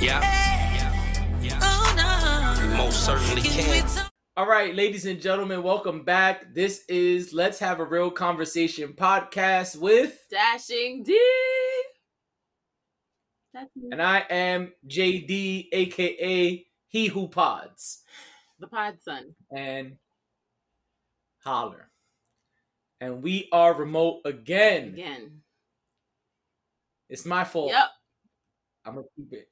Yeah. 0.00 0.20
We 1.42 1.50
oh, 1.60 2.74
most 2.74 3.04
certainly 3.04 3.42
can. 3.42 3.86
All 4.34 4.48
right, 4.48 4.74
ladies 4.74 5.04
and 5.04 5.20
gentlemen, 5.20 5.62
welcome 5.62 6.04
back. 6.04 6.54
This 6.54 6.86
is 6.88 7.34
Let's 7.34 7.58
Have 7.58 7.80
a 7.80 7.84
Real 7.84 8.10
Conversation 8.10 8.94
podcast 8.94 9.76
with, 9.76 10.18
Dashing 10.30 11.02
D. 11.02 11.20
And 13.92 14.00
I 14.00 14.20
am 14.30 14.72
JD, 14.88 15.66
aka 15.70 16.66
He 16.88 17.06
Who 17.08 17.28
Pods, 17.28 18.02
the 18.58 18.68
pod 18.68 18.96
son. 19.04 19.34
and 19.54 19.98
Holler. 21.44 21.90
And 23.02 23.22
we 23.22 23.50
are 23.52 23.74
remote 23.74 24.22
again. 24.24 24.94
Again. 24.94 25.42
It's 27.10 27.26
my 27.26 27.44
fault. 27.44 27.72
Yep. 27.72 27.88
I'm 28.86 28.94
gonna 28.94 29.06
keep 29.14 29.32
it. 29.34 29.49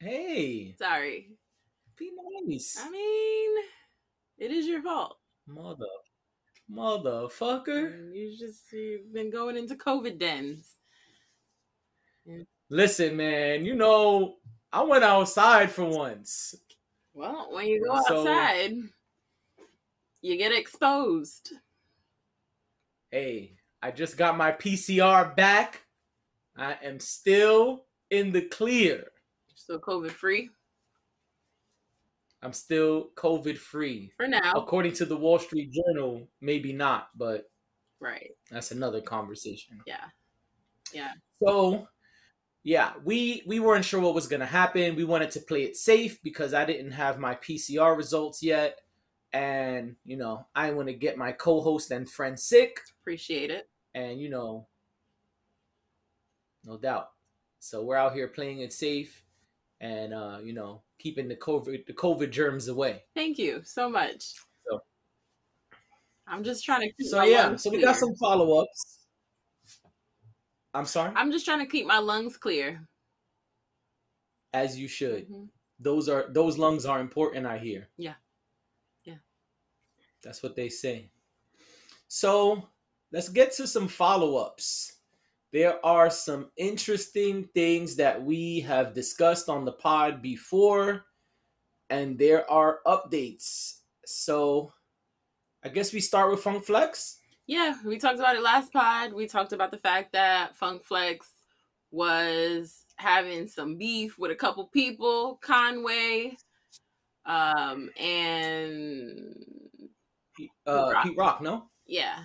Hey, 0.00 0.74
Sorry. 0.78 1.30
be 1.96 2.12
nice, 2.46 2.76
I 2.80 2.88
mean, 2.90 3.50
it 4.38 4.50
is 4.52 4.66
your 4.66 4.82
fault. 4.82 5.18
mother, 5.46 5.86
motherfucker. 6.70 8.14
You 8.14 8.36
just 8.38 8.70
you've 8.72 9.12
been 9.12 9.30
going 9.30 9.56
into 9.56 9.74
COVID 9.74 10.18
dens. 10.18 10.76
Listen, 12.70 13.16
man, 13.16 13.64
you 13.64 13.74
know 13.74 14.36
I 14.72 14.82
went 14.82 15.02
outside 15.02 15.70
for 15.70 15.84
once. 15.84 16.54
Well, 17.14 17.48
when 17.52 17.66
you 17.66 17.82
go 17.84 18.00
So- 18.06 18.20
outside, 18.20 18.74
you 20.20 20.36
get 20.36 20.52
exposed. 20.52 21.52
Hey, 23.10 23.56
I 23.82 23.90
just 23.90 24.16
got 24.18 24.36
my 24.36 24.52
PCR 24.52 25.34
back. 25.34 25.82
I 26.56 26.74
am 26.82 27.00
still 27.00 27.86
in 28.10 28.30
the 28.30 28.42
clear. 28.42 29.10
Still 29.68 29.80
COVID 29.80 30.10
free 30.10 30.48
I'm 32.40 32.52
still 32.52 33.10
COVID 33.16 33.58
free. 33.58 34.12
for 34.16 34.28
now. 34.28 34.52
According 34.54 34.92
to 34.94 35.04
the 35.04 35.16
Wall 35.16 35.38
Street 35.40 35.72
Journal, 35.72 36.28
maybe 36.40 36.72
not, 36.72 37.08
but 37.16 37.50
Right. 38.00 38.30
that's 38.50 38.70
another 38.70 39.00
conversation. 39.00 39.80
Yeah. 39.86 40.04
Yeah. 40.92 41.12
So, 41.44 41.88
yeah, 42.62 42.92
we 43.04 43.42
we 43.46 43.58
weren't 43.58 43.84
sure 43.84 44.00
what 44.00 44.14
was 44.14 44.28
going 44.28 44.38
to 44.40 44.46
happen. 44.46 44.94
We 44.94 45.04
wanted 45.04 45.32
to 45.32 45.40
play 45.40 45.64
it 45.64 45.76
safe 45.76 46.22
because 46.22 46.54
I 46.54 46.64
didn't 46.64 46.92
have 46.92 47.18
my 47.18 47.34
PCR 47.34 47.96
results 47.96 48.40
yet. 48.42 48.78
And, 49.32 49.96
you 50.04 50.16
know, 50.16 50.46
I 50.54 50.70
want 50.70 50.86
to 50.88 50.94
get 50.94 51.18
my 51.18 51.32
co-host 51.32 51.90
and 51.90 52.08
friend 52.08 52.38
sick. 52.38 52.80
Appreciate 53.02 53.50
it. 53.50 53.68
and 53.94 54.20
you 54.20 54.28
know 54.30 54.68
no 56.64 56.76
doubt 56.76 57.08
so 57.58 57.82
we're 57.82 57.96
out 57.96 58.12
here 58.14 58.28
playing 58.28 58.60
it 58.60 58.72
safe 58.72 59.24
and 59.80 60.12
uh 60.12 60.38
you 60.42 60.52
know 60.52 60.82
keeping 60.98 61.28
the 61.28 61.36
covid 61.36 61.86
the 61.86 61.92
covid 61.92 62.30
germs 62.30 62.68
away 62.68 63.04
Thank 63.14 63.38
you 63.38 63.62
so 63.64 63.88
much. 63.88 64.34
So- 64.68 64.80
I'm 66.26 66.42
just 66.44 66.64
trying 66.64 66.80
to 66.82 66.92
keep 66.94 67.06
so 67.08 67.18
my 67.18 67.24
yeah 67.24 67.46
lungs 67.46 67.62
so 67.62 67.70
we 67.70 67.80
got 67.80 67.96
some 67.96 68.14
follow-ups 68.16 69.06
i'm 70.74 70.84
sorry 70.84 71.12
I'm 71.16 71.30
just 71.32 71.44
trying 71.46 71.60
to 71.60 71.66
keep 71.66 71.86
my 71.86 71.98
lungs 71.98 72.36
clear. 72.36 72.86
as 74.52 74.78
you 74.78 74.88
should 74.88 75.28
Mhm. 75.28 75.48
those 75.78 76.08
are 76.08 76.26
those 76.32 76.58
lungs 76.58 76.84
are 76.86 77.00
important 77.00 77.46
i 77.46 77.56
hear 77.58 77.88
Yeah. 77.96 78.14
Yeah. 79.04 79.18
that's 80.22 80.42
what 80.42 80.56
they 80.56 80.68
say 80.68 81.10
so 82.08 82.68
let's 83.12 83.28
get 83.28 83.52
to 83.52 83.66
some 83.66 83.88
follow-ups 83.88 84.97
there 85.52 85.84
are 85.84 86.10
some 86.10 86.50
interesting 86.56 87.48
things 87.54 87.96
that 87.96 88.22
we 88.22 88.60
have 88.60 88.92
discussed 88.94 89.48
on 89.48 89.64
the 89.64 89.72
pod 89.72 90.20
before 90.22 91.04
and 91.90 92.18
there 92.18 92.48
are 92.50 92.80
updates 92.86 93.78
so 94.04 94.72
i 95.64 95.68
guess 95.68 95.92
we 95.92 96.00
start 96.00 96.30
with 96.30 96.40
funk 96.42 96.64
flex 96.64 97.18
Yeah, 97.46 97.76
we 97.84 97.96
talked 97.98 98.18
about 98.18 98.36
it 98.36 98.42
last 98.42 98.70
pod. 98.74 99.14
We 99.14 99.26
talked 99.26 99.54
about 99.54 99.70
the 99.70 99.78
fact 99.78 100.12
that 100.12 100.54
Funk 100.54 100.84
Flex 100.84 101.26
was 101.90 102.84
having 102.96 103.48
some 103.48 103.78
beef 103.78 104.18
with 104.18 104.30
a 104.30 104.34
couple 104.34 104.66
people, 104.66 105.38
Conway, 105.40 106.36
um, 107.24 107.88
and 107.98 109.32
uh 110.66 110.90
Rock. 110.92 111.04
pete 111.04 111.16
rock 111.16 111.40
no 111.40 111.70
yeah, 111.86 112.18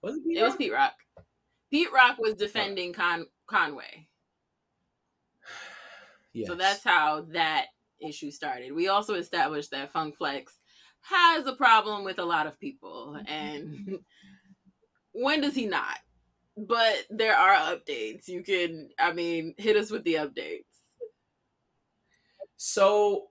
was 0.00 0.14
it 0.16 0.24
pete 0.24 0.38
it 0.38 0.42
was? 0.44 0.54
Pete 0.54 0.72
Rock. 0.72 0.94
Pete 1.70 1.92
Rock 1.92 2.18
was 2.18 2.34
defending 2.34 2.92
Con- 2.92 3.26
Conway. 3.46 4.08
yes. 6.32 6.48
So 6.48 6.54
that's 6.54 6.84
how 6.84 7.22
that 7.32 7.66
issue 8.00 8.30
started. 8.30 8.72
We 8.72 8.88
also 8.88 9.14
established 9.14 9.70
that 9.70 9.92
Funk 9.92 10.16
Flex 10.16 10.58
has 11.02 11.46
a 11.46 11.54
problem 11.54 12.04
with 12.04 12.18
a 12.18 12.24
lot 12.24 12.46
of 12.46 12.58
people. 12.60 13.18
And 13.26 13.98
when 15.12 15.40
does 15.40 15.54
he 15.54 15.66
not? 15.66 15.98
But 16.56 17.06
there 17.08 17.36
are 17.36 17.74
updates. 17.74 18.28
You 18.28 18.42
can, 18.42 18.90
I 18.98 19.12
mean, 19.12 19.54
hit 19.56 19.76
us 19.76 19.90
with 19.90 20.04
the 20.04 20.14
updates. 20.14 20.64
So 22.56 23.28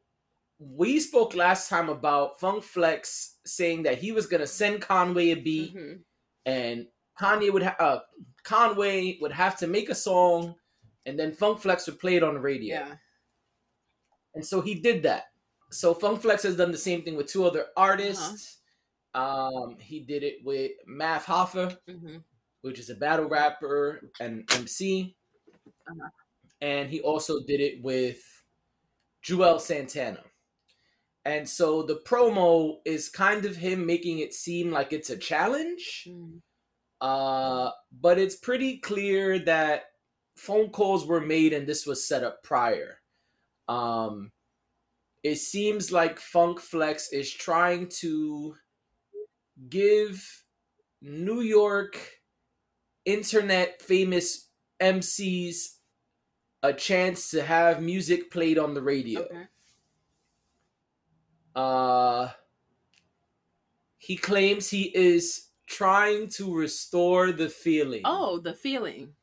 we 0.58 1.00
spoke 1.00 1.36
last 1.36 1.70
time 1.70 1.90
about 1.90 2.40
Funk 2.40 2.64
Flex 2.64 3.36
saying 3.46 3.84
that 3.84 3.98
he 4.00 4.12
was 4.12 4.26
gonna 4.26 4.48
send 4.48 4.82
Conway 4.82 5.30
a 5.32 5.36
beat, 5.36 5.76
Mhm. 5.76 6.00
and 6.46 6.88
Kanye 7.20 7.52
would 7.52 7.64
ha- 7.64 7.76
uh, 7.80 8.00
Conway 8.44 9.18
would 9.22 9.32
have 9.32 9.58
to 9.58 9.68
make 9.68 9.90
a 9.90 9.96
song, 9.96 10.56
and 11.06 11.20
then 11.20 11.34
Funk 11.34 11.60
Flex 11.60 11.86
would 11.88 12.00
play 12.00 12.16
it 12.16 12.24
on 12.24 12.36
the 12.36 12.40
radio. 12.40 12.80
Yeah. 12.80 12.96
And 14.36 14.46
so 14.46 14.62
he 14.62 14.76
did 14.76 15.04
that. 15.04 15.26
So 15.72 15.94
Funk 15.94 16.22
Flex 16.22 16.44
has 16.44 16.56
done 16.56 16.72
the 16.72 16.78
same 16.78 17.04
thing 17.04 17.16
with 17.16 17.28
two 17.28 17.46
other 17.46 17.66
artists. 17.76 18.58
Um, 19.14 19.78
he 19.80 20.02
did 20.02 20.24
it 20.24 20.38
with 20.44 20.72
Math 20.86 21.26
Hoffa, 21.26 21.78
hmm 21.88 22.18
which 22.62 22.80
is 22.80 22.90
a 22.90 22.96
battle 22.96 23.28
rapper 23.28 24.02
and 24.20 24.50
MC. 24.54 25.16
Uh-huh. 25.90 26.10
And 26.62 26.90
he 26.90 27.00
also 27.00 27.40
did 27.48 27.62
it 27.62 27.82
with 27.82 28.20
Joel 29.22 29.60
Santana. 29.60 30.24
And 31.24 31.48
so 31.48 31.84
the 31.84 32.02
promo 32.06 32.80
is 32.86 33.08
kind 33.10 33.46
of 33.46 33.56
him 33.56 33.86
making 33.86 34.20
it 34.20 34.34
seem 34.34 34.72
like 34.72 34.92
it's 34.92 35.10
a 35.10 35.18
challenge. 35.18 36.06
Mm-hmm. 36.08 36.38
Uh, 37.02 37.72
but 37.92 38.20
it's 38.20 38.36
pretty 38.36 38.78
clear 38.78 39.40
that 39.40 39.84
phone 40.36 40.70
calls 40.70 41.06
were 41.06 41.22
made 41.22 41.54
and 41.54 41.68
this 41.68 41.86
was 41.86 42.08
set 42.08 42.24
up 42.24 42.44
prior. 42.44 43.00
Um, 43.68 44.32
it 45.24 45.36
seems 45.36 45.92
like 45.92 46.20
Funk 46.20 46.60
Flex 46.60 47.12
is 47.12 47.32
trying 47.32 47.90
to 48.00 48.56
give 49.70 50.44
New 51.02 51.42
York 51.42 52.00
internet 53.06 53.82
famous 53.82 54.50
MCs 54.82 55.76
a 56.64 56.74
chance 56.74 57.32
to 57.32 57.44
have 57.44 57.82
music 57.82 58.32
played 58.32 58.58
on 58.58 58.74
the 58.74 58.82
radio. 58.82 59.22
Okay. 59.22 59.48
Uh, 61.56 62.30
he 63.98 64.16
claims 64.16 64.70
he 64.70 64.84
is 64.84 65.49
trying 65.70 66.28
to 66.28 66.54
restore 66.54 67.32
the 67.32 67.48
feeling. 67.50 68.02
Oh, 68.04 68.40
the 68.40 68.54
feeling. 68.54 69.16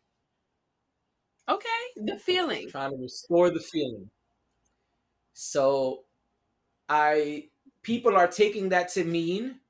Okay, 1.49 1.69
the 1.97 2.19
feeling. 2.19 2.69
trying 2.69 2.91
to 2.93 2.97
restore 3.03 3.51
the 3.51 3.61
feeling. 3.61 4.11
So, 5.33 6.05
I 6.89 7.51
people 7.83 8.17
are 8.17 8.29
taking 8.29 8.71
that 8.71 8.89
to 8.91 9.05
mean 9.05 9.61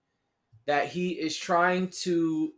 that 0.66 0.88
he 0.88 1.12
is 1.20 1.37
trying 1.37 1.91
to 1.91 2.54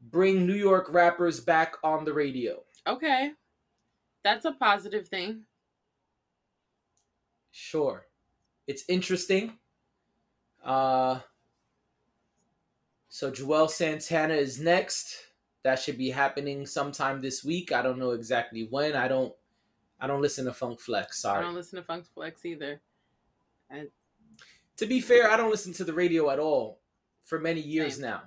bring 0.00 0.46
New 0.46 0.54
York 0.54 0.88
rappers 0.90 1.40
back 1.40 1.76
on 1.84 2.04
the 2.04 2.14
radio. 2.14 2.64
Okay. 2.86 3.32
That's 4.24 4.44
a 4.44 4.52
positive 4.52 5.08
thing. 5.08 5.46
Sure. 7.52 8.08
It's 8.66 8.84
interesting. 8.88 9.58
Uh 10.62 11.20
so 13.14 13.30
Joel 13.30 13.68
Santana 13.68 14.32
is 14.32 14.58
next. 14.58 15.18
That 15.64 15.78
should 15.78 15.98
be 15.98 16.08
happening 16.08 16.64
sometime 16.64 17.20
this 17.20 17.44
week. 17.44 17.70
I 17.70 17.82
don't 17.82 17.98
know 17.98 18.12
exactly 18.12 18.66
when. 18.70 18.96
I 18.96 19.06
don't 19.06 19.34
I 20.00 20.06
don't 20.06 20.22
listen 20.22 20.46
to 20.46 20.52
Funk 20.54 20.80
Flex, 20.80 21.20
sorry. 21.20 21.40
I 21.40 21.42
don't 21.42 21.54
listen 21.54 21.78
to 21.78 21.84
Funk 21.84 22.06
Flex 22.14 22.44
either. 22.46 22.80
To 24.78 24.86
be 24.86 25.02
fair, 25.02 25.30
I 25.30 25.36
don't 25.36 25.50
listen 25.50 25.74
to 25.74 25.84
the 25.84 25.92
radio 25.92 26.30
at 26.30 26.38
all 26.38 26.80
for 27.24 27.38
many 27.38 27.60
years 27.60 27.96
Same. 27.96 28.06
now. 28.06 28.22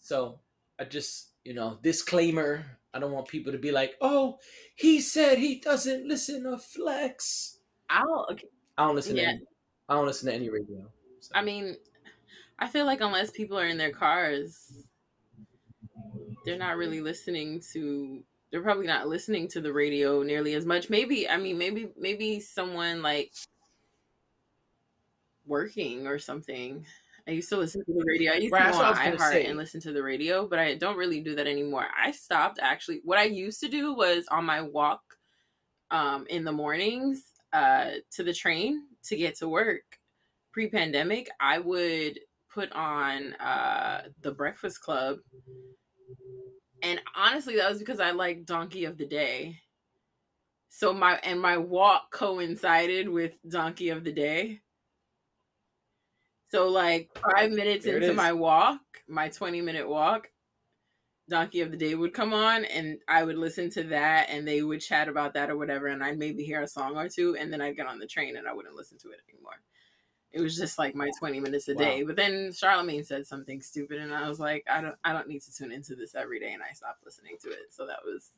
So 0.00 0.40
I 0.78 0.84
just, 0.84 1.28
you 1.44 1.54
know, 1.54 1.78
disclaimer. 1.80 2.64
I 2.92 2.98
don't 2.98 3.12
want 3.12 3.28
people 3.28 3.52
to 3.52 3.58
be 3.58 3.70
like, 3.70 3.94
"Oh, 4.00 4.40
he 4.74 5.00
said 5.00 5.38
he 5.38 5.60
doesn't 5.60 6.08
listen 6.08 6.42
to 6.42 6.58
Flex." 6.58 7.58
I'll 7.88 8.26
I 8.76 8.86
don't 8.86 8.96
listen 8.96 9.16
Yeah. 9.16 9.22
to 9.22 9.28
any, 9.28 9.44
I 9.88 9.94
don't 9.94 10.06
listen 10.06 10.28
to 10.28 10.34
any 10.34 10.50
radio. 10.50 10.90
So. 11.20 11.30
I 11.36 11.42
mean, 11.42 11.76
I 12.60 12.68
feel 12.68 12.86
like 12.86 13.00
unless 13.00 13.30
people 13.32 13.58
are 13.58 13.66
in 13.66 13.78
their 13.78 13.90
cars, 13.90 14.84
they're 16.44 16.58
not 16.58 16.76
really 16.76 17.00
listening 17.00 17.60
to 17.72 18.24
they're 18.50 18.62
probably 18.62 18.86
not 18.86 19.08
listening 19.08 19.46
to 19.48 19.60
the 19.60 19.72
radio 19.72 20.22
nearly 20.22 20.54
as 20.54 20.66
much. 20.66 20.90
Maybe 20.90 21.28
I 21.28 21.36
mean 21.36 21.58
maybe 21.58 21.92
maybe 21.96 22.40
someone 22.40 23.02
like 23.02 23.32
working 25.46 26.06
or 26.06 26.18
something. 26.18 26.86
I 27.26 27.32
used 27.32 27.48
to 27.50 27.56
listen 27.56 27.84
to 27.84 27.92
the 27.92 28.04
radio. 28.06 28.32
I 28.32 28.36
used 28.36 28.52
Right, 28.52 28.62
to 28.66 28.72
go 28.72 28.78
on 28.78 28.86
I 28.86 28.90
was 28.90 28.98
gonna 28.98 29.16
iHeart 29.18 29.48
and 29.48 29.56
listen 29.58 29.80
to 29.82 29.92
the 29.92 30.02
radio, 30.02 30.46
but 30.48 30.58
I 30.58 30.74
don't 30.74 30.96
really 30.96 31.20
do 31.20 31.34
that 31.36 31.46
anymore. 31.46 31.86
I 31.94 32.10
stopped 32.12 32.58
actually. 32.60 33.00
What 33.04 33.18
I 33.18 33.24
used 33.24 33.60
to 33.60 33.68
do 33.68 33.94
was 33.94 34.26
on 34.28 34.44
my 34.44 34.62
walk 34.62 35.18
um, 35.90 36.26
in 36.28 36.44
the 36.44 36.52
mornings 36.52 37.32
uh, 37.52 37.92
to 38.12 38.24
the 38.24 38.34
train 38.34 38.88
to 39.04 39.16
get 39.16 39.36
to 39.36 39.48
work. 39.48 39.98
Pre-pandemic, 40.52 41.28
I 41.40 41.58
would 41.60 42.20
put 42.52 42.72
on 42.72 43.34
uh, 43.34 44.02
the 44.20 44.32
Breakfast 44.32 44.80
Club, 44.80 45.18
and 46.82 47.00
honestly, 47.16 47.56
that 47.56 47.70
was 47.70 47.78
because 47.78 48.00
I 48.00 48.10
like 48.12 48.46
Donkey 48.46 48.84
of 48.84 48.98
the 48.98 49.06
Day. 49.06 49.58
So 50.68 50.92
my 50.92 51.18
and 51.22 51.40
my 51.40 51.56
walk 51.56 52.12
coincided 52.12 53.08
with 53.08 53.32
Donkey 53.48 53.90
of 53.90 54.04
the 54.04 54.12
Day. 54.12 54.60
So 56.50 56.68
like 56.68 57.10
five 57.34 57.50
minutes 57.52 57.84
There 57.84 57.96
into 57.96 58.12
my 58.12 58.32
walk, 58.32 58.80
my 59.08 59.28
20 59.28 59.60
minute 59.60 59.88
walk, 59.88 60.28
Donkey 61.28 61.60
of 61.60 61.70
the 61.70 61.76
Day 61.76 61.94
would 61.94 62.12
come 62.12 62.34
on 62.34 62.64
and 62.64 62.98
I 63.08 63.22
would 63.22 63.38
listen 63.38 63.70
to 63.70 63.84
that 63.84 64.28
and 64.30 64.46
they 64.46 64.62
would 64.62 64.80
chat 64.80 65.08
about 65.08 65.34
that 65.34 65.48
or 65.48 65.56
whatever 65.56 65.86
and 65.86 66.02
I'd 66.02 66.18
maybe 66.18 66.44
hear 66.44 66.62
a 66.62 66.68
song 66.68 66.96
or 66.96 67.08
two 67.08 67.36
and 67.36 67.52
then 67.52 67.60
I'd 67.60 67.76
get 67.76 67.86
on 67.86 68.00
the 68.00 68.06
train 68.06 68.36
and 68.36 68.48
I 68.48 68.52
wouldn't 68.52 68.74
listen 68.74 68.98
to 68.98 69.10
it 69.10 69.20
anymore. 69.32 69.60
It 70.32 70.40
was 70.40 70.56
just 70.56 70.78
like 70.78 70.94
my 70.94 71.10
20 71.18 71.40
minutes 71.40 71.68
a 71.68 71.74
Wow. 71.74 71.80
day. 71.80 72.02
But 72.04 72.16
then 72.16 72.52
Charlemagne 72.52 73.04
said 73.04 73.26
something 73.26 73.60
stupid 73.62 73.98
and 74.00 74.14
I 74.14 74.28
was 74.28 74.40
like, 74.40 74.64
I 74.70 74.80
don't 74.80 74.96
I 75.04 75.12
don't 75.12 75.28
need 75.28 75.42
to 75.42 75.52
tune 75.54 75.72
into 75.72 75.96
this 75.96 76.14
every 76.14 76.40
day 76.40 76.52
and 76.52 76.62
I 76.62 76.72
stopped 76.72 77.04
listening 77.04 77.36
to 77.42 77.50
it. 77.50 77.72
So 77.72 77.86
that 77.86 78.04
was 78.04 78.30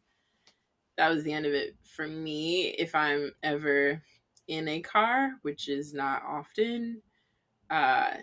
that 0.96 1.08
was 1.08 1.24
the 1.24 1.32
end 1.32 1.46
of 1.46 1.52
it 1.52 1.76
for 1.84 2.06
me. 2.06 2.68
If 2.68 2.94
I'm 2.94 3.32
ever 3.42 4.02
in 4.48 4.68
a 4.68 4.80
car, 4.82 5.38
which 5.42 5.68
is 5.68 5.94
not 5.94 6.22
often, 6.22 7.02
uh, 7.70 8.18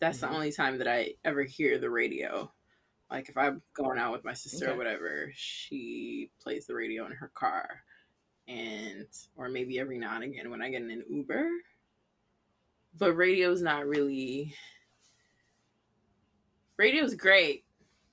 that's 0.00 0.20
Mhm. 0.20 0.22
the 0.22 0.30
only 0.30 0.52
time 0.52 0.78
that 0.78 0.88
I 0.88 1.14
ever 1.24 1.42
hear 1.44 1.78
the 1.78 1.90
radio. 1.90 2.52
Like 3.10 3.28
if 3.28 3.36
I'm 3.38 3.62
going 3.74 3.98
out 3.98 4.12
with 4.12 4.24
my 4.24 4.34
sister 4.34 4.70
Okay. 4.70 4.72
or 4.72 4.76
whatever, 4.76 5.32
she 5.34 6.32
plays 6.40 6.66
the 6.66 6.74
radio 6.74 7.06
in 7.06 7.12
her 7.12 7.28
car, 7.28 7.84
and 8.48 9.08
or 9.36 9.48
maybe 9.48 9.78
every 9.80 9.98
now 9.98 10.16
and 10.16 10.24
again 10.24 10.50
when 10.50 10.62
I 10.62 10.70
get 10.70 10.82
in 10.82 10.90
an 10.90 11.04
Uber. 11.10 11.50
But 12.98 13.14
radio's 13.14 13.62
not 13.62 13.86
really. 13.86 14.54
Radio's 16.76 17.14
great. 17.14 17.64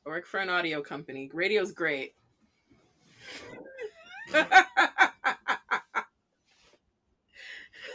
I 0.05 0.09
work 0.09 0.25
for 0.25 0.39
an 0.39 0.49
audio 0.49 0.81
company. 0.81 1.29
Radio's 1.33 1.71
great. 1.71 2.15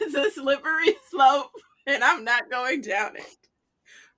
it's 0.01 0.15
a 0.15 0.31
slippery 0.31 0.97
slope, 1.11 1.51
and 1.87 2.03
I'm 2.03 2.25
not 2.25 2.51
going 2.51 2.81
down 2.81 3.17
it. 3.17 3.43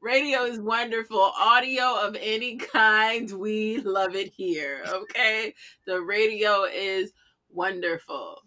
Radio 0.01 0.45
is 0.45 0.61
wonderful. 0.61 1.33
Audio 1.39 1.97
of 1.99 2.17
any 2.21 2.57
kind, 2.57 3.31
we 3.33 3.79
love 3.79 4.15
it 4.15 4.33
here. 4.37 4.85
Okay, 4.87 5.55
the 5.87 6.01
radio 6.01 6.65
is 6.65 7.13
wonderful. 7.51 8.44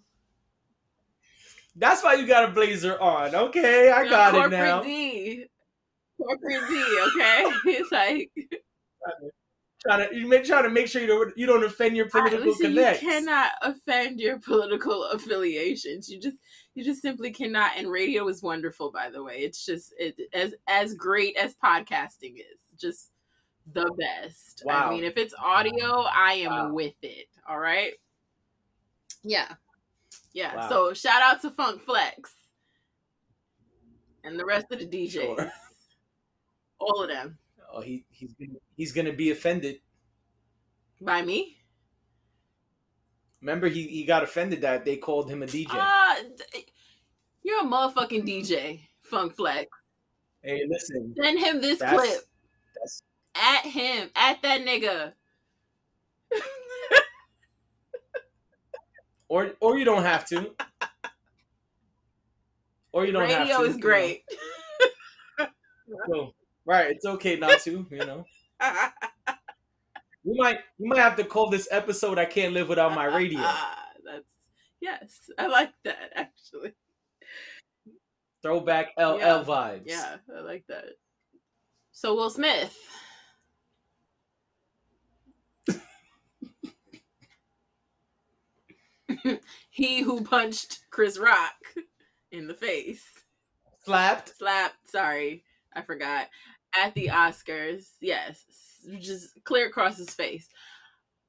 That's 1.78 2.04
why 2.04 2.16
you 2.16 2.26
got 2.28 2.50
a 2.50 2.52
blazer 2.52 3.00
on. 3.00 3.36
Okay, 3.36 3.90
I 3.92 4.02
You're 4.02 4.10
got 4.10 4.34
it 4.34 4.38
corporate 4.38 4.52
now. 4.60 4.82
D. 4.82 5.46
Corporate 6.18 6.70
D. 6.70 7.00
Okay, 7.08 7.44
it's 7.78 7.92
like 7.92 8.32
Trying 9.86 10.10
to 10.10 10.16
you 10.16 10.28
make 10.28 10.44
trying 10.44 10.64
to 10.64 10.70
make 10.72 10.88
sure 10.88 11.02
you 11.02 11.08
don't 11.08 11.38
you 11.38 11.46
don't 11.46 11.64
offend 11.64 11.96
your 11.96 12.08
I- 12.08 12.10
political 12.10 12.48
listen, 12.48 12.74
connects. 12.74 13.04
you 13.04 13.10
cannot 13.10 13.52
offend 13.62 14.20
your 14.20 14.40
political 14.40 15.04
affiliations. 15.06 16.10
You 16.10 16.20
just 16.20 16.38
you 16.74 16.84
just 16.84 17.02
simply 17.02 17.30
cannot. 17.32 17.72
And 17.78 17.90
radio 17.90 18.28
is 18.28 18.42
wonderful, 18.42 18.92
by 18.92 19.12
the 19.12 19.24
way. 19.24 19.38
It's 19.40 19.64
just 19.66 19.94
it 20.00 20.20
as 20.34 20.56
as 20.68 20.96
great 20.96 21.38
as 21.38 21.56
podcasting 21.64 22.38
is. 22.38 22.60
Just 22.82 23.12
the 23.74 23.90
best. 24.00 24.64
Wow. 24.66 24.88
I 24.88 24.90
mean, 24.90 25.04
if 25.04 25.16
it's 25.16 25.36
audio, 25.40 26.02
I 26.12 26.34
am 26.34 26.52
Wow. 26.52 26.74
with 26.74 26.96
it. 27.04 27.28
All 27.48 27.60
right. 27.60 27.94
Yeah. 29.24 29.54
Yeah. 30.34 30.56
Wow. 30.56 30.70
So 30.70 30.94
shout 30.94 31.22
out 31.22 31.42
to 31.42 31.52
Funk 31.52 31.82
Flex 31.82 32.34
and 34.24 34.40
the 34.40 34.46
rest 34.46 34.68
of 34.72 34.80
the 34.80 34.86
DJs. 34.86 35.12
Sure. 35.12 35.52
All 36.80 37.04
of 37.04 37.10
them. 37.10 37.38
Oh, 37.74 37.82
he 37.82 38.06
he's 38.10 38.34
gonna, 38.34 38.60
he's 38.76 38.92
gonna 38.92 39.14
be 39.14 39.32
offended. 39.32 39.80
By 41.02 41.22
me? 41.22 41.58
Remember, 43.42 43.68
he, 43.68 43.84
he 43.88 44.04
got 44.04 44.24
offended 44.24 44.62
that 44.62 44.84
they 44.84 44.98
called 44.98 45.30
him 45.30 45.44
a 45.44 45.46
DJ. 45.46 45.68
Uh, 45.70 46.16
you're 47.44 47.62
a 47.62 47.66
motherfucking 47.66 48.28
DJ, 48.28 48.82
Funk 49.04 49.36
Flex. 49.36 49.70
hey, 50.42 50.64
listen, 50.68 51.14
Send 51.16 51.40
him 51.40 51.62
this 51.62 51.80
that's 51.80 51.94
clip. 51.94 52.22
that's 52.76 53.04
At 53.36 53.66
him. 53.66 54.10
At 54.16 54.42
that 54.42 54.62
nigga. 54.62 55.14
or 59.30 59.52
or 59.60 59.78
you 59.78 59.86
don't 59.86 60.04
have 60.04 60.26
to, 60.28 60.52
or 62.92 63.06
you 63.06 63.12
don't 63.12 63.30
have 63.30 63.48
to. 63.48 63.54
Radio 63.54 63.64
is 63.64 63.78
great. 63.78 64.24
So, 66.10 66.34
right, 66.66 66.92
it's 66.92 67.06
okay 67.06 67.38
not 67.38 67.62
to. 67.62 67.86
You 67.90 67.98
know, 67.98 68.26
you 70.24 70.36
might 70.36 70.60
you 70.78 70.88
might 70.90 71.00
have 71.00 71.16
to 71.18 71.24
call 71.24 71.50
this 71.50 71.68
episode 71.72 72.18
"I 72.18 72.26
Can't 72.26 72.54
Live 72.54 72.70
Without 72.70 72.94
My 72.94 73.06
Radio." 73.06 73.40
That's 74.06 74.30
yes. 74.82 75.30
I 75.38 75.48
like 75.48 75.72
that 75.84 76.12
actually. 76.16 76.74
Throwback 78.42 78.94
LL 78.98 79.18
Yeah. 79.20 79.44
vibes. 79.46 79.84
Yeah, 79.86 80.18
I 80.36 80.42
like 80.42 80.66
that. 80.68 80.86
So 81.92 82.16
Will 82.16 82.30
Smith. 82.30 82.78
he 89.70 90.02
who 90.02 90.24
punched 90.24 90.80
Chris 90.90 91.18
Rock 91.18 91.54
in 92.32 92.48
the 92.48 92.54
face. 92.54 93.04
slapped. 93.86 94.38
Slapped, 94.38 94.90
sorry, 94.90 95.44
I 95.74 95.82
forgot. 95.82 96.28
At 96.78 96.94
the 96.96 97.08
Oscars, 97.08 97.90
yes, 98.02 98.44
just 99.00 99.44
clear 99.44 99.68
across 99.68 99.98
his 99.98 100.10
face. 100.10 100.50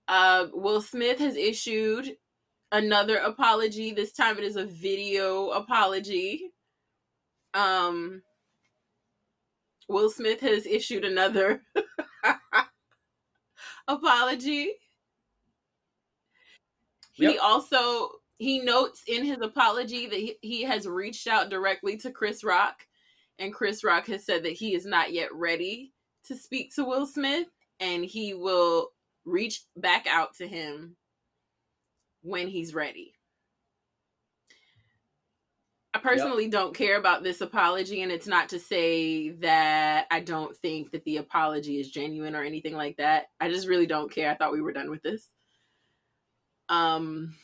Uh, 0.09 0.47
Will 0.53 0.81
Smith 0.81 1.19
has 1.19 1.37
issued 1.37 2.17
another 2.73 3.17
apology. 3.17 3.93
This 3.93 4.13
time 4.13 4.39
it 4.39 4.45
is 4.45 4.57
a 4.57 4.65
video 4.65 5.51
apology. 5.51 6.51
Um, 7.55 8.23
Will 9.89 10.11
Smith 10.11 10.41
has 10.41 10.67
issued 10.67 11.05
another 11.05 11.63
apology. 13.89 14.73
He 17.19 17.39
also 17.39 18.11
he 18.39 18.61
notes 18.61 19.03
in 19.07 19.25
his 19.25 19.41
apology 19.41 20.07
that 20.07 20.19
he, 20.19 20.37
he 20.43 20.63
has 20.63 20.87
reached 20.87 21.27
out 21.27 21.51
directly 21.51 21.97
to 21.99 22.11
Chris 22.11 22.45
Rock 22.45 22.87
and 23.39 23.53
Chris 23.53 23.83
Rock 23.85 24.07
has 24.07 24.25
said 24.25 24.45
that 24.45 24.53
he 24.53 24.75
is 24.75 24.87
not 24.87 25.13
yet 25.13 25.35
ready 25.35 25.93
to 26.27 26.37
speak 26.37 26.75
to 26.75 26.85
Will 26.85 27.07
Smith 27.07 27.49
and 27.81 28.05
he 28.05 28.35
will 28.35 28.91
reach 29.25 29.63
back 29.77 30.07
out 30.07 30.35
to 30.37 30.47
him 30.47 30.97
when 32.23 32.49
he's 32.49 32.75
ready. 32.75 33.15
I 35.95 36.01
personally 36.01 36.49
don't 36.49 36.77
care 36.77 36.97
about 36.97 37.23
this 37.23 37.41
apology, 37.41 38.03
and 38.03 38.13
it's 38.13 38.27
not 38.27 38.51
to 38.51 38.61
say 38.61 39.31
that 39.31 40.07
I 40.11 40.21
don't 40.21 40.55
think 40.57 40.93
that 40.93 41.03
the 41.05 41.17
apology 41.17 41.81
is 41.81 41.91
genuine 41.91 42.37
or 42.37 42.45
anything 42.45 42.75
like 42.75 42.99
that. 42.99 43.31
I 43.41 43.49
just 43.49 43.67
really 43.67 43.87
don't 43.87 44.13
care. 44.13 44.31
I 44.31 44.37
thought 44.37 44.53
we 44.53 44.61
were 44.61 44.73
done 44.73 44.91
with 44.91 45.03
this. 45.03 45.29
Um 46.69 47.35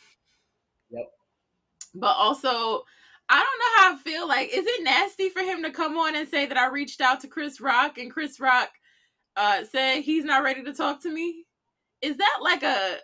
Yep. 0.91 1.11
But 1.95 2.17
also, 2.17 2.85
I 3.29 3.43
don't 3.43 3.59
know 3.59 3.77
how 3.77 3.95
I 3.95 3.99
feel. 3.99 4.29
Like, 4.29 4.49
is 4.49 4.65
it 4.67 4.85
nasty 4.85 5.29
for 5.29 5.41
him 5.41 5.63
to 5.63 5.71
come 5.71 5.97
on 5.97 6.17
and 6.17 6.29
say 6.29 6.47
that 6.47 6.59
I 6.59 6.67
reached 6.67 7.01
out 7.01 7.21
to 7.21 7.29
Chris 7.29 7.61
Rock 7.61 7.99
and 7.99 8.11
Chris 8.11 8.41
Rock 8.41 8.71
uh 9.37 9.65
said 9.65 10.03
he's 10.03 10.25
not 10.25 10.45
ready 10.45 10.63
to 10.63 10.73
talk 10.73 11.03
to 11.03 11.11
me? 11.11 11.45
Is 12.03 12.17
that 12.17 12.39
like 12.43 12.63
a 12.63 12.99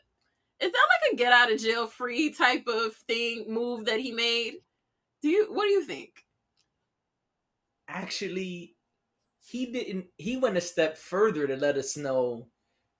is 0.61 0.71
that 0.73 0.89
like 0.91 1.12
a 1.12 1.17
get 1.17 1.33
out 1.33 1.50
of 1.50 1.61
jail 1.61 1.87
free 1.87 2.31
type 2.31 2.67
of 2.69 2.95
thing 3.09 3.47
move 3.49 3.87
that 3.87 4.00
he 4.00 4.12
made? 4.12 4.55
Do 5.23 5.29
you 5.29 5.47
what 5.50 5.65
do 5.65 5.71
you 5.71 5.85
think? 5.85 6.25
Actually, 7.89 8.77
he 9.45 9.67
didn't. 9.67 10.07
He 10.17 10.37
went 10.37 10.57
a 10.57 10.61
step 10.61 10.97
further 10.97 11.47
to 11.47 11.57
let 11.57 11.77
us 11.77 11.97
know 11.97 12.47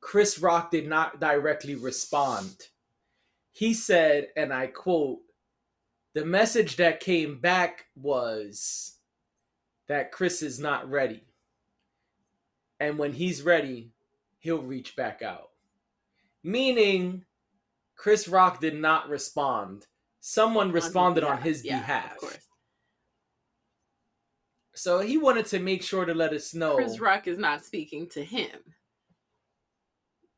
Chris 0.01 0.39
Rock 0.39 0.71
did 0.71 0.89
not 0.89 1.21
directly 1.21 1.75
respond. 1.75 2.69
He 3.61 3.75
said, 3.75 4.29
and 4.39 4.55
I 4.55 4.69
quote, 4.69 5.19
the 6.15 6.25
message 6.25 6.77
that 6.77 6.99
came 6.99 7.43
back 7.43 7.85
was 7.95 8.97
that 9.87 10.13
Chris 10.13 10.41
is 10.41 10.59
not 10.59 10.89
ready. 10.89 11.25
And 12.81 12.97
when 12.97 13.13
he's 13.13 13.43
ready, 13.43 13.91
he'll 14.39 14.63
reach 14.63 14.97
back 14.97 15.21
out. 15.21 15.51
Meaning, 16.43 17.27
Chris 17.97 18.29
Rock 18.29 18.63
did 18.63 18.81
not 18.81 19.11
respond. 19.11 19.87
Someone 20.21 20.73
responded 20.73 21.23
on 21.23 21.43
his 21.43 21.63
yeah, 21.63 21.81
behalf. 21.81 22.13
Of 22.13 22.19
course. 22.19 22.39
So 24.73 25.01
he 25.01 25.19
wanted 25.19 25.45
to 25.49 25.59
make 25.59 25.83
sure 25.83 26.07
to 26.07 26.15
let 26.15 26.33
us 26.33 26.55
know 26.55 26.77
Chris 26.77 26.99
Rock 26.99 27.29
is 27.29 27.37
not 27.37 27.67
speaking 27.67 28.09
to 28.13 28.25
him. 28.25 28.59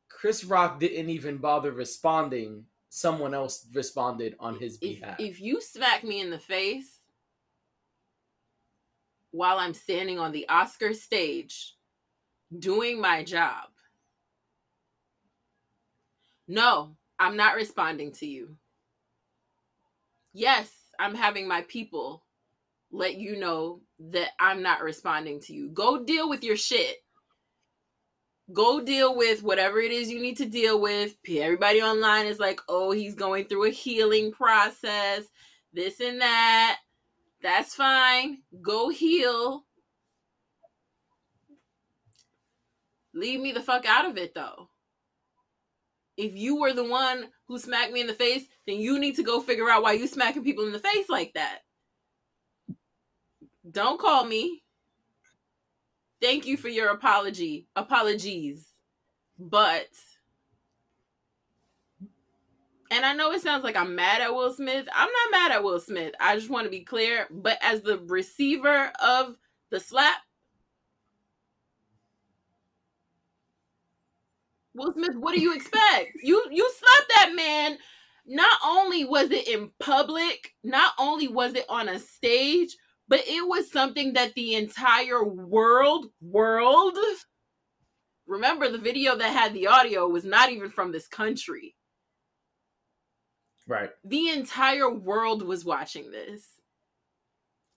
Chris 0.09 0.43
Rock 0.43 0.81
didn't 0.81 1.09
even 1.09 1.37
bother 1.37 1.71
responding. 1.71 2.65
Someone 2.95 3.33
else 3.33 3.65
responded 3.73 4.35
on 4.39 4.59
his 4.59 4.75
If, 4.75 5.01
behalf. 5.01 5.19
if 5.19 5.41
you 5.41 5.59
smack 5.59 6.03
me 6.03 6.21
in 6.21 6.29
the 6.29 6.37
face 6.37 6.99
while 9.31 9.57
I'm 9.57 9.73
standing 9.73 10.19
on 10.19 10.31
the 10.31 10.47
Oscar 10.47 10.93
stage 10.93 11.75
doing 12.59 13.01
my 13.01 13.23
job, 13.23 13.69
no, 16.47 16.95
I'm 17.17 17.35
not 17.35 17.55
responding 17.55 18.11
to 18.11 18.27
you. 18.27 18.57
Yes, 20.31 20.71
I'm 20.99 21.15
having 21.15 21.47
my 21.47 21.63
people 21.63 22.23
let 22.91 23.15
you 23.15 23.37
know 23.37 23.81
that 24.11 24.33
I'm 24.39 24.61
not 24.61 24.83
responding 24.83 25.39
to 25.41 25.53
you. 25.53 25.69
Go 25.69 26.03
deal 26.03 26.29
with 26.29 26.43
your 26.43 26.57
shit. 26.57 26.97
Go 28.51 28.81
deal 28.81 29.15
with 29.15 29.41
whatever 29.41 29.79
it 29.79 29.91
is 29.91 30.11
you 30.11 30.21
need 30.21 30.37
to 30.37 30.45
deal 30.45 30.81
with. 30.81 31.15
Everybody 31.29 31.81
online 31.81 32.25
is 32.25 32.39
like, 32.39 32.59
oh, 32.67 32.91
he's 32.91 33.15
going 33.15 33.45
through 33.45 33.65
a 33.65 33.71
healing 33.71 34.31
process, 34.31 35.23
this 35.71 36.01
and 36.01 36.19
that. 36.19 36.79
That's 37.41 37.75
fine. 37.75 38.39
Go 38.61 38.89
heal. 38.89 39.65
Leave 43.13 43.39
me 43.39 43.51
the 43.51 43.61
fuck 43.61 43.85
out 43.85 44.05
of 44.05 44.17
it 44.17 44.33
though. 44.33 44.69
If 46.17 46.35
you 46.35 46.59
were 46.59 46.73
the 46.73 46.83
one 46.83 47.25
who 47.47 47.57
smacked 47.57 47.91
me 47.91 48.01
in 48.01 48.07
the 48.07 48.13
face, 48.13 48.43
then 48.67 48.77
you 48.79 48.99
need 48.99 49.15
to 49.15 49.23
go 49.23 49.39
figure 49.39 49.69
out 49.69 49.83
why 49.83 49.93
you 49.93 50.07
smacking 50.07 50.43
people 50.43 50.65
in 50.65 50.71
the 50.71 50.79
face 50.79 51.09
like 51.09 51.33
that. 51.33 51.59
Don't 53.69 53.99
call 53.99 54.25
me. 54.25 54.63
Thank 56.23 56.45
you 56.47 56.55
for 56.55 56.69
your 56.69 56.87
apology. 56.91 57.67
Apologies. 57.75 58.65
But 59.37 59.89
and 62.91 63.05
I 63.05 63.13
know 63.13 63.31
it 63.33 63.41
sounds 63.41 63.65
like 63.65 63.75
I'm 63.75 63.95
mad 63.95 64.21
at 64.21 64.33
Will 64.33 64.53
Smith. 64.53 64.87
I'm 64.95 65.09
not 65.09 65.31
mad 65.31 65.51
at 65.51 65.63
Will 65.63 65.81
Smith. 65.81 66.13
I 66.21 66.35
just 66.37 66.49
want 66.49 66.63
to 66.63 66.71
be 66.71 66.79
clear, 66.79 67.27
but 67.29 67.57
as 67.61 67.81
the 67.81 67.97
receiver 68.07 68.91
of 69.03 69.35
the 69.69 69.81
slap 69.81 70.15
Will 74.75 74.93
Smith, 74.93 75.15
what 75.17 75.35
do 75.35 75.41
you 75.41 75.53
expect? 75.53 76.11
you 76.23 76.41
you 76.49 76.71
slapped 76.79 77.11
that 77.15 77.33
man. 77.35 77.77
Not 78.25 78.57
only 78.65 79.03
was 79.03 79.29
it 79.31 79.49
in 79.49 79.71
public, 79.81 80.53
not 80.63 80.93
only 80.97 81.27
was 81.27 81.55
it 81.55 81.65
on 81.67 81.89
a 81.89 81.99
stage, 81.99 82.77
but 83.07 83.21
it 83.27 83.47
was 83.47 83.71
something 83.71 84.13
that 84.13 84.33
the 84.35 84.55
entire 84.55 85.23
world 85.23 86.07
world 86.21 86.97
remember 88.27 88.69
the 88.69 88.77
video 88.77 89.15
that 89.15 89.33
had 89.33 89.53
the 89.53 89.67
audio 89.67 90.07
was 90.07 90.23
not 90.25 90.51
even 90.51 90.69
from 90.69 90.91
this 90.91 91.07
country. 91.07 91.75
right. 93.67 93.89
The 94.03 94.29
entire 94.29 94.89
world 94.89 95.43
was 95.43 95.65
watching 95.65 96.11
this. 96.11 96.47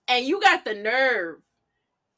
And 0.07 0.25
you 0.25 0.39
got 0.41 0.63
the 0.63 0.73
nerve 0.73 1.41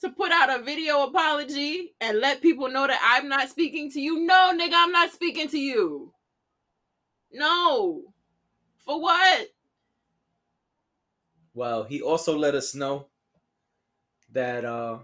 to 0.02 0.10
put 0.10 0.32
out 0.32 0.60
a 0.60 0.64
video 0.64 1.04
apology 1.04 1.96
and 2.00 2.20
let 2.20 2.42
people 2.42 2.70
know 2.70 2.88
that 2.88 3.02
I'm 3.04 3.28
not 3.28 3.50
speaking 3.50 3.92
to 3.92 4.00
you. 4.00 4.26
No, 4.26 4.54
nigga, 4.56 4.74
I'm 4.76 4.92
not 4.92 5.12
speaking 5.12 5.50
to 5.50 5.60
you. 5.60 6.14
No. 7.32 8.04
For 8.86 9.02
what? 9.02 9.48
Well, 11.60 11.84
he 11.84 12.02
also 12.02 12.38
let 12.38 12.56
us 12.56 12.74
know 12.74 13.08
that 14.32 14.64
uh 14.64 15.00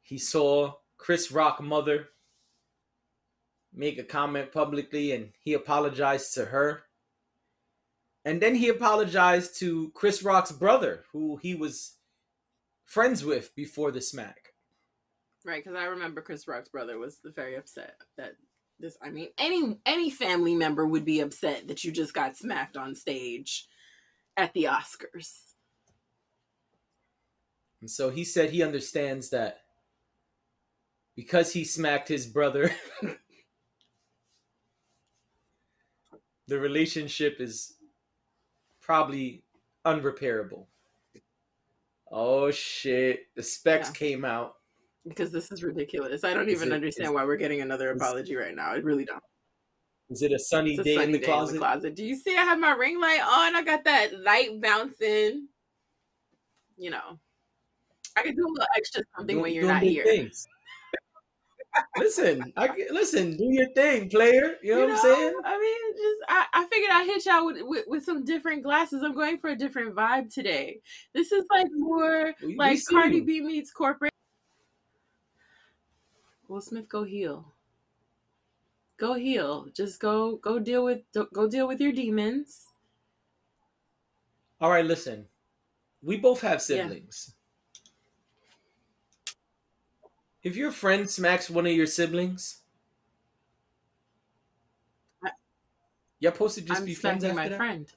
he 0.00 0.16
saw 0.16 0.76
Chris 0.96 1.30
Rock 1.30 1.60
mother 1.60 2.08
make 3.70 3.98
a 3.98 4.02
comment 4.02 4.50
publicly 4.50 5.12
and 5.12 5.32
he 5.38 5.52
apologized 5.52 6.32
to 6.34 6.46
her. 6.46 6.84
And 8.24 8.40
then 8.40 8.54
he 8.54 8.70
apologized 8.70 9.58
to 9.58 9.90
Chris 9.90 10.22
Rock's 10.22 10.52
brother, 10.52 11.04
who 11.12 11.36
he 11.36 11.54
was 11.54 11.96
friends 12.86 13.22
with 13.22 13.54
before 13.54 13.90
the 13.90 14.00
smack. 14.00 14.54
Right, 15.44 15.62
because 15.62 15.78
I 15.78 15.84
remember 15.84 16.22
Chris 16.22 16.48
Rock's 16.48 16.70
brother 16.70 16.96
was 16.96 17.18
very 17.22 17.56
upset 17.56 17.96
that 18.16 18.36
this. 18.78 18.96
I 19.02 19.10
mean, 19.10 19.28
any 19.36 19.76
any 19.84 20.08
family 20.08 20.54
member 20.54 20.86
would 20.86 21.04
be 21.04 21.20
upset 21.20 21.68
that 21.68 21.84
you 21.84 21.92
just 21.92 22.14
got 22.14 22.38
smacked 22.38 22.78
on 22.78 22.94
stage 22.94 23.66
at 24.36 24.52
the 24.54 24.64
Oscars. 24.64 25.40
And 27.80 27.90
so 27.90 28.10
he 28.10 28.24
said 28.24 28.50
he 28.50 28.62
understands 28.62 29.30
that 29.30 29.60
because 31.16 31.52
he 31.52 31.64
smacked 31.64 32.08
his 32.08 32.26
brother, 32.26 32.70
the 36.46 36.58
relationship 36.58 37.40
is 37.40 37.74
probably 38.80 39.42
unrepairable. 39.86 40.66
Oh 42.10 42.50
shit, 42.50 43.26
the 43.36 43.42
specs 43.42 43.88
Yeah. 43.88 43.92
came 43.94 44.24
out. 44.24 44.56
Because 45.06 45.30
this 45.30 45.50
is 45.50 45.62
ridiculous. 45.62 46.24
I 46.24 46.34
don't 46.34 46.48
Is 46.48 46.56
even 46.56 46.72
it- 46.72 46.74
understand 46.74 47.08
is- 47.10 47.14
why 47.14 47.24
we're 47.24 47.36
getting 47.36 47.60
another 47.62 47.90
apology 47.92 48.34
right 48.36 48.54
now. 48.54 48.70
I 48.70 48.76
really 48.76 49.04
don't. 49.04 49.22
Is 50.10 50.22
it 50.22 50.32
a 50.32 50.38
sunny, 50.38 50.76
a 50.76 50.82
day, 50.82 50.94
sunny 50.94 51.06
in 51.06 51.12
the 51.12 51.18
day 51.18 51.24
closet? 51.24 51.54
in 51.54 51.60
the 51.60 51.66
closet. 51.66 51.94
Do 51.94 52.04
you 52.04 52.16
see 52.16 52.36
I 52.36 52.42
have 52.42 52.58
my 52.58 52.72
ring 52.72 53.00
light 53.00 53.20
on? 53.22 53.54
I 53.56 53.62
got 53.62 53.84
that 53.84 54.18
light 54.20 54.60
bouncing. 54.60 55.46
You 56.76 56.90
know. 56.90 57.18
I 58.16 58.22
can 58.22 58.34
do 58.34 58.42
a 58.44 58.50
little 58.50 58.66
extra 58.76 59.02
something 59.16 59.36
Do- 59.36 59.42
when 59.42 59.52
you're 59.54 59.66
not 59.68 59.82
here. 59.82 60.02
things. 60.04 60.46
listen, 61.96 62.52
I 62.56 62.68
listen. 62.90 63.36
Do 63.36 63.44
your 63.44 63.68
thing, 63.74 64.10
player. 64.10 64.56
You 64.64 64.74
know, 64.74 64.86
what 64.86 64.90
I'm 64.94 64.98
saying? 64.98 65.34
I 65.44 65.58
mean, 65.58 65.92
just 65.96 66.20
I, 66.28 66.46
I 66.54 66.64
figured 66.66 66.90
I'd 66.92 67.06
hit 67.06 67.24
y'all 67.26 67.46
with, 67.46 67.58
with 67.62 67.84
with 67.86 68.04
some 68.04 68.24
different 68.24 68.64
glasses. 68.64 69.02
I'm 69.04 69.14
going 69.14 69.38
for 69.38 69.50
a 69.50 69.56
different 69.56 69.94
vibe 69.94 70.34
today. 70.34 70.80
This 71.14 71.30
is 71.30 71.44
like 71.54 71.68
more 71.76 72.34
We- 72.42 72.48
we 72.48 72.56
like 72.56 72.78
see 72.78 72.92
Cardi 72.92 73.16
you. 73.18 73.24
B 73.24 73.40
meets 73.42 73.70
corporate. 73.70 74.10
Will 76.48 76.60
Smith, 76.60 76.88
go 76.88 77.04
heal. 77.04 77.54
Go 79.00 79.14
heal. 79.14 79.66
Just 79.74 79.98
go 79.98 80.36
go 80.36 80.60
deal 80.60 80.84
with 80.84 81.02
go 81.32 81.48
deal 81.48 81.66
with 81.66 81.80
your 81.80 81.90
demons. 81.90 82.68
All 84.60 84.70
right, 84.70 84.84
listen. 84.84 85.28
We 86.02 86.16
both 86.18 86.42
have 86.42 86.62
Yeah. 86.68 86.92
siblings. 86.92 87.36
If 90.42 90.54
your 90.54 90.70
friend 90.70 91.08
smacks 91.10 91.48
one 91.48 91.64
of 91.64 91.72
your 91.72 91.86
siblings, 91.86 92.60
I- 95.24 95.32
you're 96.20 96.32
supposed 96.32 96.56
to 96.56 96.62
just 96.62 96.84
I'm 96.84 96.86
be 96.86 96.94
friends 96.94 97.24
after 97.24 97.34
my 97.34 97.48
that. 97.50 97.66
friend. 97.66 97.92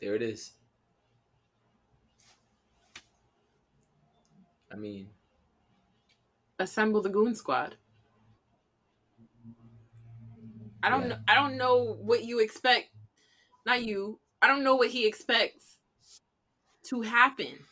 There 0.00 0.14
it 0.16 0.22
is. 0.22 0.54
I 4.70 4.76
mean, 4.76 5.10
Assemble 6.58 7.02
the 7.02 7.08
goon 7.08 7.34
squad. 7.34 7.76
I 10.82 10.90
don't 10.90 11.02
Yeah. 11.02 11.08
know. 11.08 11.18
I 11.28 11.34
don't 11.34 11.56
know 11.56 11.94
what 12.00 12.24
you 12.24 12.40
expect. 12.40 12.90
Not 13.66 13.84
you. 13.84 14.20
I 14.40 14.46
don't 14.48 14.64
know 14.64 14.76
what 14.76 14.90
he 14.90 15.06
expects 15.06 15.78
to 16.84 17.02
happen. 17.02 17.66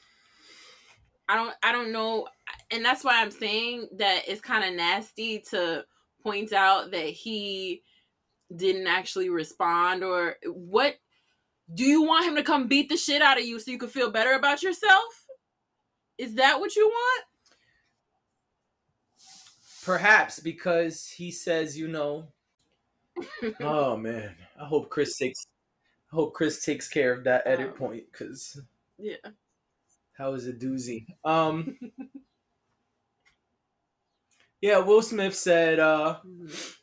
I 1.28 1.36
don't. 1.36 1.54
I 1.62 1.72
don't 1.72 1.92
know, 1.92 2.28
and 2.70 2.84
that's 2.84 3.02
why 3.02 3.20
I'm 3.20 3.30
saying 3.30 3.88
that 3.98 4.28
it's 4.28 4.40
kind 4.40 4.64
of 4.64 4.74
nasty 4.74 5.40
to 5.50 5.84
point 6.22 6.52
out 6.52 6.90
that 6.92 7.08
he 7.08 7.82
didn't 8.54 8.86
actually 8.86 9.28
respond 9.28 10.04
or 10.04 10.36
what. 10.44 10.96
Do 11.74 11.84
you 11.84 12.02
want 12.02 12.26
him 12.26 12.36
to 12.36 12.44
come 12.44 12.68
beat 12.68 12.88
the 12.88 12.96
shit 12.96 13.22
out 13.22 13.38
of 13.38 13.44
you 13.44 13.58
so 13.58 13.72
you 13.72 13.78
can 13.78 13.88
feel 13.88 14.10
better 14.10 14.34
about 14.34 14.62
yourself? 14.62 15.26
Is 16.16 16.34
that 16.34 16.60
what 16.60 16.76
you 16.76 16.86
want? 16.86 17.24
Perhaps 19.86 20.40
because 20.40 21.08
he 21.08 21.30
says, 21.30 21.78
you 21.78 21.86
know, 21.86 22.26
oh 23.60 23.96
man, 23.96 24.34
I 24.60 24.66
hope 24.66 24.90
Chris 24.90 25.16
takes, 25.16 25.46
I 26.12 26.16
hope 26.16 26.34
Chris 26.34 26.64
takes 26.64 26.88
care 26.88 27.12
of 27.12 27.22
that 27.24 27.44
edit 27.46 27.70
Um, 27.70 27.76
point 27.76 28.04
because 28.10 28.60
Yeah. 28.98 29.16
that 30.18 30.26
was 30.26 30.48
a 30.48 30.52
doozy. 30.52 31.06
Um, 31.24 31.78
yeah, 34.60 34.78
Will 34.78 35.02
Smith 35.02 35.36
said, 35.36 35.78
uh, 35.78 36.20
Mhm. 36.26 36.74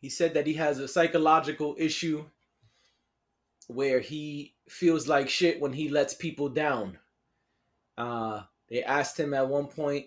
he 0.00 0.10
said 0.10 0.34
that 0.34 0.46
he 0.46 0.54
has 0.54 0.80
a 0.80 0.88
psychological 0.88 1.76
issue 1.78 2.28
where 3.68 4.00
he 4.00 4.54
feels 4.68 5.08
like 5.08 5.30
shit 5.30 5.60
when 5.60 5.72
he 5.72 5.88
lets 5.88 6.12
people 6.12 6.50
down. 6.50 6.98
Uh, 7.96 8.42
they 8.72 8.82
asked 8.82 9.20
him 9.20 9.34
at 9.34 9.48
one 9.48 9.66
point 9.66 10.06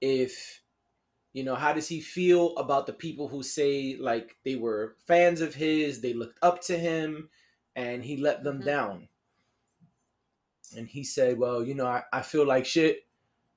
if 0.00 0.62
you 1.32 1.44
know, 1.44 1.54
how 1.54 1.72
does 1.72 1.88
he 1.88 2.00
feel 2.00 2.56
about 2.56 2.86
the 2.86 2.92
people 2.92 3.28
who 3.28 3.42
say 3.42 3.96
like 3.98 4.36
they 4.44 4.56
were 4.56 4.96
fans 5.06 5.40
of 5.40 5.54
his, 5.54 6.00
they 6.00 6.12
looked 6.12 6.38
up 6.42 6.60
to 6.62 6.78
him, 6.78 7.28
and 7.76 8.04
he 8.04 8.16
let 8.16 8.42
them 8.42 8.60
Mhm. 8.60 8.64
down? 8.64 9.08
And 10.76 10.88
he 10.88 11.04
said, 11.04 11.38
Well, 11.38 11.64
you 11.64 11.74
know, 11.74 11.86
I, 11.86 12.02
I 12.12 12.22
feel 12.22 12.46
like 12.46 12.66
shit 12.66 13.06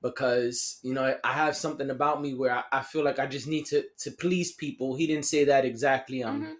because, 0.02 0.78
you 0.82 0.94
know, 0.94 1.18
I, 1.24 1.32
have 1.32 1.56
something 1.56 1.90
about 1.90 2.20
me 2.20 2.34
where 2.34 2.54
I, 2.54 2.64
I 2.72 2.82
feel 2.82 3.04
like 3.04 3.18
I 3.18 3.26
just 3.26 3.46
need 3.46 3.66
to 3.66 3.88
to 3.98 4.10
please 4.10 4.52
people. 4.52 4.96
He 4.96 5.06
didn't 5.06 5.26
say 5.26 5.44
that 5.44 5.64
exactly. 5.64 6.22
I'm 6.22 6.42
Mhm. 6.42 6.56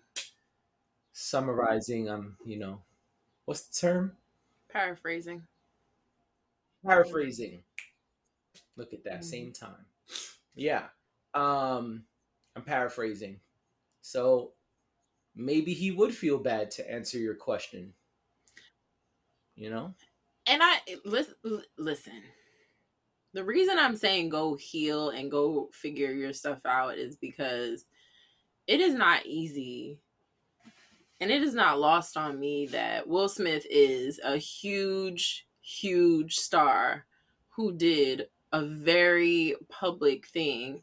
summarizing, 1.13 2.09
I'm, 2.09 2.37
you 2.45 2.59
know, 2.59 2.83
what's 3.45 3.63
the 3.63 3.87
term? 3.87 4.17
Paraphrasing. 4.69 5.47
Paraphrasing 6.85 7.63
look 8.77 8.93
at 8.93 9.05
that 9.05 9.21
Mhm. 9.21 9.25
same 9.25 9.53
time 9.53 9.87
yeah 10.55 10.89
um 11.35 12.05
i'm 12.57 12.63
paraphrasing 12.63 13.41
so 14.03 14.53
maybe 15.35 15.75
he 15.75 15.91
would 15.91 16.15
feel 16.15 16.39
bad 16.39 16.71
to 16.73 16.91
answer 16.91 17.19
your 17.19 17.35
question 17.35 17.93
you 19.57 19.71
know 19.71 19.95
And 20.47 20.63
I 20.63 20.79
listen. 21.05 21.35
Listen. 21.79 22.23
The 23.33 23.45
reason 23.45 23.79
I'm 23.79 23.97
saying 23.97 24.29
go 24.29 24.55
heal 24.57 25.11
and 25.11 25.31
go 25.31 25.71
figure 25.73 26.13
your 26.13 26.33
stuff 26.33 26.61
out 26.67 26.99
is 26.99 27.17
because 27.17 27.87
it 28.67 28.81
is 28.81 28.95
not 28.95 29.27
easy. 29.27 30.01
And 31.21 31.31
it 31.31 31.43
is 31.43 31.55
not 31.55 31.81
lost 31.81 32.17
on 32.17 32.39
me 32.39 32.67
that 32.67 33.09
Will 33.09 33.29
Smith 33.29 33.67
is 33.71 34.21
a 34.23 34.37
huge, 34.37 35.47
huge 35.65 36.37
star 36.37 37.07
who 37.57 37.73
did 37.73 38.29
a 38.53 38.63
very 38.63 39.55
public 39.69 40.27
thing 40.27 40.83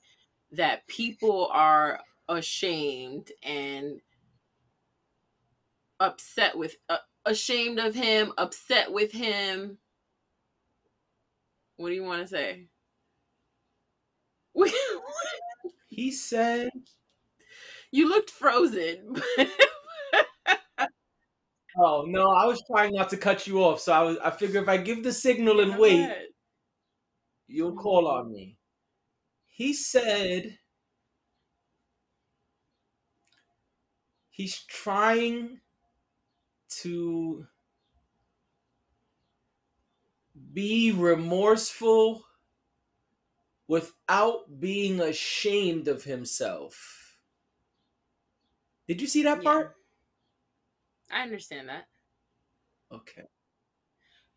that 0.51 0.87
people 0.87 1.49
are 1.53 2.01
ashamed 2.27 3.31
and 3.43 4.01
upset 5.99 6.57
with 6.57 6.75
uh, 6.89 6.97
ashamed 7.25 7.79
of 7.79 7.93
him 7.93 8.33
upset 8.37 8.91
with 8.91 9.11
him. 9.11 9.77
What 11.77 11.89
do 11.89 11.95
you 11.95 12.03
want 12.03 12.23
to 12.23 12.27
say? 12.27 12.67
He 15.87 16.09
said 16.11 16.69
you 17.91 18.07
looked 18.07 18.29
frozen 18.29 19.21
oh 21.77 22.05
no 22.07 22.31
i 22.31 22.45
was 22.45 22.63
trying 22.69 22.91
not 22.93 23.09
to 23.09 23.17
cut 23.17 23.47
you 23.47 23.63
off 23.63 23.79
so 23.79 23.93
i 23.93 24.01
was 24.01 24.17
i 24.23 24.29
figure 24.29 24.61
if 24.61 24.67
i 24.67 24.77
give 24.77 25.03
the 25.03 25.13
signal 25.13 25.59
and 25.61 25.77
wait 25.77 26.09
you'll 27.47 27.71
mm-hmm. 27.71 27.79
call 27.79 28.07
on 28.07 28.31
me 28.31 28.57
he 29.47 29.73
said 29.73 30.57
he's 34.29 34.63
trying 34.63 35.59
to 36.69 37.45
be 40.53 40.91
remorseful 40.91 42.23
without 43.67 44.59
being 44.59 44.99
ashamed 44.99 45.87
of 45.87 46.03
himself. 46.03 47.17
Did 48.87 48.99
you 48.99 49.07
see 49.07 49.23
that 49.23 49.37
Yeah. 49.37 49.43
part? 49.43 49.77
I 51.11 51.21
understand 51.21 51.69
that 51.69 51.85
Okay. 52.91 53.23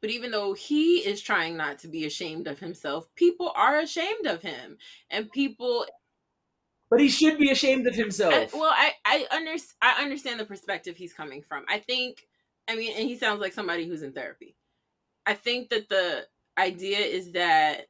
but 0.00 0.10
even 0.10 0.30
though 0.30 0.52
he 0.54 0.98
is 0.98 1.20
trying 1.20 1.56
not 1.56 1.78
to 1.80 1.88
be 1.88 2.04
ashamed 2.04 2.46
of 2.46 2.58
himself 2.60 3.06
people 3.16 3.52
are 3.56 3.78
ashamed 3.78 4.26
of 4.26 4.42
him 4.42 4.76
and 5.10 5.30
people 5.32 5.86
But 6.90 7.00
he 7.00 7.08
should 7.08 7.38
be 7.38 7.50
ashamed 7.50 7.86
of 7.86 7.94
himself. 7.94 8.54
I, 8.54 8.58
well, 8.58 8.72
I 8.72 8.92
I 9.04 9.26
under, 9.30 9.54
I 9.82 10.02
understand 10.02 10.38
the 10.38 10.44
perspective 10.44 10.96
he's 10.96 11.12
coming 11.12 11.42
from. 11.42 11.64
I 11.68 11.78
think, 11.78 12.26
I 12.68 12.76
mean, 12.76 12.92
and 12.96 13.08
he 13.08 13.16
sounds 13.16 13.40
like 13.40 13.52
somebody 13.52 13.88
who's 13.88 14.02
in 14.02 14.12
therapy. 14.12 14.54
I 15.26 15.34
think 15.34 15.70
that 15.70 15.88
the 15.88 16.26
idea 16.58 16.98
is 16.98 17.32
that, 17.32 17.86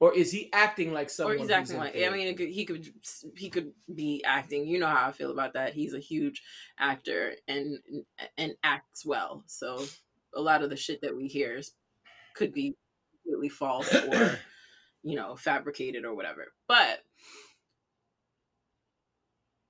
or 0.00 0.12
is 0.14 0.30
he 0.30 0.50
acting 0.52 0.92
like 0.92 1.08
someone 1.08 1.36
or 1.36 1.38
he's 1.38 1.50
acting 1.50 1.76
in 1.76 1.80
like. 1.80 1.96
I 1.96 2.10
mean, 2.10 2.36
he 2.36 2.64
could 2.64 2.86
he 3.36 3.48
could 3.48 3.72
be 3.94 4.22
acting. 4.24 4.66
You 4.66 4.78
know 4.78 4.86
how 4.86 5.08
I 5.08 5.12
feel 5.12 5.30
about 5.30 5.54
that. 5.54 5.74
He's 5.74 5.94
a 5.94 6.00
huge 6.00 6.42
actor 6.78 7.32
and 7.48 7.78
and 8.36 8.54
acts 8.62 9.06
well. 9.06 9.44
So 9.46 9.84
a 10.34 10.40
lot 10.40 10.62
of 10.62 10.70
the 10.70 10.76
shit 10.76 11.00
that 11.02 11.16
we 11.16 11.28
hear 11.28 11.56
is, 11.56 11.72
could 12.34 12.52
be 12.52 12.74
completely 13.22 13.48
false 13.48 13.94
or 13.94 14.38
you 15.02 15.16
know 15.16 15.36
fabricated 15.36 16.04
or 16.04 16.14
whatever. 16.14 16.52
But 16.66 17.00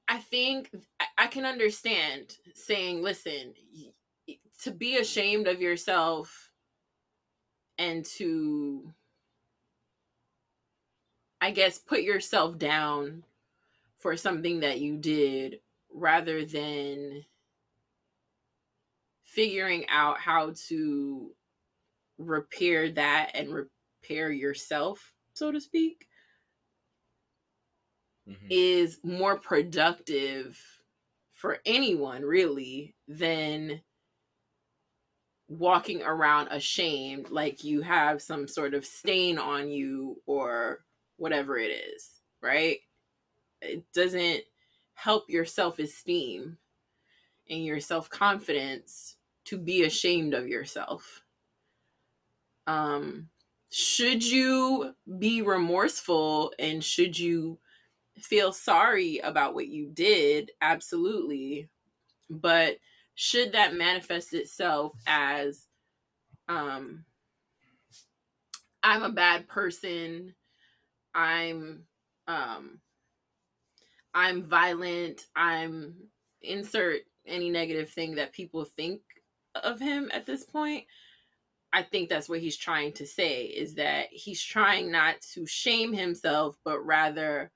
I 0.09 0.19
think 0.19 0.71
I 1.17 1.27
can 1.27 1.45
understand 1.45 2.37
saying, 2.55 3.03
listen, 3.03 3.55
to 4.63 4.71
be 4.71 4.97
ashamed 4.97 5.49
of 5.49 5.61
yourself 5.61 6.51
and 7.79 8.05
to, 8.17 8.93
I 11.45 11.51
guess, 11.51 11.79
put 11.79 12.01
yourself 12.01 12.57
down 12.57 13.27
for 13.97 14.17
something 14.17 14.61
that 14.61 14.81
you 14.81 14.99
did 14.99 15.61
rather 15.93 16.45
than 16.47 17.25
figuring 19.25 19.89
out 19.89 20.21
how 20.21 20.53
to 20.69 21.35
repair 22.19 22.91
that 22.93 23.33
and 23.35 23.53
repair 23.55 24.33
yourself, 24.33 25.15
so 25.35 25.53
to 25.53 25.61
speak 25.61 26.09
Mhm. 28.27 28.51
is 28.51 29.01
more 29.03 29.39
productive 29.39 30.61
for 31.31 31.61
anyone 31.65 32.23
really 32.23 32.95
than 33.09 33.83
walking 35.49 36.03
around 36.03 36.49
ashamed 36.49 37.29
like 37.29 37.63
you 37.63 37.83
have 37.83 38.23
some 38.23 38.49
sort 38.49 38.73
of 38.73 38.85
stain 38.85 39.37
on 39.39 39.69
you 39.71 40.23
or 40.27 40.85
whatever 41.17 41.59
it 41.59 41.71
is, 41.71 42.11
right? 42.43 42.79
It 43.63 43.85
doesn't 43.93 44.43
help 44.95 45.25
your 45.29 45.45
self-esteem 45.45 46.59
and 47.51 47.65
your 47.65 47.81
self-confidence 47.81 49.17
to 49.47 49.59
be 49.59 49.85
ashamed 49.85 50.35
of 50.35 50.49
yourself. 50.49 51.23
Um 52.67 53.29
should 53.71 54.25
you 54.25 54.95
be 55.19 55.43
remorseful 55.43 56.53
and 56.61 56.83
should 56.85 57.19
you 57.19 57.59
feel 58.19 58.53
sorry 58.53 59.19
about 59.19 59.55
what 59.55 59.67
you 59.67 59.91
did 59.93 60.53
absolutely 60.61 61.69
but 62.31 62.77
should 63.17 63.53
that 63.53 63.75
manifest 63.75 64.33
itself 64.35 64.95
as 65.07 65.67
um 66.49 67.05
i'm 68.85 69.03
a 69.03 69.11
bad 69.11 69.49
person 69.49 70.35
i'm 71.15 71.85
um 72.29 72.79
i'm 74.15 74.43
violent 74.43 75.27
i'm 75.37 75.95
insert 76.43 77.01
any 77.27 77.51
negative 77.51 77.91
thing 77.91 78.17
that 78.17 78.33
people 78.33 78.65
think 78.65 79.01
of 79.55 79.81
him 79.81 80.11
at 80.13 80.27
this 80.27 80.45
point 80.45 80.85
i 81.73 81.83
think 81.83 82.09
that's 82.09 82.29
what 82.29 82.41
he's 82.41 82.57
trying 82.57 82.93
to 82.93 83.07
say 83.07 83.45
is 83.45 83.75
that 83.75 84.07
he's 84.11 84.43
trying 84.43 84.91
not 84.91 85.21
to 85.21 85.47
shame 85.47 85.93
himself 85.93 86.57
but 86.65 86.85
rather 86.85 87.51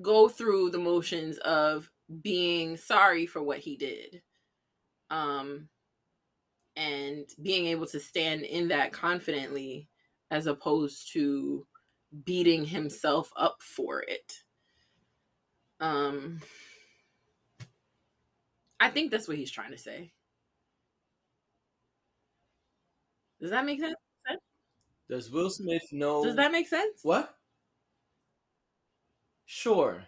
go 0.00 0.28
through 0.28 0.70
the 0.70 0.78
motions 0.78 1.38
of 1.38 1.90
being 2.22 2.76
sorry 2.76 3.26
for 3.26 3.42
what 3.42 3.58
he 3.58 3.76
did. 3.76 4.22
Um 5.10 5.68
and 6.76 7.26
being 7.42 7.66
able 7.66 7.86
to 7.86 7.98
stand 7.98 8.42
in 8.42 8.68
that 8.68 8.92
confidently 8.92 9.88
as 10.30 10.46
opposed 10.46 11.12
to 11.12 11.66
beating 12.24 12.64
himself 12.64 13.30
up 13.36 13.56
for 13.60 14.02
it 14.02 14.42
um 15.80 16.40
i 18.80 18.88
think 18.88 19.10
that's 19.10 19.28
what 19.28 19.36
he's 19.36 19.50
trying 19.50 19.70
to 19.70 19.78
say 19.78 20.10
does 23.40 23.50
that 23.50 23.64
make 23.66 23.80
sense 23.80 23.94
Does 25.08 25.30
Will 25.30 25.48
Smith 25.50 25.84
know? 25.92 26.22
does 26.22 26.36
that 26.36 26.52
make 26.52 26.68
sense 26.68 27.00
What? 27.02 27.34
Sure. 29.46 30.04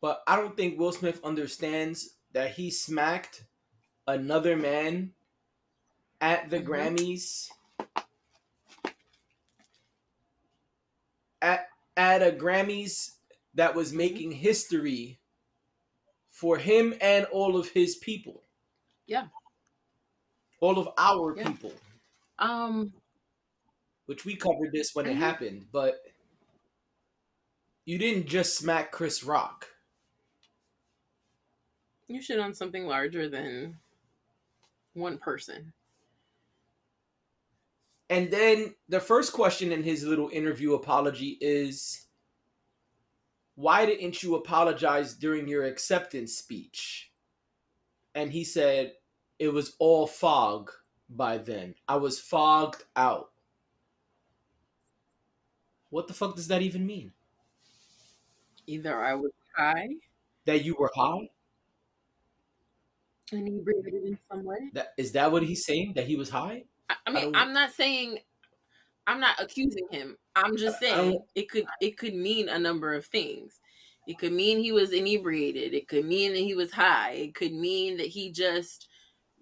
But 0.00 0.22
I 0.26 0.36
don't 0.36 0.56
think 0.56 0.78
Will 0.78 0.92
Smith 0.92 1.20
understands 1.22 2.16
that 2.32 2.52
he 2.52 2.70
smacked 2.70 3.44
another 4.06 4.56
man 4.56 5.12
at 6.22 6.48
the 6.48 6.58
Mhm. 6.58 6.64
Grammys 6.66 7.50
at 11.46 11.68
at 11.96 12.22
a 12.22 12.30
Grammys 12.36 13.12
that 13.54 13.74
was 13.74 13.92
making 13.92 14.32
history 14.32 15.18
for 16.30 16.58
him 16.58 16.94
and 17.00 17.24
all 17.26 17.56
of 17.56 17.68
his 17.68 17.96
people. 17.96 18.42
Yeah. 19.06 19.28
All 20.60 20.78
of 20.78 20.88
our 20.98 21.36
Yeah. 21.36 21.50
people. 21.50 21.72
Um, 22.38 22.92
which 24.06 24.24
we 24.26 24.36
covered 24.36 24.72
this 24.72 24.94
when 24.94 25.06
it 25.06 25.14
Mhm. 25.14 25.18
happened, 25.18 25.72
but 25.72 26.04
you 27.86 27.96
didn't 27.98 28.26
just 28.26 28.56
smack 28.58 28.92
Chris 28.92 29.22
Rock. 29.24 29.70
you 32.08 32.22
should 32.22 32.38
on 32.38 32.54
something 32.54 32.86
larger 32.86 33.28
than 33.28 33.80
one 34.92 35.18
person. 35.18 35.72
And 38.08 38.30
then 38.30 38.74
the 38.88 39.00
first 39.00 39.32
question 39.32 39.72
in 39.72 39.82
his 39.82 40.04
little 40.04 40.28
interview 40.28 40.74
apology 40.74 41.38
is 41.40 42.06
why 43.56 43.86
didn't 43.86 44.22
you 44.22 44.36
apologize 44.36 45.14
during 45.14 45.48
your 45.48 45.64
acceptance 45.64 46.34
speech? 46.34 47.10
And 48.14 48.30
he 48.32 48.44
said 48.44 48.92
it 49.38 49.48
was 49.48 49.74
all 49.78 50.06
fog 50.06 50.70
by 51.08 51.38
then. 51.38 51.74
I 51.88 51.96
was 51.96 52.20
fogged 52.20 52.84
out. 52.94 53.30
What 55.90 56.08
the 56.08 56.14
fuck 56.14 56.36
does 56.36 56.48
that 56.48 56.62
even 56.62 56.86
mean? 56.86 57.12
Either 58.66 59.00
I 59.02 59.14
was 59.14 59.32
high, 59.56 59.88
That 60.44 60.64
you 60.64 60.76
were 60.78 60.90
high? 60.94 61.30
inebriated 63.32 64.04
in 64.04 64.18
some 64.30 64.44
way. 64.44 64.70
That 64.72 64.92
is 64.96 65.12
that 65.12 65.32
what 65.32 65.42
he's 65.42 65.64
saying? 65.64 65.94
That 65.94 66.06
he 66.06 66.16
was 66.16 66.30
high? 66.30 66.64
I, 66.88 66.96
I 67.06 67.10
mean, 67.10 67.22
don't- 67.24 67.36
I'm 67.36 67.52
not 67.52 67.72
saying, 67.72 68.18
I'm 69.06 69.20
not 69.20 69.40
accusing 69.40 69.86
him. 69.90 70.16
I'm 70.34 70.56
just 70.56 70.82
I- 70.82 70.86
I 70.86 70.90
saying 70.90 71.18
it 71.34 71.48
could 71.50 71.66
it 71.80 71.96
could 71.96 72.14
mean 72.14 72.48
a 72.48 72.58
number 72.58 72.94
of 72.94 73.06
things. 73.06 73.60
It 74.06 74.18
could 74.18 74.32
mean 74.32 74.58
he 74.58 74.70
was 74.72 74.92
inebriated. 74.92 75.74
It 75.74 75.88
could 75.88 76.04
mean 76.04 76.32
that 76.32 76.38
he 76.40 76.54
was 76.54 76.70
high. 76.72 77.12
It 77.12 77.34
could 77.34 77.52
mean 77.52 77.96
that 77.96 78.06
he 78.06 78.30
just 78.30 78.88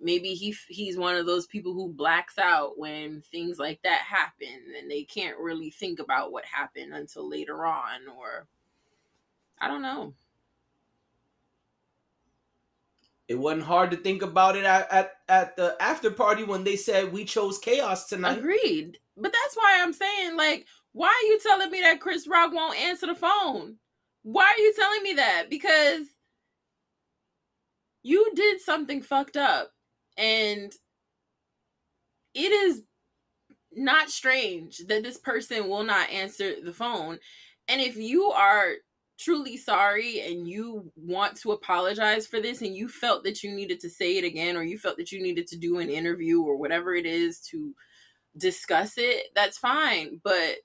maybe 0.00 0.34
he 0.34 0.54
he's 0.68 0.96
one 0.96 1.16
of 1.16 1.26
those 1.26 1.46
people 1.46 1.72
who 1.72 1.92
blacks 1.92 2.38
out 2.38 2.78
when 2.78 3.22
things 3.30 3.58
like 3.58 3.80
that 3.82 4.00
happen 4.00 4.48
and 4.78 4.90
they 4.90 5.04
can't 5.04 5.38
really 5.38 5.70
think 5.70 5.98
about 5.98 6.32
what 6.32 6.44
happened 6.44 6.94
until 6.94 7.28
later 7.28 7.64
on 7.66 8.08
or 8.18 8.46
I 9.60 9.68
don't 9.68 9.82
know. 9.82 10.14
It 13.28 13.36
wasn't 13.36 13.62
hard 13.62 13.90
to 13.90 13.96
think 13.96 14.22
about 14.22 14.56
it 14.56 14.64
at, 14.64 14.92
at, 14.92 15.12
at 15.28 15.56
the 15.56 15.76
after 15.80 16.10
party 16.10 16.44
when 16.44 16.62
they 16.62 16.76
said 16.76 17.12
we 17.12 17.24
chose 17.24 17.58
chaos 17.58 18.06
tonight. 18.06 18.38
Agreed. 18.38 18.98
But 19.16 19.32
that's 19.32 19.56
why 19.56 19.80
I'm 19.80 19.92
saying, 19.92 20.36
like, 20.36 20.66
why 20.92 21.08
are 21.08 21.26
you 21.26 21.40
telling 21.40 21.70
me 21.70 21.80
that 21.80 22.00
Chris 22.00 22.28
Rock 22.28 22.52
won't 22.52 22.78
answer 22.78 23.06
the 23.06 23.14
phone? 23.14 23.76
Why 24.22 24.44
are 24.44 24.60
you 24.60 24.74
telling 24.74 25.02
me 25.02 25.14
that? 25.14 25.46
Because 25.48 26.06
you 28.02 28.30
did 28.34 28.60
something 28.60 29.02
fucked 29.02 29.36
up. 29.36 29.70
And 30.16 30.72
it 32.34 32.52
is 32.52 32.82
not 33.72 34.10
strange 34.10 34.78
that 34.86 35.02
this 35.02 35.18
person 35.18 35.68
will 35.68 35.84
not 35.84 36.10
answer 36.10 36.60
the 36.62 36.72
phone. 36.72 37.18
And 37.68 37.80
if 37.80 37.96
you 37.96 38.26
are 38.26 38.74
truly 39.18 39.56
sorry 39.56 40.20
and 40.22 40.48
you 40.48 40.90
want 40.96 41.36
to 41.36 41.52
apologize 41.52 42.26
for 42.26 42.40
this 42.40 42.62
and 42.62 42.74
you 42.74 42.88
felt 42.88 43.22
that 43.24 43.42
you 43.42 43.54
needed 43.54 43.78
to 43.80 43.88
say 43.88 44.16
it 44.18 44.24
again 44.24 44.56
or 44.56 44.62
you 44.64 44.76
felt 44.78 44.96
that 44.96 45.12
you 45.12 45.22
needed 45.22 45.46
to 45.46 45.56
do 45.56 45.78
an 45.78 45.88
interview 45.88 46.42
or 46.42 46.56
whatever 46.56 46.94
it 46.94 47.06
is 47.06 47.38
to 47.40 47.74
discuss 48.36 48.94
it, 48.96 49.26
that's 49.34 49.58
fine. 49.58 50.20
But 50.24 50.56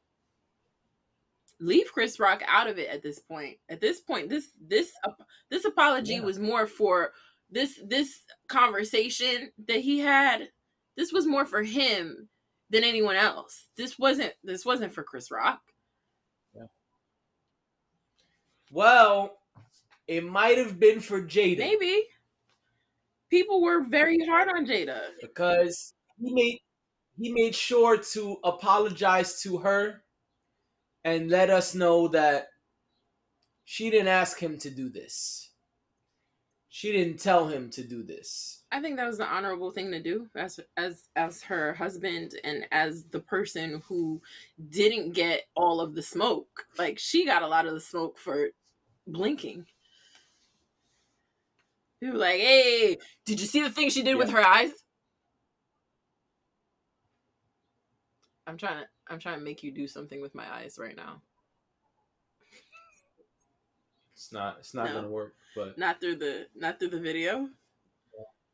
leave 1.60 1.92
Chris 1.94 2.20
Rock 2.20 2.42
out 2.48 2.68
of 2.68 2.78
it 2.78 2.90
at 2.90 3.04
this 3.04 3.20
point. 3.20 3.58
At 3.70 3.82
this 3.82 4.00
point, 4.02 4.30
this 4.30 4.50
this 4.60 4.92
ap- 5.06 5.28
this 5.50 5.66
apology 5.66 6.14
Yeah. 6.14 6.22
was 6.22 6.40
more 6.40 6.66
for 6.68 7.14
this 7.52 7.80
this 7.86 8.22
conversation 8.48 9.52
that 9.68 9.82
he 9.82 10.00
had. 10.00 10.50
This 10.96 11.12
was 11.12 11.26
more 11.28 11.46
for 11.46 11.62
him 11.64 12.30
than 12.70 12.84
anyone 12.84 13.16
else. 13.16 13.68
This 13.76 14.00
wasn't 14.00 14.34
this 14.44 14.66
wasn't 14.66 14.94
for 14.94 15.04
Chris 15.04 15.32
Rock. 15.32 15.62
Well, 18.72 19.38
it 20.08 20.24
might 20.24 20.58
have 20.58 20.80
been 20.80 21.00
for 21.00 21.22
Jada 21.22 21.58
Maybe 21.60 22.04
people 23.30 23.62
were 23.62 23.84
very 23.84 24.26
hard 24.26 24.50
on 24.50 24.66
Jada. 24.66 25.02
because 25.22 25.94
he 26.20 26.34
made 26.34 26.60
he 27.18 27.34
made 27.34 27.54
sure 27.54 27.98
to 27.98 28.38
apologize 28.44 29.42
to 29.42 29.58
her 29.58 30.04
and 31.04 31.30
let 31.30 31.50
us 31.50 31.76
know 31.76 32.08
that 32.10 32.48
she 33.66 33.90
didn't 33.90 34.08
ask 34.08 34.40
him 34.40 34.58
to 34.60 34.70
do 34.70 34.90
this. 34.90 35.52
She 36.70 36.92
didn't 36.92 37.20
tell 37.20 37.48
him 37.48 37.70
to 37.72 37.84
do 37.84 38.04
this. 38.04 38.59
I 38.72 38.82
think 38.82 38.98
that 38.98 39.08
was 39.08 39.18
the 39.18 39.26
honorable 39.26 39.72
thing 39.72 39.92
to 39.92 40.02
do 40.02 40.30
as 40.36 40.60
as 40.78 41.10
as 41.16 41.42
her 41.44 41.74
husband 41.74 42.36
and 42.44 42.68
as 42.72 43.04
the 43.06 43.20
person 43.20 43.82
who 43.88 44.22
didn't 44.70 45.14
get 45.14 45.48
all 45.56 45.82
of 45.82 45.96
the 45.96 46.04
smoke. 46.04 46.68
Like 46.78 47.00
she 47.00 47.26
got 47.26 47.42
a 47.42 47.48
lot 47.48 47.66
of 47.66 47.74
the 47.74 47.80
smoke 47.80 48.20
for 48.20 48.50
blinking. 49.08 49.66
People 52.00 52.20
like, 52.20 52.40
"Hey, 52.40 52.98
did 53.26 53.42
you 53.42 53.48
see 53.48 53.62
the 53.62 53.72
thing 53.72 53.90
she 53.90 54.04
did 54.04 54.16
with 54.16 54.30
her 54.30 54.46
eyes?" 54.46 54.72
I'm 58.46 58.58
trying 58.58 58.84
to 58.84 58.90
I'm 59.08 59.20
trying 59.20 59.40
to 59.40 59.46
make 59.46 59.64
you 59.64 59.72
do 59.72 59.88
something 59.88 60.22
with 60.22 60.36
my 60.36 60.52
eyes 60.54 60.78
right 60.80 60.96
now. 60.96 61.22
It's 64.14 64.32
not 64.32 64.58
it's 64.60 64.74
not 64.74 64.86
No. 64.86 64.96
gonna 64.96 65.10
work, 65.10 65.36
but 65.56 65.78
Not 65.78 66.00
through 66.00 66.18
the 66.18 66.48
not 66.56 66.78
through 66.80 66.90
the 66.90 67.00
video. 67.00 67.50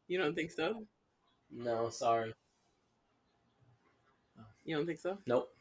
You 0.07 0.17
don't 0.17 0.35
think 0.35 0.51
so? 0.51 0.85
no, 1.51 1.89
sorry. 1.89 2.33
You 4.63 4.75
don't 4.75 4.85
think 4.85 4.99
so? 4.99 5.17
Nope. 5.27 5.51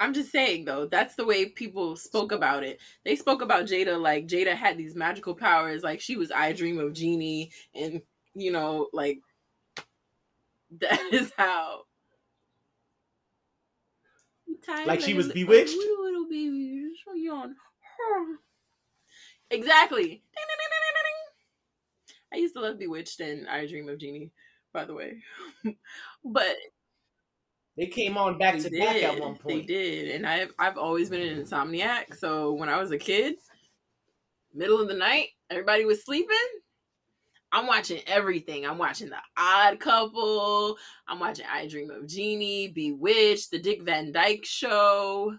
I'm 0.00 0.12
just 0.14 0.30
saying 0.32 0.64
though, 0.64 0.86
that's 0.86 1.14
the 1.14 1.24
way 1.24 1.46
people 1.46 1.96
spoke 1.96 2.32
about 2.32 2.62
it. 2.64 2.80
They 3.04 3.16
spoke 3.16 3.42
about 3.42 3.66
Jada 3.66 4.00
like 4.00 4.26
Jada 4.26 4.54
had 4.54 4.76
these 4.76 4.94
magical 4.94 5.34
powers, 5.34 5.82
like 5.82 6.00
she 6.00 6.16
was 6.16 6.30
I 6.32 6.52
Dream 6.52 6.78
of 6.78 6.92
Jeannie, 6.92 7.50
and 7.74 8.00
you 8.34 8.50
know, 8.52 8.88
like 8.92 9.20
that 10.80 11.00
is 11.12 11.32
how. 11.36 11.82
Tired 14.64 14.86
Like 14.86 15.00
she 15.00 15.14
was 15.14 15.28
li- 15.28 15.34
bewitched? 15.34 15.74
a 15.74 15.76
Little, 15.76 16.04
little 16.04 16.24
baby, 16.28 16.56
you're 16.56 16.90
so 17.04 17.14
young. 17.14 17.54
Exactly. 19.50 20.22
I 22.34 22.38
used 22.38 22.54
to 22.54 22.60
love 22.60 22.78
Bewitched 22.78 23.20
and 23.20 23.48
I 23.48 23.66
Dream 23.66 23.88
of 23.88 23.98
Jeannie, 23.98 24.32
by 24.72 24.84
the 24.84 24.94
way, 24.94 25.22
but 26.24 26.56
They 27.76 27.86
came 27.86 28.16
on 28.16 28.38
back 28.38 28.58
to 28.58 28.70
back 28.70 28.96
at 28.96 29.20
one 29.20 29.38
They 29.46 29.62
did, 29.62 30.10
and 30.16 30.26
I've 30.26 30.52
I've 30.58 30.76
always 30.76 31.08
been 31.10 31.20
an 31.20 31.44
mm-hmm. 31.44 31.54
insomniac. 31.54 32.16
So 32.16 32.52
when 32.52 32.68
I 32.68 32.80
was 32.80 32.90
a 32.90 32.98
kid, 32.98 33.36
middle 34.52 34.80
of 34.80 34.88
the 34.88 34.94
night, 34.94 35.28
everybody 35.48 35.84
was 35.84 36.04
sleeping. 36.04 36.36
I'm 37.52 37.68
watching 37.68 38.00
everything. 38.08 38.66
I'm 38.66 38.78
watching 38.78 39.10
The 39.10 39.18
Odd 39.38 39.78
Couple. 39.78 40.76
I'm 41.06 41.20
watching 41.20 41.46
I 41.48 41.68
Dream 41.68 41.88
of 41.92 42.08
Jeannie, 42.08 42.66
Bewitched, 42.66 43.52
The 43.52 43.60
Dick 43.60 43.82
Van 43.82 44.10
Dyke 44.10 44.44
Show. 44.44 45.36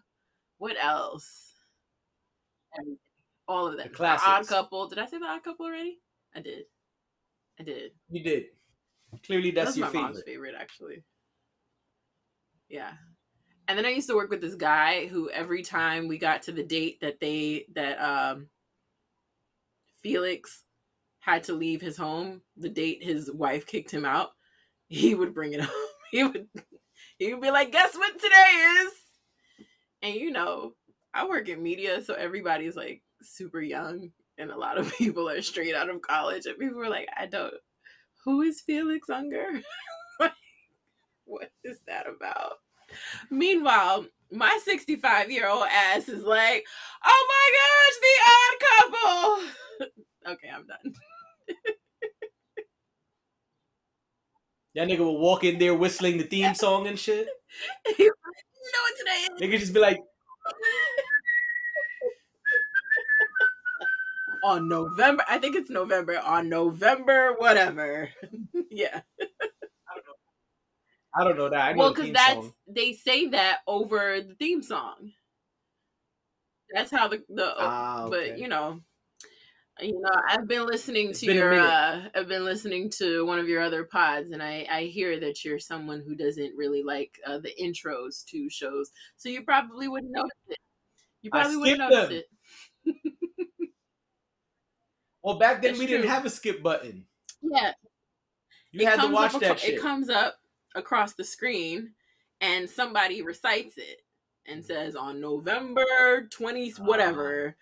What 0.59 0.77
else? 0.81 1.51
Everything. 2.79 2.99
All 3.49 3.67
of 3.67 3.75
that. 3.75 3.91
The 3.91 3.97
The. 3.97 4.21
Odd 4.25 4.47
Couple. 4.47 4.87
Did 4.87 4.99
I 4.99 5.07
say 5.07 5.17
The 5.17 5.25
Odd 5.25 5.43
Couple 5.43 5.65
already? 5.65 5.99
I 6.33 6.39
did. 6.39 6.63
I 7.59 7.63
did. 7.63 7.91
You 8.09 8.23
did. 8.23 8.45
Clearly 9.25 9.51
that's, 9.51 9.67
That's 9.69 9.77
your 9.77 9.85
my 9.87 9.91
favorite. 9.91 10.03
mom's 10.03 10.23
favorite, 10.23 10.55
actually. 10.59 11.03
Yeah. 12.69 12.91
And 13.67 13.77
then 13.77 13.85
I 13.85 13.89
used 13.89 14.09
to 14.09 14.15
work 14.15 14.29
with 14.29 14.41
this 14.41 14.55
guy 14.55 15.07
who 15.07 15.29
every 15.29 15.63
time 15.63 16.07
we 16.07 16.17
got 16.17 16.43
to 16.43 16.51
the 16.51 16.63
date 16.63 16.99
that 17.01 17.19
they 17.19 17.65
that 17.75 17.97
um 17.99 18.47
Felix 20.01 20.63
had 21.19 21.43
to 21.45 21.53
leave 21.53 21.81
his 21.81 21.97
home, 21.97 22.41
the 22.57 22.69
date 22.69 23.03
his 23.03 23.31
wife 23.31 23.65
kicked 23.65 23.89
him 23.89 24.05
out, 24.05 24.31
he 24.87 25.15
would 25.15 25.33
bring 25.33 25.53
it 25.53 25.59
up. 25.61 25.69
He 26.11 26.23
would 26.23 26.47
he 27.17 27.33
would 27.33 27.41
be 27.41 27.51
like, 27.51 27.71
"Guess 27.71 27.95
what 27.95 28.13
today 28.21 28.83
is?" 28.83 28.91
And 30.03 30.15
you 30.15 30.31
know, 30.31 30.73
I 31.13 31.25
work 31.27 31.49
in 31.49 31.63
media, 31.63 32.03
so 32.03 32.13
everybody's 32.13 32.75
like 32.75 33.01
super 33.21 33.61
young 33.61 34.11
and 34.37 34.51
a 34.51 34.57
lot 34.57 34.77
of 34.77 34.93
people 34.97 35.29
are 35.29 35.41
straight 35.41 35.75
out 35.75 35.89
of 35.89 36.01
college 36.01 36.45
and 36.45 36.57
people 36.57 36.77
were 36.77 36.89
like, 36.89 37.07
"I 37.17 37.25
don't 37.25 37.53
who 38.25 38.41
is 38.41 38.61
Felix 38.61 39.09
Unger? 39.09 39.61
what 41.25 41.51
is 41.63 41.77
that 41.87 42.05
about? 42.07 42.53
Meanwhile, 43.29 44.07
my 44.31 44.59
65 44.65 45.31
year 45.31 45.47
old 45.47 45.65
ass 45.71 46.09
is 46.09 46.23
like, 46.23 46.65
oh 47.05 47.27
my 47.29 47.47
gosh, 47.61 47.97
the 48.01 48.15
odd 48.33 48.59
couple. 48.91 50.33
okay, 50.33 50.49
I'm 50.53 50.65
done. 50.65 50.93
That 54.73 54.89
nigga 54.89 54.99
will 54.99 55.19
walk 55.19 55.45
in 55.45 55.57
there 55.57 55.73
whistling 55.73 56.17
the 56.17 56.25
theme 56.25 56.53
song 56.53 56.87
and 56.87 56.99
shit. 56.99 57.29
you 57.97 58.07
know 58.07 58.81
what 58.81 58.97
today 58.99 59.45
is? 59.45 59.53
Nigga 59.55 59.59
just 59.59 59.73
be 59.73 59.79
like, 59.79 59.99
On 64.45 64.69
November, 64.69 65.23
I 65.27 65.39
think 65.39 65.55
it's 65.55 65.71
November. 65.71 66.19
On 66.19 66.47
November, 66.47 67.33
whatever. 67.37 68.09
yeah. 68.69 69.01
I 71.15 71.23
don't 71.23 71.37
know 71.37 71.49
that. 71.49 71.61
I 71.61 71.71
know 71.71 71.79
well, 71.79 71.89
the 71.89 71.93
because 71.93 72.05
theme 72.05 72.13
that's 72.13 72.33
song. 72.35 72.53
they 72.67 72.93
say 72.93 73.27
that 73.29 73.59
over 73.65 74.21
the 74.21 74.35
theme 74.35 74.61
song. 74.61 75.13
That's 76.71 76.91
how 76.91 77.07
the 77.07 77.23
the 77.29 77.55
Ah, 77.57 78.07
but 78.09 78.37
you 78.37 78.47
know 78.47 78.81
you 79.81 79.99
know 79.99 80.09
i've 80.29 80.47
been 80.47 80.65
listening 80.65 81.09
It's 81.09 81.19
to 81.19 81.27
been 81.27 81.35
your 81.35 81.53
uh 81.53 82.03
i've 82.15 82.29
been 82.29 82.45
listening 82.45 82.89
to 82.91 83.25
one 83.25 83.39
of 83.39 83.49
your 83.49 83.61
other 83.61 83.83
pods 83.83 84.31
and 84.31 84.41
i 84.41 84.65
i 84.71 84.83
hear 84.83 85.19
that 85.19 85.43
you're 85.43 85.59
someone 85.59 86.01
who 86.05 86.15
doesn't 86.15 86.55
really 86.55 86.81
like 86.81 87.19
uh, 87.27 87.39
the 87.39 87.51
intros 87.61 88.23
to 88.27 88.49
shows 88.49 88.91
so 89.17 89.27
you 89.27 89.43
probably 89.43 89.89
wouldn't 89.89 90.13
notice 90.13 90.31
it 90.47 90.59
you 91.21 91.29
probably 91.29 91.57
wouldn't 91.57 91.79
notice 91.79 92.23
them. 92.85 92.95
it 92.95 93.13
Well, 95.25 95.39
back 95.39 95.61
then 95.61 95.71
That's 95.71 95.79
we 95.79 95.87
didn't 95.87 96.07
have 96.07 96.23
a 96.25 96.29
skip 96.29 96.61
button. 96.61 97.03
yeah. 97.41 97.73
You 98.71 98.81
it 98.81 98.87
had 98.89 99.01
to 99.01 99.07
watch 99.11 99.33
up 99.33 99.41
that 99.41 99.51
acro- 99.51 99.57
shit. 99.59 99.73
it 99.75 99.81
comes 99.81 100.07
up 100.09 100.35
across 100.75 101.13
the 101.13 101.23
screen 101.23 101.91
and 102.41 102.69
somebody 102.69 103.21
recites 103.23 103.77
it 103.77 104.01
and 104.45 104.63
says 104.63 104.95
on 104.95 105.19
november 105.21 106.27
20th 106.29 106.79
Ah. 106.79 106.83
whatever 106.83 107.55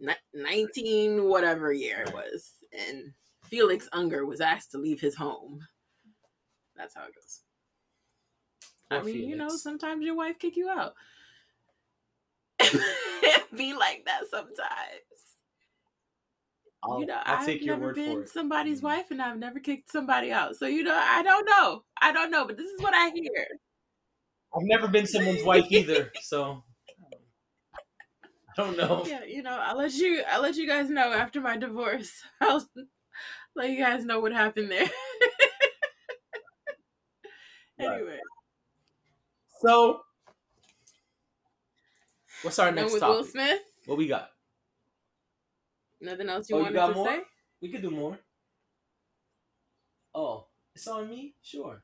ni- 0.00 0.14
19 0.32 1.28
whatever 1.28 1.72
year 1.72 2.04
it 2.06 2.12
was 2.14 2.54
and 2.72 3.12
felix 3.44 3.88
unger 3.92 4.24
was 4.26 4.40
asked 4.40 4.70
to 4.72 4.78
leave 4.78 5.00
his 5.00 5.14
home. 5.14 5.60
That's 6.74 6.94
how 6.94 7.04
it 7.04 7.14
goes. 7.14 7.40
I 8.90 9.02
mean 9.02 9.28
you 9.28 9.36
know 9.36 9.50
sometimes 9.50 10.04
your 10.04 10.16
wife 10.16 10.38
kick 10.40 10.56
you 10.56 10.68
out. 10.68 10.94
Be 13.56 13.74
like 13.74 14.04
that 14.06 14.22
sometimes 14.30 14.56
I'll, 16.84 17.00
you 17.00 17.06
know, 17.06 17.20
I'll 17.24 17.50
your 17.50 17.76
never 17.76 17.86
word 17.86 17.96
been 17.96 18.14
for 18.16 18.22
it. 18.22 18.28
somebody's 18.28 18.80
Mhm. 18.80 18.84
wife, 18.84 19.10
and 19.10 19.22
I've 19.22 19.38
never 19.38 19.58
kicked 19.60 19.90
somebody 19.90 20.32
out. 20.32 20.56
So 20.56 20.66
you 20.66 20.82
know, 20.82 20.94
I 20.94 21.22
don't 21.22 21.46
know. 21.46 21.84
I 22.00 22.12
don't 22.12 22.30
know, 22.30 22.46
but 22.46 22.56
this 22.56 22.70
is 22.70 22.80
what 22.82 22.94
I 22.94 23.10
hear. 23.10 23.46
I've 24.54 24.62
never 24.64 24.88
been 24.88 25.06
someone's 25.06 25.42
wife 25.44 25.66
either, 25.70 26.12
so 26.22 26.62
I 28.56 28.62
don't 28.62 28.76
know. 28.76 29.04
Yeah, 29.06 29.24
you 29.24 29.42
know, 29.42 29.58
I'll 29.58 29.76
let 29.76 29.94
you. 29.94 30.22
I'll 30.28 30.42
let 30.42 30.56
you 30.56 30.66
guys 30.66 30.90
know 30.90 31.12
after 31.12 31.40
my 31.40 31.56
divorce. 31.56 32.22
I'll 32.40 32.66
let 33.56 33.70
you 33.70 33.78
guys 33.78 34.04
know 34.04 34.20
what 34.20 34.32
happened 34.32 34.70
there. 34.70 34.88
Right. 37.78 37.88
anyway, 37.98 38.20
So, 39.60 40.02
what's 42.42 42.58
our 42.58 42.70
next 42.70 42.92
with 42.92 43.02
Will 43.02 43.16
topic? 43.18 43.30
Smith. 43.32 43.60
What 43.86 43.98
we 43.98 44.06
got? 44.06 44.30
Nothing 46.04 46.28
else 46.28 46.50
you 46.50 46.56
Oh, 46.56 46.58
you 46.58 46.64
wanted 46.64 46.86
to 46.88 46.94
more? 46.94 47.06
say? 47.06 47.22
We 47.62 47.72
could 47.72 47.80
do 47.82 47.90
more. 47.90 48.18
Oh, 50.14 50.46
it's 50.74 50.86
on 50.86 51.08
me? 51.08 51.34
Sure. 51.42 51.82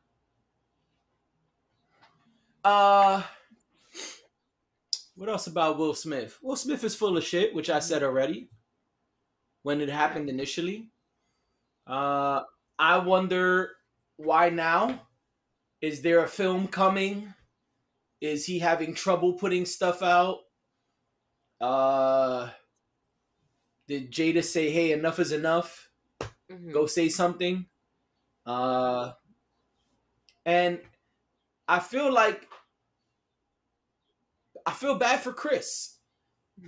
Uh 2.63 3.23
what 5.17 5.29
else 5.31 5.47
about 5.47 5.79
Will 5.79 5.95
Smith? 5.95 6.39
Will 6.43 6.57
Smith 6.57 6.85
is 6.85 6.95
full 6.95 7.17
of 7.17 7.25
shit, 7.25 7.55
which 7.55 7.71
I 7.71 7.79
said 7.79 8.03
already 8.03 8.51
when 9.63 9.81
it 9.81 9.89
happened 9.89 10.29
initially. 10.29 10.89
Uh 11.87 12.43
I 12.79 12.99
wonder 12.99 13.71
why 14.17 14.51
now? 14.51 15.07
Is 15.81 16.03
there 16.03 16.23
a 16.23 16.29
film 16.29 16.69
coming? 16.69 17.33
Is 18.21 18.45
he 18.45 18.59
having 18.59 18.95
trouble 18.95 19.33
putting 19.33 19.65
stuff 19.65 20.03
out? 20.03 20.41
Uh 21.59 22.51
did 23.91 24.11
Jada 24.13 24.43
say, 24.43 24.71
"Hey, 24.71 24.93
enough 24.93 25.19
is 25.19 25.33
enough"? 25.33 25.91
Mhm. 26.51 26.73
go 26.73 26.87
say 26.87 27.09
something. 27.09 27.67
Uh, 28.47 29.13
and 30.45 30.81
I 31.69 31.79
feel 31.81 32.13
like 32.13 32.49
I 34.67 34.73
feel 34.73 34.97
bad 34.97 35.21
for 35.21 35.33
Chris 35.33 35.99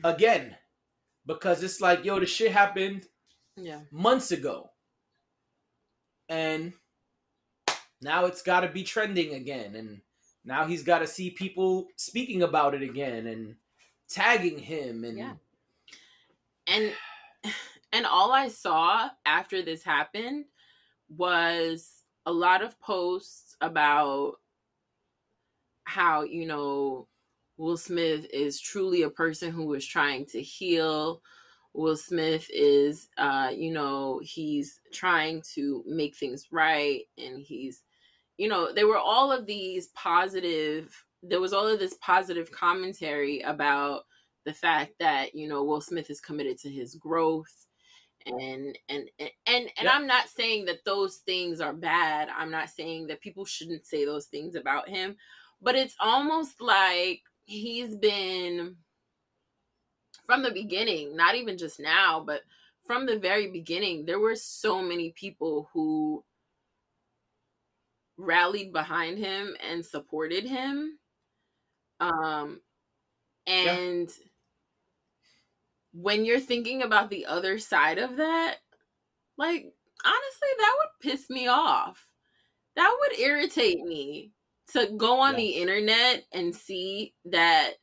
again 0.05 0.57
because 1.27 1.63
it's 1.63 1.81
like, 1.81 2.05
yo, 2.05 2.19
the 2.21 2.27
shit 2.27 2.53
happened 2.53 3.07
Yeah, 3.57 3.83
months 3.91 4.31
ago, 4.33 4.71
and 6.29 6.73
now 8.01 8.25
it's 8.27 8.43
got 8.43 8.61
to 8.61 8.69
be 8.69 8.83
trending 8.85 9.35
again, 9.35 9.75
and 9.77 10.01
now 10.45 10.67
he's 10.67 10.83
got 10.83 11.01
to 11.01 11.07
see 11.07 11.31
people 11.31 11.89
speaking 11.97 12.43
about 12.43 12.75
it 12.75 12.83
again 12.83 13.27
and 13.27 13.57
tagging 14.09 14.59
him, 14.59 15.05
and 15.05 15.19
Yeah. 15.19 15.35
and 16.67 16.95
and 17.93 18.07
all 18.07 18.33
I 18.33 18.49
saw 18.49 19.09
after 19.27 19.63
this 19.63 19.83
happened 19.83 20.47
was 21.09 22.03
a 22.27 22.33
lot 22.33 22.63
of 22.63 22.81
posts 22.81 23.57
about 23.61 24.35
how 25.85 26.23
you 26.23 26.47
know 26.47 27.09
Will 27.59 27.77
Smith 27.77 28.27
is 28.33 28.61
truly 28.61 29.03
a 29.03 29.11
person 29.11 29.53
who 29.53 29.75
is 29.75 29.87
trying 29.87 30.27
to 30.27 30.43
heal. 30.43 31.23
Will 31.75 31.97
Smith 31.97 32.49
is 32.53 33.09
uh 33.19 33.51
you 33.55 33.73
know 33.73 34.21
he's 34.23 34.81
trying 34.93 35.43
to 35.55 35.85
make 35.87 36.17
things 36.17 36.47
right 36.51 37.03
and 37.19 37.41
he's 37.41 37.83
you 38.39 38.49
know 38.49 38.73
there 38.73 38.89
were 38.89 38.99
all 38.99 39.33
of 39.33 39.47
these 39.47 39.89
positive 39.89 41.05
there 41.23 41.41
was 41.41 41.53
all 41.53 41.67
of 41.67 41.79
this 41.79 41.95
positive 42.01 42.51
commentary 42.51 43.41
about 43.43 44.03
the 44.47 44.55
fact 44.55 44.95
that 45.01 45.35
you 45.35 45.49
know 45.49 45.65
Will 45.65 45.81
Smith 45.81 46.11
is 46.11 46.21
committed 46.21 46.59
to 46.61 46.71
his 46.71 46.95
growth 46.97 47.67
and 48.27 48.79
and 48.89 49.11
and 49.19 49.31
and, 49.47 49.71
and. 49.79 49.89
I'm 49.89 50.07
not 50.07 50.29
saying 50.29 50.67
that 50.67 50.85
those 50.87 51.17
things 51.19 51.61
are 51.61 51.75
bad. 51.75 52.29
I'm 52.37 52.51
not 52.51 52.71
saying 52.71 53.09
that 53.09 53.21
people 53.23 53.45
shouldn't 53.45 53.87
say 53.87 54.05
those 54.05 54.27
things 54.27 54.55
about 54.57 54.89
him, 54.89 55.17
but 55.63 55.77
it's 55.77 55.97
almost 56.01 56.61
like 56.61 57.21
he's 57.47 57.97
been 57.97 58.77
from 60.27 60.43
the 60.43 60.53
beginning, 60.53 61.17
not 61.17 61.35
even 61.37 61.59
just 61.59 61.81
now, 61.81 62.23
but 62.27 62.43
from 62.87 63.07
the 63.07 63.19
very 63.19 63.51
beginning, 63.51 64.07
there 64.07 64.21
were 64.21 64.37
so 64.37 64.83
many 64.83 65.13
people 65.17 65.69
who 65.73 66.25
rallied 68.19 68.73
behind 68.73 69.19
him 69.19 69.57
and 69.69 69.85
supported 69.85 70.45
him. 70.45 70.99
Um 72.01 72.61
Yeah. 73.63 73.79
When 75.93 76.25
you're 76.25 76.41
thinking 76.41 76.83
about 76.83 77.11
the 77.11 77.27
other 77.27 77.59
side 77.59 77.99
of 77.99 78.17
that, 78.17 78.57
like 79.39 79.73
honestly, 80.05 80.49
that 80.59 80.77
would 80.81 81.11
piss 81.11 81.29
me 81.31 81.49
off. 81.49 82.09
That 82.77 82.97
would 83.01 83.19
irritate 83.19 83.81
me 83.85 84.33
to 84.73 84.87
go 84.97 85.21
on 85.21 85.33
Yeah. 85.33 85.39
the 85.39 85.51
internet 85.51 86.25
and 86.33 86.55
see 86.55 87.15
that 87.27 87.75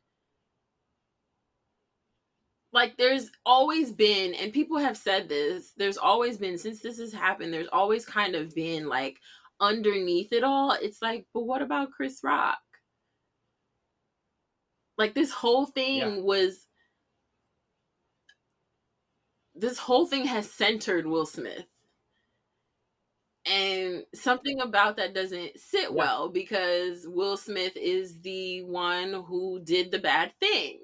like 2.72 2.98
there's 2.98 3.32
always 3.46 3.92
been 3.92 4.34
and 4.36 4.54
people 4.54 4.78
have 4.78 4.98
said 4.98 5.28
this 5.28 5.74
there's 5.78 5.98
always 5.98 6.38
been 6.38 6.58
since 6.58 6.80
this 6.82 6.98
has 7.00 7.12
happened 7.12 7.54
there's 7.54 7.68
always 7.72 8.06
kind 8.06 8.36
of 8.36 8.54
been 8.54 8.88
like 8.88 9.20
underneath 9.60 10.32
it 10.32 10.44
all 10.44 10.72
it's 10.72 11.02
like 11.02 11.26
but 11.34 11.42
what 11.42 11.62
about 11.62 11.92
chris 11.92 12.20
rock 12.24 12.60
like 14.98 15.14
this 15.14 15.32
whole 15.32 15.66
thing 15.66 15.98
Yeah. 15.98 16.22
was 16.22 16.68
this 19.60 19.78
whole 19.80 20.06
thing 20.08 20.26
has 20.26 20.52
centered 20.52 21.06
will 21.08 21.26
smith. 21.26 21.66
And 23.46 24.06
something 24.14 24.60
about 24.62 24.98
that 24.98 25.14
doesn't 25.14 25.60
sit 25.60 25.94
well 25.94 26.30
because 26.30 27.08
will 27.08 27.38
smith 27.38 27.76
is 27.76 28.20
the 28.22 28.64
one 28.64 29.14
who 29.14 29.60
did 29.64 29.92
the 29.92 30.00
bad 30.00 30.34
thing. 30.40 30.82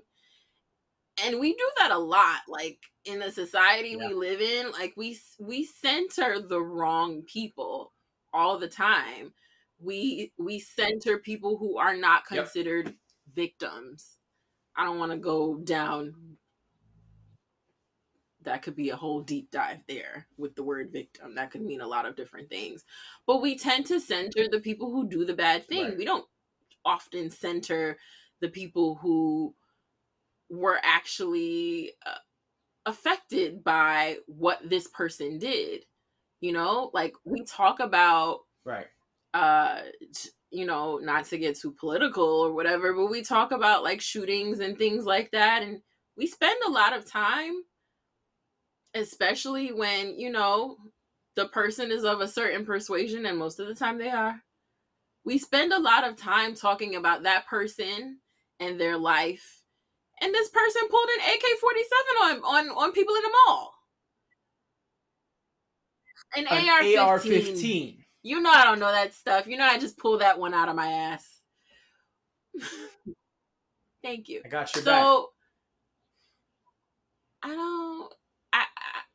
And 1.24 1.40
we 1.40 1.54
do 1.54 1.72
that 1.78 1.92
a 1.92 1.98
lot 1.98 2.42
like 2.48 2.80
in 3.06 3.20
the 3.20 3.32
society 3.32 3.96
Yeah. 3.98 4.08
we 4.10 4.14
live 4.14 4.42
in 4.42 4.72
like 4.72 4.94
we 4.98 5.18
we 5.40 5.64
center 5.64 6.40
the 6.42 6.62
wrong 6.62 7.22
people 7.24 7.94
all 8.34 8.58
the 8.58 8.68
time. 8.68 9.34
We 9.80 10.34
we 10.38 10.60
center 10.60 11.18
people 11.20 11.58
who 11.58 11.78
are 11.78 11.96
not 11.96 12.26
Yep. 12.30 12.46
considered 12.46 12.98
victims. 13.34 14.18
I 14.76 14.86
don't 14.86 15.00
want 15.00 15.12
to 15.14 15.18
go 15.20 15.58
down 15.58 16.38
that 18.45 18.62
could 18.62 18.75
be 18.75 18.89
a 18.89 18.95
whole 18.95 19.21
deep 19.21 19.49
dive 19.51 19.79
there 19.88 20.27
with 20.38 20.55
the 20.55 20.63
word 20.63 20.91
victim 20.91 21.36
that 21.36 21.51
could 21.51 21.62
mean 21.62 21.81
a 21.81 21.88
lot 21.88 22.05
of 22.05 22.15
different 22.15 22.49
things 22.49 22.84
but 23.27 23.41
we 23.41 23.58
tend 23.58 23.86
to 23.86 23.99
center 23.99 24.47
the 24.51 24.60
people 24.60 24.91
who 24.91 25.08
do 25.08 25.25
the 25.25 25.34
bad 25.34 25.65
thing 25.67 25.89
Right. 25.89 25.97
we 25.97 26.05
don't 26.05 26.25
often 26.84 27.29
center 27.29 27.97
the 28.41 28.49
people 28.49 28.95
who 28.95 29.53
were 30.49 30.79
actually 30.84 31.93
uh, 32.05 32.15
affected 32.86 33.63
by 33.63 34.17
what 34.27 34.60
this 34.63 34.88
person 34.88 35.39
did 35.39 35.86
you 36.41 36.51
know 36.51 36.91
like 36.93 37.13
we 37.23 37.43
talk 37.43 37.79
about 37.79 38.41
right. 38.63 38.88
uh 39.34 39.79
you 40.51 40.65
know 40.65 40.97
not 40.97 41.25
to 41.25 41.38
get 41.38 41.58
too 41.58 41.71
political 41.71 42.23
or 42.23 42.53
whatever 42.53 42.93
but 42.93 43.10
we 43.10 43.23
talk 43.23 43.51
about 43.51 43.84
like 43.84 43.99
shootings 43.99 44.60
and 44.60 44.77
things 44.77 45.05
like 45.05 45.31
that 45.31 45.63
and 45.63 45.81
we 46.15 46.27
spend 46.27 46.58
a 46.67 46.71
lot 46.71 46.95
of 46.95 47.10
time 47.10 47.53
especially 48.95 49.71
when 49.71 50.17
you 50.17 50.31
know 50.31 50.77
the 51.36 51.47
person 51.49 51.91
is 51.91 52.03
of 52.03 52.21
a 52.21 52.27
certain 52.27 52.65
persuasion 52.65 53.25
and 53.25 53.38
most 53.38 53.60
of 53.60 53.67
the 53.67 53.75
time 53.75 53.97
they 53.97 54.10
are 54.10 54.41
we 55.25 55.39
spend 55.39 55.73
a 55.73 55.79
lot 55.79 56.08
of 56.08 56.15
time 56.15 56.55
talking 56.55 56.95
about 56.95 57.23
that 57.23 57.47
person 57.47 58.19
and 58.60 58.79
their 58.79 58.97
life. 58.97 59.63
And 60.21 60.34
this 60.34 60.49
person 60.49 60.84
pulled 60.89 61.10
an 61.10 61.34
AK-47 61.34 62.23
on 62.23 62.38
on 62.43 62.69
on 62.69 62.91
people 62.93 63.15
in 63.15 63.23
the 63.23 63.36
mall. 63.45 63.73
An, 66.38 66.45
An 66.47 66.69
AR-15. 66.69 66.99
AR-15. 66.99 67.97
You 68.23 68.39
know 68.39 68.51
I 68.51 68.63
don't 68.63 68.79
know 68.79 68.91
that 68.91 69.13
stuff. 69.13 69.47
You 69.47 69.58
know 69.58 69.65
I 69.65 69.77
just 69.79 69.97
pulled 69.97 70.21
that 70.21 70.39
one 70.39 70.53
out 70.53 70.69
of 70.69 70.75
my 70.75 70.88
ass. 70.88 71.27
Thank 74.03 74.29
you. 74.29 74.41
I 74.45 74.47
got 74.47 74.73
your 74.75 74.84
back. 74.84 74.93
So 74.93 75.29
I 77.43 77.49
don't. 77.49 78.13
I, 78.53 78.63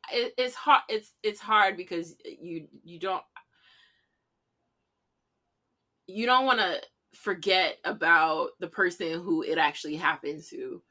it, 0.11 0.33
it's 0.37 0.55
hard. 0.55 0.81
It's 0.89 1.13
it's 1.23 1.39
hard 1.39 1.77
because 1.77 2.15
you 2.25 2.67
you 2.83 2.99
don't 2.99 3.23
you 6.07 6.25
don't 6.25 6.45
want 6.45 6.59
to 6.59 6.81
forget 7.15 7.77
about 7.85 8.49
the 8.59 8.67
person 8.67 9.21
who 9.21 9.41
it 9.43 9.57
actually 9.57 9.95
happened 9.95 10.43
to. 10.49 10.81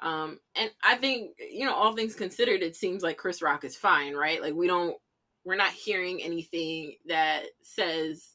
Um, 0.00 0.38
and 0.54 0.70
I 0.84 0.94
think 0.96 1.32
you 1.38 1.64
know, 1.66 1.74
all 1.74 1.94
things 1.94 2.14
considered, 2.14 2.62
it 2.62 2.76
seems 2.76 3.02
like 3.02 3.16
Chris 3.16 3.42
Rock 3.42 3.64
is 3.64 3.76
fine, 3.76 4.14
right? 4.14 4.40
Like 4.40 4.54
we 4.54 4.66
don't, 4.66 4.96
we're 5.44 5.56
not 5.56 5.72
hearing 5.72 6.22
anything 6.22 6.94
that 7.06 7.44
says 7.62 8.34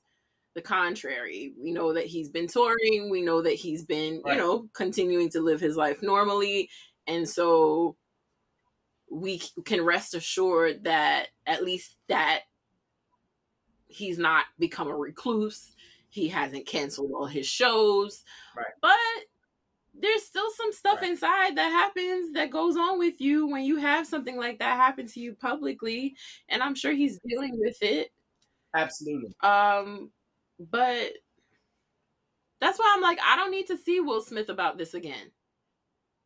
the 0.56 0.62
contrary. 0.62 1.54
We 1.62 1.72
know 1.72 1.94
that 1.94 2.06
he's 2.06 2.30
been 2.30 2.48
touring. 2.48 3.10
We 3.10 3.22
know 3.22 3.42
that 3.42 3.54
he's 3.54 3.84
been, 3.84 4.22
Right. 4.26 4.34
you 4.34 4.40
know, 4.40 4.68
continuing 4.74 5.30
to 5.32 5.42
live 5.42 5.60
his 5.62 5.76
life 5.78 6.02
normally, 6.04 6.70
and 7.08 7.28
so 7.28 7.96
we 9.14 9.42
can 9.66 9.84
rest 9.84 10.16
assured 10.16 10.84
that 10.86 11.28
at 11.46 11.64
least 11.64 11.98
that 12.10 12.42
he's 13.88 14.18
not 14.18 14.46
become 14.58 14.88
a 14.90 14.96
recluse. 14.96 15.76
He 16.10 16.28
hasn't 16.28 16.66
canceled 16.66 17.12
all 17.14 17.28
his 17.28 17.46
shows. 17.48 18.24
Right. 18.58 18.66
But 18.82 18.98
there's 19.94 20.24
still 20.24 20.50
some 20.58 20.72
stuff 20.72 21.02
Right. 21.02 21.12
inside 21.12 21.56
that 21.58 21.70
happens 21.70 22.34
that 22.34 22.50
goes 22.50 22.76
on 22.76 22.98
with 22.98 23.22
you 23.22 23.48
when 23.48 23.64
you 23.64 23.78
have 23.78 24.08
something 24.08 24.38
like 24.38 24.58
that 24.60 24.78
happen 24.78 25.06
to 25.08 25.20
you 25.20 25.36
publicly. 25.36 26.16
And 26.50 26.64
I'm 26.64 26.74
sure 26.76 26.94
he's 26.94 27.20
dealing 27.28 27.60
with 27.60 27.78
it. 27.82 28.12
Absolutely. 28.76 29.36
Um, 29.42 30.12
but 30.60 31.14
that's 32.60 32.80
why 32.80 32.92
I'm 32.96 33.02
like, 33.02 33.20
I 33.24 33.36
don't 33.36 33.52
need 33.52 33.68
to 33.68 33.78
see 33.78 34.00
Will 34.00 34.22
Smith 34.22 34.50
about 34.50 34.78
this 34.78 34.94
again. 34.96 35.32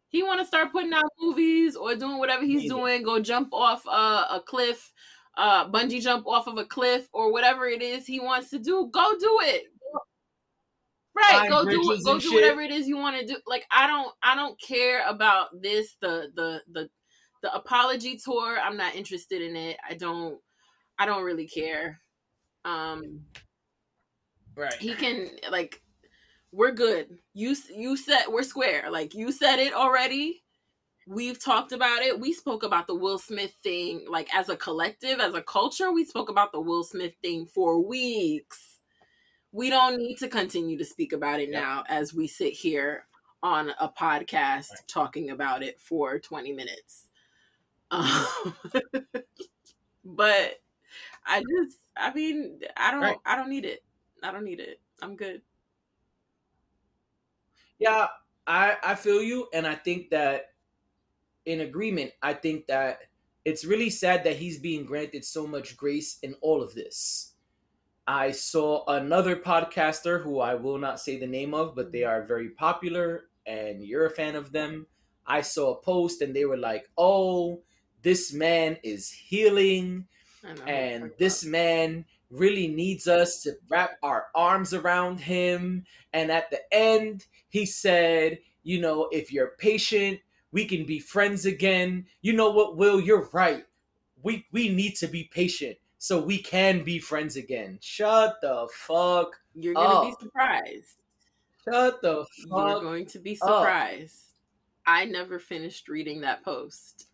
He 0.10 0.24
want 0.24 0.40
to 0.40 0.46
start 0.46 0.72
putting 0.72 0.94
out 0.94 1.06
movies 1.20 1.76
or 1.76 1.96
doing 1.96 2.18
whatever 2.18 2.44
he's 2.46 2.64
Neither. 2.64 2.76
doing, 2.76 3.04
go 3.04 3.20
jump 3.20 3.50
off 3.54 3.86
a, 3.86 4.36
a 4.38 4.44
cliff, 4.46 4.92
uh, 5.38 5.70
bungee 5.70 6.02
jump 6.02 6.26
off 6.26 6.48
of 6.48 6.58
a 6.58 6.66
cliff 6.66 7.08
or 7.14 7.32
whatever 7.32 7.68
it 7.68 7.82
is 7.82 8.06
he 8.06 8.20
wants 8.20 8.50
to 8.52 8.60
do. 8.60 8.90
Go 8.94 9.12
do 9.20 9.40
it. 9.44 9.66
Right, 11.16 11.48
Climb 11.48 11.50
go 11.50 11.66
do 11.70 11.92
it. 11.92 12.04
Go 12.06 12.14
do 12.20 12.22
shit. 12.22 12.34
whatever 12.34 12.62
it 12.62 12.72
is 12.72 12.88
you 12.88 12.98
want 12.98 13.20
to 13.20 13.26
do. 13.26 13.38
Like 13.48 13.66
I 13.72 13.88
don't, 13.88 14.14
I 14.22 14.36
don't 14.36 14.60
care 14.62 15.06
about 15.08 15.62
this. 15.62 15.96
The 16.00 16.30
the 16.36 16.62
the 16.72 16.90
the 17.42 17.54
apology 17.54 18.18
tour. 18.24 18.58
I'm 18.60 18.78
not 18.78 18.96
interested 18.96 19.42
in 19.42 19.56
it. 19.56 19.78
I 19.88 19.96
don't. 19.96 20.40
I 21.00 21.06
don't 21.06 21.24
really 21.24 21.48
care. 21.48 22.00
Um, 22.66 23.22
Right. 24.56 24.74
he 24.74 24.96
can 24.96 25.30
like 25.52 25.82
we're 26.52 26.72
good 26.72 27.18
you 27.34 27.56
you 27.74 27.98
said 27.98 28.24
we're 28.30 28.44
square 28.44 28.90
like 28.90 29.14
you 29.14 29.32
said 29.32 29.60
it 29.60 29.74
already 29.74 30.44
we've 31.08 31.44
talked 31.44 31.72
about 31.72 32.02
it 32.02 32.20
we 32.20 32.34
spoke 32.34 32.64
about 32.64 32.88
the 32.88 32.96
will 32.96 33.18
smith 33.18 33.54
thing 33.64 34.06
like 34.10 34.34
as 34.34 34.50
a 34.50 34.56
collective 34.58 35.20
as 35.20 35.34
a 35.34 35.42
culture 35.42 35.92
we 35.92 36.06
spoke 36.06 36.30
about 36.30 36.52
the 36.52 36.60
will 36.60 36.84
smith 36.84 37.14
thing 37.22 37.46
for 37.46 37.80
weeks 37.82 38.80
we 39.52 39.70
don't 39.70 39.98
need 39.98 40.18
to 40.18 40.28
continue 40.28 40.78
to 40.78 40.86
speak 40.86 41.14
about 41.14 41.40
it 41.40 41.50
now 41.50 41.84
as 41.90 42.14
we 42.14 42.28
sit 42.28 42.54
here 42.54 43.06
on 43.44 43.72
a 43.80 43.90
podcast 43.90 44.70
Right. 44.72 44.88
talking 44.88 45.30
about 45.32 45.64
it 45.64 45.80
for 45.80 46.20
20 46.20 46.54
minutes 46.54 47.08
um, 47.92 48.26
but 50.06 50.62
i 51.26 51.42
just 51.42 51.78
i 51.98 52.14
mean 52.14 52.60
i 52.78 52.92
don't 52.92 53.02
Right. 53.02 53.18
i 53.26 53.36
don't 53.36 53.50
need 53.50 53.66
it 53.66 53.84
I 54.24 54.32
don't 54.32 54.46
need 54.46 54.60
it. 54.60 54.82
I'm 55.00 55.16
good. 55.16 55.44
Yeah, 57.80 58.08
I 58.46 58.78
I 58.84 58.96
feel 58.96 59.22
you, 59.22 59.48
and 59.54 59.68
I 59.68 59.76
think 59.76 60.10
that 60.10 60.54
in 61.46 61.62
agreement. 61.62 62.12
I 62.22 62.34
think 62.34 62.68
that 62.68 63.02
it's 63.46 63.66
really 63.66 63.90
sad 63.90 64.24
that 64.26 64.38
he's 64.38 64.60
being 64.60 64.86
granted 64.86 65.24
so 65.26 65.48
much 65.48 65.78
grace 65.78 66.20
in 66.22 66.36
all 66.42 66.62
of 66.62 66.74
this. 66.76 67.34
I 68.08 68.32
saw 68.32 68.86
another 68.88 69.36
podcaster 69.38 70.24
who 70.24 70.40
I 70.40 70.56
will 70.56 70.78
not 70.78 71.00
say 71.00 71.18
the 71.20 71.28
name 71.28 71.54
of, 71.54 71.76
but 71.76 71.92
they 71.92 72.04
are 72.04 72.24
very 72.26 72.50
popular, 72.52 73.30
and 73.46 73.84
you're 73.86 74.06
a 74.08 74.12
fan 74.12 74.36
of 74.36 74.52
them. 74.52 74.88
I 75.26 75.42
saw 75.42 75.74
a 75.76 75.82
post, 75.82 76.22
and 76.22 76.36
they 76.36 76.46
were 76.46 76.58
like, 76.58 76.90
"Oh, 76.98 77.64
this 78.02 78.34
man 78.34 78.78
is 78.84 79.12
healing." 79.12 80.08
And 80.66 81.12
this 81.18 81.46
man 81.46 82.06
really 82.30 82.68
needs 82.68 83.08
us 83.08 83.42
to 83.44 83.54
wrap 83.70 83.92
our 84.04 84.28
arms 84.36 84.74
around 84.74 85.20
him 85.20 85.84
and 86.14 86.32
at 86.32 86.50
the 86.52 86.60
end 86.74 87.26
he 87.50 87.66
said 87.66 88.38
you 88.64 88.80
know 88.80 89.08
if 89.12 89.32
you're 89.32 89.56
patient 89.58 90.20
we 90.52 90.66
can 90.66 90.86
be 90.86 91.00
friends 91.00 91.46
again 91.46 92.06
you 92.22 92.34
know 92.34 92.52
what 92.52 92.76
will 92.76 93.00
you're 93.00 93.30
right 93.32 93.66
we 94.24 94.46
we 94.52 94.70
need 94.70 94.96
to 94.96 95.08
be 95.08 95.24
patient 95.32 95.78
so 96.00 96.22
we 96.22 96.38
can 96.38 96.84
be 96.84 97.00
friends 97.00 97.38
again 97.38 97.78
shut 97.82 98.36
the 98.42 98.68
fuck 98.74 99.40
you're 99.60 99.74
gonna 99.74 100.10
be 100.10 100.16
surprised. 100.20 101.02
shut 101.66 102.02
the 102.02 102.26
You're 102.46 102.82
going 102.82 103.06
to 103.08 103.20
be 103.20 103.38
up. 103.42 103.48
surprised. 103.48 104.24
I 104.86 105.06
never 105.06 105.40
finished 105.40 105.90
reading 105.90 106.22
that 106.22 106.44
post. 106.44 107.07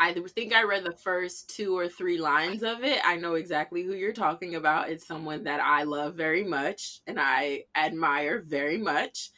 I 0.00 0.12
think 0.12 0.54
I 0.54 0.62
read 0.62 0.84
the 0.84 0.92
first 0.92 1.48
two 1.48 1.76
or 1.76 1.88
three 1.88 2.18
lines 2.18 2.62
of 2.62 2.84
it. 2.84 3.00
I 3.04 3.16
know 3.16 3.34
exactly 3.34 3.82
who 3.82 3.94
you're 3.94 4.12
talking 4.12 4.54
about. 4.54 4.90
It's 4.90 5.06
someone 5.06 5.44
that 5.44 5.60
I 5.60 5.82
love 5.82 6.14
very 6.14 6.44
much 6.44 7.00
and 7.06 7.18
I 7.20 7.64
admire 7.74 8.40
very 8.40 8.78
much. 8.78 9.30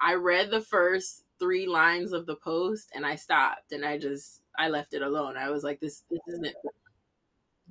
I 0.00 0.14
read 0.14 0.50
the 0.50 0.60
first 0.60 1.24
three 1.40 1.66
lines 1.66 2.12
of 2.12 2.26
the 2.26 2.36
post 2.36 2.90
and 2.94 3.04
I 3.04 3.16
stopped 3.16 3.72
and 3.72 3.84
I 3.84 3.98
just 3.98 4.42
I 4.56 4.68
left 4.68 4.94
it 4.94 5.02
alone. 5.02 5.36
I 5.36 5.50
was 5.50 5.64
like, 5.64 5.80
this 5.80 6.04
this 6.10 6.20
isn't 6.28 6.54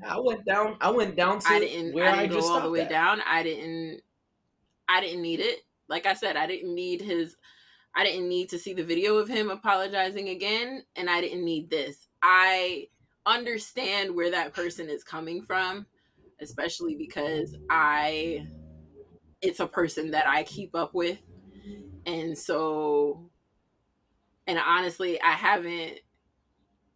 i 0.07 0.19
went 0.19 0.43
down 0.43 0.75
i 0.81 0.89
went 0.89 1.15
down 1.15 1.37
to 1.37 1.47
I 1.47 1.59
didn't 1.59 1.93
where 1.93 2.09
I 2.09 2.13
i, 2.13 2.15
didn't 2.21 2.31
go 2.31 2.35
just 2.37 2.49
all 2.49 2.61
the 2.61 2.69
way 2.69 2.81
at. 2.81 2.89
down. 2.89 3.21
I 3.25 3.43
didn't 3.43 4.01
I 4.89 4.99
didn't 4.99 5.21
need 5.21 5.39
it. 5.39 5.59
Like 5.87 6.05
I 6.05 6.13
said, 6.13 6.35
I 6.35 6.45
didn't 6.47 6.73
need 6.75 7.01
his 7.01 7.37
I 7.95 8.03
didn't 8.03 8.27
need 8.27 8.49
to 8.49 8.59
see 8.59 8.73
the 8.73 8.83
video 8.83 9.17
of 9.17 9.29
him 9.29 9.49
apologizing 9.49 10.29
again 10.29 10.83
and 10.95 11.09
I 11.09 11.21
didn't 11.21 11.45
need 11.45 11.69
this. 11.69 12.07
I 12.23 12.87
understand 13.25 14.15
where 14.15 14.31
that 14.31 14.53
person 14.53 14.89
is 14.89 15.03
coming 15.03 15.43
from, 15.43 15.85
especially 16.41 16.95
because 16.95 17.55
I 17.69 18.47
it's 19.41 19.59
a 19.59 19.67
person 19.67 20.11
that 20.11 20.25
I 20.25 20.43
keep 20.43 20.73
up 20.73 20.93
with. 20.93 21.19
And 22.05 22.37
so 22.37 23.29
and 24.47 24.57
honestly, 24.57 25.21
I 25.21 25.31
haven't 25.31 25.99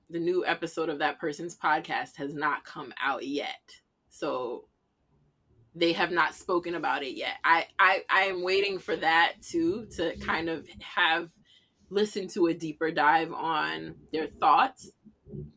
the 0.09 0.19
new 0.19 0.45
episode 0.45 0.87
of 0.87 0.99
that 0.99 1.19
person's 1.19 1.57
podcast 1.57 2.15
has 2.15 2.33
not 2.33 2.63
come 2.63 2.93
out 3.01 3.25
yet. 3.25 3.73
So 4.09 4.69
they 5.75 5.91
have 5.93 6.11
not 6.11 6.33
spoken 6.33 6.75
about 6.75 7.03
it 7.03 7.15
yet. 7.15 7.35
I 7.43 7.67
I 7.79 8.03
I 8.09 8.21
am 8.23 8.43
waiting 8.43 8.79
for 8.79 8.95
that 8.95 9.33
too 9.41 9.87
to 9.97 10.15
kind 10.17 10.49
of 10.49 10.65
have 10.79 11.29
listened 11.89 12.29
to 12.29 12.47
a 12.47 12.53
deeper 12.53 12.91
dive 12.91 13.31
on 13.31 13.95
their 14.11 14.27
thoughts 14.27 14.91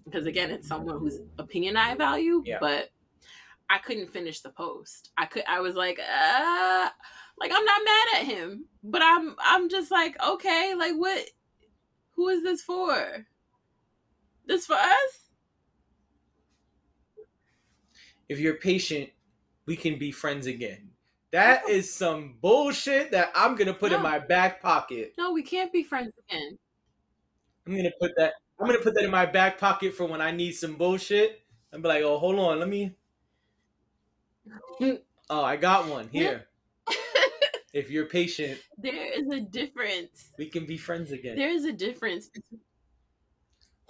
because 0.05 0.27
again, 0.27 0.51
it's 0.51 0.69
someone 0.69 0.99
whose 0.99 1.21
opinion 1.39 1.77
I 1.77 1.95
value, 1.95 2.43
Yeah. 2.45 2.59
but 2.61 2.91
I 3.69 3.79
couldn't 3.79 4.09
finish 4.13 4.41
the 4.41 4.51
post. 4.51 5.11
I 5.17 5.27
could 5.27 5.45
I 5.49 5.61
was 5.61 5.75
like, 5.75 5.99
uh 5.99 6.91
like 7.39 7.53
I'm 7.55 7.65
not 7.65 7.83
mad 7.85 8.07
at 8.21 8.27
him, 8.27 8.67
but 8.83 9.03
I'm 9.03 9.37
I'm 9.41 9.69
just 9.69 9.91
like, 9.91 10.17
okay, 10.23 10.75
like 10.77 10.95
what 10.95 11.29
who 12.13 12.29
is 12.29 12.43
this 12.43 12.63
for? 12.63 13.27
This 14.47 14.67
for 14.67 14.75
us? 14.75 15.31
if 18.29 18.39
you're 18.39 18.55
patient, 18.55 19.11
we 19.67 19.77
can 19.77 19.99
be 19.99 20.13
friends 20.13 20.47
again. 20.47 20.91
That 21.33 21.69
is 21.69 21.93
some 21.93 22.39
bullshit 22.41 23.11
that 23.13 23.31
I'm 23.35 23.55
gonna 23.57 23.75
put 23.75 23.93
in 23.93 24.03
my 24.03 24.19
back 24.19 24.61
pocket. 24.63 25.15
No, 25.19 25.33
we 25.33 25.43
can't 25.43 25.73
be 25.73 25.83
friends 25.83 26.13
again. 26.29 26.59
I'm 27.67 27.77
gonna 27.77 27.91
put 28.01 28.13
that. 28.17 28.35
I'm 28.61 28.67
gonna 28.67 28.79
put 28.81 28.95
that 28.95 29.05
in 29.05 29.11
my 29.11 29.27
back 29.27 29.59
pocket 29.59 29.95
for 29.95 30.05
when 30.07 30.21
I 30.21 30.31
need 30.33 30.53
some 30.53 30.75
bullshit. 30.77 31.41
I'm 31.73 31.83
be 31.83 31.89
like, 31.89 32.03
oh, 32.03 32.19
hold 32.19 32.39
on, 32.39 32.59
let 32.59 32.69
me. 32.69 32.95
Oh, 35.33 35.45
I 35.45 35.55
got 35.57 35.87
one 35.89 36.09
here. 36.09 36.47
If 37.73 37.89
you're 37.89 38.07
patient, 38.07 38.59
there 38.79 39.13
is 39.17 39.29
a 39.33 39.39
difference. 39.39 40.31
we 40.37 40.47
can 40.47 40.67
be 40.67 40.77
friends 40.77 41.13
again. 41.13 41.37
There 41.37 41.51
is 41.51 41.65
a 41.65 41.73
difference. 41.73 42.29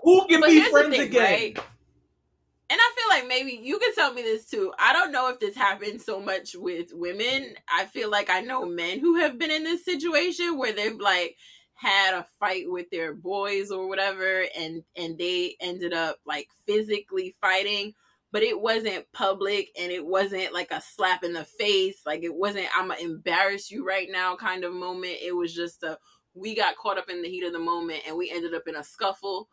Who 0.02 0.26
can 0.26 0.40
But 0.40 0.50
be 0.50 0.60
friends 0.70 0.90
thing, 0.96 1.08
again? 1.08 1.22
right? 1.22 1.58
and 1.58 2.78
I 2.78 2.92
feel 2.94 3.08
like 3.08 3.26
maybe 3.26 3.58
you 3.62 3.78
can 3.78 3.94
tell 3.94 4.12
me 4.12 4.20
this 4.20 4.44
too. 4.44 4.70
I 4.78 4.92
don't 4.92 5.12
know 5.12 5.28
if 5.30 5.40
this 5.40 5.56
happens 5.56 6.04
so 6.04 6.20
much 6.20 6.54
with 6.54 6.92
women. 6.92 7.54
I 7.72 7.86
feel 7.86 8.10
like 8.10 8.28
I 8.28 8.42
know 8.42 8.66
men 8.66 9.00
who 9.00 9.14
have 9.16 9.38
been 9.38 9.50
in 9.50 9.64
this 9.64 9.82
situation 9.82 10.58
where 10.58 10.72
they've 10.74 11.00
like 11.00 11.38
had 11.80 12.12
a 12.12 12.26
fight 12.38 12.70
with 12.70 12.90
their 12.90 13.14
boys 13.14 13.70
or 13.70 13.88
whatever 13.88 14.44
and 14.54 14.82
and 14.96 15.16
they 15.16 15.56
ended 15.60 15.94
up 15.94 16.18
like 16.26 16.46
physically 16.66 17.34
fighting 17.40 17.94
but 18.32 18.42
it 18.42 18.60
wasn't 18.60 19.10
public 19.12 19.70
and 19.80 19.90
it 19.90 20.04
wasn't 20.04 20.52
like 20.52 20.70
a 20.72 20.82
slap 20.82 21.24
in 21.24 21.32
the 21.32 21.44
face 21.44 22.02
like 22.04 22.22
it 22.22 22.34
wasn't 22.34 22.66
i'm 22.76 22.88
gonna 22.88 23.00
embarrass 23.00 23.70
you 23.70 23.86
right 23.86 24.08
now 24.10 24.36
kind 24.36 24.62
of 24.62 24.74
moment. 24.74 25.16
It 25.22 25.34
was 25.34 25.54
just 25.54 25.82
a 25.82 25.98
we 26.34 26.54
got 26.54 26.76
caught 26.76 26.98
up 26.98 27.08
in 27.08 27.22
the 27.22 27.28
heat 27.30 27.44
of 27.44 27.54
the 27.54 27.58
moment 27.58 28.02
and 28.06 28.14
we 28.14 28.30
ended 28.30 28.54
up 28.54 28.68
in 28.68 28.76
a 28.76 28.84
scuffle. 28.84 29.48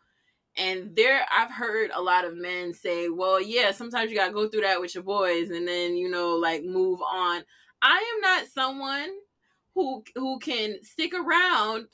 And 0.57 0.93
there 0.97 1.25
i've 1.32 1.51
heard 1.51 1.91
a 1.93 2.01
lot 2.01 2.25
of 2.25 2.36
men 2.36 2.73
say 2.73 3.07
well 3.07 3.39
yeah 3.39 3.71
sometimes 3.71 4.11
you 4.11 4.17
gotta 4.17 4.34
go 4.34 4.49
through 4.49 4.61
that 4.61 4.82
with 4.82 4.95
your 4.95 5.03
boys 5.03 5.49
and 5.49 5.65
then 5.65 5.95
you 5.95 6.09
know 6.09 6.36
like 6.36 6.65
move 6.65 6.99
on. 7.01 7.43
I 7.82 8.13
am 8.15 8.21
not 8.21 8.47
someone 8.47 9.11
who 9.75 10.03
who 10.15 10.39
can 10.39 10.84
stick 10.84 11.13
around 11.13 11.88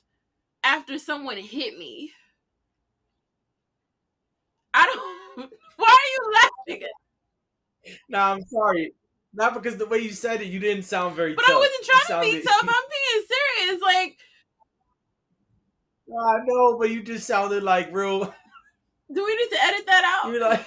after 0.63 0.97
someone 0.97 1.37
hit 1.37 1.77
me 1.77 2.11
i 4.73 4.83
don't 5.35 5.49
why 5.77 5.87
are 5.87 6.11
you 6.13 6.33
laughing 6.77 6.87
Nah, 8.07 8.31
I'm 8.31 8.41
sorry. 8.45 8.93
Not 9.33 9.53
because 9.55 9.75
the 9.75 9.85
way 9.85 9.97
you 9.97 10.11
said 10.13 10.39
it, 10.41 10.47
you 10.47 10.57
didn't 10.57 10.83
sound 10.83 11.17
very 11.17 11.35
tough. 11.35 11.43
but 11.45 11.51
tough. 11.51 11.55
i 11.55 11.59
wasn't 11.59 11.79
You 11.81 11.85
trying 11.85 11.99
to 11.99 12.07
sounded- 12.07 12.31
be 12.31 12.41
tough 12.43 12.61
i'm 12.61 12.83
being 12.95 13.25
serious 13.67 13.81
like 13.81 14.17
I 16.15 16.37
know, 16.45 16.77
but 16.77 16.91
you 16.91 17.01
just 17.03 17.25
sounded 17.27 17.63
like 17.63 17.89
real. 17.91 18.19
do 19.13 19.23
we 19.25 19.35
need 19.35 19.49
to 19.49 19.63
edit 19.63 19.85
that 19.87 20.21
out 20.23 20.31
You're 20.31 20.41
like. 20.41 20.65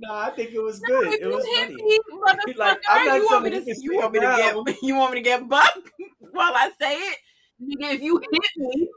Nah, 0.00 0.26
I 0.26 0.30
think 0.30 0.50
it 0.52 0.60
was 0.60 0.80
No, 0.82 0.88
good. 0.88 1.20
It 1.20 1.26
was 1.26 1.46
funny. 1.46 1.74
me, 1.74 2.54
Like, 2.56 2.78
I'm 2.88 3.06
not 3.06 3.16
you 3.16 3.26
want 3.26 3.44
me 3.44 3.50
to 3.50 3.80
you 3.80 3.96
want 3.96 4.12
me 4.12 4.20
to 4.20 4.26
get 4.26 4.78
you 4.82 4.94
want 4.94 5.12
me 5.12 5.18
to 5.18 5.24
get 5.24 5.48
bucked 5.48 5.90
while 6.18 6.52
I 6.54 6.70
say 6.80 6.94
it? 6.94 7.18
Nigga, 7.62 7.94
if 7.94 8.02
you 8.02 8.18
hit 8.18 8.50
me, 8.56 8.88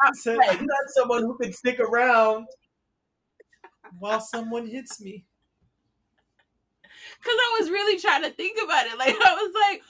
I 0.00 0.10
not 0.24 0.36
like, 0.36 0.60
you're 0.60 0.68
not 0.68 0.88
someone 0.94 1.22
who 1.22 1.36
can 1.36 1.52
stick 1.52 1.80
around 1.80 2.46
while 3.98 4.20
someone 4.20 4.66
hits 4.66 5.00
me. 5.00 5.24
Cause 7.24 7.34
I 7.34 7.56
was 7.60 7.70
really 7.70 8.00
trying 8.00 8.22
to 8.22 8.30
think 8.30 8.58
about 8.62 8.86
it. 8.86 8.98
Like 8.98 9.08
I 9.24 9.34
was 9.34 9.52
like, 9.68 9.82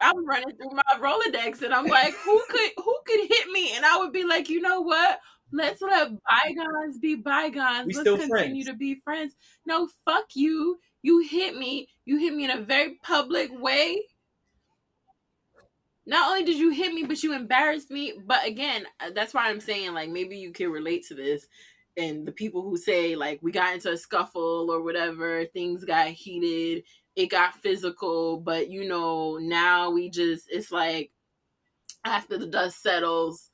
I'm 0.00 0.26
running 0.26 0.56
through 0.56 0.70
my 0.72 0.98
Rolodex 0.98 1.62
and 1.62 1.74
I'm 1.74 1.86
like, 1.86 2.14
who 2.14 2.40
could 2.48 2.70
who 2.76 2.96
could 3.06 3.28
hit 3.28 3.48
me? 3.50 3.72
And 3.74 3.84
I 3.84 3.98
would 3.98 4.12
be 4.12 4.24
like, 4.24 4.48
you 4.48 4.60
know 4.60 4.80
what? 4.80 5.20
Let's 5.52 5.80
let 5.80 6.10
bygones 6.24 6.98
be 6.98 7.14
bygones. 7.14 7.86
We 7.86 7.94
Let's 7.94 8.00
still 8.00 8.18
continue 8.18 8.64
friends. 8.64 8.66
to 8.66 8.74
be 8.74 9.00
friends. 9.02 9.34
No, 9.66 9.88
fuck 10.04 10.26
you. 10.34 10.78
You 11.02 11.20
hit 11.20 11.56
me. 11.56 11.88
You 12.04 12.18
hit 12.18 12.34
me 12.34 12.44
in 12.44 12.50
a 12.50 12.60
very 12.60 12.98
public 13.02 13.50
way. 13.52 14.02
Not 16.06 16.28
only 16.30 16.44
did 16.44 16.56
you 16.56 16.70
hit 16.70 16.92
me, 16.92 17.04
but 17.04 17.22
you 17.22 17.34
embarrassed 17.34 17.90
me. 17.90 18.14
But 18.24 18.46
again, 18.46 18.84
uh, 19.00 19.10
that's 19.14 19.34
why 19.34 19.48
I'm 19.48 19.60
saying 19.60 19.92
like 19.94 20.10
maybe 20.10 20.36
you 20.36 20.52
can 20.52 20.70
relate 20.70 21.06
to 21.08 21.14
this. 21.14 21.46
And 21.96 22.26
the 22.26 22.32
people 22.32 22.62
who 22.62 22.76
say 22.76 23.16
like 23.16 23.40
we 23.42 23.50
got 23.52 23.74
into 23.74 23.92
a 23.92 23.96
scuffle 23.96 24.70
or 24.70 24.82
whatever, 24.82 25.44
things 25.46 25.84
got 25.84 26.08
heated, 26.08 26.84
it 27.16 27.26
got 27.30 27.54
physical, 27.60 28.38
but 28.38 28.70
you 28.70 28.88
know, 28.88 29.38
now 29.38 29.90
we 29.90 30.08
just 30.08 30.46
it's 30.50 30.70
like 30.70 31.10
after 32.04 32.38
the 32.38 32.46
dust 32.46 32.82
settles, 32.82 33.47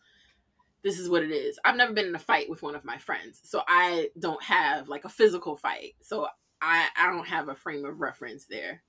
this 0.85 0.99
is 1.01 1.09
what 1.09 1.25
it 1.25 1.33
is. 1.33 1.59
I've 1.65 1.77
never 1.77 1.93
been 1.95 2.07
in 2.07 2.15
a 2.15 2.21
fight 2.21 2.49
with 2.51 2.63
one 2.63 2.77
of 2.77 2.85
my 2.85 2.99
friends, 2.99 3.41
so 3.43 3.63
I 3.67 4.11
don't 4.21 4.43
have 4.45 4.89
like 4.89 5.05
a 5.07 5.09
physical 5.09 5.57
fight. 5.57 5.95
So 6.03 6.29
I 6.63 6.89
I 6.97 7.11
don't 7.11 7.27
have 7.27 7.49
a 7.49 7.57
frame 7.57 7.85
of 7.87 8.01
reference 8.01 8.47
there. 8.47 8.83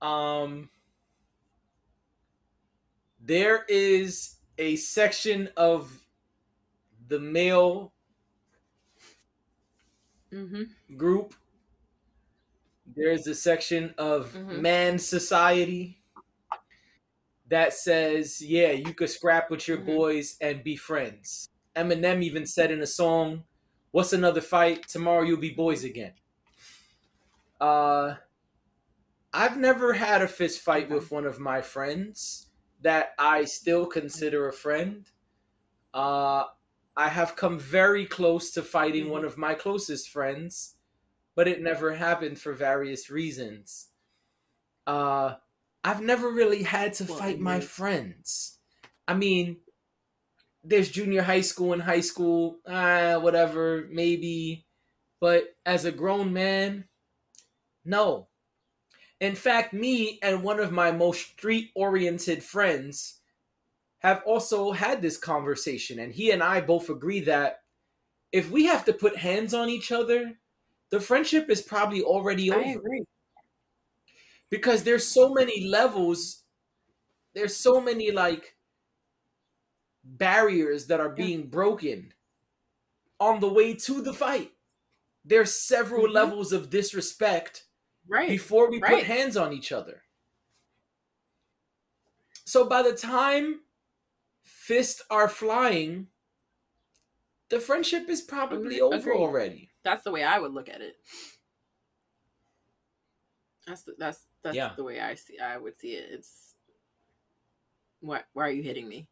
Um, 0.00 0.70
there 3.20 3.64
is 3.68 4.36
a 4.58 4.76
section 4.76 5.48
of 5.56 6.00
the 7.08 7.18
male 7.18 7.92
Mm-hmm. 10.32 10.96
group. 10.96 11.34
There's 12.84 13.26
a 13.26 13.34
section 13.34 13.94
of 13.98 14.32
Mhm. 14.34 14.60
man 14.60 14.98
society 14.98 16.02
that 17.48 17.72
says, 17.72 18.42
yeah, 18.42 18.72
you 18.72 18.94
could 18.94 19.10
scrap 19.10 19.50
with 19.50 19.68
your 19.68 19.78
Mhm. 19.78 19.86
boys 19.86 20.36
and 20.40 20.64
be 20.64 20.76
friends. 20.76 21.48
Eminem 21.76 22.22
even 22.22 22.46
said 22.46 22.70
in 22.70 22.80
a 22.82 22.86
song, 22.86 23.44
What's 23.92 24.12
another 24.12 24.42
fight? 24.42 24.86
Tomorrow 24.88 25.22
you'll 25.22 25.38
be 25.40 25.50
boys 25.52 25.82
again. 25.84 26.14
Uh 27.60 28.16
I've 29.32 29.56
never 29.58 29.92
had 29.94 30.22
a 30.22 30.28
fist 30.28 30.60
fight 30.60 30.88
with 30.90 31.10
one 31.10 31.26
of 31.26 31.38
my 31.38 31.60
friends 31.60 32.48
that 32.80 33.14
I 33.18 33.44
still 33.44 33.86
consider 33.86 34.48
a 34.48 34.52
friend. 34.52 35.10
Uh 35.94 36.44
I 36.96 37.08
have 37.10 37.36
come 37.36 37.58
very 37.58 38.06
close 38.06 38.50
to 38.52 38.62
fighting 38.62 39.06
Mhm. 39.06 39.10
one 39.10 39.24
of 39.24 39.38
my 39.38 39.54
closest 39.54 40.10
friends, 40.10 40.76
but 41.34 41.48
it 41.48 41.62
never 41.62 41.94
happened 41.94 42.40
for 42.40 42.52
various 42.54 43.10
reasons. 43.10 43.88
Uh 44.86 45.36
I've 45.84 46.02
never 46.02 46.30
really 46.30 46.62
had 46.62 46.94
to 46.94 47.04
Well, 47.04 47.18
fight 47.18 47.38
my 47.40 47.60
friends. 47.60 48.58
I 49.06 49.14
mean, 49.14 49.58
there's 50.64 50.90
junior 50.90 51.22
high 51.22 51.40
school 51.42 51.72
and 51.72 51.82
high 51.82 52.00
school, 52.00 52.58
ah, 52.66 53.18
whatever, 53.20 53.86
maybe. 53.90 54.66
But 55.20 55.56
as 55.64 55.84
a 55.84 55.92
grown 55.92 56.32
man, 56.32 56.88
no. 57.84 58.28
In 59.20 59.34
fact, 59.34 59.72
me 59.72 60.18
and 60.22 60.42
one 60.42 60.60
of 60.60 60.72
my 60.72 60.92
most 60.92 61.22
street 61.32 61.70
oriented 61.74 62.42
friends 62.42 63.20
have 64.00 64.22
also 64.26 64.72
had 64.72 65.02
this 65.02 65.18
conversation, 65.18 65.98
and 65.98 66.12
he 66.14 66.30
and 66.30 66.42
I 66.42 66.60
both 66.60 66.90
agree 66.90 67.20
that 67.20 67.62
if 68.32 68.50
we 68.50 68.66
have 68.66 68.84
to 68.86 68.92
put 68.92 69.16
hands 69.16 69.54
on 69.54 69.68
each 69.70 69.92
other, 69.92 70.38
the 70.90 71.00
friendship 71.00 71.50
is 71.50 71.62
probably 71.62 72.02
already 72.02 72.50
over 72.50 72.60
I 72.60 72.72
agree. 72.72 73.04
Because 74.50 74.84
there's 74.84 75.06
so 75.06 75.32
many 75.32 75.64
levels 75.66 76.42
there's 77.34 77.56
so 77.56 77.80
many 77.80 78.10
like 78.10 78.56
barriers 80.04 80.86
that 80.86 81.00
are 81.00 81.14
Yeah. 81.16 81.26
being 81.26 81.48
broken 81.48 82.14
on 83.20 83.40
the 83.40 83.48
way 83.52 83.74
to 83.74 84.02
the 84.02 84.14
fight 84.14 84.52
there's 85.24 85.54
several 85.60 86.06
Mhm. 86.06 86.12
levels 86.14 86.52
of 86.52 86.70
disrespect 86.70 87.66
Right. 88.06 88.28
before 88.28 88.70
we 88.70 88.80
right. 88.80 88.94
put 88.98 89.04
hands 89.04 89.36
on 89.36 89.52
each 89.52 89.72
other 89.72 90.04
so 92.44 92.66
by 92.68 92.82
the 92.82 92.94
time 92.94 93.62
fists 94.44 95.02
are 95.10 95.28
flying 95.28 96.08
the 97.48 97.60
friendship 97.60 98.08
is 98.08 98.22
probably 98.22 98.78
Agreed, 98.78 98.80
over 98.80 99.14
already 99.14 99.70
That's 99.82 100.02
the 100.04 100.10
way 100.12 100.22
I 100.24 100.38
would 100.40 100.52
look 100.52 100.68
at 100.68 100.80
it. 100.80 100.96
That's 103.66 103.82
the, 103.82 103.94
that's 103.98 104.25
that's 104.54 104.56
Yeah. 104.56 104.74
the 104.76 104.84
way 104.84 105.00
I 105.00 105.14
see 105.14 105.38
I 105.38 105.56
would 105.58 105.78
see 105.78 105.94
it. 105.94 106.10
It's 106.12 106.54
why 108.00 108.22
why 108.32 108.48
are 108.48 108.52
you 108.52 108.62
hitting 108.62 108.88
me? 108.88 109.08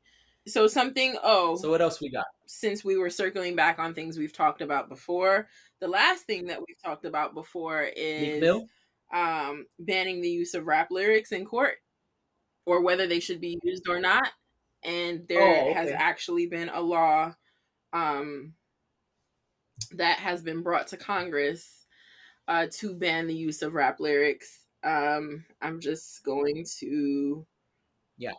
So 0.46 0.66
something 0.66 1.16
oh 1.22 1.56
so 1.56 1.70
what 1.70 1.80
else 1.80 2.00
we 2.00 2.10
got 2.10 2.26
since 2.46 2.84
we 2.84 2.96
were 2.96 3.10
circling 3.10 3.56
back 3.56 3.78
on 3.78 3.94
things 3.94 4.18
we've 4.18 4.32
talked 4.32 4.60
about 4.60 4.88
before, 4.88 5.48
the 5.80 5.88
last 5.88 6.24
thing 6.26 6.46
that 6.46 6.60
we've 6.60 6.80
talked 6.82 7.04
about 7.06 7.34
before 7.34 7.82
is 7.96 8.44
um, 9.12 9.66
banning 9.78 10.20
the 10.20 10.28
use 10.28 10.54
of 10.54 10.66
rap 10.66 10.88
lyrics 10.90 11.32
in 11.32 11.44
court, 11.46 11.76
or 12.66 12.82
whether 12.82 13.06
they 13.06 13.20
should 13.20 13.40
be 13.40 13.58
used 13.62 13.88
or 13.88 14.00
not. 14.00 14.28
And 14.82 15.26
there 15.28 15.40
Oh, 15.40 15.72
has 15.72 15.90
actually 15.90 16.46
been 16.46 16.68
a 16.68 16.80
law 16.80 17.34
um, 17.94 18.54
that 19.92 20.18
has 20.18 20.42
been 20.42 20.62
brought 20.62 20.88
to 20.88 20.96
Congress 20.96 21.86
uh, 22.48 22.66
to 22.72 22.94
ban 22.94 23.26
the 23.26 23.34
use 23.34 23.62
of 23.62 23.74
rap 23.74 24.00
lyrics. 24.00 24.63
Um, 24.84 25.44
I'm 25.62 25.80
just 25.80 26.22
going 26.24 26.66
to. 26.78 27.46
Yeah. 28.18 28.32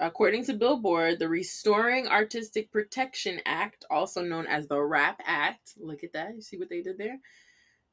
According 0.00 0.44
to 0.46 0.54
Billboard, 0.54 1.20
the 1.20 1.28
Restoring 1.28 2.08
Artistic 2.08 2.70
Protection 2.72 3.40
Act, 3.46 3.84
also 3.90 4.22
known 4.22 4.46
as 4.46 4.66
the 4.66 4.80
RAP 4.80 5.20
Act, 5.24 5.74
look 5.80 6.02
at 6.02 6.12
that. 6.14 6.34
You 6.34 6.42
see 6.42 6.58
what 6.58 6.68
they 6.68 6.82
did 6.82 6.98
there? 6.98 7.18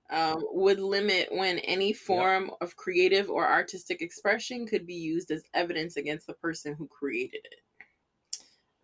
Um, 0.10 0.43
would 0.52 0.80
limit 0.80 1.30
when 1.32 1.60
any 1.60 1.93
form 1.93 2.52
of 2.60 2.76
creative 2.76 3.30
or 3.30 3.47
artistic 3.47 4.02
expression 4.02 4.66
could 4.66 4.86
be 4.86 4.95
used 4.95 5.32
as 5.32 5.43
evidence 5.54 5.95
against 5.95 6.28
the 6.28 6.34
person 6.34 6.74
who 6.74 6.88
created 6.88 7.41
it. 7.45 7.62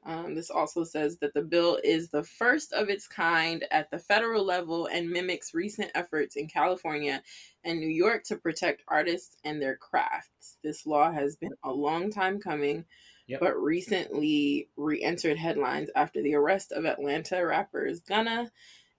Um, 0.07 0.35
this 0.35 0.49
also 0.49 0.85
says 0.85 1.17
that 1.17 1.33
the 1.33 1.41
bill 1.41 1.79
is 1.83 2.09
the 2.09 2.23
first 2.23 2.71
of 2.71 2.87
its 2.87 3.07
kind 3.09 3.65
at 3.71 3.91
the 3.91 3.99
federal 3.99 4.45
level 4.45 4.85
and 4.87 5.09
mimics 5.09 5.53
recent 5.53 5.91
efforts 5.95 6.37
in 6.37 6.47
California 6.47 7.21
and 7.65 7.77
New 7.77 7.89
York 7.89 8.23
to 8.25 8.37
protect 8.37 8.83
artists 8.87 9.35
and 9.43 9.61
their 9.61 9.75
crafts. 9.75 10.57
This 10.63 10.85
law 10.85 11.11
has 11.11 11.35
been 11.35 11.51
a 11.65 11.71
long 11.71 12.09
time 12.09 12.39
coming, 12.39 12.85
Yep. 13.27 13.41
but 13.41 13.61
recently 13.61 14.69
re 14.77 15.03
entered 15.03 15.37
headlines 15.37 15.89
after 15.93 16.21
the 16.21 16.35
arrest 16.35 16.71
of 16.71 16.85
Atlanta 16.85 17.45
rappers 17.45 17.99
Gunna 17.99 18.49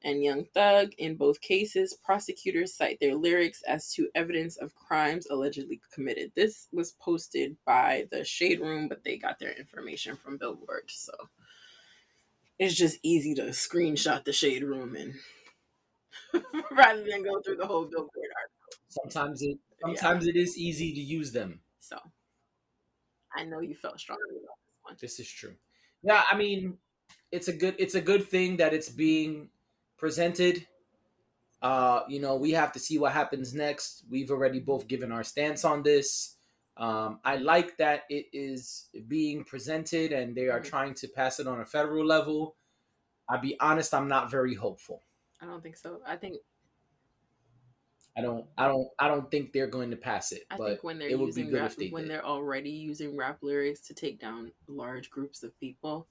and 0.02 0.22
Young 0.22 0.44
Thug. 0.44 0.92
In 0.98 1.16
both 1.16 1.40
cases, 1.40 1.94
prosecutors 1.94 2.74
cite 2.74 3.00
their 3.00 3.14
lyrics 3.14 3.62
as 3.62 3.92
to 3.94 4.10
evidence 4.14 4.56
of 4.56 4.74
crimes 4.74 5.26
allegedly 5.26 5.80
committed. 5.92 6.32
This 6.34 6.68
was 6.72 6.92
posted 6.92 7.56
by 7.64 8.08
the 8.10 8.24
Shade 8.24 8.60
Room, 8.60 8.88
but 8.88 9.04
they 9.04 9.18
got 9.18 9.38
their 9.38 9.52
information 9.52 10.16
from 10.16 10.38
Billboard. 10.38 10.90
So 10.90 11.12
it's 12.58 12.74
just 12.74 12.98
easy 13.02 13.34
to 13.34 13.42
screenshot 13.50 14.24
the 14.24 14.32
Shade 14.32 14.62
Room 14.64 14.94
and 14.96 15.14
rather 16.70 17.04
than 17.04 17.22
go 17.22 17.40
through 17.40 17.56
the 17.56 17.66
whole 17.66 17.84
Billboard 17.84 18.30
article. 18.36 18.82
Sometimes 18.88 19.40
it 19.40 19.58
Yeah. 19.84 20.02
sometimes 20.02 20.26
it 20.26 20.36
is 20.36 20.58
easy 20.58 20.92
to 20.92 21.00
use 21.00 21.32
them. 21.32 21.62
So 21.78 21.98
I 23.34 23.44
know 23.44 23.60
you 23.60 23.74
felt 23.74 24.00
strongly 24.00 24.36
about 24.36 24.58
this 24.66 24.76
one. 24.82 24.96
This 25.00 25.20
is 25.20 25.30
true. 25.30 25.56
Yeah, 26.02 26.22
I 26.30 26.36
mean, 26.36 26.78
it's 27.30 27.48
a 27.48 27.52
good 27.52 27.76
it's 27.78 27.94
a 27.94 28.00
good 28.00 28.28
thing 28.28 28.56
that 28.58 28.74
it's 28.74 28.88
being 28.88 29.50
presented. 29.98 30.66
Uh, 31.60 32.02
you 32.08 32.20
know, 32.20 32.36
we 32.36 32.52
have 32.52 32.72
to 32.72 32.78
see 32.78 32.98
what 32.98 33.12
happens 33.12 33.52
next. 33.52 34.04
We've 34.08 34.30
already 34.30 34.60
both 34.60 34.86
given 34.86 35.10
our 35.12 35.24
stance 35.24 35.64
on 35.64 35.82
this. 35.82 36.36
Um, 36.76 37.18
I 37.24 37.36
like 37.36 37.76
that 37.78 38.04
it 38.08 38.26
is 38.32 38.88
being 39.08 39.42
presented 39.44 40.12
and 40.12 40.36
they 40.36 40.48
are 40.48 40.60
Mhm. 40.60 40.64
trying 40.64 40.94
to 40.94 41.08
pass 41.08 41.40
it 41.40 41.48
on 41.48 41.60
a 41.60 41.66
federal 41.66 42.06
level. 42.06 42.56
I'll 43.28 43.40
be 43.40 43.58
honest, 43.58 43.92
I'm 43.92 44.08
not 44.08 44.30
very 44.30 44.54
hopeful. 44.54 45.02
I 45.40 45.46
don't 45.46 45.60
think 45.62 45.76
so. 45.76 46.00
I 46.06 46.16
think 46.16 46.36
I 48.16 48.20
don't 48.20 48.46
I 48.56 48.66
don't 48.66 48.88
I 48.98 49.08
don't 49.08 49.30
think 49.30 49.52
they're 49.52 49.68
going 49.68 49.90
to 49.90 49.96
pass 49.96 50.32
it. 50.32 50.44
I 50.50 50.56
but 50.56 50.68
think 50.68 50.84
when 50.84 50.98
they're 50.98 51.10
it 51.10 51.18
would 51.18 51.34
be 51.34 51.42
using 51.42 51.54
rap, 51.54 51.72
when 51.90 52.04
did. 52.04 52.10
they're 52.10 52.24
already 52.26 52.70
using 52.70 53.16
rap 53.16 53.38
lyrics 53.42 53.80
to 53.82 53.94
take 53.94 54.18
down 54.18 54.52
large 54.66 55.10
groups 55.10 55.42
of 55.42 55.58
people, 55.60 56.08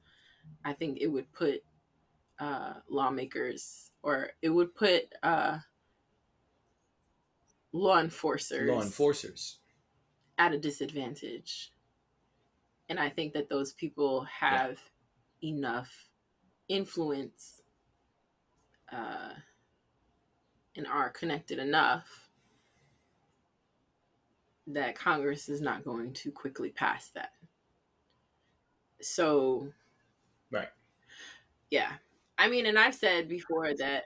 I 0.63 0.73
think 0.73 0.99
it 1.01 1.07
would 1.07 1.31
put 1.33 1.63
uh, 2.39 2.73
lawmakers 2.89 3.91
or 4.03 4.31
it 4.41 4.49
would 4.49 4.73
put 4.75 5.13
uh, 5.23 5.57
law 7.73 7.99
enforcers 7.99 8.69
law 8.69 8.81
enforcers. 8.81 9.57
at 10.37 10.53
a 10.53 10.59
disadvantage. 10.59 11.71
And 12.89 12.99
I 12.99 13.09
think 13.09 13.33
that 13.33 13.49
those 13.49 13.73
people 13.73 14.23
have 14.25 14.79
enough 15.43 15.89
influence 16.69 17.61
uh, 18.91 19.33
and 20.75 20.87
are 20.87 21.09
connected 21.09 21.59
enough 21.59 22.29
that 24.67 24.95
Congress 24.95 25.49
is 25.49 25.61
not 25.61 25.83
going 25.83 26.13
to 26.13 26.31
quickly 26.31 26.69
pass 26.69 27.09
that. 27.09 27.31
So, 29.01 29.71
Right. 30.51 30.69
yeah. 31.69 31.93
I 32.37 32.47
mean, 32.47 32.65
and 32.65 32.77
I've 32.77 32.95
said 32.95 33.27
before 33.27 33.73
that. 33.75 34.05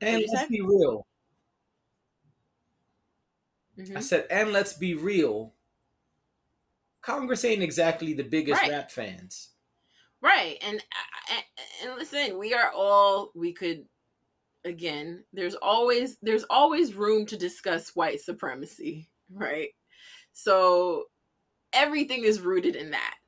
And 0.00 0.24
let's 0.28 0.42
say? 0.42 0.48
be 0.48 0.60
real. 0.60 1.06
Mhm. 3.78 3.96
I 3.96 4.00
said, 4.00 4.26
and 4.30 4.52
let's 4.52 4.74
be 4.74 4.94
real. 4.94 5.54
Congress 7.00 7.44
ain't 7.44 7.62
exactly 7.62 8.14
the 8.14 8.22
biggest 8.24 8.60
Right. 8.62 8.70
rap 8.70 8.90
fans. 8.90 9.50
Right. 10.20 10.58
And 10.62 10.82
and- 11.30 11.44
and 11.82 11.94
listen, 11.96 12.38
we 12.38 12.54
are 12.54 12.70
all 12.72 13.30
we 13.34 13.52
could 13.52 13.88
again, 14.64 15.24
there's 15.32 15.54
always 15.56 16.16
there's 16.22 16.44
always 16.44 16.94
room 16.94 17.26
to 17.26 17.36
discuss 17.36 17.94
white 17.96 18.20
supremacy, 18.20 19.10
right? 19.30 19.74
So 20.32 21.10
everything 21.72 22.24
is 22.24 22.40
rooted 22.40 22.76
in 22.76 22.90
that. 22.92 23.18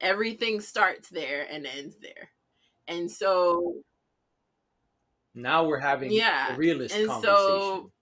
Everything 0.00 0.60
starts 0.60 1.08
there 1.08 1.46
and 1.50 1.66
ends 1.66 1.96
there. 1.98 2.32
And 2.90 3.10
so 3.10 3.76
Now 5.34 5.64
we're 5.64 5.78
having 5.78 6.10
Yeah, 6.10 6.54
a 6.54 6.56
realist 6.58 6.94
and 6.94 7.08
conversation. 7.08 7.34
so- 7.36 7.92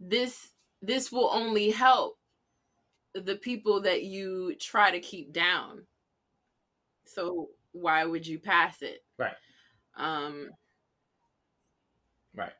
this 0.00 0.50
this 0.82 1.10
will 1.10 1.30
only 1.32 1.70
help 1.70 2.18
the 3.14 3.36
people 3.36 3.80
that 3.80 4.02
you 4.04 4.54
try 4.56 4.90
to 4.90 5.00
keep 5.00 5.32
down. 5.32 5.86
So 7.06 7.50
why 7.72 8.04
would 8.04 8.26
you 8.26 8.38
pass 8.38 8.82
it? 8.82 9.02
Right. 9.18 9.36
Um 9.96 10.50
right. 12.34 12.52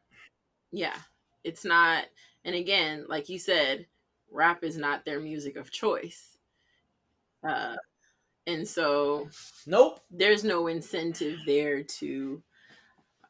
yeah. 0.73 0.97
It's 1.45 1.65
not 1.65 2.07
and 2.45 2.55
again, 2.55 3.05
like 3.09 3.29
you 3.29 3.39
said, 3.39 3.87
rap 4.31 4.65
is 4.65 4.77
not 4.79 5.05
their 5.05 5.21
music 5.21 5.57
of 5.57 5.71
choice. 5.71 6.39
Uh 7.47 7.77
and 8.47 8.67
so 8.67 9.29
Nope. 9.67 10.01
there's 10.11 10.45
no 10.45 10.67
incentive 10.67 11.39
there 11.47 11.83
to 11.83 12.43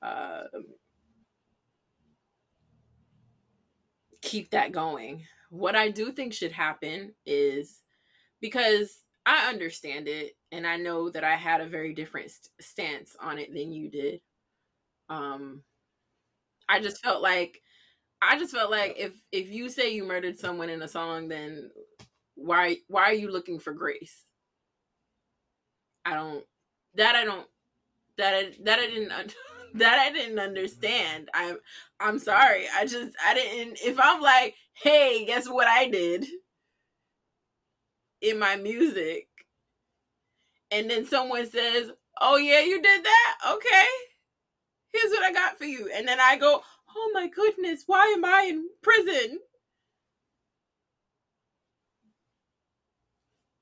uh, 0.02 0.44
keep 4.20 4.50
that 4.50 4.72
going. 4.72 5.26
What 5.50 5.76
I 5.76 5.90
do 5.90 6.12
think 6.12 6.32
should 6.32 6.52
happen 6.52 7.14
is 7.26 7.82
because 8.40 9.00
I 9.26 9.48
understand 9.48 10.08
it 10.08 10.36
and 10.52 10.66
I 10.66 10.76
know 10.76 11.10
that 11.10 11.24
I 11.24 11.36
had 11.36 11.60
a 11.60 11.68
very 11.68 11.94
different 11.94 12.30
st- 12.30 12.50
stance 12.60 13.16
on 13.20 13.38
it 13.38 13.52
than 13.54 13.72
you 13.72 13.88
did. 13.88 14.20
Um 15.08 15.62
I 16.68 16.80
just 16.80 17.02
felt 17.02 17.22
like 17.22 17.62
I 18.22 18.38
just 18.38 18.54
felt 18.54 18.70
like 18.70 18.96
if 18.98 19.12
if 19.32 19.48
you 19.50 19.68
say 19.68 19.92
you 19.94 20.04
murdered 20.04 20.38
someone 20.38 20.70
in 20.70 20.82
a 20.82 20.88
song 20.88 21.28
then 21.28 21.70
why 22.34 22.78
why 22.88 23.04
are 23.04 23.14
you 23.14 23.30
looking 23.30 23.58
for 23.58 23.72
grace? 23.72 24.23
I 26.04 26.14
don't 26.14 26.44
that 26.94 27.14
I 27.14 27.24
don't 27.24 27.46
that 28.18 28.34
I, 28.34 28.52
that 28.64 28.78
I 28.78 28.86
didn't 28.86 29.34
that 29.74 29.98
I 29.98 30.12
didn't 30.12 30.38
understand. 30.38 31.28
I'm 31.34 31.58
I'm 32.00 32.18
sorry. 32.18 32.66
I 32.74 32.86
just 32.86 33.12
I 33.24 33.34
didn't 33.34 33.78
if 33.84 33.98
I'm 34.00 34.20
like, 34.20 34.54
"Hey, 34.74 35.24
guess 35.26 35.48
what 35.48 35.66
I 35.68 35.88
did?" 35.88 36.26
in 38.20 38.38
my 38.38 38.56
music. 38.56 39.28
And 40.70 40.90
then 40.90 41.06
someone 41.06 41.48
says, 41.50 41.90
"Oh 42.20 42.36
yeah, 42.36 42.60
you 42.60 42.80
did 42.82 43.04
that? 43.04 43.36
Okay. 43.52 43.86
Here's 44.92 45.10
what 45.10 45.22
I 45.24 45.32
got 45.32 45.58
for 45.58 45.64
you." 45.64 45.90
And 45.94 46.06
then 46.08 46.20
I 46.20 46.36
go, 46.36 46.62
"Oh 46.96 47.10
my 47.14 47.28
goodness, 47.28 47.84
why 47.86 48.06
am 48.16 48.24
I 48.24 48.46
in 48.48 48.68
prison?" 48.82 49.40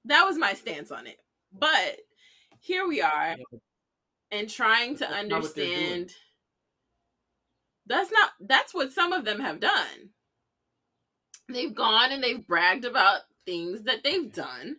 That 0.05 0.25
was 0.27 0.39
my 0.39 0.55
stance 0.55 0.91
on 0.91 1.07
it. 1.07 1.19
But 1.53 1.99
here 2.63 2.89
we 2.89 3.03
are 3.03 3.37
and 4.31 4.51
trying 4.51 4.97
to 4.99 5.07
That's 5.09 5.29
not 5.29 5.43
what 5.43 5.55
they're 5.57 5.69
doing. 5.69 6.01
understand 6.01 6.15
that's 7.87 8.11
not 8.13 8.31
that's 8.41 8.75
what 8.75 8.93
some 8.93 9.13
of 9.13 9.25
them 9.25 9.41
have 9.41 9.61
done 9.61 10.11
they've 11.49 11.75
gone 11.75 12.11
and 12.13 12.23
they've 12.23 12.47
bragged 12.47 12.85
about 12.85 13.23
things 13.47 13.83
that 13.85 14.03
they've 14.05 14.33
done 14.33 14.77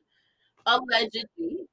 allegedly 0.66 1.68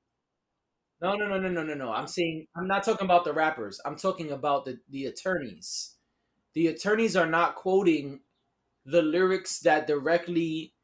No, 1.00 1.14
no, 1.14 1.26
no, 1.26 1.38
no, 1.38 1.48
no, 1.48 1.62
no, 1.62 1.74
no. 1.74 1.92
I'm 1.92 2.06
saying 2.06 2.46
I'm 2.56 2.66
not 2.66 2.84
talking 2.84 3.04
about 3.06 3.24
the 3.24 3.32
rappers. 3.32 3.80
I'm 3.84 3.96
talking 3.96 4.30
about 4.32 4.64
the 4.66 4.78
the 4.90 5.06
attorneys. 5.06 5.96
The 6.54 6.68
attorneys 6.68 7.16
are 7.16 7.26
not 7.26 7.54
quoting 7.56 8.20
the 8.86 9.02
lyrics 9.02 9.60
that 9.60 9.86
directly 9.86 10.74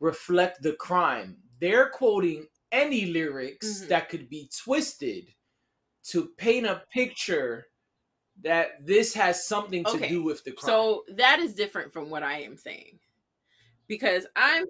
reflect 0.00 0.62
the 0.62 0.74
crime. 0.74 1.38
They're 1.60 1.90
quoting 1.90 2.48
any 2.74 3.06
lyrics 3.06 3.82
Mhm. 3.84 3.88
that 3.88 4.08
could 4.10 4.28
be 4.28 4.50
twisted 4.64 5.32
to 6.04 6.28
paint 6.36 6.66
a 6.66 6.84
picture 6.92 7.68
that 8.42 8.84
this 8.84 9.14
has 9.14 9.46
something 9.46 9.84
to 9.84 9.90
Okay, 9.92 10.08
do 10.08 10.22
with 10.24 10.42
the 10.44 10.52
crime. 10.52 10.68
so 10.70 11.04
that 11.08 11.38
is 11.38 11.54
different 11.54 11.92
from 11.92 12.10
what 12.10 12.22
i 12.24 12.40
am 12.42 12.56
saying 12.56 12.98
because 13.86 14.26
i'm 14.36 14.64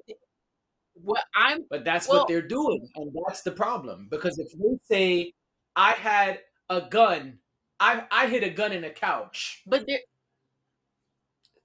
what 0.94 1.24
i'm 1.34 1.64
But 1.70 1.84
that's 1.84 2.06
Well- 2.06 2.18
what 2.20 2.28
they're 2.28 2.42
doing, 2.58 2.88
and 2.94 3.10
that's 3.26 3.42
the 3.42 3.50
problem. 3.52 4.08
Because 4.10 4.38
if 4.38 4.52
they 4.52 4.78
say, 4.92 5.32
"I 5.74 5.92
had 5.92 6.44
a 6.70 6.82
gun," 6.82 7.40
I 7.80 8.06
I 8.12 8.28
hit 8.28 8.44
a 8.44 8.50
gun 8.50 8.72
in 8.72 8.84
a 8.84 8.90
couch, 8.92 9.62
but 9.66 9.86
there 9.88 10.00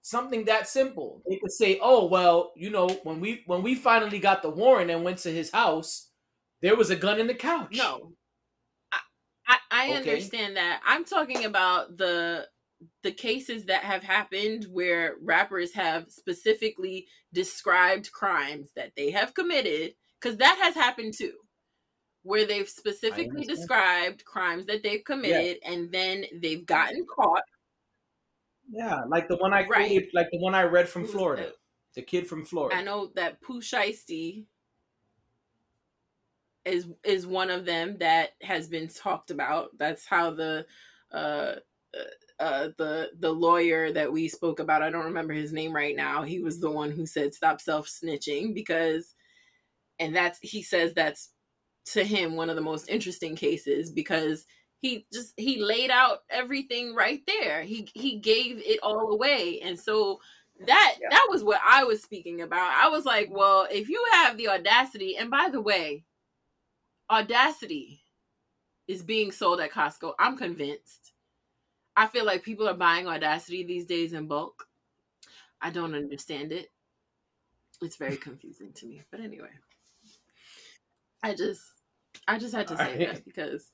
something 0.01 0.45
that 0.45 0.67
simple, 0.67 1.21
they 1.29 1.37
could 1.37 1.51
say, 1.51 1.77
"Oh 1.81 2.05
well, 2.05 2.53
you 2.55 2.69
know, 2.71 2.87
when 3.03 3.19
we 3.19 3.43
when 3.45 3.61
we 3.61 3.75
finally 3.75 4.19
got 4.19 4.41
the 4.41 4.49
warrant 4.49 4.89
and 4.91 5.03
went 5.03 5.19
to 5.19 5.31
his 5.31 5.51
house, 5.51 6.08
there 6.61 6.75
was 6.75 6.89
a 6.89 6.95
gun 6.95 7.19
in 7.19 7.27
the 7.27 7.33
couch." 7.35 7.77
no 7.77 8.13
i 8.91 8.99
i, 9.47 9.57
I 9.71 9.87
Okay. 9.91 9.97
understand 9.97 10.57
that 10.57 10.81
i'm 10.85 11.05
talking 11.05 11.45
about 11.45 11.97
the 11.97 12.47
the 13.03 13.11
cases 13.11 13.65
that 13.65 13.83
have 13.83 14.03
happened 14.03 14.65
where 14.71 15.15
rappers 15.21 15.73
have 15.73 16.09
specifically 16.11 17.07
described 17.33 18.11
crimes 18.13 18.71
that 18.75 18.93
they 18.95 19.11
have 19.11 19.33
committed 19.33 19.95
because 20.21 20.37
that 20.37 20.57
has 20.61 20.75
happened 20.75 21.13
too 21.13 21.33
where 22.23 22.45
they've 22.45 22.69
specifically 22.69 23.45
described 23.45 24.23
crimes 24.25 24.65
that 24.65 24.83
they've 24.83 25.03
committed 25.05 25.57
and 25.65 25.91
then 25.91 26.25
they've 26.41 26.65
gotten 26.65 27.05
caught 27.05 27.43
yeah, 28.71 29.03
like 29.07 29.27
the 29.27 29.37
one 29.37 29.51
I 29.53 29.65
Right. 29.67 29.89
quoted, 29.89 30.09
like 30.13 30.29
the 30.31 30.37
one 30.39 30.53
I 30.53 30.63
read 30.63 30.87
from 30.87 31.05
Florida, 31.05 31.47
the- 31.47 31.55
the 31.95 32.01
kid 32.03 32.27
from 32.27 32.45
Florida. 32.45 32.79
i 32.79 32.83
know 32.83 33.07
that 33.15 33.41
pooh 33.41 33.61
shiesty 33.61 34.45
is 36.65 36.87
is 37.03 37.25
one 37.25 37.49
of 37.49 37.65
them 37.65 37.97
that 37.99 38.31
has 38.41 38.67
been 38.67 38.87
talked 38.87 39.31
about. 39.31 39.69
That's 39.77 40.05
how 40.05 40.31
the 40.31 40.65
uh, 41.11 41.55
uh, 41.97 42.39
uh, 42.39 42.67
the 42.77 43.09
the 43.19 43.31
lawyer 43.31 43.91
that 43.91 44.11
we 44.11 44.27
spoke 44.27 44.59
about. 44.59 44.81
I 44.81 44.89
don't 44.89 45.05
remember 45.05 45.33
his 45.33 45.53
name 45.53 45.73
right 45.73 45.95
now. 45.95 46.23
He 46.23 46.39
was 46.39 46.59
the 46.59 46.71
one 46.71 46.91
who 46.91 47.05
said 47.05 47.33
stop 47.33 47.61
self 47.61 47.87
snitching 47.87 48.53
because, 48.53 49.15
and 49.99 50.15
that's 50.15 50.39
he 50.41 50.61
says 50.61 50.93
that's 50.93 51.31
to 51.87 52.03
him 52.03 52.35
one 52.35 52.49
of 52.49 52.55
the 52.55 52.61
most 52.61 52.89
interesting 52.89 53.35
cases 53.35 53.89
because 53.89 54.45
he 54.81 55.05
just 55.11 55.33
he 55.37 55.61
laid 55.61 55.91
out 55.91 56.19
everything 56.29 56.95
right 56.95 57.21
there. 57.27 57.63
He 57.63 57.89
he 57.93 58.19
gave 58.19 58.57
it 58.59 58.79
all 58.83 59.11
away, 59.11 59.59
and 59.61 59.79
so 59.79 60.19
that 60.65 60.95
yeah. 61.01 61.07
that 61.11 61.27
was 61.29 61.43
what 61.43 61.61
I 61.67 61.83
was 61.83 62.01
speaking 62.01 62.41
about. 62.41 62.71
I 62.73 62.89
was 62.89 63.05
like, 63.05 63.29
well, 63.31 63.67
if 63.71 63.89
you 63.89 64.05
have 64.13 64.37
the 64.37 64.49
audacity, 64.49 65.17
and 65.17 65.29
by 65.29 65.49
the 65.51 65.61
way, 65.61 66.03
audacity 67.09 68.01
is 68.87 69.03
being 69.03 69.31
sold 69.31 69.59
at 69.59 69.71
Costco. 69.71 70.13
I'm 70.19 70.37
convinced. 70.37 71.13
I 71.95 72.07
feel 72.07 72.25
like 72.25 72.43
people 72.43 72.67
are 72.67 72.73
buying 72.73 73.07
audacity 73.07 73.63
these 73.63 73.85
days 73.85 74.13
in 74.13 74.27
bulk. 74.27 74.67
I 75.61 75.69
don't 75.69 75.95
understand 75.95 76.51
it. 76.51 76.71
It's 77.81 77.97
very 77.97 78.17
confusing 78.27 78.71
to 78.73 78.85
me. 78.85 79.01
But 79.11 79.19
anyway, 79.19 79.49
I 81.23 81.33
just 81.33 81.61
I 82.27 82.37
just 82.37 82.55
had 82.55 82.67
to 82.67 82.77
say 82.77 82.97
right. 82.97 83.13
that 83.13 83.25
because 83.25 83.65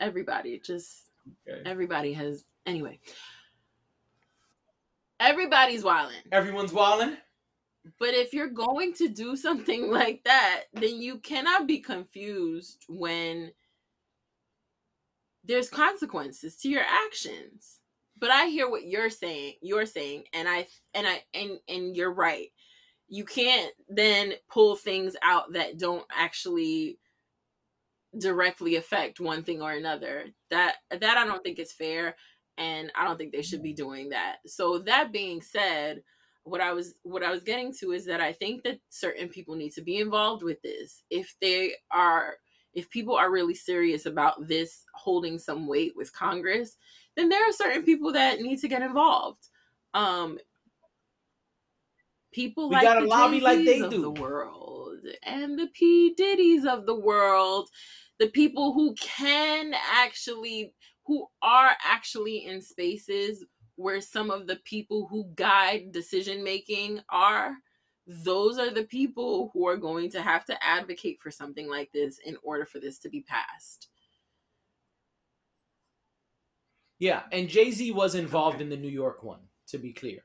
everybody 0.00 0.58
just 0.58 1.10
okay. 1.48 1.62
everybody 1.64 2.12
has 2.12 2.44
anyway. 2.66 2.98
Everybody's 5.18 5.84
wilding. 5.84 6.16
Everyone's 6.32 6.72
wilding. 6.72 7.16
But 7.98 8.14
if 8.14 8.32
you're 8.32 8.48
going 8.48 8.94
to 8.94 9.08
do 9.08 9.36
something 9.36 9.90
like 9.90 10.24
that, 10.24 10.64
then 10.72 11.00
you 11.00 11.18
cannot 11.18 11.66
be 11.66 11.78
confused 11.78 12.84
when 12.88 13.52
there's 15.44 15.68
consequences 15.68 16.56
to 16.56 16.68
your 16.68 16.82
actions. 16.82 17.80
But 18.18 18.30
I 18.30 18.46
hear 18.46 18.70
what 18.70 18.86
you're 18.86 19.10
saying, 19.10 19.54
you're 19.62 19.86
saying, 19.86 20.24
and 20.32 20.48
I 20.48 20.68
and 20.94 21.06
I 21.06 21.22
and 21.34 21.58
and 21.68 21.96
you're 21.96 22.12
right. 22.12 22.48
You 23.08 23.24
can't 23.24 23.72
then 23.88 24.34
pull 24.48 24.76
things 24.76 25.16
out 25.22 25.52
that 25.54 25.78
don't 25.78 26.06
actually 26.16 26.98
directly 28.16 28.76
affect 28.76 29.18
one 29.18 29.42
thing 29.42 29.60
or 29.60 29.72
another. 29.72 30.26
That 30.50 30.76
that 30.90 31.18
I 31.18 31.24
don't 31.26 31.42
think 31.42 31.58
is 31.58 31.72
fair 31.72 32.14
and 32.58 32.92
I 32.94 33.04
don't 33.04 33.16
think 33.16 33.32
they 33.32 33.42
should 33.42 33.62
be 33.62 33.72
doing 33.72 34.10
that. 34.10 34.36
So 34.46 34.78
that 34.80 35.12
being 35.12 35.40
said, 35.40 36.02
what 36.44 36.60
I 36.60 36.72
was 36.72 36.94
what 37.02 37.22
I 37.22 37.30
was 37.30 37.42
getting 37.42 37.72
to 37.80 37.92
is 37.92 38.04
that 38.06 38.20
I 38.20 38.32
think 38.32 38.64
that 38.64 38.80
certain 38.88 39.28
people 39.28 39.54
need 39.54 39.72
to 39.72 39.82
be 39.82 39.98
involved 39.98 40.42
with 40.42 40.60
this. 40.62 41.02
If 41.10 41.34
they 41.40 41.74
are 41.90 42.34
if 42.74 42.88
people 42.90 43.14
are 43.14 43.30
really 43.30 43.54
serious 43.54 44.06
about 44.06 44.48
this 44.48 44.84
holding 44.94 45.38
some 45.38 45.66
weight 45.66 45.92
with 45.94 46.12
Congress, 46.12 46.76
then 47.16 47.28
there 47.28 47.46
are 47.48 47.52
certain 47.52 47.82
people 47.82 48.12
that 48.12 48.40
need 48.40 48.58
to 48.60 48.68
get 48.68 48.82
involved. 48.82 49.48
Um 49.94 50.38
people 52.32 52.70
we 52.70 52.76
like 52.76 52.84
gotta 52.84 53.02
the 53.02 53.06
lobby 53.06 53.40
Jay-Z's 53.40 53.44
like 53.44 53.64
they 53.64 53.80
of 53.80 53.90
do. 53.90 54.02
the 54.02 54.10
world 54.10 54.98
and 55.22 55.58
the 55.58 55.68
P 55.74 56.14
Diddy's 56.16 56.64
of 56.64 56.86
the 56.86 56.98
world, 56.98 57.68
the 58.18 58.28
people 58.28 58.72
who 58.72 58.94
can 58.94 59.74
actually 59.74 60.74
who 61.04 61.26
are 61.42 61.72
actually 61.84 62.46
in 62.46 62.60
spaces 62.62 63.44
where 63.76 64.00
some 64.00 64.30
of 64.30 64.46
the 64.46 64.56
people 64.64 65.06
who 65.10 65.30
guide 65.34 65.92
decision 65.92 66.44
making 66.44 67.00
are 67.08 67.56
those 68.06 68.58
are 68.58 68.70
the 68.70 68.84
people 68.84 69.50
who 69.52 69.66
are 69.66 69.76
going 69.76 70.10
to 70.10 70.20
have 70.20 70.44
to 70.44 70.64
advocate 70.64 71.20
for 71.20 71.30
something 71.30 71.68
like 71.68 71.92
this 71.92 72.18
in 72.18 72.36
order 72.42 72.66
for 72.66 72.80
this 72.80 72.98
to 72.98 73.08
be 73.08 73.20
passed. 73.20 73.88
Yeah, 76.98 77.22
and 77.32 77.48
Jay 77.48 77.70
Z 77.70 77.90
was 77.92 78.14
involved 78.14 78.56
okay. 78.56 78.64
in 78.64 78.70
the 78.70 78.76
New 78.76 78.88
York 78.88 79.22
one, 79.22 79.40
to 79.68 79.78
be 79.78 79.92
clear. 79.92 80.20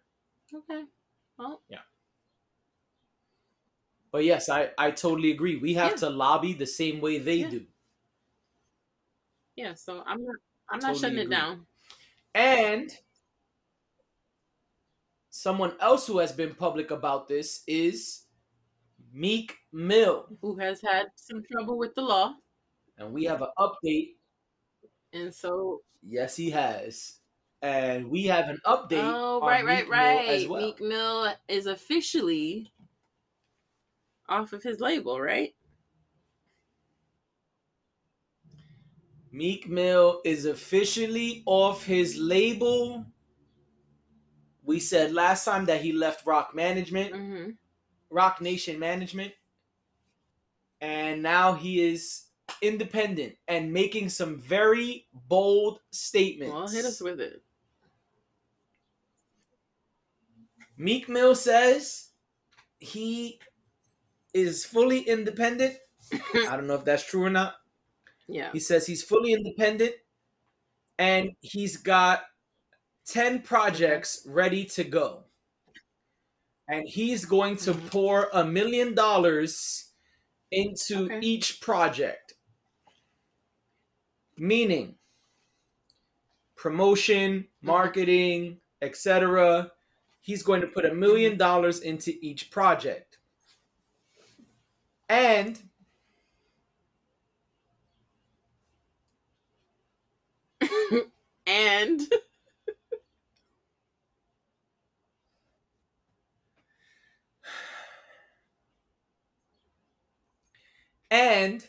Okay. 0.54 0.84
Well. 1.38 1.62
Yeah. 1.70 1.80
But 4.12 4.24
yes, 4.26 4.50
I, 4.50 4.70
I 4.78 4.92
totally 4.92 5.32
agree. 5.32 5.58
We 5.58 5.74
have 5.76 5.92
yeah. 5.92 5.98
to 5.98 6.10
lobby 6.10 6.54
the 6.54 6.66
same 6.66 7.02
way 7.02 7.18
they 7.18 7.36
yeah. 7.36 7.50
do. 7.50 7.66
Yeah, 9.56 9.74
so 9.74 10.04
I'm 10.06 10.24
not 10.24 10.36
I'm 10.70 10.80
not 10.80 10.88
totally 10.88 11.00
shutting 11.00 11.20
agree. 11.20 11.36
it 11.36 11.40
down. 11.40 11.66
And 12.36 12.92
someone 15.38 15.74
else 15.80 16.08
who 16.08 16.18
has 16.18 16.32
been 16.32 16.56
public 16.56 16.90
about 16.90 17.28
this 17.28 17.62
is 17.68 18.24
Meek 19.14 19.56
Mill, 19.72 20.26
who 20.42 20.58
has 20.58 20.82
had 20.82 21.08
some 21.16 21.44
trouble 21.52 21.78
with 21.78 21.94
the 21.94 22.02
law. 22.02 22.34
And 22.98 23.14
we 23.14 23.26
have 23.26 23.44
an 23.44 23.50
update. 23.60 24.16
And 25.14 25.34
so, 25.34 25.82
yes, 26.02 26.36
he 26.36 26.50
has. 26.50 27.20
And 27.62 28.10
we 28.10 28.24
have 28.24 28.50
an 28.50 28.58
update. 28.66 29.04
Oh, 29.04 29.40
right, 29.42 29.64
right, 29.64 29.84
Meek 29.84 29.92
right. 29.92 30.50
Well. 30.50 30.62
Meek 30.62 30.82
Mill 30.82 31.32
is 31.48 31.68
officially 31.68 32.72
off 34.28 34.54
of 34.54 34.64
his 34.64 34.80
label, 34.80 35.22
right? 35.22 35.54
Meek 39.32 39.70
Mill 39.70 40.20
is 40.26 40.46
officially 40.46 41.44
off 41.46 41.86
his 41.86 42.18
label. 42.18 43.06
We 44.68 44.82
said 44.82 45.14
last 45.14 45.46
time 45.46 45.64
that 45.66 45.82
he 45.82 45.94
left 45.94 46.26
Roc 46.26 46.54
Management, 46.54 47.14
mm-hmm. 47.14 47.50
Roc 48.10 48.42
Nation 48.42 48.78
Management, 48.78 49.32
and 50.82 51.24
now 51.24 51.54
he 51.54 51.82
is 51.82 52.26
independent 52.62 53.36
and 53.48 53.72
making 53.72 54.10
some 54.10 54.38
very 54.38 55.08
bold 55.14 55.80
statements. 55.92 56.54
Well, 56.54 56.68
hit 56.68 56.84
us 56.84 57.00
with 57.00 57.22
it. 57.22 57.42
Meek 60.76 61.08
Mill 61.08 61.34
says 61.34 62.10
he 62.80 63.40
is 64.34 64.66
fully 64.66 65.00
independent. 65.00 65.78
I 66.14 66.58
don't 66.58 66.68
know 66.68 66.76
if 66.76 66.84
that's 66.84 67.06
true 67.06 67.24
or 67.24 67.30
not. 67.30 67.56
Yeah. 68.28 68.52
He 68.52 68.60
says 68.60 68.86
he's 68.86 69.02
fully 69.02 69.32
independent 69.32 69.94
and 71.00 71.32
he's 71.40 71.78
got 71.78 72.24
10 73.08 73.42
projects 73.42 74.24
ready 74.28 74.66
to 74.66 74.84
go. 74.84 75.24
And 76.68 76.88
he's 76.88 77.24
going 77.26 77.56
to 77.58 77.74
mm-hmm. 77.74 77.88
pour 77.88 78.30
a 78.34 78.44
million 78.44 78.94
dollars 78.94 79.92
into 80.52 81.06
okay. 81.06 81.20
each 81.22 81.62
project. 81.62 82.34
Meaning 84.38 84.96
promotion, 86.58 87.40
mm-hmm. 87.40 87.68
marketing, 87.68 88.58
etc. 88.82 89.72
He's 90.22 90.44
going 90.44 90.62
to 90.62 90.68
put 90.68 90.86
a 90.86 90.94
million 90.94 91.32
mm-hmm. 91.34 91.40
dollars 91.40 91.80
into 91.80 92.14
each 92.22 92.52
project. 92.52 93.20
And 95.08 95.58
and 101.48 102.02
and 111.10 111.68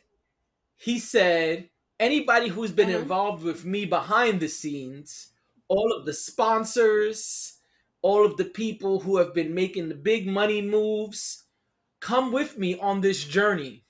he 0.77 0.99
said 0.99 1.69
anybody 1.99 2.49
who's 2.49 2.73
been 2.73 2.89
uh-huh. 2.89 2.99
involved 2.99 3.43
with 3.43 3.65
me 3.65 3.85
behind 3.85 4.41
the 4.41 4.49
scenes 4.49 5.29
all 5.69 5.93
of 5.93 6.07
the 6.07 6.13
sponsors 6.13 7.59
all 8.03 8.25
of 8.25 8.37
the 8.37 8.45
people 8.45 9.01
who 9.01 9.17
have 9.17 9.35
been 9.35 9.55
making 9.55 9.89
the 9.89 9.95
big 9.95 10.27
money 10.27 10.63
moves 10.63 11.45
come 12.01 12.33
with 12.33 12.59
me 12.59 12.79
on 12.79 13.01
this 13.01 13.25
journey 13.25 13.85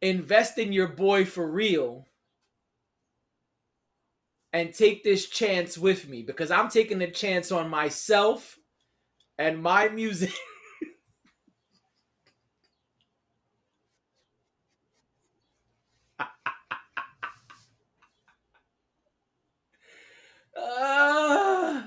invest 0.00 0.58
in 0.58 0.72
your 0.72 0.88
boy 0.88 1.24
for 1.24 1.50
real 1.50 2.06
and 4.52 4.72
take 4.72 5.04
this 5.04 5.28
chance 5.28 5.76
with 5.76 6.08
me 6.08 6.22
because 6.22 6.50
I'm 6.50 6.68
taking 6.70 7.02
a 7.02 7.10
chance 7.10 7.52
on 7.52 7.68
myself 7.68 8.58
and 9.38 9.62
my 9.62 9.88
music. 9.88 10.32
uh... 20.56 21.82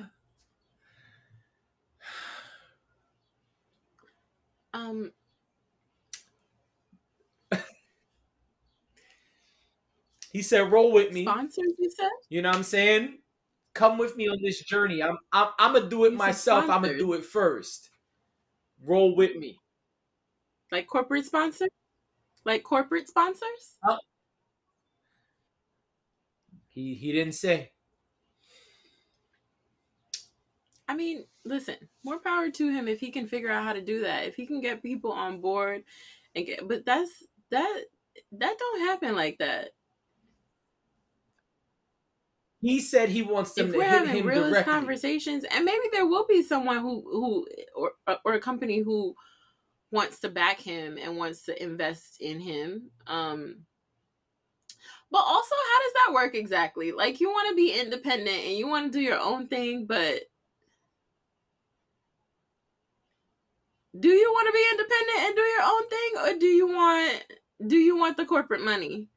Um 4.91 5.11
He 10.33 10.41
said, 10.41 10.71
"Roll 10.71 10.93
with 10.93 11.11
me." 11.11 11.25
Sponsors, 11.25 11.73
you 11.77 11.89
said. 11.89 12.09
You 12.29 12.41
know 12.41 12.49
what 12.49 12.57
I'm 12.57 12.63
saying? 12.63 13.19
Come 13.73 13.97
with 13.97 14.15
me 14.15 14.29
on 14.29 14.37
this 14.41 14.61
journey. 14.61 15.03
I'm 15.03 15.17
I'm, 15.33 15.49
I'm 15.59 15.73
gonna 15.73 15.89
do 15.89 16.05
it 16.05 16.13
myself. 16.13 16.69
I'm 16.69 16.81
gonna 16.81 16.97
do 16.97 17.13
it 17.13 17.25
first. 17.25 17.89
Roll 18.83 19.15
with 19.15 19.35
me. 19.35 19.59
Like 20.71 20.87
corporate 20.87 21.25
sponsor? 21.25 21.67
Like 22.45 22.63
corporate 22.63 23.09
sponsors? 23.09 23.77
Oh. 23.85 23.97
He 26.69 26.95
he 26.95 27.11
didn't 27.11 27.35
say. 27.35 27.70
I 30.91 30.93
mean, 30.93 31.23
listen, 31.45 31.75
more 32.03 32.19
power 32.19 32.49
to 32.51 32.69
him 32.69 32.89
if 32.89 32.99
he 32.99 33.11
can 33.11 33.25
figure 33.25 33.49
out 33.49 33.63
how 33.63 33.71
to 33.71 33.81
do 33.81 34.01
that. 34.01 34.25
If 34.27 34.35
he 34.35 34.45
can 34.45 34.59
get 34.59 34.83
people 34.83 35.13
on 35.13 35.39
board 35.39 35.83
and 36.35 36.45
get 36.45 36.67
but 36.67 36.85
that's 36.85 37.09
that 37.49 37.83
that 38.33 38.57
don't 38.59 38.81
happen 38.81 39.15
like 39.15 39.37
that. 39.37 39.69
He 42.59 42.81
said 42.81 43.07
he 43.07 43.21
wants 43.21 43.53
them 43.53 43.67
if 43.67 43.71
to 43.71 43.77
we're 43.77 43.85
hit 43.85 43.99
having 43.99 44.15
him 44.17 44.27
realist 44.27 44.51
directly. 44.51 44.73
conversations 44.73 45.45
and 45.49 45.63
maybe 45.63 45.85
there 45.93 46.05
will 46.05 46.25
be 46.27 46.43
someone 46.43 46.79
who 46.79 47.03
who 47.09 47.47
or 47.73 47.93
or 48.25 48.33
a 48.33 48.41
company 48.41 48.79
who 48.79 49.15
wants 49.93 50.19
to 50.19 50.29
back 50.29 50.59
him 50.59 50.97
and 51.01 51.15
wants 51.15 51.43
to 51.43 51.63
invest 51.63 52.19
in 52.19 52.41
him 52.41 52.91
um 53.07 53.55
but 55.09 55.19
also 55.19 55.55
how 55.55 55.79
does 55.83 55.93
that 55.93 56.13
work 56.13 56.35
exactly 56.35 56.91
like 56.91 57.19
you 57.19 57.29
want 57.29 57.49
to 57.49 57.55
be 57.55 57.77
independent 57.77 58.43
and 58.45 58.53
you 58.53 58.67
want 58.67 58.85
to 58.91 58.97
do 58.97 59.03
your 59.03 59.19
own 59.19 59.47
thing 59.47 59.85
but 59.85 60.21
do 63.99 64.09
you 64.09 64.31
want 64.31 64.47
to 64.47 64.53
be 64.53 64.67
independent 64.71 65.19
and 65.19 65.35
do 65.35 65.41
your 65.41 65.63
own 65.63 65.89
thing 65.89 66.35
or 66.35 66.39
do 66.39 66.45
you 66.45 66.67
want 66.67 67.23
do 67.67 67.77
you 67.77 67.97
want 67.97 68.17
the 68.17 68.25
corporate 68.25 68.61
money? 68.63 69.07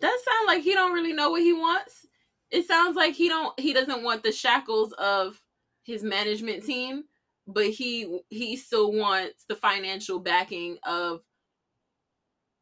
That 0.00 0.18
sound 0.24 0.46
like 0.46 0.62
he 0.62 0.74
don't 0.74 0.92
really 0.92 1.12
know 1.12 1.30
what 1.30 1.42
he 1.42 1.52
wants. 1.52 2.06
It 2.50 2.66
sounds 2.66 2.96
like 2.96 3.14
he 3.14 3.28
don't 3.28 3.58
he 3.58 3.72
doesn't 3.72 4.02
want 4.02 4.22
the 4.22 4.32
shackles 4.32 4.92
of 4.94 5.40
his 5.82 6.02
management 6.02 6.64
team 6.64 7.04
but 7.46 7.66
he 7.66 8.20
he 8.30 8.56
still 8.56 8.92
wants 8.92 9.44
the 9.48 9.56
financial 9.56 10.18
backing 10.18 10.78
of 10.84 11.20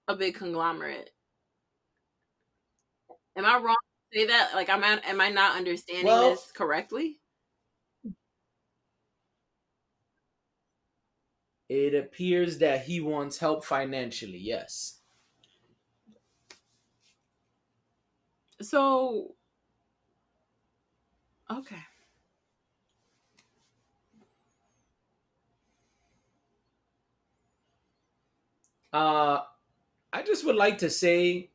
a 0.08 0.16
big 0.16 0.34
conglomerate. 0.34 1.10
Am 3.36 3.44
i 3.44 3.58
wrong 3.58 3.76
say 4.12 4.26
that 4.26 4.50
like 4.54 4.68
am 4.68 4.84
i 4.84 5.00
am 5.04 5.20
i 5.20 5.28
not 5.30 5.56
understanding 5.56 6.06
Well- 6.06 6.30
this 6.30 6.50
correctly 6.52 7.18
It 11.68 11.94
appears 11.94 12.58
that 12.58 12.84
he 12.84 13.00
wants 13.00 13.38
help 13.38 13.64
financially. 13.64 14.36
Yes. 14.36 14.98
so 18.60 19.34
okay 21.50 21.82
Uh, 28.92 29.40
I 30.12 30.22
just 30.22 30.44
would 30.44 30.56
like 30.56 30.78
to 30.78 30.90
say 30.90 31.51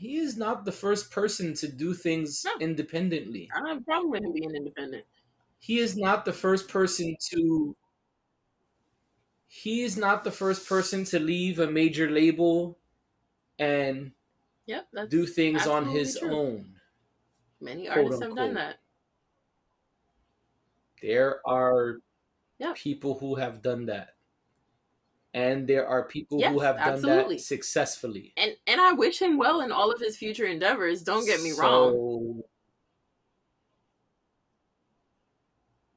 he 0.00 0.16
is 0.16 0.36
not 0.36 0.64
the 0.64 0.72
first 0.72 1.10
person 1.12 1.54
to 1.54 1.68
do 1.70 1.94
things 1.94 2.44
No. 2.44 2.56
independently. 2.58 3.48
i 3.54 3.58
don't 3.60 3.68
have 3.68 3.78
a 3.78 3.84
problem 3.84 4.10
with 4.10 4.22
him 4.24 4.32
being 4.32 4.54
independent 4.56 5.06
He 5.60 5.78
is 5.78 5.96
not 5.96 6.24
the 6.24 6.32
first 6.32 6.68
person 6.68 7.16
to. 7.30 7.76
He 9.48 9.82
is 9.82 9.96
not 9.98 10.24
the 10.24 10.30
first 10.32 10.66
person 10.66 11.04
to 11.04 11.18
leave 11.18 11.58
a 11.58 11.70
major 11.70 12.08
label 12.08 12.78
and 13.58 14.14
yep 14.66 14.88
do 15.08 15.26
things 15.26 15.66
on 15.66 15.86
his 15.88 16.16
true. 16.18 16.30
own. 16.30 16.80
many 17.60 17.88
artists 17.88 18.20
have 18.20 18.34
done 18.34 18.54
that 18.54 18.80
There 21.02 21.46
are 21.48 22.00
Yep. 22.58 22.76
people 22.76 23.18
who 23.20 23.36
have 23.36 23.62
done 23.62 23.86
that. 23.86 24.16
And 25.32 25.66
there 25.68 25.86
are 25.86 26.04
people 26.08 26.42
who 26.42 26.58
have 26.58 26.76
done 26.76 26.94
absolutely. 26.94 27.36
that 27.36 27.42
successfully. 27.42 28.32
and 28.36 28.56
and 28.66 28.80
I 28.80 28.92
wish 28.92 29.20
him 29.20 29.36
well 29.38 29.60
in 29.60 29.70
all 29.70 29.90
of 29.92 30.00
his 30.00 30.16
future 30.16 30.46
endeavors. 30.46 31.02
Don't 31.02 31.24
get 31.26 31.40
me 31.42 31.52
wrong. 31.52 31.92
So- 31.92 32.44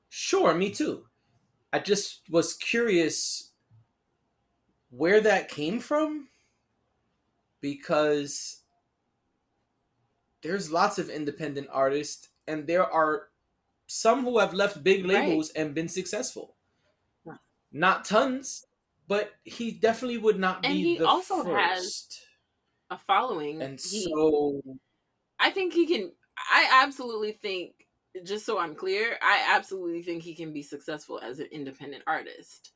Sure, 0.10 0.54
me 0.54 0.70
too. 0.70 1.06
I 1.72 1.80
just 1.80 2.22
was 2.30 2.54
curious 2.54 3.52
where 4.92 5.20
that 5.22 5.50
came 5.50 5.80
from 5.80 6.28
because 7.62 8.62
there's 10.44 10.72
lots 10.72 11.00
of 11.00 11.10
independent 11.10 11.68
artists 11.72 12.30
and 12.48 12.68
there 12.68 12.86
are 12.86 13.30
some 13.88 14.24
who 14.24 14.38
have 14.38 14.54
left 14.54 14.84
big 14.84 15.04
Right. 15.04 15.26
labels 15.28 15.50
and 15.52 15.74
been 15.74 15.90
successful. 15.90 16.56
Not 17.72 18.06
tons, 18.06 18.68
but 19.14 19.34
he 19.44 19.72
definitely 19.72 20.18
would 20.18 20.40
not 20.40 20.64
And 20.64 20.74
be 20.74 20.84
he 20.84 20.98
the 20.98 21.06
also 21.06 21.44
has. 21.44 22.08
A 22.90 22.98
following. 22.98 23.62
and 23.62 23.80
he, 23.84 24.06
so 24.06 24.62
I 25.40 25.52
think 25.52 25.74
he 25.74 25.86
can. 25.88 26.14
I 26.38 26.82
absolutely 26.84 27.34
think. 27.34 27.88
Just 28.24 28.46
so 28.46 28.60
I'm 28.60 28.76
clear, 28.76 29.18
I 29.24 29.56
absolutely 29.56 30.04
think 30.04 30.22
he 30.22 30.36
can 30.36 30.54
be 30.54 30.62
successful 30.62 31.20
as 31.20 31.40
an 31.40 31.48
independent 31.48 32.04
artist. 32.06 32.74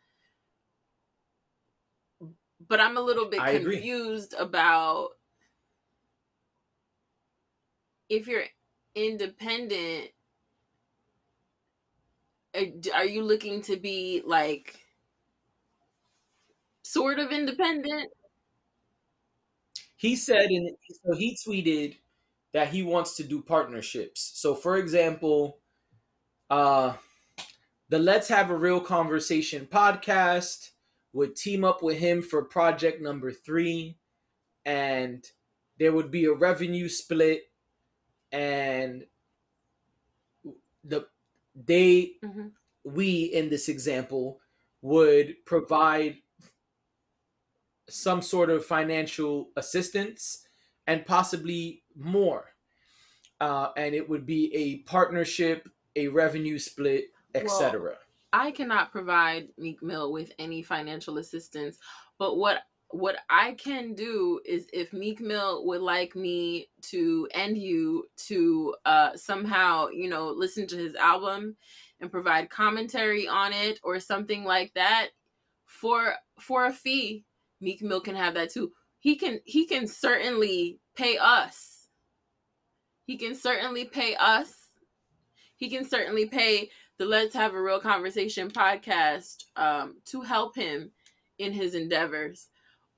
But 2.59 2.79
I'm 2.79 2.97
a 2.97 3.01
little 3.01 3.25
bit 3.29 3.39
I 3.41 3.51
agree. 3.51 3.77
confused 3.77 4.33
about 4.33 5.11
if 8.09 8.27
you're 8.27 8.45
independent. 8.95 10.11
Uh, 12.53 12.65
are- 12.91 12.95
Are 12.95 13.05
you 13.05 13.23
looking 13.23 13.61
to 13.63 13.77
be 13.77 14.21
like 14.25 14.79
sort 16.91 17.19
of 17.19 17.31
independent? 17.31 18.11
he 19.95 20.15
said 20.15 20.51
in 20.51 20.75
so 21.03 21.13
he 21.15 21.35
tweeted 21.35 21.97
that 22.53 22.69
he 22.69 22.83
wants 22.83 23.15
to 23.15 23.23
do 23.23 23.41
partnerships 23.41 24.31
so 24.35 24.55
for 24.55 24.77
example 24.77 25.59
uh 26.49 26.95
the 27.89 27.99
let's 27.99 28.27
have 28.27 28.49
a 28.49 28.57
real 28.57 28.81
conversation 28.81 29.65
podcast 29.67 30.71
would 31.13 31.35
team 31.35 31.63
up 31.63 31.81
with 31.83 31.97
him 31.99 32.21
for 32.21 32.43
project 32.43 33.01
number 33.01 33.31
three 33.31 33.97
and 34.65 35.31
there 35.79 35.93
would 35.93 36.11
be 36.11 36.25
a 36.25 36.33
revenue 36.33 36.89
split 36.89 37.51
and 38.31 39.05
the 40.83 41.07
they 41.55 42.17
Mhm. 42.23 42.51
we 42.83 43.23
in 43.23 43.49
this 43.49 43.67
example 43.69 44.39
would 44.81 45.45
provide 45.45 46.21
some 47.89 48.21
sort 48.21 48.49
of 48.49 48.65
financial 48.65 49.49
assistance 49.55 50.45
and 50.87 51.05
possibly 51.05 51.83
more. 51.95 52.45
Uh, 53.39 53.69
and 53.77 53.93
it 53.93 54.07
would 54.07 54.25
be 54.25 54.53
a 54.55 54.77
partnership 54.89 55.69
a 55.95 56.07
revenue 56.07 56.59
split 56.59 57.05
etc 57.33 57.97
I 58.33 58.51
cannot 58.51 58.91
provide 58.91 59.49
Meek 59.57 59.81
Mill 59.81 60.11
with 60.11 60.31
any 60.37 60.61
financial 60.61 61.17
assistance, 61.17 61.77
but 62.17 62.37
what 62.37 62.63
what 62.91 63.17
I 63.29 63.51
can 63.53 63.95
do 63.95 64.39
is 64.45 64.67
if 64.71 64.93
Meek 64.93 65.19
Mill 65.19 65.65
would 65.65 65.81
like 65.81 66.15
me 66.15 66.69
to 66.83 67.27
and 67.33 67.57
you 67.57 68.05
to 68.27 68.75
uh 68.85 69.15
somehow, 69.15 69.87
you 69.89 70.09
know, 70.09 70.27
listen 70.27 70.67
to 70.67 70.77
his 70.77 70.95
album 70.95 71.55
and 71.99 72.11
provide 72.11 72.49
commentary 72.49 73.27
on 73.27 73.53
it 73.53 73.79
or 73.83 73.99
something 73.99 74.43
like 74.43 74.73
that 74.75 75.09
for 75.65 76.15
for 76.39 76.65
a 76.65 76.71
fee, 76.71 77.25
Meek 77.61 77.81
Mill 77.81 78.01
can 78.01 78.15
have 78.15 78.35
that 78.35 78.51
too. 78.51 78.71
He 78.99 79.15
can 79.15 79.39
he 79.45 79.65
can 79.65 79.87
certainly 79.87 80.79
pay 80.95 81.17
us. 81.17 81.87
He 83.05 83.17
can 83.17 83.35
certainly 83.35 83.85
pay 83.85 84.15
us. 84.15 84.53
He 85.55 85.69
can 85.69 85.87
certainly 85.87 86.25
pay 86.25 86.69
the 86.97 87.05
Let's 87.05 87.33
Have 87.35 87.53
a 87.53 87.61
Real 87.61 87.79
Conversation 87.79 88.49
podcast 88.49 89.45
um, 89.55 89.97
to 90.05 90.21
help 90.21 90.55
him 90.55 90.91
in 91.39 91.53
his 91.53 91.75
endeavors. 91.75 92.49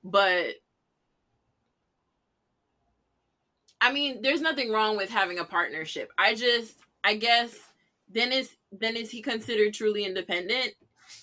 But 0.02 0.54
I 3.80 3.92
mean, 3.92 4.20
there's 4.20 4.42
nothing 4.42 4.70
wrong 4.70 4.96
with 4.96 5.08
having 5.08 5.38
a 5.38 5.44
partnership. 5.44 6.10
I 6.18 6.34
just, 6.34 6.74
I 7.02 7.14
guess, 7.14 7.54
then 8.10 8.32
is 8.32 8.50
then 8.72 8.96
is 8.96 9.10
he 9.10 9.22
considered 9.22 9.74
truly 9.74 10.04
independent? 10.04 10.72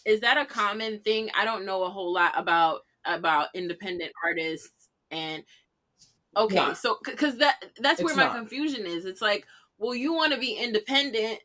Is 0.06 0.22
that 0.22 0.38
a 0.38 0.46
common 0.46 1.00
thing? 1.00 1.30
I 1.38 1.46
don't 1.46 1.66
know 1.66 1.84
a 1.84 1.90
whole 1.90 2.14
lot 2.14 2.34
about 2.36 2.82
about 3.08 3.50
independent 3.56 4.12
artists 4.24 4.90
and 5.12 5.44
okay, 6.36 6.56
Nah. 6.56 6.74
so 6.74 6.98
because 7.06 7.38
that 7.38 7.64
that's 7.80 8.02
where 8.04 8.16
my 8.16 8.26
not. 8.26 8.38
confusion 8.38 8.86
is. 8.86 9.06
It's 9.06 9.22
like, 9.22 9.46
well, 9.78 9.96
you 9.96 10.14
want 10.14 10.34
to 10.34 10.40
be 10.40 10.54
independent, 10.54 11.40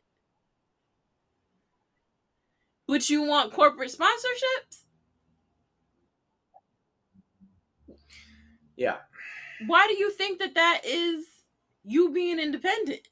but 2.87 3.09
you 3.09 3.23
want 3.23 3.53
corporate 3.53 3.91
sponsorships. 3.91 4.83
yeah 8.75 8.97
Why 9.57 9.87
do 9.87 9.95
you 9.97 10.11
think 10.11 10.39
that 10.39 10.55
that 10.55 10.81
is 10.85 11.25
you 11.83 12.11
being 12.11 12.39
independent? 12.39 13.07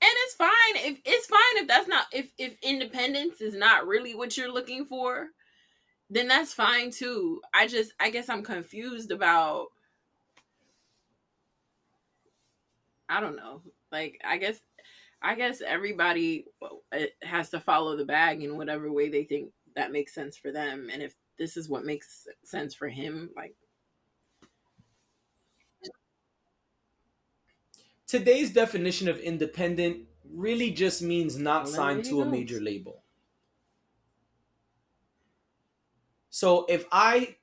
And 0.00 0.10
it's 0.24 0.34
fine 0.34 0.76
if 0.76 1.00
it's 1.04 1.26
fine 1.26 1.62
if 1.62 1.68
that's 1.68 1.88
not 1.88 2.06
if 2.12 2.30
if 2.38 2.56
independence 2.62 3.40
is 3.40 3.54
not 3.54 3.86
really 3.86 4.14
what 4.14 4.36
you're 4.36 4.52
looking 4.52 4.84
for, 4.84 5.28
then 6.10 6.28
that's 6.28 6.52
fine 6.52 6.90
too. 6.90 7.40
I 7.54 7.66
just 7.66 7.92
I 8.00 8.10
guess 8.10 8.28
I'm 8.28 8.42
confused 8.42 9.10
about 9.10 9.68
I 13.08 13.20
don't 13.20 13.36
know. 13.36 13.62
Like 13.92 14.20
I 14.24 14.38
guess 14.38 14.60
I 15.22 15.34
guess 15.34 15.60
everybody 15.60 16.46
has 17.22 17.50
to 17.50 17.60
follow 17.60 17.96
the 17.96 18.04
bag 18.04 18.42
in 18.42 18.56
whatever 18.56 18.90
way 18.92 19.08
they 19.08 19.24
think 19.24 19.52
that 19.74 19.92
makes 19.92 20.14
sense 20.14 20.36
for 20.36 20.52
them 20.52 20.88
and 20.90 21.02
if 21.02 21.14
this 21.38 21.56
is 21.56 21.68
what 21.68 21.84
makes 21.84 22.26
sense 22.42 22.74
for 22.74 22.88
him 22.88 23.28
like 23.36 23.54
today's 28.06 28.52
definition 28.52 29.08
of 29.08 29.18
independent 29.18 30.06
really 30.32 30.70
just 30.70 31.02
means 31.02 31.38
not 31.38 31.68
signed 31.68 32.04
to 32.04 32.22
a 32.22 32.24
major 32.24 32.60
label. 32.60 33.02
So 36.36 36.66
if 36.68 36.84
I 36.92 37.36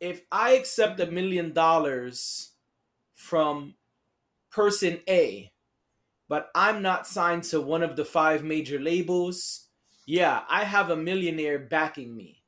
if 0.00 0.22
I 0.32 0.52
accept 0.52 0.98
a 0.98 1.10
million 1.10 1.52
dollars 1.52 2.52
from 3.14 3.74
person 4.50 5.00
A, 5.06 5.52
but 6.26 6.50
I'm 6.54 6.80
not 6.80 7.06
signed 7.06 7.44
to 7.44 7.60
one 7.60 7.82
of 7.82 7.96
the 7.96 8.04
five 8.06 8.42
major 8.42 8.80
labels, 8.80 9.68
yeah, 10.06 10.44
I 10.48 10.64
have 10.64 10.88
a 10.88 10.96
millionaire 10.96 11.58
backing 11.58 12.16
me. 12.16 12.44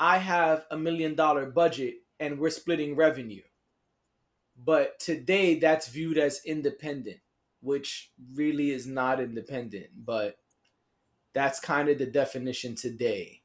I 0.00 0.16
have 0.20 0.64
a 0.70 0.78
million 0.78 1.14
dollar 1.16 1.50
budget 1.50 1.96
and 2.18 2.38
we're 2.38 2.48
splitting 2.48 2.96
revenue. 2.96 3.42
But 4.56 4.98
today 5.00 5.58
that's 5.58 5.88
viewed 5.88 6.16
as 6.16 6.40
independent, 6.46 7.20
which 7.60 8.10
really 8.32 8.70
is 8.70 8.86
not 8.86 9.20
independent, 9.20 9.88
but 10.02 10.38
that's 11.34 11.60
kind 11.60 11.90
of 11.90 11.98
the 11.98 12.06
definition 12.06 12.74
today. 12.74 13.39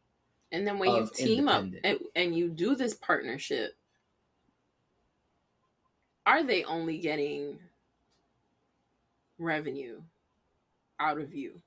And 0.51 0.65
then 0.65 0.79
when 0.79 0.91
you 0.91 1.09
team 1.13 1.47
up 1.47 1.65
and, 1.83 1.99
and 2.15 2.35
you 2.35 2.49
do 2.49 2.75
this 2.75 2.93
partnership, 2.93 3.75
are 6.25 6.43
they 6.43 6.63
only 6.63 6.97
getting 6.97 7.59
revenue 9.37 10.01
out 10.99 11.19
of 11.19 11.33
you? 11.33 11.61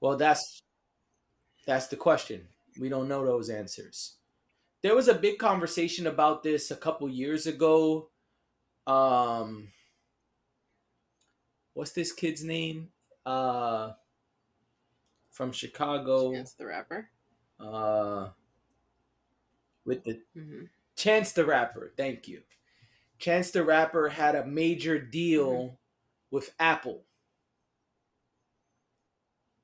Well, 0.00 0.16
that's 0.16 0.62
that's 1.66 1.88
the 1.88 1.96
question. 1.96 2.46
We 2.78 2.88
don't 2.88 3.08
know 3.08 3.24
those 3.24 3.50
answers 3.50 4.16
there 4.86 4.94
was 4.94 5.08
a 5.08 5.14
big 5.14 5.38
conversation 5.38 6.06
about 6.06 6.44
this 6.44 6.70
a 6.70 6.76
couple 6.76 7.08
years 7.08 7.48
ago. 7.48 8.08
Um, 8.86 9.72
what's 11.74 11.90
this 11.90 12.12
kid's 12.12 12.44
name? 12.44 12.90
Uh, 13.24 13.94
from 15.36 15.52
Chicago. 15.52 16.32
Chance 16.32 16.54
the 16.54 16.66
Rapper. 16.66 17.10
Uh, 17.60 18.28
with 19.84 20.02
the 20.04 20.14
mm-hmm. 20.36 20.64
Chance 20.96 21.32
the 21.32 21.44
Rapper. 21.44 21.92
Thank 21.94 22.26
you. 22.26 22.40
Chance 23.18 23.50
the 23.50 23.62
Rapper 23.62 24.08
had 24.08 24.34
a 24.34 24.46
major 24.46 24.98
deal 24.98 25.52
mm-hmm. 25.52 25.74
with 26.30 26.54
Apple. 26.58 27.02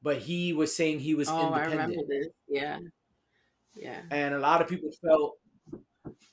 But 0.02 0.18
he 0.18 0.52
was 0.52 0.76
saying 0.76 1.00
he 1.00 1.14
was 1.14 1.28
oh, 1.30 1.46
independent. 1.46 1.80
I 1.80 1.84
remember 1.84 2.02
this. 2.06 2.28
Yeah. 2.48 2.78
Yeah. 3.74 4.00
And 4.10 4.34
a 4.34 4.38
lot 4.38 4.60
of 4.60 4.68
people 4.68 4.90
felt 5.02 5.38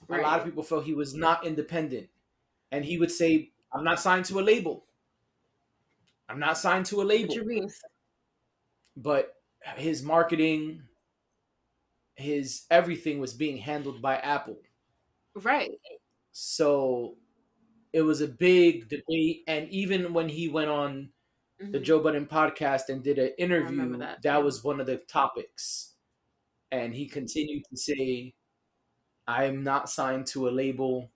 right. 0.09 0.19
a 0.19 0.23
lot 0.23 0.39
of 0.39 0.45
people 0.45 0.63
felt 0.63 0.83
he 0.83 0.93
was 0.93 1.13
not 1.13 1.45
independent. 1.45 2.09
And 2.71 2.83
he 2.83 2.97
would 2.97 3.11
say, 3.11 3.51
I'm 3.73 3.85
not 3.85 4.01
signed 4.01 4.25
to 4.25 4.39
a 4.39 4.41
label. 4.41 4.85
I'm 6.27 6.39
not 6.39 6.57
signed 6.57 6.87
to 6.87 7.01
a 7.01 7.03
label. 7.03 7.35
But 7.35 7.69
his 9.75 10.03
marketing, 10.03 10.83
his 12.15 12.65
everything 12.69 13.19
was 13.19 13.33
being 13.33 13.57
handled 13.57 14.01
by 14.01 14.17
Apple. 14.17 14.57
Right. 15.35 15.71
So 16.31 17.15
it 17.93 18.01
was 18.01 18.21
a 18.21 18.27
big 18.27 18.89
debate. 18.89 19.43
And 19.47 19.69
even 19.69 20.13
when 20.13 20.29
he 20.29 20.47
went 20.47 20.69
on 20.69 21.09
mm-hmm. 21.61 21.71
the 21.71 21.79
Joe 21.79 21.99
Budden 21.99 22.25
podcast 22.25 22.89
and 22.89 23.03
did 23.03 23.19
an 23.19 23.31
interview, 23.37 23.97
that, 23.97 24.21
that 24.23 24.43
was 24.43 24.63
one 24.63 24.79
of 24.79 24.87
the 24.87 24.97
topics 24.97 25.89
and 26.71 26.93
he 26.93 27.07
continued 27.07 27.63
to 27.69 27.77
say, 27.77 28.33
I 29.27 29.45
am 29.45 29.63
not 29.63 29.89
signed 29.89 30.27
to 30.27 30.47
a 30.47 30.51
label. 30.51 31.11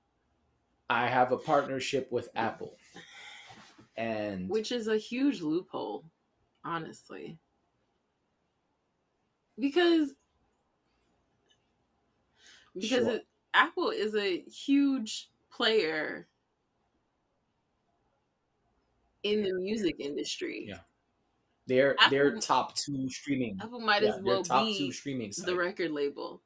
I 0.90 1.08
have 1.08 1.32
a 1.32 1.38
partnership 1.38 2.12
with 2.12 2.30
Apple. 2.36 2.78
And 3.96 4.50
which 4.50 4.72
is 4.72 4.88
a 4.88 4.98
huge 4.98 5.42
loophole, 5.42 6.06
honestly. 6.66 7.38
Because 9.60 10.14
because 12.74 13.06
sure. 13.06 13.16
it, 13.16 13.28
Apple 13.54 13.90
is 13.90 14.16
a 14.16 14.42
huge 14.42 15.30
player 15.52 16.28
in 19.24 19.44
the 19.44 19.54
music 19.54 19.96
industry. 20.00 20.66
Yeah. 20.68 20.80
They're 21.66 21.96
Apple, 22.00 22.10
they're 22.10 22.38
top 22.40 22.76
two 22.76 23.10
streaming. 23.10 23.58
Apple 23.62 23.80
might 23.80 24.04
yeah, 24.04 24.16
as 24.16 24.22
well 24.22 24.44
top 24.44 24.66
be 24.66 24.78
two 24.78 24.92
streaming 24.92 25.32
site. 25.32 25.46
the 25.46 25.56
record 25.56 25.92
label. 25.92 26.42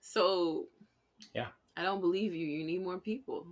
So, 0.00 0.66
yeah, 1.34 1.48
I 1.76 1.82
don't 1.82 2.00
believe 2.00 2.34
you. 2.34 2.46
You 2.46 2.64
need 2.64 2.82
more 2.82 2.98
people. 2.98 3.46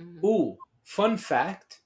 Mm-hmm. 0.00 0.24
Ooh, 0.24 0.56
fun 0.84 1.16
fact! 1.16 1.80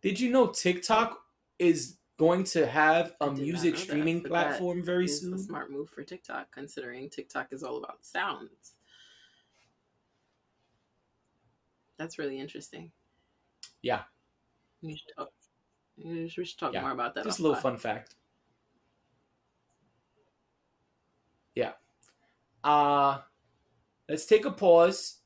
Did 0.00 0.20
you 0.20 0.30
know 0.30 0.46
TikTok 0.48 1.18
is 1.58 1.96
going 2.18 2.44
to 2.44 2.66
have 2.66 3.14
a 3.20 3.30
music 3.30 3.76
streaming 3.76 4.22
that, 4.22 4.28
platform 4.28 4.82
very 4.82 5.08
soon? 5.08 5.34
A 5.34 5.38
smart 5.38 5.70
move 5.70 5.88
for 5.90 6.02
TikTok, 6.02 6.50
considering 6.52 7.10
TikTok 7.10 7.48
is 7.52 7.62
all 7.62 7.78
about 7.78 8.04
sounds. 8.04 8.74
That's 11.98 12.18
really 12.18 12.38
interesting. 12.38 12.92
Yeah. 13.82 14.02
We 14.82 14.96
should 14.96 15.12
talk, 15.16 15.32
we 16.02 16.28
should 16.28 16.58
talk 16.58 16.72
yeah. 16.72 16.82
more 16.82 16.92
about 16.92 17.14
that. 17.16 17.24
Just 17.24 17.40
a 17.40 17.42
little 17.42 17.56
fun 17.56 17.76
fact. 17.76 18.14
Yeah. 21.54 21.72
Uh 22.62 23.18
let's 24.08 24.26
take 24.26 24.44
a 24.44 24.50
pause 24.52 25.16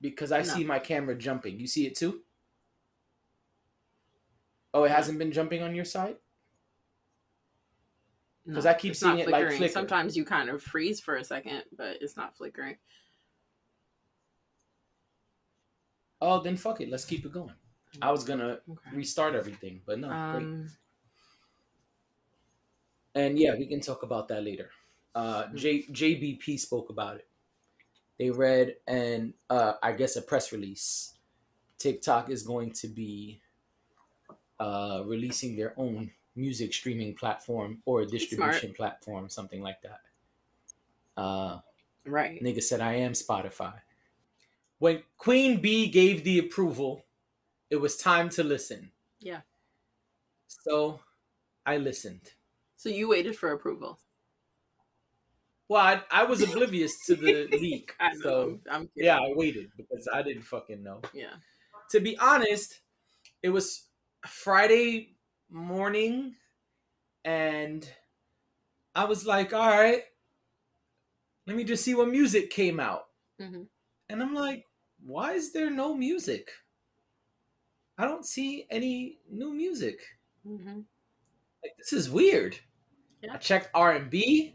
because 0.00 0.32
I 0.32 0.38
no. 0.38 0.44
see 0.44 0.64
my 0.64 0.78
camera 0.78 1.14
jumping. 1.14 1.60
You 1.60 1.66
see 1.66 1.86
it 1.86 1.94
too? 1.94 2.20
Oh, 4.74 4.84
it 4.84 4.90
hasn't 4.90 5.18
been 5.18 5.32
jumping 5.32 5.62
on 5.62 5.74
your 5.74 5.84
side? 5.84 6.16
Because 8.46 8.64
no, 8.64 8.70
I 8.70 8.74
keep 8.74 8.96
seeing 8.96 9.18
it 9.18 9.28
like 9.28 9.48
flicker. 9.48 9.72
Sometimes 9.72 10.16
you 10.16 10.24
kind 10.24 10.48
of 10.48 10.62
freeze 10.62 11.00
for 11.00 11.16
a 11.16 11.24
second, 11.24 11.62
but 11.76 11.98
it's 12.00 12.16
not 12.16 12.36
flickering. 12.36 12.76
Oh, 16.20 16.40
then 16.40 16.56
fuck 16.56 16.80
it. 16.80 16.88
Let's 16.88 17.04
keep 17.04 17.24
it 17.24 17.32
going. 17.32 17.54
I 18.00 18.10
was 18.10 18.24
gonna 18.24 18.60
okay. 18.70 18.90
restart 18.96 19.34
everything, 19.34 19.82
but 19.84 19.98
no, 19.98 20.08
um, 20.08 20.56
great. 20.56 20.70
And 23.14 23.38
yeah, 23.38 23.54
we 23.56 23.66
can 23.66 23.80
talk 23.80 24.02
about 24.02 24.28
that 24.28 24.42
later. 24.42 24.70
Uh, 25.14 25.48
hmm. 25.48 25.56
J 25.56 25.82
JBP 25.82 26.58
spoke 26.58 26.88
about 26.88 27.16
it. 27.16 27.28
They 28.18 28.30
read 28.30 28.76
and 28.86 29.34
uh, 29.50 29.74
I 29.82 29.92
guess 29.92 30.16
a 30.16 30.22
press 30.22 30.52
release. 30.52 31.14
TikTok 31.78 32.30
is 32.30 32.44
going 32.44 32.70
to 32.72 32.88
be 32.88 33.41
uh, 34.62 35.02
releasing 35.04 35.56
their 35.56 35.72
own 35.76 36.10
music 36.36 36.72
streaming 36.72 37.14
platform 37.14 37.82
or 37.84 38.02
a 38.02 38.06
distribution 38.06 38.72
platform, 38.72 39.28
something 39.28 39.62
like 39.62 39.80
that. 39.82 40.00
Uh, 41.16 41.58
right. 42.06 42.42
Nigga 42.42 42.62
said, 42.62 42.80
"I 42.80 42.94
am 42.94 43.12
Spotify." 43.12 43.74
when 44.82 45.00
Queen 45.16 45.60
Bee 45.60 45.86
gave 45.86 46.24
the 46.24 46.40
approval, 46.40 47.04
it 47.70 47.76
was 47.76 47.96
time 47.96 48.28
to 48.30 48.42
listen. 48.42 48.90
Yeah. 49.20 49.42
So 50.48 50.98
I 51.64 51.76
listened. 51.76 52.32
So 52.76 52.88
you 52.88 53.08
waited 53.08 53.36
for 53.36 53.52
approval. 53.52 54.00
Well, 55.68 55.80
I, 55.80 56.02
I 56.10 56.24
was 56.24 56.42
oblivious 56.42 56.90
to 57.06 57.14
the 57.14 57.46
leak. 57.52 57.94
I 58.00 58.12
so 58.14 58.58
I'm 58.68 58.88
yeah, 58.96 59.18
I 59.18 59.32
waited 59.36 59.70
because 59.76 60.08
I 60.12 60.20
didn't 60.20 60.42
fucking 60.42 60.82
know. 60.82 61.00
Yeah. 61.14 61.34
To 61.90 62.00
be 62.00 62.18
honest, 62.18 62.80
it 63.40 63.50
was 63.50 63.84
Friday 64.26 65.16
morning 65.50 66.34
and 67.24 67.88
I 68.94 69.04
was 69.04 69.26
like, 69.26 69.52
all 69.52 69.68
right, 69.68 70.02
let 71.46 71.56
me 71.56 71.64
just 71.64 71.84
see 71.84 71.94
what 71.94 72.08
music 72.08 72.50
came 72.50 72.78
out. 72.80 73.06
Mm-hmm. 73.40 73.62
And 74.08 74.22
I'm 74.22 74.34
like, 74.34 74.66
why 75.04 75.32
is 75.32 75.52
there 75.52 75.70
no 75.70 75.94
music? 75.94 76.50
I 77.98 78.04
don't 78.04 78.26
see 78.26 78.66
any 78.70 79.18
new 79.30 79.52
music. 79.52 80.00
Mm-hmm. 80.46 80.80
Like 81.62 81.76
this 81.78 81.92
is 81.92 82.10
weird. 82.10 82.58
Yeah. 83.22 83.34
I 83.34 83.36
checked 83.36 83.70
R 83.74 83.92
and 83.92 84.10
B. 84.10 84.54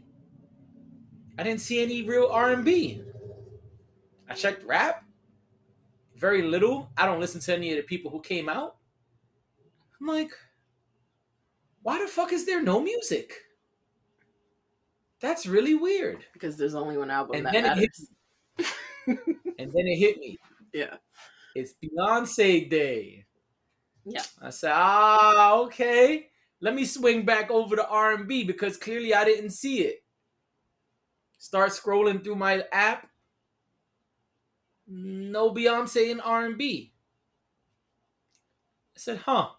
I 1.38 1.44
didn't 1.44 1.60
see 1.60 1.80
any 1.80 2.02
real 2.02 2.28
R&B. 2.32 3.00
I 4.28 4.34
checked 4.34 4.64
rap. 4.64 5.04
Very 6.16 6.42
little. 6.42 6.90
I 6.96 7.06
don't 7.06 7.20
listen 7.20 7.40
to 7.42 7.54
any 7.54 7.70
of 7.70 7.76
the 7.76 7.84
people 7.84 8.10
who 8.10 8.20
came 8.20 8.48
out. 8.48 8.77
I'm 10.00 10.06
like, 10.06 10.30
why 11.82 12.00
the 12.00 12.08
fuck 12.08 12.32
is 12.32 12.46
there 12.46 12.62
no 12.62 12.80
music? 12.80 13.32
That's 15.20 15.46
really 15.46 15.74
weird. 15.74 16.24
Because 16.32 16.56
there's 16.56 16.74
only 16.74 16.96
one 16.96 17.10
album 17.10 17.36
And 17.36 17.46
that 17.46 17.52
then 17.52 17.64
it 17.64 17.68
matters. 17.68 18.08
And 19.58 19.72
then 19.72 19.86
it 19.86 19.98
hit 19.98 20.18
me. 20.18 20.38
yeah. 20.72 20.96
It's 21.54 21.74
Beyonce 21.82 22.70
Day. 22.70 23.24
Yeah. 24.04 24.22
I 24.40 24.50
said, 24.50 24.72
ah, 24.74 25.56
okay. 25.60 26.28
Let 26.60 26.74
me 26.74 26.84
swing 26.84 27.24
back 27.24 27.50
over 27.50 27.76
to 27.76 27.88
R&B 27.88 28.44
because 28.44 28.76
clearly 28.76 29.14
I 29.14 29.24
didn't 29.24 29.50
see 29.50 29.80
it. 29.80 30.04
Start 31.38 31.70
scrolling 31.70 32.22
through 32.22 32.36
my 32.36 32.64
app. 32.72 33.08
No 34.86 35.52
Beyonce 35.52 36.10
in 36.10 36.20
R&B. 36.20 36.92
I 38.96 38.98
said, 38.98 39.18
huh. 39.18 39.50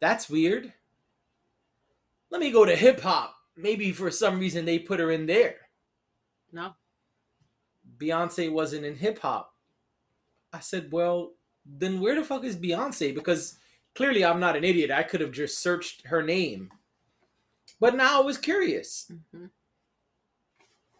That's 0.00 0.28
weird. 0.30 0.72
Let 2.30 2.40
me 2.40 2.50
go 2.50 2.64
to 2.64 2.76
hip 2.76 3.00
hop. 3.00 3.34
Maybe 3.56 3.92
for 3.92 4.10
some 4.10 4.38
reason 4.38 4.64
they 4.64 4.78
put 4.78 5.00
her 5.00 5.10
in 5.10 5.26
there. 5.26 5.56
No. 6.52 6.74
Beyonce 7.98 8.50
wasn't 8.52 8.84
in 8.84 8.96
hip 8.96 9.18
hop. 9.20 9.54
I 10.52 10.60
said, 10.60 10.92
well, 10.92 11.32
then 11.66 12.00
where 12.00 12.14
the 12.14 12.24
fuck 12.24 12.44
is 12.44 12.56
Beyonce? 12.56 13.14
Because 13.14 13.58
clearly 13.94 14.24
I'm 14.24 14.40
not 14.40 14.56
an 14.56 14.64
idiot. 14.64 14.90
I 14.90 15.02
could 15.02 15.20
have 15.20 15.32
just 15.32 15.58
searched 15.58 16.06
her 16.06 16.22
name. 16.22 16.70
But 17.80 17.96
now 17.96 18.20
I 18.20 18.24
was 18.24 18.38
curious. 18.38 19.10
hmm 19.34 19.46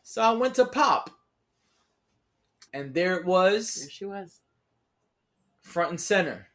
So 0.02 0.22
I 0.22 0.32
went 0.32 0.54
to 0.56 0.64
pop. 0.66 1.10
And 2.72 2.92
there 2.94 3.16
it 3.16 3.24
was. 3.24 3.74
There 3.74 3.90
she 3.90 4.04
was. 4.04 4.40
front 5.62 5.90
and 5.90 6.00
center. 6.00 6.47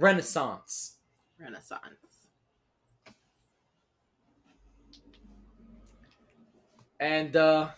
Renaissance. 0.00 0.96
Renaissance. 1.40 2.28
And 7.00 7.34
uh 7.36 7.70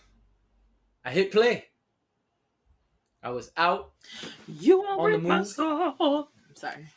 I 1.05 1.11
hit 1.11 1.31
play. 1.31 1.69
I 3.23 3.29
was 3.31 3.51
out. 3.57 3.93
You 4.47 4.83
On 4.97 4.99
are 4.99 5.11
the 5.11 5.17
my 5.17 5.39
move. 5.39 5.47
soul. 5.47 6.29
I'm 6.49 6.55
sorry. 6.55 6.87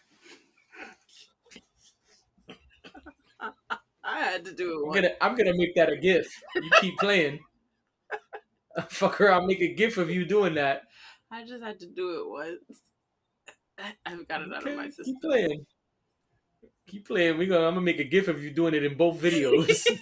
I 4.05 4.21
had 4.21 4.45
to 4.47 4.53
do 4.55 4.73
it 4.81 4.87
I'm 4.87 4.89
once. 4.89 5.01
gonna 5.03 5.15
I'm 5.21 5.37
gonna 5.37 5.57
make 5.57 5.75
that 5.75 5.91
a 5.93 5.97
gif. 5.97 6.43
You 6.55 6.71
keep 6.81 6.99
playing. 6.99 7.41
Fucker, 8.79 9.31
I'll 9.33 9.47
make 9.47 9.61
a 9.61 9.75
gif 9.75 9.97
of 9.97 10.11
you 10.11 10.25
doing 10.25 10.55
that. 10.55 10.83
I 11.31 11.45
just 11.45 11.63
had 11.63 11.79
to 11.81 11.87
do 11.87 12.21
it 12.21 12.29
once. 12.29 12.81
I've 14.07 14.27
got 14.29 14.43
it 14.43 14.53
out 14.55 14.67
of 14.67 14.77
my 14.77 14.89
system. 14.89 15.05
Keep 15.07 15.21
playing. 15.23 15.67
Keep 16.89 17.07
playing. 17.07 17.39
We 17.39 17.47
gonna 17.47 17.67
I'm 17.67 17.75
gonna 17.75 17.81
make 17.83 17.99
a 18.01 18.05
gif 18.05 18.29
of 18.29 18.43
you 18.43 18.51
doing 18.51 18.75
it 18.75 18.85
in 18.85 18.97
both 18.97 19.21
videos. 19.21 19.87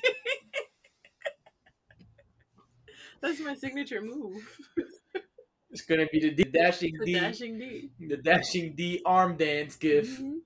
That's 3.22 3.40
my 3.40 3.54
signature 3.54 4.02
move. 4.02 4.46
it's 5.70 5.82
gonna 5.82 6.06
be 6.12 6.20
the 6.20 6.30
D- 6.30 6.44
dashing 6.44 6.94
The 6.98 7.04
D 7.06 7.14
dashing 7.14 7.58
D. 7.58 7.90
the 7.98 8.16
dashing 8.18 8.74
D 8.74 9.00
arm 9.06 9.36
dance 9.36 9.76
gif. 9.76 10.20
Mhm. 10.20 10.40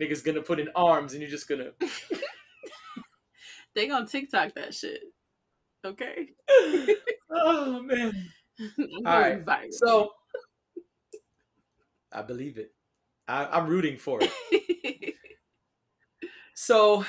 Niggas 0.00 0.22
gonna 0.24 0.42
put 0.42 0.60
in 0.60 0.68
arms 0.74 1.12
and 1.12 1.22
you're 1.22 1.30
just 1.30 1.48
gonna 1.48 1.70
They 3.74 3.88
gonna 3.88 4.06
TikTok 4.06 4.54
that 4.54 4.74
shit. 4.74 5.02
Okay. 5.84 6.28
Oh 7.30 7.82
man. 7.82 8.30
All 9.04 9.20
right. 9.20 9.44
viral. 9.44 9.72
So 9.72 10.12
I 12.12 12.22
believe 12.22 12.58
it. 12.58 12.74
I, 13.28 13.46
I'm 13.46 13.66
rooting 13.68 13.98
for 13.98 14.20
it. 14.22 14.32
So 16.54 17.04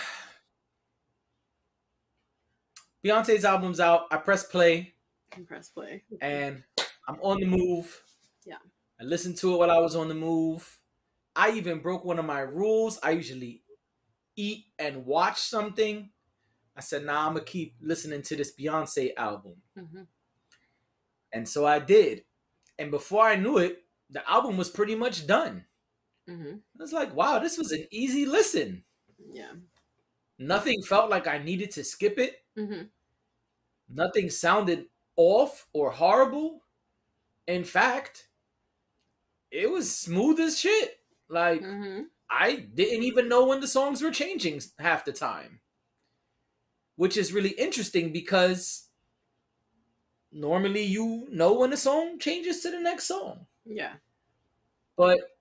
Beyonce's 3.03 3.45
album's 3.45 3.79
out. 3.79 4.07
I 4.11 4.17
press 4.17 4.43
play 4.45 4.93
press 5.45 5.69
play. 5.69 6.03
and 6.21 6.63
I'm 7.07 7.19
on 7.21 7.39
the 7.39 7.45
move. 7.45 8.03
Yeah. 8.45 8.55
I 8.99 9.03
listened 9.03 9.37
to 9.37 9.53
it 9.53 9.57
while 9.57 9.71
I 9.71 9.77
was 9.77 9.95
on 9.95 10.07
the 10.07 10.15
move. 10.15 10.79
I 11.35 11.51
even 11.51 11.79
broke 11.79 12.03
one 12.05 12.19
of 12.19 12.25
my 12.25 12.39
rules. 12.41 12.99
I 13.03 13.11
usually 13.11 13.63
eat 14.35 14.65
and 14.79 15.05
watch 15.05 15.39
something. 15.39 16.11
I 16.77 16.81
said, 16.81 17.05
nah, 17.05 17.27
I'm 17.27 17.33
gonna 17.33 17.45
keep 17.45 17.75
listening 17.81 18.21
to 18.23 18.35
this 18.35 18.53
Beyonce 18.55 19.13
album. 19.17 19.55
hmm 19.77 20.03
And 21.31 21.47
so 21.47 21.65
I 21.65 21.79
did. 21.79 22.23
And 22.79 22.91
before 22.91 23.23
I 23.25 23.35
knew 23.35 23.57
it, 23.57 23.83
the 24.09 24.27
album 24.29 24.57
was 24.57 24.69
pretty 24.69 24.95
much 24.95 25.27
done. 25.27 25.65
hmm 26.27 26.61
I 26.79 26.83
was 26.83 26.93
like, 26.93 27.13
wow, 27.15 27.39
this 27.39 27.57
was 27.57 27.71
an 27.71 27.87
easy 27.91 28.25
listen. 28.25 28.83
Yeah. 29.31 29.53
Nothing 30.39 30.81
felt 30.81 31.11
like 31.11 31.27
I 31.27 31.37
needed 31.37 31.69
to 31.71 31.83
skip 31.83 32.17
it. 32.17 32.43
hmm 32.55 32.89
Nothing 33.89 34.29
sounded 34.29 34.87
off 35.17 35.67
or 35.73 35.91
horrible. 35.91 36.63
In 37.47 37.63
fact, 37.65 38.29
it 39.51 39.69
was 39.69 39.95
smooth 39.95 40.39
as 40.39 40.59
shit. 40.59 40.99
Like, 41.29 41.61
hmm 41.61 42.03
I 42.29 42.55
didn't 42.57 43.03
even 43.03 43.29
know 43.29 43.45
when 43.47 43.61
the 43.61 43.67
songs 43.67 44.01
were 44.01 44.11
changing 44.11 44.61
half 44.79 45.05
the 45.05 45.13
time. 45.13 45.61
Which 46.97 47.15
is 47.15 47.31
really 47.31 47.51
interesting 47.51 48.11
because 48.11 48.89
normally 50.31 50.83
you 50.83 51.27
know 51.31 51.51
when 51.51 51.73
a 51.73 51.77
song 51.77 52.17
changes 52.17 52.61
to 52.61 52.71
the 52.71 52.79
next 52.79 53.05
song. 53.05 53.45
Yeah. 53.67 53.93
But 54.97 55.37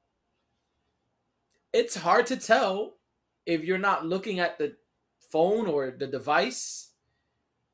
it's 1.73 1.97
hard 1.97 2.27
to 2.27 2.37
tell 2.37 2.95
if 3.45 3.63
you're 3.65 3.79
not 3.79 4.07
looking 4.07 4.41
at 4.41 4.59
the 4.59 4.77
phone 5.31 5.67
or 5.67 5.91
the 5.91 6.07
device 6.07 6.91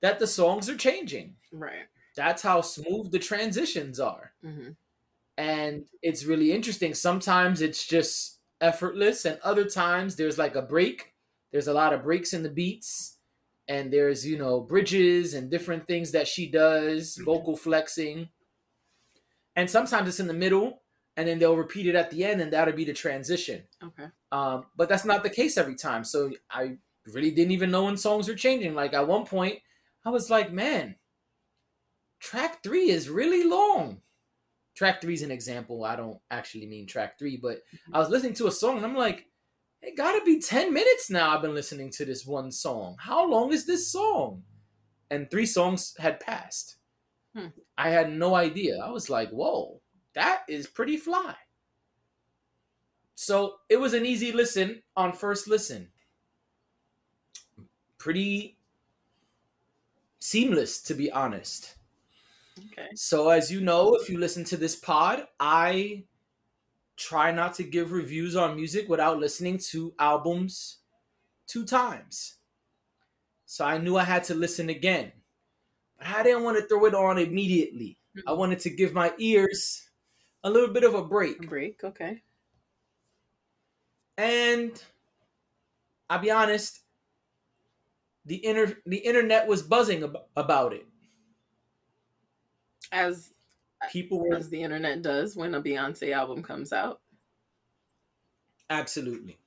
that 0.00 0.18
the 0.18 0.26
songs 0.26 0.68
are 0.68 0.76
changing. 0.76 1.36
Right. 1.52 1.86
That's 2.16 2.42
how 2.42 2.60
smooth 2.62 3.12
the 3.12 3.18
transitions 3.18 4.00
are. 4.00 4.32
hmm 4.42 4.70
And 5.36 5.86
it's 6.02 6.24
really 6.24 6.52
interesting. 6.52 6.94
Sometimes 6.94 7.60
it's 7.62 7.86
just 7.86 8.40
effortless, 8.60 9.24
and 9.24 9.38
other 9.42 9.64
times 9.66 10.16
there's 10.16 10.38
like 10.38 10.56
a 10.56 10.62
break. 10.62 11.14
There's 11.52 11.68
a 11.68 11.74
lot 11.74 11.92
of 11.94 12.04
breaks 12.04 12.32
in 12.34 12.42
the 12.42 12.50
beats, 12.50 13.18
and 13.68 13.92
there's, 13.92 14.26
you 14.26 14.38
know, 14.38 14.60
bridges 14.60 15.34
and 15.34 15.50
different 15.50 15.86
things 15.88 16.12
that 16.12 16.28
she 16.28 16.48
does, 16.50 17.16
vocal 17.16 17.56
flexing. 17.56 18.28
And 19.56 19.70
sometimes 19.70 20.08
it's 20.08 20.20
in 20.20 20.26
the 20.26 20.34
middle, 20.34 20.82
and 21.16 21.28
then 21.28 21.38
they'll 21.38 21.56
repeat 21.56 21.86
it 21.86 21.94
at 21.94 22.10
the 22.10 22.24
end, 22.24 22.40
and 22.40 22.52
that'll 22.52 22.74
be 22.74 22.84
the 22.84 22.92
transition. 22.92 23.64
Okay. 23.82 24.06
Um, 24.30 24.64
but 24.76 24.88
that's 24.88 25.04
not 25.04 25.22
the 25.22 25.30
case 25.30 25.58
every 25.58 25.74
time. 25.74 26.04
So 26.04 26.32
I 26.50 26.78
really 27.06 27.30
didn't 27.30 27.52
even 27.52 27.70
know 27.70 27.84
when 27.84 27.96
songs 27.96 28.28
were 28.28 28.34
changing. 28.34 28.74
Like 28.74 28.94
at 28.94 29.08
one 29.08 29.24
point, 29.24 29.58
I 30.04 30.10
was 30.10 30.30
like, 30.30 30.52
man, 30.52 30.96
track 32.20 32.62
three 32.62 32.90
is 32.90 33.08
really 33.08 33.44
long. 33.44 34.00
Track 34.74 35.00
three 35.02 35.14
is 35.14 35.22
an 35.22 35.30
example. 35.30 35.84
I 35.84 35.96
don't 35.96 36.18
actually 36.30 36.66
mean 36.66 36.86
track 36.86 37.18
three, 37.18 37.36
but 37.36 37.58
I 37.92 37.98
was 37.98 38.08
listening 38.08 38.34
to 38.34 38.46
a 38.46 38.52
song 38.52 38.78
and 38.78 38.86
I'm 38.86 38.96
like, 38.96 39.26
it 39.82 39.96
gotta 39.96 40.24
be 40.24 40.40
10 40.40 40.72
minutes 40.72 41.10
now. 41.10 41.30
I've 41.30 41.42
been 41.42 41.54
listening 41.54 41.90
to 41.90 42.04
this 42.04 42.24
one 42.24 42.50
song. 42.52 42.96
How 42.98 43.28
long 43.28 43.52
is 43.52 43.66
this 43.66 43.90
song? 43.90 44.44
And 45.10 45.30
three 45.30 45.44
songs 45.44 45.94
had 45.98 46.20
passed. 46.20 46.76
Hmm. 47.34 47.48
I 47.78 47.90
had 47.90 48.12
no 48.12 48.34
idea. 48.34 48.78
I 48.78 48.90
was 48.90 49.08
like, 49.08 49.30
whoa, 49.30 49.80
that 50.14 50.42
is 50.48 50.66
pretty 50.66 50.96
fly. 50.96 51.34
So 53.14 53.54
it 53.68 53.76
was 53.76 53.94
an 53.94 54.04
easy 54.04 54.32
listen 54.32 54.82
on 54.96 55.12
first 55.12 55.48
listen. 55.48 55.88
Pretty 57.98 58.58
seamless, 60.18 60.82
to 60.82 60.94
be 60.94 61.10
honest. 61.10 61.76
Okay. 62.58 62.88
So, 62.94 63.30
as 63.30 63.50
you 63.50 63.60
know, 63.60 63.94
if 63.94 64.08
you 64.08 64.18
listen 64.18 64.44
to 64.44 64.56
this 64.56 64.76
pod, 64.76 65.26
I 65.40 66.04
try 66.96 67.32
not 67.32 67.54
to 67.54 67.62
give 67.62 67.92
reviews 67.92 68.36
on 68.36 68.56
music 68.56 68.88
without 68.88 69.18
listening 69.18 69.58
to 69.70 69.94
albums 69.98 70.78
two 71.46 71.64
times. 71.64 72.36
So, 73.46 73.64
I 73.64 73.78
knew 73.78 73.96
I 73.96 74.04
had 74.04 74.24
to 74.24 74.34
listen 74.34 74.68
again. 74.68 75.12
I 76.04 76.22
didn't 76.22 76.44
want 76.44 76.58
to 76.58 76.66
throw 76.66 76.84
it 76.86 76.94
on 76.94 77.18
immediately. 77.18 77.98
I 78.16 78.30
mm-hmm. 78.30 78.38
wanted 78.38 78.60
to 78.60 78.70
give 78.70 78.92
my 78.92 79.12
ears 79.18 79.88
a 80.44 80.50
little 80.50 80.72
bit 80.72 80.84
of 80.84 80.94
a 80.94 81.02
break. 81.02 81.48
Break. 81.48 81.82
Okay. 81.84 82.22
And 84.18 84.82
I'll 86.10 86.18
be 86.18 86.30
honest, 86.30 86.80
the 88.26 88.44
inter- 88.44 88.76
the 88.86 88.98
internet 88.98 89.46
was 89.46 89.62
buzzing 89.62 90.04
ab- 90.04 90.18
about 90.36 90.72
it. 90.72 90.86
As 92.92 93.32
uh, 93.82 93.86
People 93.90 94.20
were 94.20 94.36
as 94.36 94.48
the 94.48 94.62
internet 94.62 95.02
does 95.02 95.34
when 95.36 95.54
a 95.54 95.62
Beyonce 95.62 96.12
album 96.12 96.42
comes 96.42 96.72
out. 96.72 97.00
absolutely. 98.68 99.38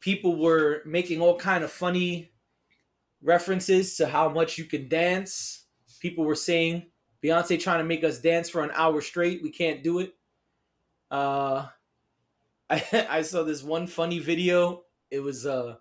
People 0.00 0.36
were 0.36 0.82
making 0.86 1.20
all 1.20 1.36
kind 1.36 1.62
of 1.62 1.70
funny 1.70 2.29
references 3.22 3.96
to 3.96 4.06
how 4.06 4.28
much 4.28 4.58
you 4.58 4.64
can 4.64 4.88
dance. 4.88 5.64
People 6.00 6.24
were 6.24 6.34
saying 6.34 6.86
Beyonce 7.22 7.60
trying 7.60 7.78
to 7.78 7.84
make 7.84 8.02
us 8.04 8.18
dance 8.18 8.48
for 8.48 8.62
an 8.62 8.70
hour 8.74 9.00
straight. 9.00 9.42
We 9.42 9.50
can't 9.50 9.82
do 9.82 9.98
it. 10.00 10.14
Uh, 11.10 11.66
I 12.70 13.06
I 13.10 13.22
saw 13.22 13.42
this 13.42 13.62
one 13.62 13.86
funny 13.86 14.18
video. 14.18 14.84
It 15.10 15.20
was 15.20 15.44
a 15.46 15.78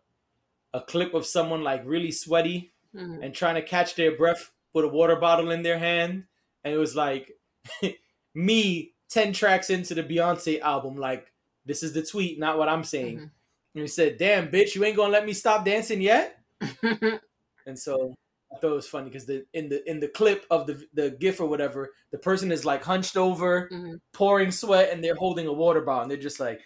a 0.73 0.81
clip 0.81 1.13
of 1.13 1.25
someone 1.25 1.63
like 1.63 1.81
really 1.85 2.11
sweaty 2.11 2.73
Mhm. 2.95 3.23
and 3.23 3.35
trying 3.35 3.53
to 3.55 3.61
catch 3.61 3.93
their 3.95 4.17
breath 4.17 4.51
with 4.73 4.83
a 4.85 4.87
water 4.87 5.15
bottle 5.15 5.51
in 5.51 5.61
their 5.61 5.77
hand, 5.77 6.23
and 6.63 6.73
it 6.73 6.77
was 6.77 6.95
like 6.95 7.37
me 8.33 8.93
ten 9.09 9.31
tracks 9.33 9.69
into 9.69 9.93
the 9.93 10.03
Beyonce 10.03 10.59
album. 10.59 10.97
Like 10.97 11.31
this 11.65 11.83
is 11.83 11.93
the 11.93 12.01
tweet, 12.03 12.39
not 12.39 12.57
what 12.57 12.67
I'm 12.69 12.83
saying. 12.83 13.17
Mhm. 13.19 13.31
And 13.75 13.81
he 13.83 13.87
said, 13.87 14.17
"Damn, 14.17 14.49
bitch, 14.49 14.73
you 14.75 14.83
ain't 14.83 14.97
gonna 14.97 15.13
let 15.13 15.25
me 15.25 15.33
stop 15.33 15.63
dancing 15.63 16.01
yet." 16.01 16.41
And 17.70 17.80
so 17.80 18.15
I 18.53 18.59
thought 18.59 18.72
it 18.72 18.76
was 18.76 18.88
funny 18.89 19.09
because 19.09 19.26
the 19.28 19.45
in 19.53 19.70
the 19.70 19.88
in 19.89 19.99
the 19.99 20.09
clip 20.09 20.45
of 20.51 20.67
the 20.67 20.86
the 20.93 21.11
gif 21.11 21.39
or 21.39 21.47
whatever, 21.47 21.93
the 22.11 22.20
person 22.20 22.51
is 22.51 22.65
like 22.65 22.84
hunched 22.84 23.17
over, 23.17 23.72
Mhm. 23.72 23.99
pouring 24.13 24.51
sweat, 24.51 24.91
and 24.91 25.03
they're 25.03 25.15
holding 25.15 25.47
a 25.47 25.53
water 25.53 25.82
bottle, 25.82 26.03
and 26.03 26.11
they're 26.11 26.17
just 26.17 26.39
like. 26.39 26.61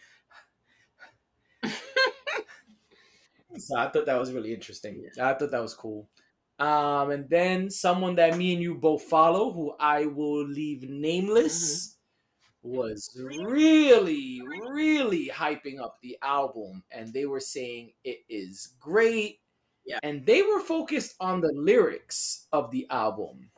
so 3.58 3.78
I 3.78 3.90
thought 3.90 4.06
that 4.06 4.20
was 4.20 4.32
really 4.34 4.54
interesting. 4.54 5.06
I 5.20 5.34
thought 5.34 5.52
that 5.52 5.62
was 5.62 5.74
cool. 5.76 6.10
Um, 6.60 7.12
and 7.12 7.30
then 7.30 7.70
someone 7.70 8.16
that 8.16 8.38
me 8.38 8.54
and 8.54 8.62
you 8.62 8.76
both 8.76 9.04
follow, 9.04 9.52
who 9.52 9.76
I 9.80 10.06
will 10.06 10.46
leave 10.46 10.88
nameless, 10.90 11.98
was 12.64 13.10
really, 13.18 14.42
really 14.48 15.30
hyping 15.30 15.80
up 15.82 16.00
the 16.02 16.18
album, 16.24 16.84
and 16.92 17.14
they 17.14 17.26
were 17.28 17.42
saying 17.42 17.94
it 18.06 18.22
is 18.30 18.76
great. 18.80 19.43
Yeah. 19.86 20.00
And 20.04 20.26
they 20.26 20.42
were 20.42 20.60
focused 20.62 21.16
on 21.20 21.42
the 21.42 21.52
lyrics 21.54 22.48
of 22.54 22.72
the 22.72 22.88
album. 22.90 23.50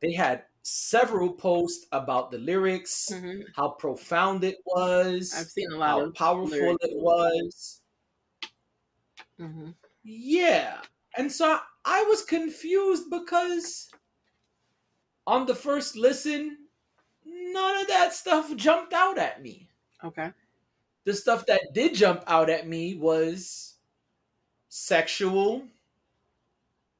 They 0.00 0.12
had 0.12 0.44
several 0.62 1.32
posts 1.32 1.86
about 1.92 2.30
the 2.30 2.38
lyrics, 2.38 3.08
Mhm. 3.12 3.44
how 3.54 3.70
profound 3.70 4.44
it 4.44 4.58
was, 4.64 5.32
I've 5.34 5.46
seen 5.46 5.70
a 5.72 5.76
lot 5.76 5.90
how 5.90 6.00
of 6.00 6.14
powerful 6.14 6.48
lyrics. 6.58 6.84
it 6.84 6.96
was. 6.96 7.82
Mhm. 9.38 9.74
Yeah. 10.02 10.82
And 11.16 11.30
so 11.32 11.60
I 11.84 12.02
was 12.04 12.22
confused 12.24 13.10
because 13.10 13.88
on 15.26 15.46
the 15.46 15.54
first 15.54 15.96
listen, 15.96 16.68
none 17.24 17.76
of 17.80 17.86
that 17.88 18.12
stuff 18.12 18.54
jumped 18.56 18.92
out 18.92 19.18
at 19.18 19.42
me. 19.42 19.70
Okay. 20.04 20.32
The 21.04 21.14
stuff 21.14 21.46
that 21.46 21.72
did 21.72 21.94
jump 21.94 22.24
out 22.26 22.50
at 22.50 22.66
me 22.66 22.96
was 22.96 23.75
sexual, 24.76 25.66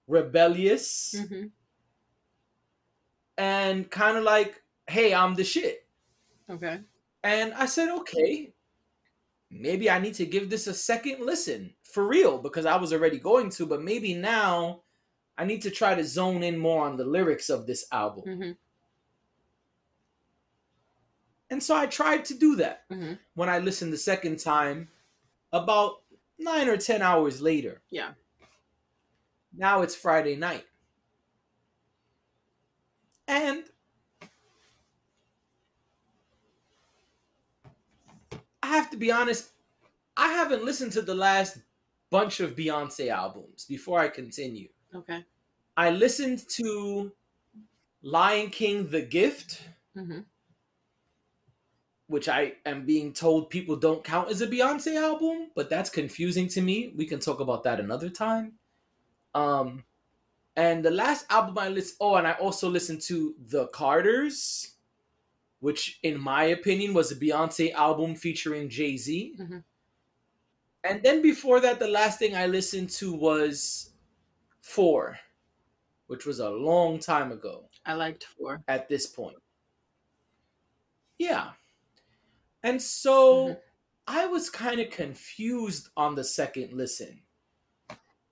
rebellious, 0.08 1.14
Mhm. 1.14 1.50
and 3.36 3.90
kind 3.90 4.16
of 4.16 4.24
like, 4.24 4.62
hey, 4.86 5.12
I'm 5.12 5.34
the 5.34 5.44
shit. 5.44 5.86
Okay. 6.48 6.80
And 7.22 7.52
I 7.52 7.66
said, 7.66 7.90
okay, 7.90 8.54
maybe 9.50 9.90
I 9.90 9.98
need 9.98 10.14
to 10.14 10.24
give 10.24 10.48
this 10.48 10.66
a 10.66 10.72
second 10.72 11.20
listen 11.20 11.74
for 11.82 12.06
real 12.06 12.38
because 12.38 12.64
I 12.64 12.76
was 12.76 12.94
already 12.94 13.18
going 13.18 13.50
to, 13.50 13.66
but 13.66 13.82
maybe 13.82 14.14
now 14.14 14.82
I 15.36 15.44
need 15.44 15.60
to 15.62 15.70
try 15.70 15.94
to 15.94 16.04
zone 16.04 16.42
in 16.42 16.56
more 16.56 16.86
on 16.86 16.96
the 16.96 17.04
lyrics 17.04 17.50
of 17.50 17.66
this 17.66 17.86
album. 17.92 18.24
Mhm. 18.24 18.56
And 21.50 21.62
so 21.62 21.76
I 21.76 21.86
tried 21.86 22.24
to 22.26 22.34
do 22.34 22.56
that 22.56 22.88
Mhm. 22.88 23.18
when 23.34 23.50
I 23.50 23.58
listened 23.58 23.92
the 23.92 23.98
second 23.98 24.38
time 24.38 24.90
about 25.52 26.02
nine 26.38 26.68
or 26.68 26.76
10 26.76 27.02
hours 27.02 27.40
later. 27.40 27.82
Yeah. 27.90 28.12
Now 29.56 29.82
it's 29.82 29.94
Friday 29.94 30.36
night. 30.36 30.64
And 33.28 33.64
I 38.62 38.68
have 38.68 38.90
to 38.90 38.96
be 38.96 39.10
honest, 39.10 39.50
I 40.16 40.32
haven't 40.32 40.64
listened 40.64 40.92
to 40.92 41.02
the 41.02 41.14
last 41.14 41.58
bunch 42.10 42.40
of 42.40 42.54
Beyonce 42.56 43.08
albums 43.08 43.64
before 43.64 43.98
I 43.98 44.08
continue. 44.08 44.68
Okay. 44.94 45.24
I 45.76 45.90
listened 45.90 46.48
to 46.50 47.12
Lion 48.02 48.50
King 48.50 48.88
The 48.88 49.02
Gift, 49.02 49.60
Mhm. 49.96 50.24
Which 52.08 52.28
I 52.28 52.54
am 52.64 52.86
being 52.86 53.12
told 53.12 53.50
people 53.50 53.76
don't 53.76 54.04
count 54.04 54.30
as 54.30 54.40
a 54.40 54.46
Beyonce 54.46 54.96
album, 54.96 55.50
but 55.56 55.68
that's 55.70 55.90
confusing 55.90 56.48
to 56.48 56.60
me. 56.62 56.92
We 56.96 57.06
can 57.06 57.18
talk 57.20 57.40
about 57.40 57.64
that 57.64 57.80
another 57.80 58.08
time. 58.10 58.58
Um 59.34 59.84
and 60.56 60.84
the 60.84 60.90
last 60.90 61.26
album 61.30 61.58
I 61.58 61.68
listened 61.68 61.98
oh, 62.00 62.14
and 62.16 62.26
I 62.26 62.32
also 62.32 62.68
listened 62.70 63.02
to 63.02 63.34
The 63.48 63.66
Carters, 63.68 64.76
which 65.60 65.98
in 66.02 66.18
my 66.20 66.44
opinion 66.44 66.94
was 66.94 67.12
a 67.12 67.16
Beyonce 67.16 67.72
album 67.72 68.14
featuring 68.14 68.68
Jay-Z. 68.68 69.34
Mhm. 69.38 69.64
And 70.84 71.02
then 71.02 71.20
before 71.20 71.60
that, 71.60 71.80
the 71.80 71.88
last 71.88 72.18
thing 72.20 72.36
I 72.36 72.46
listened 72.46 72.90
to 72.90 73.12
was 73.12 73.90
Four, 74.60 75.18
which 76.08 76.26
was 76.26 76.40
a 76.40 76.50
long 76.50 76.98
time 76.98 77.32
ago 77.32 77.68
I 77.84 77.94
liked 77.94 78.24
four. 78.24 78.62
at 78.68 78.88
this 78.88 79.06
point. 79.06 79.36
Yeah. 81.18 81.52
And 82.66 82.82
so 82.82 83.46
Mhm. 83.46 83.60
I 84.08 84.26
was 84.26 84.50
kind 84.50 84.80
of 84.80 84.90
confused 84.90 85.88
on 85.96 86.16
the 86.16 86.24
second 86.24 86.72
listen 86.72 87.22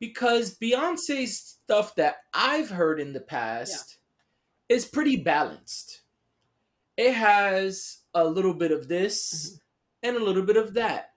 because 0.00 0.58
Beyonce's 0.58 1.38
stuff 1.38 1.94
that 1.94 2.16
I've 2.32 2.68
heard 2.68 2.98
in 2.98 3.12
the 3.12 3.20
past 3.20 3.98
is 4.68 4.86
pretty 4.86 5.18
balanced. 5.18 6.02
It 6.96 7.12
has 7.12 8.02
a 8.12 8.24
little 8.24 8.54
bit 8.54 8.72
of 8.72 8.88
this 8.88 9.52
Mhm. 9.52 9.60
and 10.02 10.16
a 10.16 10.24
little 10.24 10.42
bit 10.42 10.56
of 10.56 10.74
that 10.74 11.14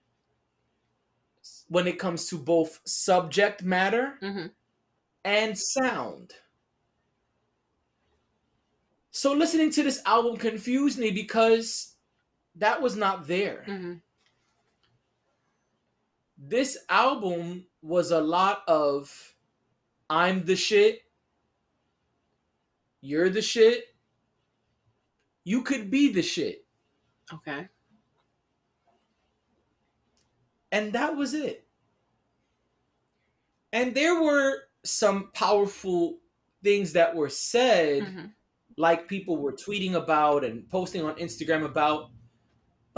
when 1.66 1.88
it 1.88 1.98
comes 1.98 2.28
to 2.28 2.38
both 2.38 2.80
subject 2.86 3.64
matter 3.64 4.16
Mhm. 4.22 4.54
and 5.24 5.58
sound. 5.58 6.36
So 9.10 9.32
listening 9.32 9.72
to 9.72 9.82
this 9.82 10.00
album 10.06 10.36
confused 10.36 11.00
me 11.00 11.10
because 11.10 11.97
that 12.58 12.80
was 12.82 12.96
not 12.96 13.26
there. 13.26 13.64
Mhm. 13.66 14.02
This 16.36 16.78
album 16.88 17.66
was 17.82 18.10
a 18.10 18.20
lot 18.20 18.62
of 18.68 19.34
I'm 20.10 20.44
the 20.44 20.56
shit. 20.56 21.02
You're 23.00 23.28
the 23.30 23.42
shit. 23.42 23.94
You 25.44 25.62
could 25.62 25.90
be 25.90 26.12
the 26.12 26.22
shit. 26.22 26.66
Okay. 27.32 27.68
And 30.72 30.92
that 30.92 31.16
was 31.16 31.34
it. 31.34 31.66
And 33.72 33.94
there 33.94 34.20
were 34.22 34.68
some 34.84 35.30
powerful 35.32 36.20
things 36.62 36.92
that 36.94 37.14
were 37.14 37.30
said. 37.30 38.02
Mhm. 38.02 38.34
like 38.76 39.08
people 39.08 39.36
were 39.36 39.52
tweeting 39.52 39.94
about 39.94 40.44
and 40.44 40.68
posting 40.70 41.02
on 41.02 41.16
Instagram 41.16 41.64
about. 41.64 42.12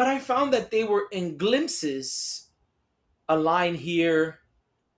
But 0.01 0.09
I 0.09 0.19
found 0.19 0.55
that 0.55 0.71
they 0.71 0.85
were 0.85 1.09
in 1.13 1.37
glimpses, 1.37 2.49
a 3.29 3.37
line 3.37 3.75
here, 3.75 4.39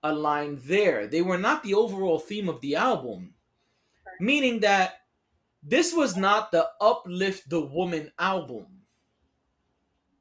a 0.01 0.13
line 0.13 0.61
there. 0.63 1.07
They 1.07 1.21
were 1.21 1.37
not 1.37 1.61
the 1.61 1.73
overall 1.73 2.19
theme 2.19 2.47
of 2.47 2.61
the 2.61 2.77
album, 2.77 3.33
meaning 4.21 4.61
that 4.61 5.01
this 5.61 5.93
was 5.93 6.15
not 6.15 6.53
the 6.53 6.69
uplift 6.79 7.49
the 7.49 7.59
woman 7.59 8.13
album 8.17 8.85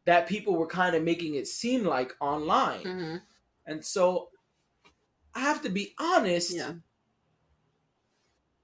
that 0.05 0.27
people 0.27 0.57
were 0.57 0.67
kind 0.67 0.97
of 0.97 1.05
making 1.05 1.37
it 1.37 1.47
seem 1.47 1.85
like 1.85 2.17
online. 2.21 2.83
Mhm. 2.83 3.23
And 3.67 3.85
so 3.87 4.31
I 5.33 5.43
have 5.43 5.63
to 5.63 5.69
be 5.69 5.95
honest. 5.97 6.57
Yeah. 6.57 6.75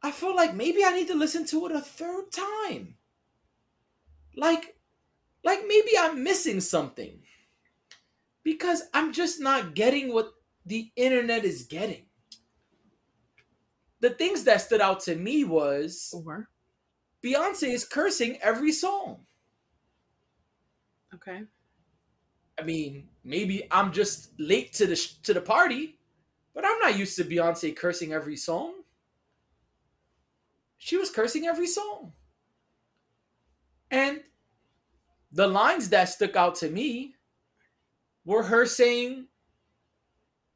I 0.03 0.11
feel 0.11 0.35
like 0.35 0.53
maybe 0.53 0.85
I 0.85 0.97
need 0.97 1.07
to 1.07 1.15
listen 1.15 1.47
to 1.47 1.66
it 1.66 1.77
a 1.77 1.81
third 1.81 2.32
time. 2.32 2.99
Like, 4.35 4.77
like 5.44 5.60
maybe 5.66 5.90
I'm 5.98 6.23
missing 6.23 6.60
something. 6.60 7.20
Because 8.44 8.82
I'm 8.94 9.12
just 9.12 9.40
not 9.40 9.74
getting 9.74 10.12
what 10.12 10.32
the 10.65 10.90
internet 10.97 11.44
is 11.44 11.65
getting. 11.65 12.06
The 14.01 14.10
things 14.10 14.44
that 14.44 14.60
stood 14.60 14.81
out 14.81 15.01
to 15.01 15.16
me 15.16 15.44
was 15.44 16.09
Four. 16.12 16.48
Beyonce 17.24 17.73
is 17.73 17.85
cursing 17.85 18.39
every 18.43 18.73
song. 18.73 19.27
Okay. 21.15 21.43
I 22.59 22.62
mean, 22.62 23.09
maybe 23.24 23.66
I'm 23.70 23.93
just 23.93 24.39
late 24.39 24.73
to 24.74 24.86
the 24.86 24.97
sh- 24.97 25.15
to 25.23 25.35
the 25.35 25.40
party, 25.40 25.98
but 26.55 26.65
I'm 26.65 26.78
not 26.81 26.98
used 26.98 27.16
to 27.16 27.24
Beyonce 27.24 27.74
cursing 27.77 28.12
every 28.12 28.36
song. 28.36 28.74
She 30.78 30.97
was 30.97 31.10
cursing 31.10 31.47
every 31.47 31.66
song. 31.66 32.12
And 33.90 34.20
the 35.32 35.46
lines 35.46 35.88
that 35.90 36.06
stuck 36.09 36.36
out 36.36 36.55
to 36.56 36.70
me 36.70 37.14
were 38.24 38.42
her 38.42 38.66
saying, 38.66 39.28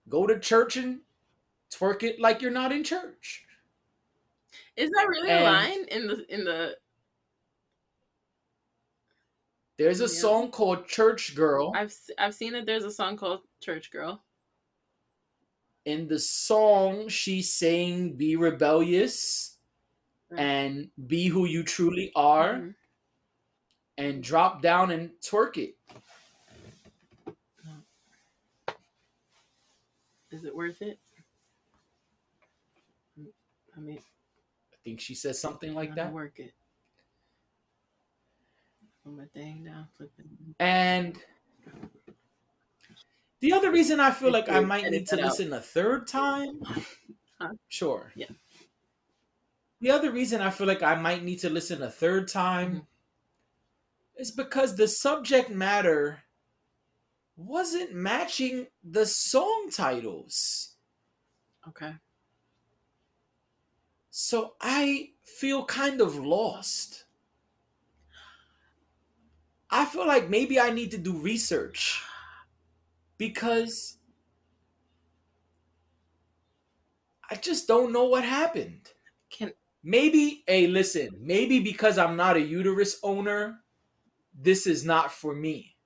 "Go 0.08 0.26
to 0.26 0.38
church 0.38 0.76
and 0.76 1.00
twerk 1.70 2.02
it 2.02 2.20
like 2.20 2.42
you're 2.42 2.50
not 2.50 2.72
in 2.72 2.84
church. 2.84 3.46
Is 4.76 4.90
that 4.90 5.06
really 5.08 5.30
And- 5.30 5.40
a 5.40 5.44
line 5.44 5.84
in 5.88 6.06
the 6.06 6.26
in 6.34 6.44
the? 6.44 6.78
There's 9.78 10.00
a 10.00 10.04
Yeah. 10.04 10.20
song 10.20 10.50
called 10.50 10.86
Church 10.86 11.34
Girl. 11.34 11.72
I've 11.74 11.94
I've 12.18 12.34
seen 12.34 12.52
that 12.52 12.66
there's 12.66 12.84
a 12.84 12.90
song 12.90 13.16
called 13.16 13.40
Church 13.60 13.90
Girl. 13.90 14.22
In 15.84 16.06
the 16.06 16.18
song, 16.18 17.08
she's 17.08 17.52
saying, 17.52 18.16
Be 18.16 18.36
rebellious 18.36 19.58
and 20.30 20.90
be 21.08 21.26
who 21.26 21.46
you 21.46 21.62
truly 21.64 22.12
are 22.14 22.54
Mhm. 22.54 22.74
And 23.98 24.22
drop 24.22 24.62
down 24.62 24.90
and 24.90 25.10
twerk 25.20 25.56
it. 25.56 25.76
Is 30.30 30.44
it 30.44 30.56
worth 30.56 30.80
it? 30.80 30.98
I 33.76 33.80
mean, 33.80 33.98
I 33.98 34.76
think 34.84 35.00
she 35.00 35.14
says 35.14 35.38
something 35.38 35.74
like 35.74 35.94
that. 35.94 36.12
Work 36.12 36.38
it. 36.38 36.54
Put 39.04 39.14
my 39.16 39.24
thing 39.34 39.64
down, 39.64 39.88
flip 39.96 40.10
it. 40.18 40.26
And 40.58 41.18
the 43.40 43.52
other 43.52 43.70
reason 43.70 44.00
I 44.00 44.10
feel 44.10 44.30
like 44.30 44.48
I 44.48 44.60
might 44.60 44.90
need 44.90 45.06
to 45.08 45.16
listen 45.16 45.52
a 45.52 45.60
third 45.60 46.06
time, 46.06 46.62
sure. 47.68 48.12
Yeah. 48.14 48.26
The 49.80 49.90
other 49.90 50.12
reason 50.12 50.40
I 50.40 50.50
feel 50.50 50.66
like 50.68 50.82
I 50.82 50.94
might 50.94 51.24
need 51.24 51.40
to 51.40 51.50
listen 51.50 51.82
a 51.82 51.90
third 51.90 52.28
time 52.28 52.74
Mhm. 52.76 52.86
Is 54.22 54.30
because 54.30 54.76
the 54.76 54.86
subject 54.86 55.50
matter 55.50 56.22
wasn't 57.36 57.92
matching 57.92 58.68
the 58.84 59.04
song 59.04 59.68
titles. 59.72 60.76
Okay. 61.68 61.94
So 64.10 64.54
I 64.60 65.10
feel 65.24 65.64
kind 65.64 66.00
of 66.00 66.16
lost. 66.16 67.06
I 69.68 69.84
feel 69.84 70.06
like 70.06 70.30
maybe 70.30 70.60
I 70.60 70.70
need 70.70 70.92
to 70.92 70.98
do 70.98 71.16
research 71.16 72.00
because 73.18 73.96
I 77.28 77.34
just 77.34 77.66
don't 77.66 77.92
know 77.92 78.04
what 78.04 78.22
happened. 78.22 78.92
Can 79.30 79.52
Maybe, 79.84 80.44
hey, 80.46 80.68
listen, 80.68 81.08
maybe 81.20 81.58
because 81.58 81.98
I'm 81.98 82.16
not 82.16 82.36
a 82.36 82.40
uterus 82.40 83.00
owner, 83.02 83.61
this 84.34 84.66
is 84.66 84.84
not 84.84 85.12
for 85.12 85.34
me. 85.34 85.76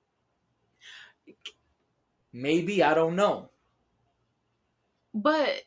Maybe, 2.33 2.83
I 2.83 2.93
don't 2.93 3.15
know. 3.15 3.49
but 5.13 5.63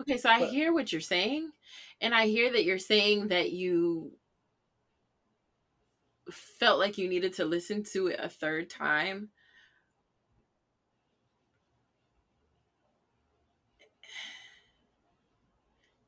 okay, 0.00 0.16
so 0.16 0.28
I 0.30 0.40
But- 0.40 0.50
hear 0.50 0.72
what 0.72 0.90
you're 0.92 1.00
saying, 1.00 1.52
and 2.00 2.14
I 2.14 2.26
hear 2.26 2.50
that 2.52 2.64
you're 2.64 2.78
saying 2.78 3.28
that 3.28 3.52
you 3.52 4.18
felt 6.30 6.78
like 6.78 6.96
you 6.96 7.06
needed 7.08 7.34
to 7.34 7.44
listen 7.44 7.82
to 7.84 8.06
it 8.08 8.18
a 8.20 8.28
third 8.30 8.70
time. 8.70 9.30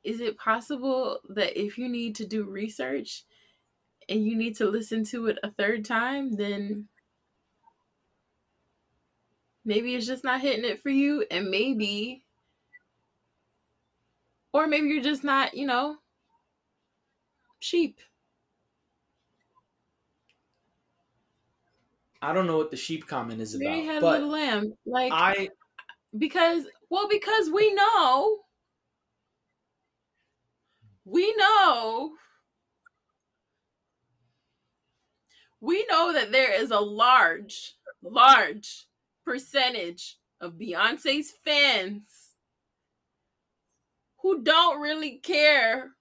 Is 0.07 0.20
it 0.20 0.39
possible 0.39 1.20
that 1.31 1.61
if 1.61 1.77
you 1.77 1.89
need 1.89 2.15
to 2.16 2.27
do 2.27 2.45
research 2.45 3.24
and 4.09 4.24
you 4.24 4.37
need 4.37 4.57
to 4.57 4.66
listen 4.66 5.05
to 5.07 5.27
it 5.27 5.39
a 5.43 5.51
third 5.51 5.85
time, 5.85 6.37
then 6.37 6.89
maybe 9.65 9.97
it's 9.97 10.07
just 10.07 10.23
not 10.23 10.41
hitting 10.41 10.65
it 10.65 10.81
for 10.81 10.91
you 10.91 11.27
and 11.28 11.51
maybe 11.51 12.23
or 14.53 14.66
maybe 14.69 14.87
you're 14.87 15.03
just 15.03 15.24
not 15.24 15.55
you 15.55 15.66
know 15.66 15.99
sheep. 17.59 18.01
I 22.23 22.33
don't 22.33 22.47
know 22.47 22.57
what 22.57 22.70
the 22.70 22.77
sheep 22.77 23.07
comment 23.07 23.41
is 23.41 23.55
about, 23.55 23.85
had 23.85 24.03
a 24.03 24.07
little 24.07 24.31
lamb 24.31 24.73
like 24.87 25.12
I 25.12 25.51
because 26.16 26.66
well 26.89 27.09
because 27.09 27.51
we 27.51 27.74
know 27.74 28.45
we 31.07 31.33
know 31.37 32.12
we 35.61 35.87
know 35.89 36.12
that 36.12 36.33
there 36.33 36.61
is 36.61 36.70
a 36.70 36.81
large 36.81 37.74
large 38.03 38.87
percentage 39.24 40.19
of 40.41 40.55
Beyonce's 40.55 41.33
fans 41.45 42.03
who 44.20 44.43
don't 44.43 44.81
really 44.81 45.19
care 45.19 45.93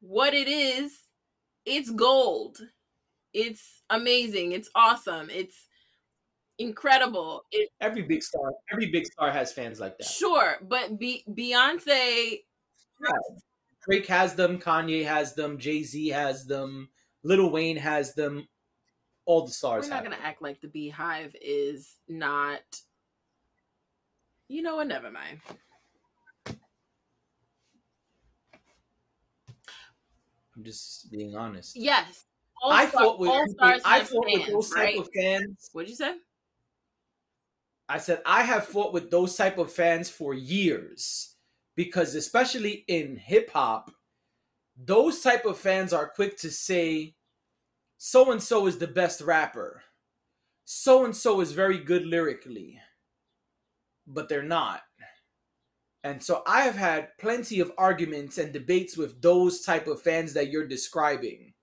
what 0.00 0.34
it 0.34 0.48
is. 0.48 0.92
It's 1.64 1.90
gold. 1.90 2.58
It's 3.32 3.82
amazing. 3.90 4.52
It's 4.52 4.70
awesome. 4.74 5.28
It's 5.30 5.68
incredible. 6.58 7.42
It 7.52 7.68
every 7.80 8.02
big 8.02 8.22
star, 8.22 8.52
every 8.72 8.90
big 8.90 9.06
star 9.06 9.30
has 9.30 9.52
fans 9.52 9.80
like 9.80 9.98
that. 9.98 10.06
sure, 10.06 10.56
but 10.62 10.98
Be- 10.98 11.24
Beyonce 11.28 12.40
Drake 13.86 14.06
has 14.06 14.34
them, 14.34 14.58
Kanye 14.58 15.04
has 15.04 15.34
them, 15.34 15.58
Jay 15.58 15.82
Z 15.82 16.08
has 16.08 16.46
them, 16.46 16.88
Lil 17.22 17.50
Wayne 17.50 17.76
has 17.76 18.14
them. 18.14 18.48
All 19.26 19.46
the 19.46 19.52
stars 19.52 19.84
we're 19.84 19.90
not 19.90 19.94
have 19.96 20.04
gonna 20.04 20.16
them. 20.16 20.24
act 20.26 20.42
like 20.42 20.60
the 20.60 20.68
beehive 20.68 21.34
is 21.40 21.96
not 22.08 22.60
you 24.48 24.60
know 24.60 24.76
what 24.76 24.86
never 24.86 25.10
mind 25.10 25.40
I'm 30.56 30.62
just 30.62 31.10
being 31.10 31.34
honest. 31.36 31.74
yes 31.76 32.24
all, 32.62 32.70
I 32.72 32.86
star- 32.86 33.02
fought 33.02 33.18
with 33.18 33.30
all 33.30 33.46
stars 33.48 33.82
I 33.84 34.00
fought 34.04 34.24
with 34.26 34.42
fans, 34.42 34.52
those 34.52 34.70
type 34.70 34.78
right? 34.84 34.98
of 34.98 35.08
fans. 35.14 35.70
what'd 35.72 35.88
you 35.90 35.96
say 35.96 36.16
I 37.88 37.98
said 37.98 38.22
I 38.24 38.42
have 38.42 38.66
fought 38.66 38.92
with 38.92 39.10
those 39.10 39.34
type 39.36 39.58
of 39.58 39.72
fans 39.72 40.08
for 40.10 40.34
years 40.34 41.33
because 41.76 42.14
especially 42.14 42.84
in 42.88 43.16
hip 43.16 43.50
hop, 43.52 43.90
those 44.76 45.20
type 45.20 45.44
of 45.44 45.58
fans 45.58 45.92
are 45.92 46.08
quick 46.08 46.36
to 46.38 46.50
say 46.50 47.14
so 47.96 48.32
and 48.32 48.42
so 48.42 48.66
is 48.66 48.78
the 48.78 48.86
best 48.86 49.20
rapper. 49.20 49.82
So 50.64 51.04
and 51.04 51.16
so 51.16 51.40
is 51.40 51.52
very 51.52 51.78
good 51.78 52.04
lyrically. 52.06 52.80
But 54.06 54.28
they're 54.28 54.42
not. 54.42 54.82
And 56.02 56.22
so 56.22 56.42
I 56.46 56.62
have 56.62 56.76
had 56.76 57.16
plenty 57.18 57.60
of 57.60 57.72
arguments 57.78 58.36
and 58.36 58.52
debates 58.52 58.96
with 58.96 59.22
those 59.22 59.62
type 59.62 59.86
of 59.86 60.02
fans 60.02 60.34
that 60.34 60.50
you're 60.50 60.66
describing. 60.66 61.54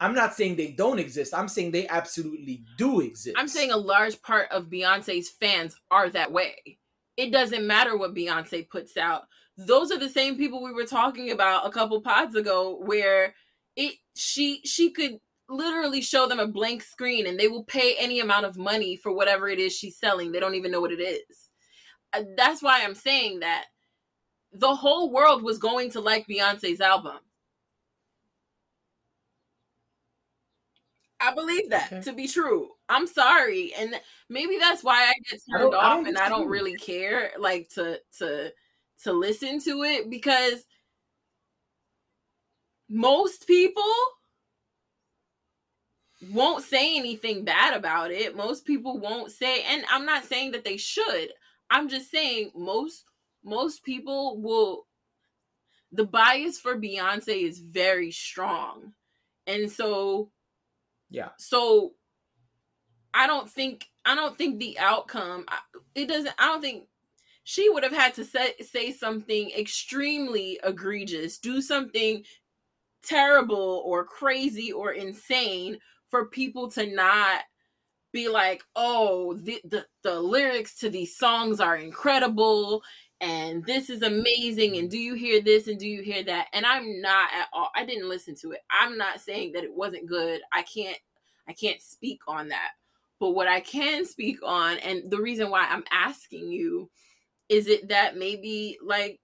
I'm 0.00 0.14
not 0.14 0.34
saying 0.34 0.56
they 0.56 0.72
don't 0.72 0.98
exist. 0.98 1.32
I'm 1.32 1.48
saying 1.48 1.70
they 1.70 1.86
absolutely 1.88 2.64
do 2.76 3.00
exist. 3.00 3.36
i'm 3.38 3.48
saying 3.48 3.70
a 3.70 3.76
large 3.76 4.20
part 4.22 4.50
of 4.50 4.66
beyonce's 4.66 5.28
fans 5.28 5.76
are 5.90 6.08
that 6.10 6.32
way 6.32 6.78
it 7.18 7.30
doesn't 7.32 7.66
matter 7.66 7.98
what 7.98 8.14
beyonce 8.14 8.66
puts 8.66 8.96
out. 8.96 9.24
Those 9.58 9.90
are 9.90 9.98
the 9.98 10.08
same 10.08 10.38
people 10.38 10.62
we 10.62 10.72
were 10.72 10.86
talking 10.86 11.30
about 11.30 11.66
a 11.66 11.70
couple 11.70 12.00
pods 12.00 12.34
ago 12.34 12.80
where 12.84 13.34
it 13.76 13.94
she 14.16 14.62
she 14.64 14.90
could 14.90 15.18
literally 15.50 16.00
show 16.00 16.26
them 16.26 16.38
a 16.38 16.46
blank 16.46 16.82
screen 16.82 17.26
and 17.26 17.38
they 17.38 17.48
will 17.48 17.64
pay 17.64 17.96
any 17.98 18.20
amount 18.20 18.46
of 18.46 18.56
money 18.56 18.96
for 18.96 19.12
whatever 19.12 19.48
it 19.48 19.58
is 19.58 19.74
she's 19.76 19.98
selling. 19.98 20.32
They 20.32 20.40
don't 20.40 20.54
even 20.54 20.70
know 20.70 20.80
what 20.80 20.92
it 20.92 21.00
is. 21.02 21.48
Uh, 22.12 22.22
that's 22.36 22.62
why 22.62 22.82
i'm 22.84 22.94
saying 22.94 23.40
that 23.40 23.66
the 24.52 24.74
whole 24.74 25.12
world 25.12 25.42
was 25.42 25.58
going 25.58 25.90
to 25.90 26.00
like 26.00 26.26
beyonce's 26.26 26.80
album 26.80 27.18
I 31.20 31.34
believe 31.34 31.70
that 31.70 31.86
Okay. 31.86 32.00
to 32.02 32.12
be 32.12 32.28
true. 32.28 32.70
I'm 32.88 33.06
sorry, 33.06 33.74
and 33.74 34.00
maybe 34.28 34.56
that's 34.58 34.84
why 34.84 35.08
I 35.08 35.14
get 35.30 35.40
turned 35.50 35.74
I 35.74 35.88
off, 35.88 35.96
don't 35.96 36.06
and 36.06 36.16
I 36.18 36.28
don't 36.28 36.48
really 36.48 36.76
care, 36.76 37.32
like 37.38 37.68
to 37.70 38.00
to 38.18 38.52
to 39.04 39.12
listen 39.12 39.60
to 39.60 39.82
it 39.84 40.10
because 40.10 40.64
most 42.88 43.46
people 43.46 43.92
won't 46.30 46.64
say 46.64 46.96
anything 46.96 47.44
bad 47.44 47.74
about 47.74 48.10
it. 48.10 48.36
Most 48.36 48.64
people 48.64 48.98
won't 48.98 49.30
say, 49.30 49.62
and 49.62 49.84
I'm 49.90 50.04
not 50.04 50.24
saying 50.24 50.52
that 50.52 50.64
they 50.64 50.76
should. 50.76 51.32
I'm 51.70 51.88
just 51.88 52.10
saying 52.10 52.50
most 52.54 53.04
most 53.44 53.84
people 53.84 54.40
will. 54.40 54.86
The 55.92 56.04
bias 56.04 56.58
for 56.58 56.76
Beyonce 56.76 57.42
is 57.46 57.58
very 57.60 58.10
strong, 58.10 58.92
and 59.46 59.70
so 59.70 60.30
Yeah. 61.10 61.30
so 61.38 61.94
I 63.14 63.26
don't 63.26 63.50
think 63.50 63.86
I 64.04 64.14
don't 64.14 64.36
think 64.36 64.58
the 64.58 64.78
outcome 64.78 65.46
it 65.94 66.06
doesn't 66.08 66.34
I 66.38 66.46
don't 66.46 66.60
think 66.60 66.84
she 67.44 67.70
would 67.70 67.82
have 67.82 67.92
had 67.92 68.14
to 68.14 68.24
say 68.24 68.54
say 68.60 68.92
something 68.92 69.50
extremely 69.50 70.60
egregious, 70.62 71.38
do 71.38 71.62
something 71.62 72.24
terrible 73.02 73.82
or 73.86 74.04
crazy 74.04 74.72
or 74.72 74.92
insane 74.92 75.78
for 76.10 76.26
people 76.28 76.70
to 76.72 76.86
not 76.86 77.42
be 78.12 78.28
like, 78.28 78.62
"Oh, 78.76 79.34
the, 79.34 79.60
the 79.64 79.86
the 80.02 80.20
lyrics 80.20 80.76
to 80.80 80.90
these 80.90 81.16
songs 81.16 81.60
are 81.60 81.76
incredible 81.76 82.82
and 83.20 83.64
this 83.64 83.90
is 83.90 84.02
amazing 84.02 84.76
and 84.76 84.90
do 84.90 84.98
you 84.98 85.14
hear 85.14 85.40
this 85.40 85.66
and 85.68 85.78
do 85.78 85.88
you 85.88 86.02
hear 86.02 86.22
that?" 86.24 86.48
And 86.52 86.64
I'm 86.66 87.00
not 87.00 87.30
at 87.34 87.48
all 87.52 87.70
I 87.74 87.84
didn't 87.84 88.08
listen 88.08 88.34
to 88.36 88.52
it. 88.52 88.60
I'm 88.70 88.96
not 88.96 89.20
saying 89.20 89.52
that 89.52 89.64
it 89.64 89.74
wasn't 89.74 90.06
good. 90.06 90.40
I 90.52 90.62
can't 90.62 90.98
I 91.48 91.52
can't 91.52 91.80
speak 91.80 92.20
on 92.28 92.48
that. 92.48 92.72
But 93.20 93.30
what 93.30 93.48
I 93.48 93.60
can 93.60 94.04
speak 94.04 94.38
on 94.44 94.78
and 94.78 95.10
the 95.10 95.20
reason 95.20 95.50
why 95.50 95.66
I'm 95.66 95.84
asking 95.90 96.50
you 96.50 96.90
is 97.48 97.66
it 97.66 97.88
that 97.88 98.16
maybe 98.16 98.78
like 98.84 99.20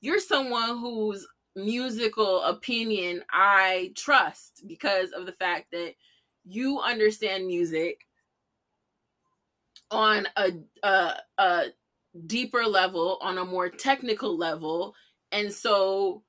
you're 0.00 0.20
someone 0.20 0.78
whose 0.78 1.26
musical 1.56 2.42
opinion 2.42 3.22
I 3.30 3.92
trust 3.96 4.62
because 4.66 5.10
of 5.10 5.26
the 5.26 5.32
fact 5.32 5.66
that 5.72 5.94
you 6.44 6.80
understand 6.80 7.46
music 7.46 8.06
on 9.90 10.26
a, 10.36 10.52
a, 10.82 11.64
deeper 12.26 12.64
level, 12.64 13.18
on 13.20 13.38
a 13.38 13.44
more 13.44 13.68
technical 13.68 14.36
level. 14.36 14.94
And 15.32 15.52
so 15.52 16.22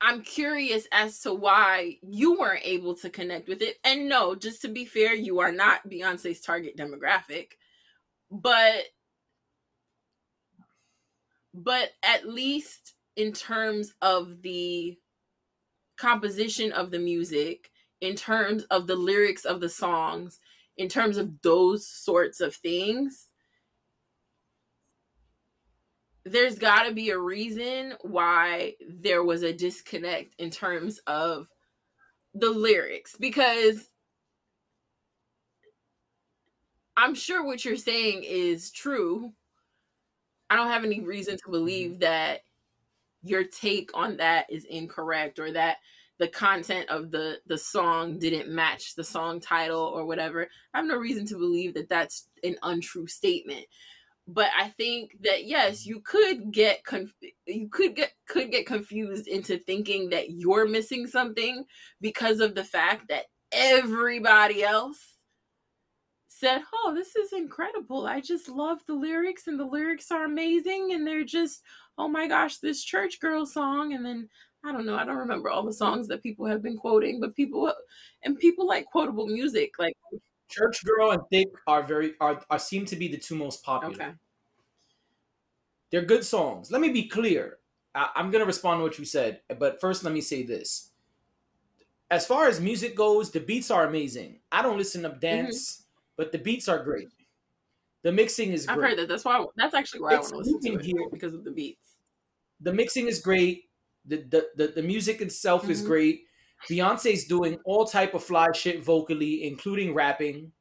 I'm 0.00 0.22
curious 0.22 0.86
as 0.92 1.20
to 1.20 1.34
why 1.34 1.96
you 2.02 2.38
weren't 2.38 2.64
able 2.64 2.94
to 2.96 3.10
connect 3.10 3.48
with 3.48 3.62
it. 3.62 3.78
And 3.84 4.08
no, 4.08 4.34
just 4.34 4.62
to 4.62 4.68
be 4.68 4.84
fair, 4.84 5.14
you 5.14 5.40
are 5.40 5.52
not 5.52 5.88
Beyonce's 5.88 6.40
target 6.40 6.76
demographic. 6.76 7.52
But 8.30 8.84
but 11.54 11.90
at 12.04 12.28
least 12.28 12.94
in 13.16 13.32
terms 13.32 13.92
of 14.00 14.42
the 14.42 14.96
composition 15.96 16.70
of 16.72 16.92
the 16.92 17.00
music, 17.00 17.70
in 18.00 18.14
terms 18.14 18.62
of 18.64 18.86
the 18.86 18.94
lyrics 18.94 19.44
of 19.44 19.60
the 19.60 19.68
songs, 19.68 20.38
in 20.78 20.88
terms 20.88 21.16
of 21.16 21.42
those 21.42 21.86
sorts 21.86 22.40
of 22.40 22.54
things, 22.54 23.26
there's 26.24 26.58
got 26.58 26.84
to 26.84 26.94
be 26.94 27.10
a 27.10 27.18
reason 27.18 27.94
why 28.02 28.74
there 28.88 29.24
was 29.24 29.42
a 29.42 29.52
disconnect 29.52 30.34
in 30.38 30.50
terms 30.50 31.00
of 31.06 31.48
the 32.34 32.50
lyrics 32.50 33.16
because 33.18 33.88
I'm 36.96 37.14
sure 37.14 37.44
what 37.44 37.64
you're 37.64 37.76
saying 37.76 38.24
is 38.24 38.70
true. 38.70 39.32
I 40.50 40.56
don't 40.56 40.68
have 40.68 40.84
any 40.84 41.00
reason 41.00 41.36
to 41.36 41.50
believe 41.50 41.92
mm-hmm. 41.92 42.00
that 42.00 42.40
your 43.22 43.44
take 43.44 43.90
on 43.94 44.16
that 44.18 44.46
is 44.50 44.64
incorrect 44.64 45.38
or 45.38 45.52
that 45.52 45.78
the 46.18 46.28
content 46.28 46.88
of 46.88 47.10
the 47.10 47.38
the 47.46 47.58
song 47.58 48.18
didn't 48.18 48.48
match 48.48 48.94
the 48.94 49.04
song 49.04 49.40
title 49.40 49.80
or 49.80 50.04
whatever 50.04 50.48
i 50.74 50.78
have 50.78 50.86
no 50.86 50.96
reason 50.96 51.24
to 51.26 51.38
believe 51.38 51.74
that 51.74 51.88
that's 51.88 52.28
an 52.44 52.56
untrue 52.62 53.06
statement. 53.06 53.64
But 54.26 54.50
i 54.58 54.68
think 54.68 55.16
that 55.22 55.46
yes 55.46 55.86
you 55.86 56.00
could 56.00 56.52
get 56.52 56.84
conf- 56.84 57.14
you 57.46 57.68
could 57.68 57.96
get 57.96 58.12
could 58.26 58.50
get 58.50 58.66
confused 58.66 59.26
into 59.26 59.58
thinking 59.58 60.10
that 60.10 60.30
you're 60.30 60.68
missing 60.68 61.06
something 61.06 61.64
because 62.00 62.40
of 62.40 62.54
the 62.54 62.64
fact 62.64 63.08
that 63.08 63.26
everybody 63.52 64.62
else 64.62 65.14
said 66.28 66.60
oh 66.72 66.94
this 66.94 67.16
is 67.16 67.32
incredible. 67.32 68.06
I 68.06 68.20
just 68.20 68.48
love 68.48 68.78
the 68.86 68.94
lyrics 68.94 69.46
and 69.46 69.58
the 69.58 69.64
lyrics 69.64 70.10
are 70.10 70.24
amazing 70.24 70.92
and 70.92 71.06
they're 71.06 71.24
just 71.24 71.62
oh 71.96 72.08
my 72.08 72.28
gosh 72.28 72.58
this 72.58 72.84
church 72.84 73.20
girl 73.20 73.46
song. 73.46 73.94
And 73.94 74.04
then 74.04 74.28
I 74.64 74.72
don't 74.72 74.86
know. 74.86 74.96
I 74.96 75.04
don't 75.04 75.16
remember 75.16 75.50
all 75.50 75.64
the 75.64 75.72
songs 75.72 76.08
that 76.08 76.22
people 76.22 76.46
have 76.46 76.62
been 76.62 76.76
quoting, 76.76 77.20
but 77.20 77.34
people 77.34 77.72
and 78.24 78.38
people 78.38 78.66
like 78.66 78.86
quotable 78.86 79.26
music, 79.26 79.72
like 79.78 79.96
Church 80.48 80.84
Girl 80.84 81.12
and 81.12 81.22
Thique 81.32 81.52
are 81.66 81.82
very 81.82 82.14
are, 82.20 82.42
are 82.50 82.58
seem 82.58 82.84
to 82.86 82.96
be 82.96 83.08
the 83.08 83.16
two 83.16 83.36
most 83.36 83.62
popular. 83.62 83.94
Okay. 83.94 84.12
They're 85.90 86.02
good 86.02 86.24
songs. 86.24 86.70
Let 86.70 86.80
me 86.80 86.90
be 86.90 87.08
clear. 87.08 87.58
I, 87.94 88.10
I'm 88.16 88.30
gonna 88.30 88.44
respond 88.44 88.80
to 88.80 88.82
what 88.82 88.98
you 88.98 89.04
said, 89.04 89.40
but 89.58 89.80
first 89.80 90.04
let 90.04 90.12
me 90.12 90.20
say 90.20 90.42
this. 90.42 90.90
As 92.10 92.26
far 92.26 92.48
as 92.48 92.60
music 92.60 92.96
goes, 92.96 93.30
the 93.30 93.40
beats 93.40 93.70
are 93.70 93.86
amazing. 93.86 94.40
I 94.50 94.62
don't 94.62 94.78
listen 94.78 95.02
to 95.02 95.10
dance, 95.10 95.76
mm-hmm. 95.76 95.84
but 96.16 96.32
the 96.32 96.38
beats 96.38 96.68
are 96.68 96.82
great. 96.82 97.10
The 98.02 98.12
mixing 98.12 98.52
is 98.52 98.66
great. 98.66 98.76
I've 98.76 98.82
heard 98.82 98.98
that. 98.98 99.08
That's 99.08 99.24
why. 99.24 99.44
That's 99.56 99.74
actually 99.74 100.00
why 100.00 100.16
it's 100.16 100.32
I 100.32 100.36
want 100.36 100.46
to 100.46 100.52
listen 100.52 100.72
to 100.72 100.78
it 100.78 100.84
here 100.84 101.08
because 101.12 101.34
of 101.34 101.44
the 101.44 101.50
beats. 101.50 101.94
The 102.60 102.72
mixing 102.72 103.06
is 103.06 103.20
great 103.20 103.67
the 104.08 104.16
the 104.28 104.48
the, 104.56 104.72
the 104.76 104.82
music 104.82 105.20
itself 105.20 105.62
mm-hmm. 105.62 105.70
is 105.70 105.82
great. 105.82 106.22
Beyonce's 106.68 107.26
doing 107.26 107.58
all 107.64 107.84
type 107.84 108.14
of 108.14 108.24
fly 108.24 108.48
shit 108.52 108.84
vocally, 108.84 109.46
including 109.46 109.94
rapping. 109.94 110.52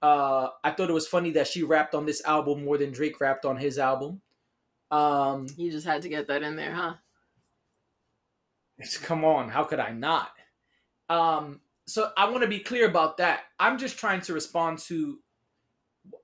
Uh, 0.00 0.48
I 0.64 0.70
thought 0.70 0.90
it 0.90 0.94
was 0.94 1.08
funny 1.08 1.32
that 1.32 1.48
she 1.48 1.62
rapped 1.62 1.94
on 1.94 2.06
this 2.06 2.24
album 2.24 2.64
more 2.64 2.78
than 2.78 2.92
Drake 2.92 3.20
rapped 3.20 3.44
on 3.44 3.56
his 3.56 3.78
album. 3.78 4.22
Um, 4.90 5.46
you 5.56 5.70
just 5.70 5.86
had 5.86 6.02
to 6.02 6.08
get 6.08 6.28
that 6.28 6.42
in 6.42 6.56
there, 6.56 6.72
huh? 6.72 6.94
come 9.02 9.24
on, 9.24 9.48
how 9.48 9.64
could 9.64 9.80
I 9.80 9.90
not? 9.90 10.30
Um, 11.08 11.60
so 11.86 12.10
I 12.16 12.30
want 12.30 12.42
to 12.42 12.48
be 12.48 12.60
clear 12.60 12.86
about 12.86 13.18
that. 13.18 13.40
I'm 13.58 13.78
just 13.78 13.98
trying 13.98 14.20
to 14.22 14.32
respond 14.32 14.78
to. 14.80 15.18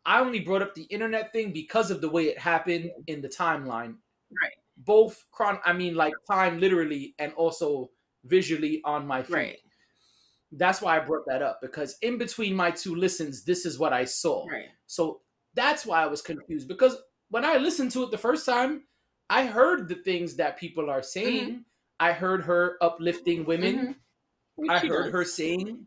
I 0.07 0.21
only 0.21 0.41
brought 0.41 0.63
up 0.63 0.75
the 0.75 0.85
internet 0.85 1.33
thing 1.33 1.53
because 1.53 1.91
of 1.91 2.01
the 2.01 2.09
way 2.09 2.25
it 2.25 2.39
happened 2.39 2.91
in 3.07 3.21
the 3.21 3.29
timeline. 3.29 3.97
Right 4.31 4.62
both 4.77 5.25
chron 5.31 5.59
I 5.65 5.73
mean 5.73 5.95
like 5.95 6.15
time 6.31 6.59
literally 6.59 7.15
and 7.19 7.33
also 7.35 7.91
visually 8.25 8.81
on 8.85 9.07
my 9.07 9.23
feed. 9.23 9.35
Right. 9.35 9.59
That's 10.53 10.83
why 10.83 10.97
I 10.97 11.01
brought 11.01 11.25
that 11.29 11.43
up 11.43 11.61
because 11.63 11.97
in 12.03 12.19
between 12.19 12.55
my 12.55 12.71
two 12.71 12.95
listens, 12.95 13.45
this 13.45 13.65
is 13.65 13.79
what 13.79 13.93
I 13.93 14.05
saw. 14.05 14.47
Right. 14.47 14.67
So 14.87 15.21
that's 15.55 15.87
why 15.87 16.03
I 16.03 16.07
was 16.07 16.21
confused 16.23 16.69
because 16.69 16.97
when 17.31 17.45
I 17.45 17.57
listened 17.57 17.91
to 17.93 18.03
it 18.05 18.11
the 18.11 18.19
first 18.19 18.45
time, 18.45 18.83
I 19.31 19.47
heard 19.47 19.89
the 19.89 19.95
things 19.95 20.37
that 20.37 20.59
people 20.59 20.91
are 20.91 21.03
saying. 21.03 21.49
Mm-hmm. 21.49 21.59
I 22.01 22.13
heard 22.13 22.43
her 22.45 22.77
uplifting 22.83 23.47
women. 23.47 23.97
Mm-hmm. 24.59 24.71
I 24.71 24.79
heard 24.79 25.05
does. 25.05 25.13
her 25.13 25.25
saying, 25.25 25.87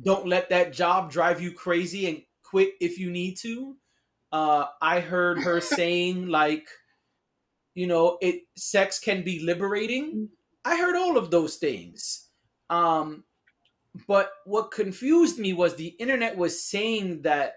"Don't 0.00 0.28
let 0.28 0.50
that 0.50 0.72
job 0.72 1.10
drive 1.10 1.40
you 1.40 1.50
crazy 1.52 2.08
and 2.08 2.22
quit 2.44 2.74
if 2.80 2.98
you 2.98 3.10
need 3.10 3.36
to." 3.38 3.76
Uh, 4.30 4.66
I 4.80 5.00
heard 5.00 5.40
her 5.40 5.60
saying 5.78 6.28
like 6.28 6.68
you 7.76 7.86
know 7.86 8.18
it 8.20 8.42
sex 8.56 8.98
can 8.98 9.22
be 9.22 9.38
liberating. 9.38 10.28
I 10.64 10.76
heard 10.76 10.96
all 10.96 11.16
of 11.16 11.30
those 11.30 11.56
things. 11.56 12.28
Um 12.70 13.24
but 14.08 14.30
what 14.44 14.72
confused 14.72 15.38
me 15.38 15.52
was 15.52 15.74
the 15.74 15.94
internet 15.98 16.36
was 16.36 16.62
saying 16.62 17.22
that 17.22 17.54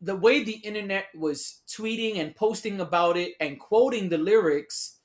the 0.00 0.16
way 0.16 0.42
the 0.42 0.60
internet 0.64 1.06
was 1.14 1.62
tweeting 1.68 2.18
and 2.18 2.34
posting 2.34 2.80
about 2.80 3.16
it 3.16 3.32
and 3.40 3.60
quoting 3.60 4.08
the 4.08 4.18
lyrics 4.18 5.00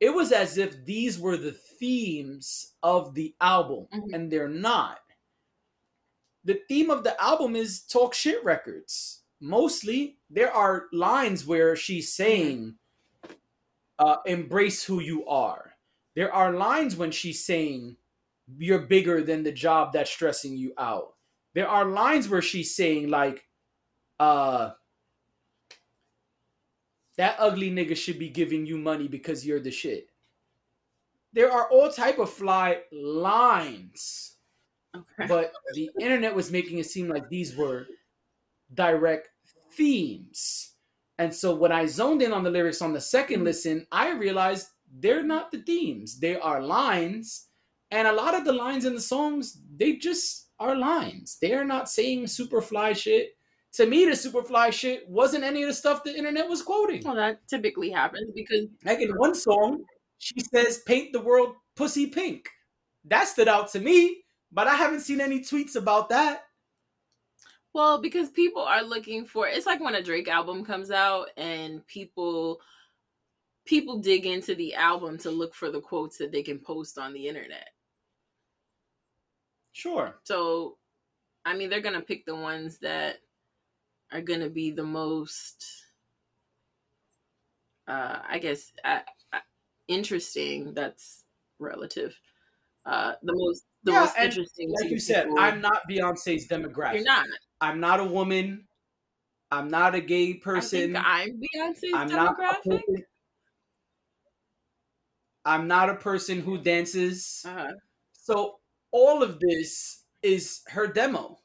it 0.00 0.14
was 0.14 0.32
as 0.32 0.56
if 0.56 0.84
these 0.86 1.18
were 1.18 1.36
the 1.36 1.52
themes 1.78 2.72
of 2.82 3.14
the 3.14 3.34
album 3.40 3.86
mm-hmm. 3.92 4.14
and 4.14 4.32
they're 4.32 4.48
not. 4.48 4.98
The 6.42 6.60
theme 6.68 6.90
of 6.90 7.04
the 7.04 7.20
album 7.22 7.54
is 7.54 7.82
talk 7.82 8.14
shit 8.14 8.42
records. 8.42 9.22
Mostly 9.42 10.16
there 10.30 10.52
are 10.52 10.86
lines 10.92 11.46
where 11.46 11.76
she's 11.76 12.14
saying 12.14 12.76
uh, 14.00 14.16
embrace 14.26 14.82
who 14.82 15.00
you 15.00 15.26
are. 15.26 15.72
There 16.16 16.32
are 16.32 16.52
lines 16.54 16.96
when 16.96 17.12
she's 17.12 17.44
saying, 17.44 17.96
you're 18.58 18.80
bigger 18.80 19.22
than 19.22 19.44
the 19.44 19.52
job 19.52 19.92
that's 19.92 20.10
stressing 20.10 20.56
you 20.56 20.72
out. 20.76 21.14
There 21.54 21.68
are 21.68 21.84
lines 21.84 22.28
where 22.28 22.42
she's 22.42 22.74
saying, 22.74 23.08
like, 23.10 23.46
uh, 24.18 24.70
that 27.16 27.36
ugly 27.38 27.70
nigga 27.70 27.96
should 27.96 28.18
be 28.18 28.30
giving 28.30 28.66
you 28.66 28.78
money 28.78 29.06
because 29.06 29.46
you're 29.46 29.60
the 29.60 29.70
shit. 29.70 30.08
There 31.32 31.52
are 31.52 31.68
all 31.70 31.92
type 31.92 32.18
of 32.18 32.30
fly 32.30 32.80
lines. 32.90 34.36
Okay. 34.96 35.28
But 35.28 35.52
the 35.74 35.90
internet 36.00 36.34
was 36.34 36.50
making 36.50 36.78
it 36.78 36.86
seem 36.86 37.08
like 37.08 37.28
these 37.28 37.54
were 37.54 37.86
direct 38.74 39.28
themes. 39.72 40.69
And 41.20 41.34
so 41.34 41.54
when 41.54 41.70
I 41.70 41.84
zoned 41.84 42.22
in 42.22 42.32
on 42.32 42.42
the 42.42 42.50
lyrics 42.50 42.80
on 42.80 42.94
the 42.94 43.00
second 43.00 43.36
mm-hmm. 43.36 43.44
listen, 43.44 43.86
I 43.92 44.12
realized 44.12 44.68
they're 44.90 45.22
not 45.22 45.52
the 45.52 45.58
themes. 45.58 46.18
They 46.18 46.36
are 46.36 46.62
lines. 46.62 47.48
And 47.90 48.08
a 48.08 48.12
lot 48.12 48.34
of 48.34 48.46
the 48.46 48.54
lines 48.54 48.86
in 48.86 48.94
the 48.94 49.02
songs, 49.02 49.60
they 49.76 49.96
just 49.96 50.48
are 50.58 50.74
lines. 50.74 51.36
They 51.42 51.52
are 51.52 51.64
not 51.64 51.90
saying 51.90 52.26
super 52.28 52.62
fly 52.62 52.94
shit. 52.94 53.36
To 53.74 53.84
me, 53.84 54.06
the 54.06 54.16
super 54.16 54.42
fly 54.42 54.70
shit 54.70 55.06
wasn't 55.10 55.44
any 55.44 55.62
of 55.62 55.68
the 55.68 55.74
stuff 55.74 56.02
the 56.02 56.16
internet 56.16 56.48
was 56.48 56.62
quoting. 56.62 57.02
Well, 57.04 57.16
that 57.16 57.46
typically 57.48 57.90
happens 57.90 58.30
because 58.34 58.66
like 58.86 59.00
in 59.00 59.10
one 59.10 59.34
song, 59.34 59.84
she 60.16 60.40
says 60.40 60.82
paint 60.86 61.12
the 61.12 61.20
world 61.20 61.54
pussy 61.76 62.06
pink. 62.06 62.48
That 63.04 63.28
stood 63.28 63.46
out 63.46 63.70
to 63.72 63.80
me, 63.80 64.24
but 64.50 64.66
I 64.66 64.74
haven't 64.74 65.00
seen 65.00 65.20
any 65.20 65.40
tweets 65.40 65.76
about 65.76 66.08
that. 66.08 66.44
Well, 67.72 68.00
because 68.00 68.30
people 68.30 68.62
are 68.62 68.82
looking 68.82 69.24
for 69.26 69.46
it's 69.46 69.66
like 69.66 69.80
when 69.80 69.94
a 69.94 70.02
Drake 70.02 70.28
album 70.28 70.64
comes 70.64 70.90
out 70.90 71.28
and 71.36 71.86
people 71.86 72.60
people 73.64 73.98
dig 73.98 74.26
into 74.26 74.54
the 74.54 74.74
album 74.74 75.18
to 75.18 75.30
look 75.30 75.54
for 75.54 75.70
the 75.70 75.80
quotes 75.80 76.18
that 76.18 76.32
they 76.32 76.42
can 76.42 76.58
post 76.58 76.98
on 76.98 77.12
the 77.12 77.28
internet. 77.28 77.70
Sure. 79.72 80.14
So, 80.24 80.78
I 81.44 81.56
mean, 81.56 81.70
they're 81.70 81.80
gonna 81.80 82.02
pick 82.02 82.26
the 82.26 82.36
ones 82.36 82.78
that 82.78 83.18
are 84.12 84.20
gonna 84.22 84.50
be 84.50 84.70
the 84.72 84.84
most, 84.84 85.64
uh, 87.86 88.20
I 88.28 88.38
guess, 88.38 88.72
uh, 88.84 89.00
uh, 89.32 89.40
interesting. 89.88 90.74
That's 90.74 91.24
relative. 91.58 92.18
Uh, 92.86 93.14
the 93.22 93.32
most, 93.34 93.64
the 93.84 93.92
Yeah, 93.92 94.00
most 94.00 94.16
interesting. 94.18 94.70
Like 94.70 94.88
to 94.88 94.90
you 94.90 95.00
said, 95.00 95.24
people. 95.26 95.38
I'm 95.38 95.60
not 95.60 95.82
Beyonce's 95.88 96.48
demographic. 96.48 96.94
You're 96.94 97.04
not. 97.04 97.26
I'm 97.60 97.80
not 97.80 98.00
a 98.00 98.04
woman. 98.04 98.66
I'm 99.50 99.68
not 99.68 99.94
a 99.94 100.00
gay 100.00 100.34
person. 100.34 100.96
I 100.96 101.22
I'm 101.22 101.40
Beyonce's 101.40 101.92
I'm 101.94 102.08
not 102.08 102.36
a 102.38 102.42
demographic. 102.42 102.80
person, 102.86 103.04
I'm 105.44 105.66
not 105.68 105.90
a 105.90 105.94
person 105.96 106.40
who 106.40 106.58
dances. 106.58 107.42
Uh-huh. 107.46 107.72
So 108.12 108.56
all 108.92 109.22
of 109.22 109.40
this 109.40 110.04
is 110.22 110.60
her 110.68 110.86
demo. 110.86 111.38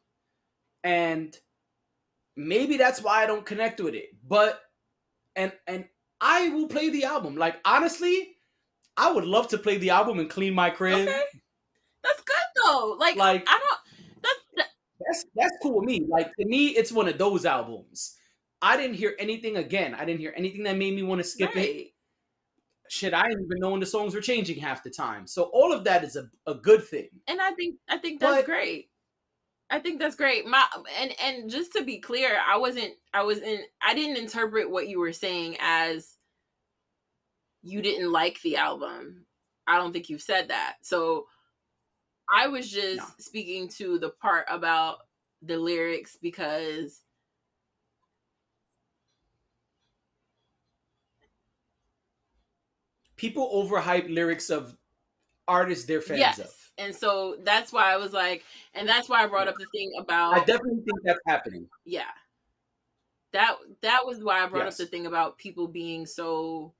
And 0.83 1.35
maybe 2.35 2.77
that's 2.77 3.01
why 3.01 3.23
I 3.23 3.25
don't 3.25 3.45
connect 3.45 3.81
with 3.81 3.95
it. 3.95 4.09
But 4.27 4.61
and 5.35 5.51
and 5.67 5.85
I 6.21 6.49
will 6.49 6.67
play 6.67 6.89
the 6.89 7.05
album. 7.05 7.35
Like 7.35 7.57
honestly, 7.65 8.35
I 8.97 9.11
would 9.11 9.25
love 9.25 9.47
to 9.49 9.57
play 9.57 9.77
the 9.77 9.89
album 9.89 10.19
and 10.19 10.29
clean 10.29 10.53
my 10.53 10.69
crib. 10.69 11.07
Okay. 11.07 11.23
That's 12.03 12.21
good 12.21 12.35
though. 12.63 12.95
Like, 12.99 13.15
Like- 13.15 13.45
I 13.47 13.59
don't. 13.59 13.79
That's 15.07 15.25
That's 15.35 15.57
cool 15.61 15.77
with 15.77 15.85
me. 15.85 16.05
Like 16.09 16.27
to 16.39 16.45
me, 16.45 16.67
it's 16.69 16.91
one 16.91 17.07
of 17.07 17.17
those 17.17 17.45
albums. 17.45 18.15
I 18.61 18.77
didn't 18.77 18.95
hear 18.95 19.15
anything 19.19 19.57
again. 19.57 19.93
I 19.93 20.05
didn't 20.05 20.19
hear 20.21 20.33
anything 20.35 20.63
that 20.63 20.77
made 20.77 20.95
me 20.95 21.03
want 21.03 21.19
to 21.21 21.27
skip 21.27 21.55
it. 21.55 21.91
Shit, 22.89 23.13
I 23.13 23.23
didn't 23.27 23.45
even 23.45 23.59
know 23.59 23.71
when 23.71 23.79
the 23.79 23.85
songs 23.85 24.13
were 24.15 24.21
changing 24.21 24.59
half 24.59 24.83
the 24.83 24.89
time. 24.91 25.25
So 25.27 25.43
all 25.53 25.73
of 25.73 25.83
that 25.85 26.03
is 26.03 26.15
a, 26.15 26.29
a 26.47 26.53
good 26.55 26.83
thing. 26.83 27.09
and 27.27 27.41
I 27.41 27.51
think 27.53 27.75
I 27.89 27.97
think 27.97 28.19
that's 28.19 28.37
But- 28.37 28.45
great. 28.45 28.89
I 29.67 29.79
think 29.79 29.99
that's 29.99 30.15
great. 30.15 30.45
My 30.45 30.63
and 31.01 31.11
and 31.19 31.49
just 31.49 31.73
to 31.73 31.83
be 31.83 31.97
clear, 31.97 32.37
I 32.47 32.57
wasn't 32.57 32.93
I 33.13 33.23
was 33.23 33.39
in 33.39 33.61
I 33.81 33.95
didn't 33.95 34.17
interpret 34.17 34.69
what 34.69 34.87
you 34.87 34.99
were 34.99 35.11
saying 35.13 35.57
as 35.59 36.15
you 37.63 37.81
didn't 37.81 38.11
like 38.11 38.39
the 38.43 38.57
album. 38.57 39.25
I 39.67 39.77
don't 39.77 39.91
think 39.91 40.09
you've 40.09 40.21
said 40.21 40.49
that. 40.49 40.75
So 40.83 41.25
I 42.33 42.47
was 42.47 42.69
just 42.69 43.19
No. 43.19 43.25
speaking 43.25 43.67
to 43.69 43.99
the 43.99 44.09
part 44.09 44.45
about 44.49 45.07
the 45.41 45.57
lyrics 45.57 46.17
because 46.17 47.03
People 53.15 53.49
overhype 53.53 54.13
lyrics 54.13 54.49
of 54.49 54.77
artists 55.47 55.85
they're 55.85 56.01
fans 56.01 56.19
yes. 56.19 56.39
of. 56.39 56.71
And 56.77 56.95
so 56.95 57.37
that's 57.43 57.71
why 57.71 57.93
I 57.93 57.97
was 57.97 58.13
like 58.13 58.43
and 58.73 58.87
that's 58.87 59.07
why 59.07 59.23
I 59.23 59.27
brought 59.27 59.47
up 59.47 59.57
the 59.57 59.65
thing 59.67 59.93
about 59.97 60.33
I 60.33 60.39
definitely 60.39 60.83
think 60.83 60.99
that's 61.03 61.19
happening. 61.27 61.69
yeah 61.85 62.11
that 63.31 63.57
that 63.81 64.05
was 64.05 64.23
why 64.23 64.43
i 64.43 64.47
brought 64.47 64.65
Yes. 64.65 64.73
up 64.73 64.77
the 64.77 64.85
thing 64.85 65.05
about 65.05 65.37
people 65.37 65.67
being 65.67 66.05
so 66.05 66.73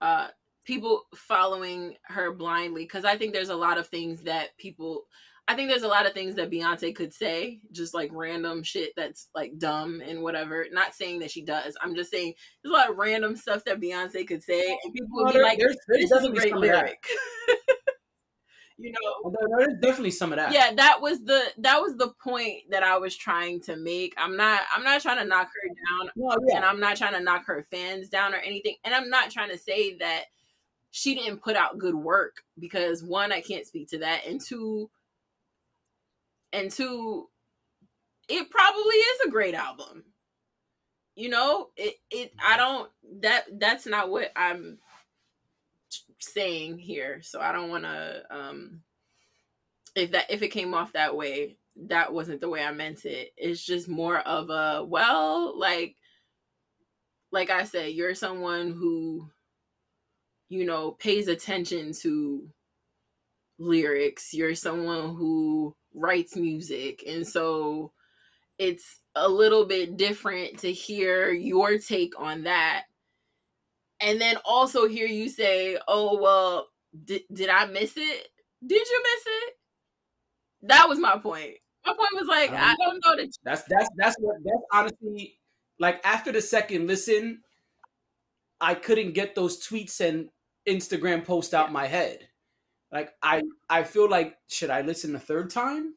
uh 0.00 0.28
people 0.70 1.02
following 1.16 1.94
her 2.04 2.32
blindly 2.32 2.84
because 2.84 3.04
i 3.04 3.16
think 3.16 3.32
there's 3.32 3.48
a 3.48 3.56
lot 3.56 3.76
of 3.76 3.88
things 3.88 4.22
that 4.22 4.56
people 4.56 5.02
i 5.48 5.54
think 5.54 5.68
there's 5.68 5.82
a 5.82 5.88
lot 5.88 6.06
of 6.06 6.12
things 6.12 6.36
that 6.36 6.48
beyonce 6.50 6.94
could 6.94 7.12
say 7.12 7.58
just 7.72 7.92
like 7.92 8.08
random 8.12 8.62
shit 8.62 8.92
that's 8.96 9.28
like 9.34 9.50
dumb 9.58 10.00
and 10.06 10.22
whatever 10.22 10.66
not 10.70 10.94
saying 10.94 11.18
that 11.18 11.30
she 11.30 11.42
does 11.42 11.76
i'm 11.82 11.94
just 11.96 12.10
saying 12.12 12.32
there's 12.62 12.72
a 12.72 12.76
lot 12.76 12.88
of 12.88 12.96
random 12.96 13.34
stuff 13.34 13.64
that 13.64 13.80
beyonce 13.80 14.24
could 14.24 14.42
say 14.44 14.68
and 14.84 14.94
people 14.94 15.08
would 15.10 15.24
Well, 15.24 15.32
be 15.32 15.38
there- 15.38 15.42
like 15.48 15.58
this 15.58 15.76
is 16.12 16.24
a 16.24 16.30
great 16.30 16.50
some 16.50 16.58
of 16.62 16.68
that. 16.68 16.84
lyric 16.84 17.04
you 18.78 18.92
know 18.92 19.14
Well, 19.30 19.34
There's 19.58 19.74
definitely 19.82 20.12
some 20.12 20.32
of 20.32 20.38
that. 20.38 20.52
yeah 20.52 20.72
that 20.74 21.00
was 21.02 21.22
the 21.24 21.42
that 21.58 21.80
was 21.82 21.96
the 21.96 22.12
point 22.22 22.58
that 22.70 22.82
i 22.82 22.96
was 22.96 23.14
trying 23.16 23.60
to 23.62 23.76
make 23.76 24.14
i'm 24.16 24.36
not 24.36 24.60
i'm 24.74 24.84
not 24.84 25.02
trying 25.02 25.18
to 25.18 25.24
knock 25.24 25.48
her 25.48 25.68
down 25.68 26.10
No, 26.16 26.34
yeah. 26.48 26.56
and 26.56 26.64
i'm 26.64 26.80
not 26.80 26.96
trying 26.96 27.12
to 27.14 27.20
knock 27.20 27.44
her 27.46 27.66
fans 27.70 28.08
down 28.08 28.32
or 28.34 28.38
anything 28.38 28.76
and 28.84 28.94
i'm 28.94 29.10
not 29.10 29.30
trying 29.30 29.50
to 29.50 29.58
say 29.58 29.96
that 29.98 30.24
she 30.90 31.14
didn't 31.14 31.42
put 31.42 31.56
out 31.56 31.78
good 31.78 31.94
work 31.94 32.42
because 32.58 33.02
one 33.02 33.32
i 33.32 33.40
can't 33.40 33.66
speak 33.66 33.88
to 33.88 33.98
that 33.98 34.26
and 34.26 34.40
two 34.40 34.90
and 36.52 36.70
two 36.70 37.28
it 38.30 38.48
probably 38.48 38.94
is 38.94 39.20
a 39.26 39.30
great 39.30 39.54
album. 39.54 40.04
You 41.16 41.28
know 41.28 41.68
it 41.76 41.96
it 42.10 42.32
i 42.42 42.56
don't 42.56 42.88
that 43.20 43.44
that's 43.58 43.86
not 43.86 44.08
what 44.10 44.32
i'm 44.36 44.78
saying 46.18 46.78
here. 46.78 47.20
So 47.22 47.40
i 47.40 47.52
don't 47.52 47.68
want 47.68 47.84
to 47.84 48.22
um 48.30 48.80
if 49.94 50.12
that 50.12 50.30
if 50.30 50.42
it 50.42 50.48
came 50.48 50.72
off 50.72 50.92
that 50.92 51.16
way 51.16 51.56
that 51.88 52.12
wasn't 52.12 52.40
the 52.40 52.48
way 52.48 52.62
i 52.62 52.72
meant 52.72 53.04
it. 53.04 53.32
It's 53.36 53.64
just 53.64 53.88
more 53.88 54.18
of 54.18 54.48
a 54.48 54.84
well 54.84 55.58
like 55.58 55.96
like 57.32 57.50
i 57.50 57.64
said 57.64 57.92
you're 57.92 58.14
someone 58.14 58.72
who 58.72 59.28
you 60.50 60.66
know 60.66 60.90
pays 60.92 61.28
attention 61.28 61.94
to 62.02 62.46
lyrics. 63.58 64.34
You're 64.34 64.54
someone 64.54 65.14
who 65.14 65.74
writes 65.94 66.36
music. 66.36 67.04
And 67.06 67.26
so 67.26 67.92
it's 68.58 69.00
a 69.14 69.28
little 69.28 69.64
bit 69.64 69.96
different 69.96 70.58
to 70.60 70.72
hear 70.72 71.30
your 71.30 71.78
take 71.78 72.18
on 72.18 72.42
that. 72.44 72.84
And 74.00 74.20
then 74.20 74.36
also 74.44 74.88
hear 74.88 75.06
you 75.06 75.28
say 75.28 75.78
oh 75.86 76.20
well 76.20 76.68
did, 77.04 77.22
did 77.32 77.48
i 77.48 77.66
miss 77.66 77.92
it? 77.96 78.28
Did 78.66 78.86
you 78.86 79.02
miss 79.02 79.24
it? 79.26 79.54
That 80.62 80.88
was 80.88 80.98
my 80.98 81.16
point. 81.18 81.54
My 81.86 81.94
point 81.94 82.10
was 82.14 82.26
like 82.26 82.50
Um, 82.50 82.56
i 82.58 82.74
don't 82.78 83.00
know 83.04 83.16
that 83.16 83.32
That's 83.44 83.62
that's 83.68 83.88
that's 83.96 84.16
what 84.18 84.36
that's 84.44 84.62
honestly 84.72 85.38
like 85.78 86.00
after 86.04 86.32
the 86.32 86.42
second 86.42 86.86
listen, 86.86 87.42
I 88.60 88.74
couldn't 88.74 89.12
get 89.12 89.34
those 89.34 89.66
tweets 89.66 90.00
and 90.00 90.28
Instagram 90.68 91.24
post 91.24 91.54
out 91.54 91.72
my 91.72 91.86
head. 91.86 92.28
Like 92.92 93.12
I 93.22 93.42
I 93.68 93.84
feel 93.84 94.08
like 94.08 94.36
should 94.48 94.70
I 94.70 94.82
listen 94.82 95.14
a 95.14 95.18
third 95.20 95.50
time? 95.50 95.94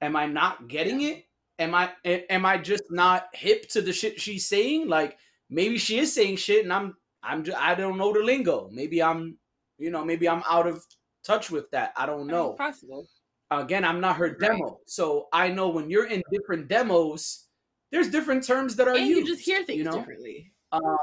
Am 0.00 0.16
I 0.16 0.26
not 0.26 0.68
getting 0.68 1.02
it? 1.02 1.24
Am 1.58 1.74
I 1.74 1.92
am 2.04 2.44
I 2.44 2.58
just 2.58 2.84
not 2.90 3.28
hip 3.34 3.68
to 3.70 3.80
the 3.82 3.92
shit 3.92 4.20
she's 4.20 4.46
saying? 4.46 4.88
Like 4.88 5.18
maybe 5.48 5.78
she 5.78 5.98
is 5.98 6.12
saying 6.14 6.36
shit 6.36 6.64
and 6.64 6.72
I'm 6.72 6.96
I'm 7.22 7.44
just 7.44 7.56
I 7.58 7.74
don't 7.74 7.98
know 7.98 8.12
the 8.12 8.20
lingo. 8.20 8.68
Maybe 8.72 9.02
I'm 9.02 9.38
you 9.78 9.90
know 9.90 10.04
maybe 10.04 10.28
I'm 10.28 10.42
out 10.48 10.66
of 10.66 10.84
touch 11.24 11.50
with 11.50 11.70
that. 11.70 11.92
I 11.96 12.06
don't 12.06 12.16
I 12.16 12.18
mean, 12.24 12.26
know 12.28 12.52
possible 12.54 13.06
again 13.50 13.84
i'm 13.84 14.00
not 14.00 14.16
her 14.16 14.28
Right. 14.28 14.38
demo 14.40 14.80
so 14.86 15.28
i 15.32 15.48
know 15.48 15.68
when 15.68 15.90
you're 15.90 16.06
in 16.06 16.22
different 16.32 16.68
demos 16.68 17.48
there's 17.90 18.08
different 18.08 18.42
terms 18.44 18.76
that 18.76 18.88
are 18.88 18.96
and 18.96 19.06
used 19.06 19.26
you 19.28 19.34
just 19.34 19.44
hear 19.44 19.62
things 19.62 19.76
you 19.78 19.84
know 19.84 19.92
differently 19.92 20.52
um 20.72 20.96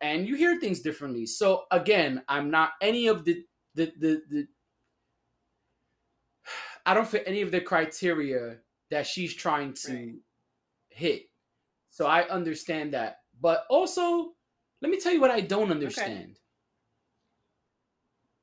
and 0.00 0.26
you 0.26 0.34
hear 0.36 0.58
things 0.60 0.80
differently. 0.80 1.26
So 1.26 1.66
again 1.70 2.22
i'm 2.28 2.50
not 2.50 2.72
any 2.80 3.06
of 3.08 3.24
the 3.24 3.44
the 3.74 3.92
the, 3.98 4.22
the 4.28 4.48
i 6.86 6.94
don't 6.94 7.08
fit 7.08 7.24
any 7.26 7.42
of 7.42 7.50
the 7.50 7.60
criteria 7.60 8.58
that 8.90 9.06
she's 9.06 9.34
trying 9.34 9.72
to 9.74 9.92
Right. 9.92 10.14
hit. 10.90 11.24
So 11.90 12.06
i 12.06 12.28
understand 12.28 12.94
that. 12.94 13.18
But 13.40 13.66
also 13.70 14.36
let 14.82 14.90
me 14.90 15.00
tell 15.00 15.12
you 15.12 15.20
what 15.20 15.30
i 15.32 15.40
don't 15.40 15.70
understand. 15.70 16.40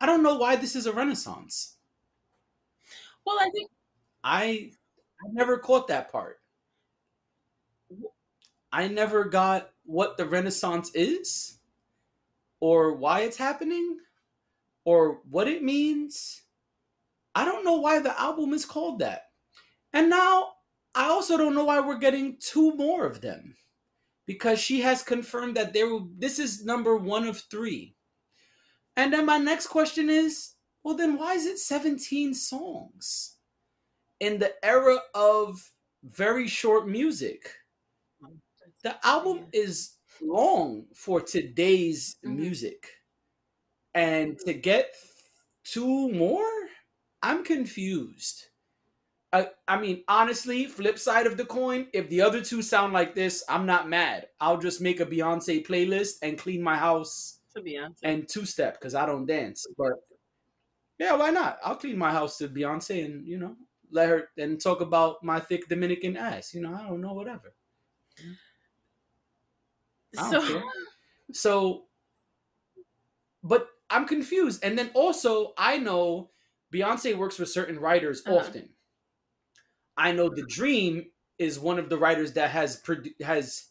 I 0.02 0.08
don't 0.08 0.24
know 0.24 0.38
why 0.40 0.56
this 0.56 0.76
is 0.76 0.88
a 0.88 0.92
renaissance. 0.94 1.78
Well 3.26 3.38
i 3.40 3.50
think 3.52 3.72
I 4.24 4.72
I 5.22 5.28
never 5.32 5.60
caught 5.60 5.88
that 5.90 6.12
part. 6.12 6.42
I 8.72 8.88
never 8.88 9.26
got 9.26 9.74
what 9.88 10.18
the 10.18 10.28
Renaissance 10.28 10.92
is, 10.94 11.58
or 12.60 12.94
why 12.94 13.22
it's 13.22 13.38
happening, 13.38 13.98
or 14.86 15.22
what 15.30 15.48
it 15.48 15.64
means. 15.64 16.44
I 17.34 17.46
don't 17.46 17.66
know 17.66 17.80
why 17.80 18.00
the 18.00 18.20
album 18.20 18.54
is 18.54 18.66
called 18.66 19.00
that. 19.00 19.24
And 19.94 20.10
now 20.10 20.50
I 20.94 21.10
also 21.10 21.38
don't 21.38 21.56
know 21.56 21.66
why 21.66 21.80
we're 21.80 21.98
getting 21.98 22.38
two 22.40 22.76
more 22.76 23.06
of 23.06 23.22
them. 23.22 23.56
Because 24.28 24.60
she 24.60 24.82
has 24.82 25.02
confirmed 25.02 25.56
that 25.58 25.74
there 25.74 25.88
will 25.88 26.10
this 26.18 26.38
is 26.38 26.66
number 26.66 26.96
one 26.96 27.28
of 27.28 27.40
three. 27.50 27.96
And 28.96 29.14
then 29.14 29.26
my 29.26 29.38
next 29.38 29.68
question 29.68 30.10
is, 30.10 30.54
well 30.84 30.96
then 30.96 31.18
why 31.18 31.34
is 31.34 31.46
it 31.46 31.60
17 31.60 32.34
songs? 32.34 33.38
in 34.20 34.40
the 34.40 34.54
era 34.64 35.00
of 35.14 35.72
very 36.04 36.48
short 36.48 36.88
music. 36.88 37.52
The 38.84 39.06
album 39.06 39.48
is 39.54 39.98
long 40.22 40.88
for 40.96 41.22
today's 41.22 42.18
Mhm. 42.24 42.34
music. 42.34 42.88
And 43.94 44.38
to 44.46 44.54
get 44.54 44.96
two 45.64 46.12
more, 46.12 46.50
I'm 47.22 47.44
confused. 47.44 48.46
I, 49.34 49.50
I 49.68 49.80
mean, 49.82 50.04
honestly, 50.08 50.68
flip 50.68 51.00
side 51.00 51.28
of 51.28 51.38
the 51.38 51.46
coin, 51.46 51.90
if 51.94 52.10
the 52.10 52.22
other 52.22 52.42
two 52.44 52.62
sound 52.62 52.94
like 52.94 53.16
this, 53.16 53.44
I'm 53.50 53.66
not 53.66 53.90
mad. 53.90 54.30
I'll 54.40 54.58
just 54.60 54.82
make 54.82 55.00
a 55.02 55.06
Beyonce 55.06 55.66
playlist 55.66 56.18
and 56.24 56.38
clean 56.40 56.62
my 56.64 56.78
house 56.78 57.42
to 57.56 57.62
be 57.62 57.78
honest 57.78 58.04
and 58.04 58.28
two 58.30 58.46
step 58.46 58.76
because 58.76 58.96
I 58.96 59.06
don't 59.06 59.26
dance. 59.28 59.68
But 59.78 59.94
Yeah, 61.00 61.16
why 61.16 61.30
not? 61.30 61.60
I'll 61.64 61.76
clean 61.76 61.98
my 61.98 62.12
house 62.12 62.38
to 62.40 62.50
Beyonce 62.50 63.06
and 63.06 63.28
you 63.28 63.38
know 63.38 63.56
let 63.92 64.10
her 64.10 64.30
and 64.38 64.60
talk 64.62 64.82
about 64.82 65.24
my 65.24 65.40
thick 65.40 65.68
Dominican 65.68 66.18
ass. 66.18 66.54
You 66.54 66.62
know, 66.62 66.74
I 66.74 66.84
don't 66.88 67.02
know, 67.02 67.14
whatever. 67.14 67.56
So. 70.16 70.64
So, 71.34 71.88
but 73.44 73.68
I'm 73.90 74.08
confused. 74.08 74.64
And 74.64 74.78
then 74.78 74.92
also, 74.94 75.54
I 75.58 75.78
know 75.78 76.32
Beyonce 76.74 77.18
works 77.18 77.38
with 77.38 77.50
certain 77.50 77.80
writers 77.80 78.24
Uh-huh. 78.26 78.38
often. 78.38 78.70
I 79.98 80.14
know 80.14 80.30
The 80.30 80.46
Dream 80.48 81.12
is 81.38 81.60
one 81.60 81.80
of 81.80 81.90
the 81.90 81.98
writers 81.98 82.32
that 82.34 82.52
has 82.52 82.82
produ- 82.82 83.22
has 83.22 83.66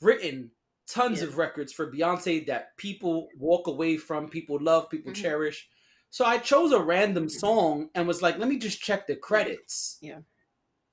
written 0.00 0.50
tons 0.88 1.20
Yeah. 1.20 1.28
of 1.28 1.38
records 1.38 1.72
for 1.72 1.90
Beyonce 1.92 2.44
that 2.46 2.76
people 2.76 3.28
walk 3.36 3.68
away 3.68 3.96
from, 3.96 4.28
people 4.28 4.58
love, 4.60 4.90
people 4.90 5.12
Mhm. 5.12 5.22
cherish. 5.22 5.68
So 6.10 6.24
I 6.24 6.38
chose 6.38 6.72
a 6.72 6.82
random 6.82 7.28
song 7.28 7.90
and 7.94 8.08
was 8.08 8.20
like, 8.20 8.36
let 8.38 8.48
me 8.48 8.58
just 8.58 8.80
check 8.80 9.06
the 9.06 9.14
credits. 9.14 9.96
Yeah. 10.00 10.22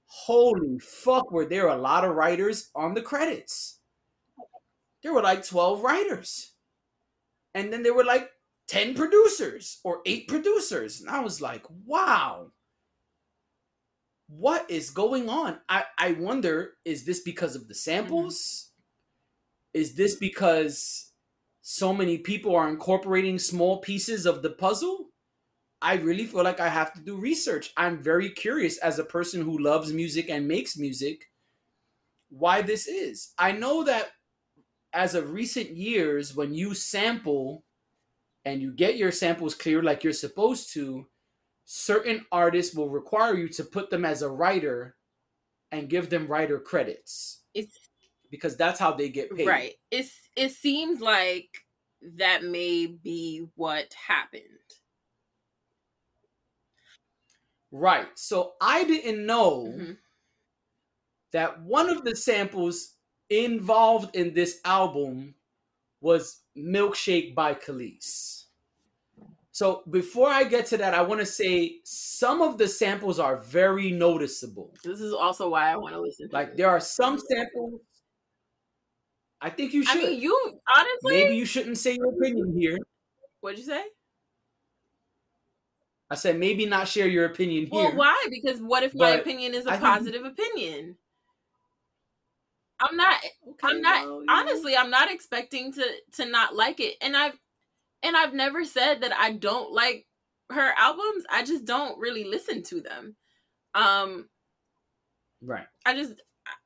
Holy 0.06 0.78
fuck, 0.78 1.32
were 1.32 1.46
there 1.48 1.68
a 1.68 1.76
lot 1.76 2.06
of 2.06 2.16
writers 2.16 2.70
on 2.76 2.94
the 2.94 3.02
credits? 3.02 3.77
There 5.04 5.14
were 5.14 5.22
like 5.22 5.46
12 5.46 5.82
writers. 5.82 6.54
And 7.54 7.72
then 7.72 7.84
there 7.84 7.94
were 7.94 8.04
like 8.04 8.30
10 8.68 8.96
producers 8.96 9.80
or 9.84 10.02
8 10.06 10.28
producers. 10.28 11.02
And 11.02 11.10
I 11.10 11.20
was 11.20 11.42
like, 11.42 11.64
wow. 11.86 12.52
What 14.28 14.70
is 14.70 14.90
going 14.90 15.30
on? 15.30 15.60
I, 15.70 15.86
I 15.98 16.12
wonder, 16.14 16.74
is 16.84 17.06
this 17.06 17.22
because 17.22 17.56
of 17.56 17.68
the 17.68 17.76
samples? 17.76 18.72
Mm-hmm. 19.74 19.82
Is 19.82 19.96
this 19.96 20.16
because 20.16 21.12
so 21.62 21.94
many 21.94 22.18
people 22.18 22.56
are 22.56 22.70
incorporating 22.70 23.40
small 23.40 23.80
pieces 23.80 24.26
of 24.26 24.42
the 24.42 24.50
puzzle? 24.50 25.10
I 25.82 25.96
really 25.96 26.26
feel 26.26 26.44
like 26.44 26.60
I 26.60 26.70
have 26.70 26.94
to 26.94 27.02
do 27.02 27.16
research. 27.18 27.72
I'm 27.78 28.02
very 28.02 28.30
curious 28.32 28.78
as 28.80 29.00
a 29.00 29.04
person 29.04 29.42
who 29.42 29.60
loves 29.60 29.94
music 29.94 30.30
and 30.30 30.48
makes 30.48 30.78
music 30.78 31.30
why 32.30 32.62
this 32.62 32.88
is. 32.88 33.34
I 33.38 33.52
know 33.52 33.84
that 33.84 34.10
as 34.98 35.14
of 35.16 35.32
recent 35.32 35.78
years, 35.78 36.36
when 36.36 36.54
you 36.56 36.74
sample 36.74 37.64
and 38.46 38.62
you 38.62 38.74
get 38.74 38.98
your 38.98 39.12
samples 39.12 39.54
clear 39.56 39.84
like 39.84 40.04
you're 40.04 40.14
supposed 40.14 40.74
to, 40.74 41.08
certain 41.66 42.26
artists 42.32 42.76
will 42.76 42.90
require 42.90 43.36
you 43.36 43.48
to 43.50 43.64
put 43.64 43.90
them 43.92 44.06
as 44.06 44.24
a 44.24 44.30
writer 44.30 44.98
and 45.72 45.90
give 45.90 46.10
them 46.10 46.28
writer 46.28 46.60
credits 46.60 47.44
it's 47.54 47.78
because 48.32 48.58
that's 48.58 48.80
how 48.80 48.92
they 48.94 49.10
get 49.10 49.34
paid. 49.36 49.48
right. 49.48 49.76
It's 49.92 50.14
it 50.36 50.52
seems 50.52 51.00
like 51.02 51.50
that 52.18 52.44
may 52.44 52.88
be 52.88 53.48
what 53.56 53.94
happened. 53.94 54.44
Right. 57.72 58.08
So 58.18 58.56
I 58.62 58.84
didn't 58.84 59.26
know 59.26 59.66
Mhm. 59.66 59.98
that 61.32 61.62
one 61.62 61.90
of 61.90 62.04
the 62.04 62.16
samples 62.16 62.97
involved 63.30 64.16
in 64.16 64.34
this 64.34 64.60
album 64.66 65.36
was 66.02 66.42
Milkshake 66.58 67.34
by 67.36 67.54
Kelis. 67.54 68.46
So 69.52 69.82
before 69.90 70.30
I 70.30 70.44
get 70.44 70.68
to 70.68 70.78
that, 70.78 70.94
I 70.94 71.02
want 71.02 71.20
to 71.20 71.26
say 71.26 71.80
some 71.84 72.42
of 72.44 72.58
the 72.60 72.68
samples 72.68 73.18
are 73.20 73.38
very 73.38 73.90
noticeable. 73.92 74.74
This 74.84 75.02
is 75.02 75.14
also 75.14 75.50
why 75.50 75.72
I 75.72 75.76
want 75.78 75.96
to 75.96 76.02
listen. 76.02 76.30
To 76.30 76.36
Like 76.36 76.56
there 76.56 76.70
are 76.70 76.80
some 76.80 77.20
samples. 77.20 77.82
I 79.42 79.50
think 79.50 79.74
you 79.74 79.82
I 79.82 79.94
should. 79.94 80.04
mean, 80.10 80.22
you 80.22 80.60
honestly, 80.76 81.24
Maybe 81.24 81.36
you 81.36 81.46
shouldn't 81.46 81.78
say 81.80 81.96
your 81.96 82.10
opinion 82.10 82.56
here. 82.58 82.78
what'd 83.42 83.58
you 83.60 83.66
say? 83.66 83.84
I 86.10 86.16
said 86.16 86.40
maybe 86.40 86.66
not 86.66 86.88
share 86.88 87.08
your 87.08 87.26
opinion 87.26 87.66
here. 87.72 87.84
Well, 87.84 87.96
why? 87.96 88.28
Because 88.30 88.62
what 88.62 88.84
if 88.84 88.94
my 88.96 89.10
opinion 89.12 89.54
is 89.54 89.66
a 89.66 89.70
I 89.72 89.74
think- 89.74 89.84
positive 89.84 90.24
opinion? 90.24 90.98
I'm 92.80 92.96
not. 92.98 93.16
Okay, 93.48 93.58
I'm 93.64 93.82
not. 93.82 94.06
well, 94.06 94.20
you 94.22 94.26
know. 94.26 94.34
honestly, 94.34 94.76
I'm 94.76 94.90
not 94.90 95.12
expecting 95.12 95.74
to 95.74 95.86
to 96.16 96.26
not 96.26 96.56
like 96.56 96.80
it, 96.80 96.96
and 97.02 97.16
I've 97.18 97.38
and 98.04 98.16
I've 98.16 98.34
never 98.34 98.64
said 98.66 99.02
that 99.02 99.14
I 99.18 99.32
don't 99.34 99.72
like 99.72 100.06
her 100.52 100.74
albums. 100.78 101.24
I 101.30 101.44
just 101.44 101.66
don't 101.66 102.00
really 102.00 102.24
listen 102.24 102.64
to 102.64 102.82
them. 102.82 103.16
Um, 103.76 104.30
Right. 105.42 105.68
I 105.86 105.94
just 105.96 106.14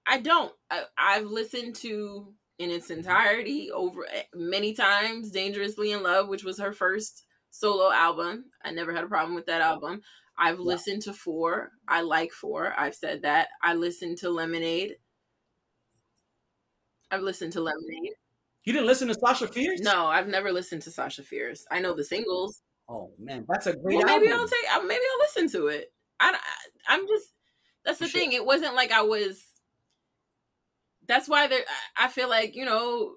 I- 0.08 0.16
I 0.16 0.20
don't. 0.20 0.54
I, 0.70 0.84
I've 0.98 1.26
listened 1.26 1.76
to 1.78 2.34
in 2.60 2.70
its 2.70 2.90
entirety 2.92 3.72
over 3.72 4.06
eh, 4.12 4.24
many 4.36 4.74
times 4.74 5.32
dangerously 5.32 5.92
in 5.92 6.04
love 6.04 6.28
which 6.28 6.44
was 6.44 6.60
her 6.60 6.72
first 6.74 7.24
solo 7.50 7.92
album 7.92 8.46
i 8.64 8.70
never 8.70 8.94
had 8.94 9.04
a 9.04 9.08
problem 9.08 9.34
with 9.34 9.48
that 9.48 9.62
album 9.62 10.00
i've 10.38 10.60
Yeah. 10.60 10.66
listened 10.66 11.02
to 11.04 11.14
four 11.14 11.72
i 11.88 12.02
like 12.02 12.32
four 12.32 12.74
i've 12.78 12.94
said 12.94 13.24
that 13.24 13.48
i 13.64 13.74
listened 13.74 14.20
to 14.20 14.30
lemonade 14.30 14.98
i've 17.12 17.22
listened 17.22 17.52
to 17.54 17.62
lemonade 17.62 18.14
You 18.64 18.74
didn't 18.74 18.88
listen 18.88 19.08
to 19.10 19.14
Sasha 19.16 19.48
Fierce? 19.48 19.80
no 19.82 20.08
i've 20.08 20.28
never 20.28 20.52
listened 20.52 20.82
to 20.84 20.92
sasha 20.92 21.24
fierce 21.24 21.66
i 21.72 21.80
know 21.80 21.94
the 21.94 22.04
singles 22.04 22.62
Oh 22.90 23.10
man, 23.18 23.46
that's 23.48 23.68
a 23.68 23.74
great 23.76 23.98
well 23.98 24.06
maybe 24.06 24.28
album. 24.28 24.42
i'll 24.42 24.48
take 24.48 24.88
maybe 24.88 25.02
i'll 25.14 25.20
listen 25.22 25.50
to 25.62 25.68
it 25.68 25.94
I, 26.20 26.34
I 26.34 26.94
i'm 26.94 27.08
just 27.08 27.28
that's 27.86 28.00
the 28.00 28.08
should. 28.08 28.20
thing 28.20 28.32
it 28.34 28.46
wasn't 28.46 28.76
like 28.76 28.92
i 28.92 29.02
was 29.02 29.42
that's 31.08 31.28
why 31.30 31.48
there 31.48 31.62
i 31.98 32.06
I 32.06 32.08
feel 32.10 32.30
like 32.30 32.56
you 32.56 32.66
know 32.66 33.16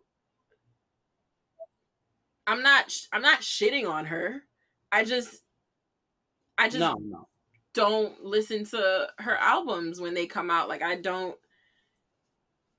i'm 2.47 2.63
not 2.63 2.93
i'm 3.13 3.23
not 3.23 3.41
shitting 3.41 3.89
on 3.89 4.07
her 4.07 4.43
i 4.93 5.05
just 5.05 5.43
i 6.59 6.67
just 6.69 6.79
no, 6.79 6.95
no. 7.01 7.27
don't 7.73 8.23
listen 8.25 8.65
to 8.67 9.09
her 9.19 9.37
albums 9.39 10.01
when 10.01 10.15
they 10.15 10.27
come 10.27 10.51
out 10.51 10.69
like 10.69 10.83
i 10.83 10.95
don't 10.97 11.37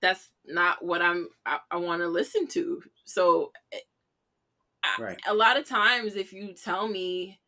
that's 0.06 0.30
not 0.45 0.86
what 0.86 1.02
i'm 1.02 1.27
i, 1.48 1.57
I 1.72 1.77
want 1.77 2.02
to 2.02 2.07
listen 2.07 2.45
to 2.49 2.82
so 3.06 3.52
eh, 3.73 3.80
Right. 4.99 5.19
a 5.27 5.34
lot 5.34 5.57
of 5.57 5.68
times 5.68 6.15
if 6.15 6.32
you 6.32 6.53
tell 6.53 6.88
me 6.88 7.40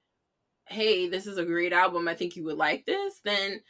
hey 0.66 1.08
this 1.08 1.28
is 1.28 1.38
a 1.38 1.46
great 1.46 1.72
album 1.72 2.08
i 2.08 2.16
think 2.16 2.36
you 2.36 2.44
would 2.46 2.58
like 2.58 2.84
this 2.86 3.22
then 3.24 3.62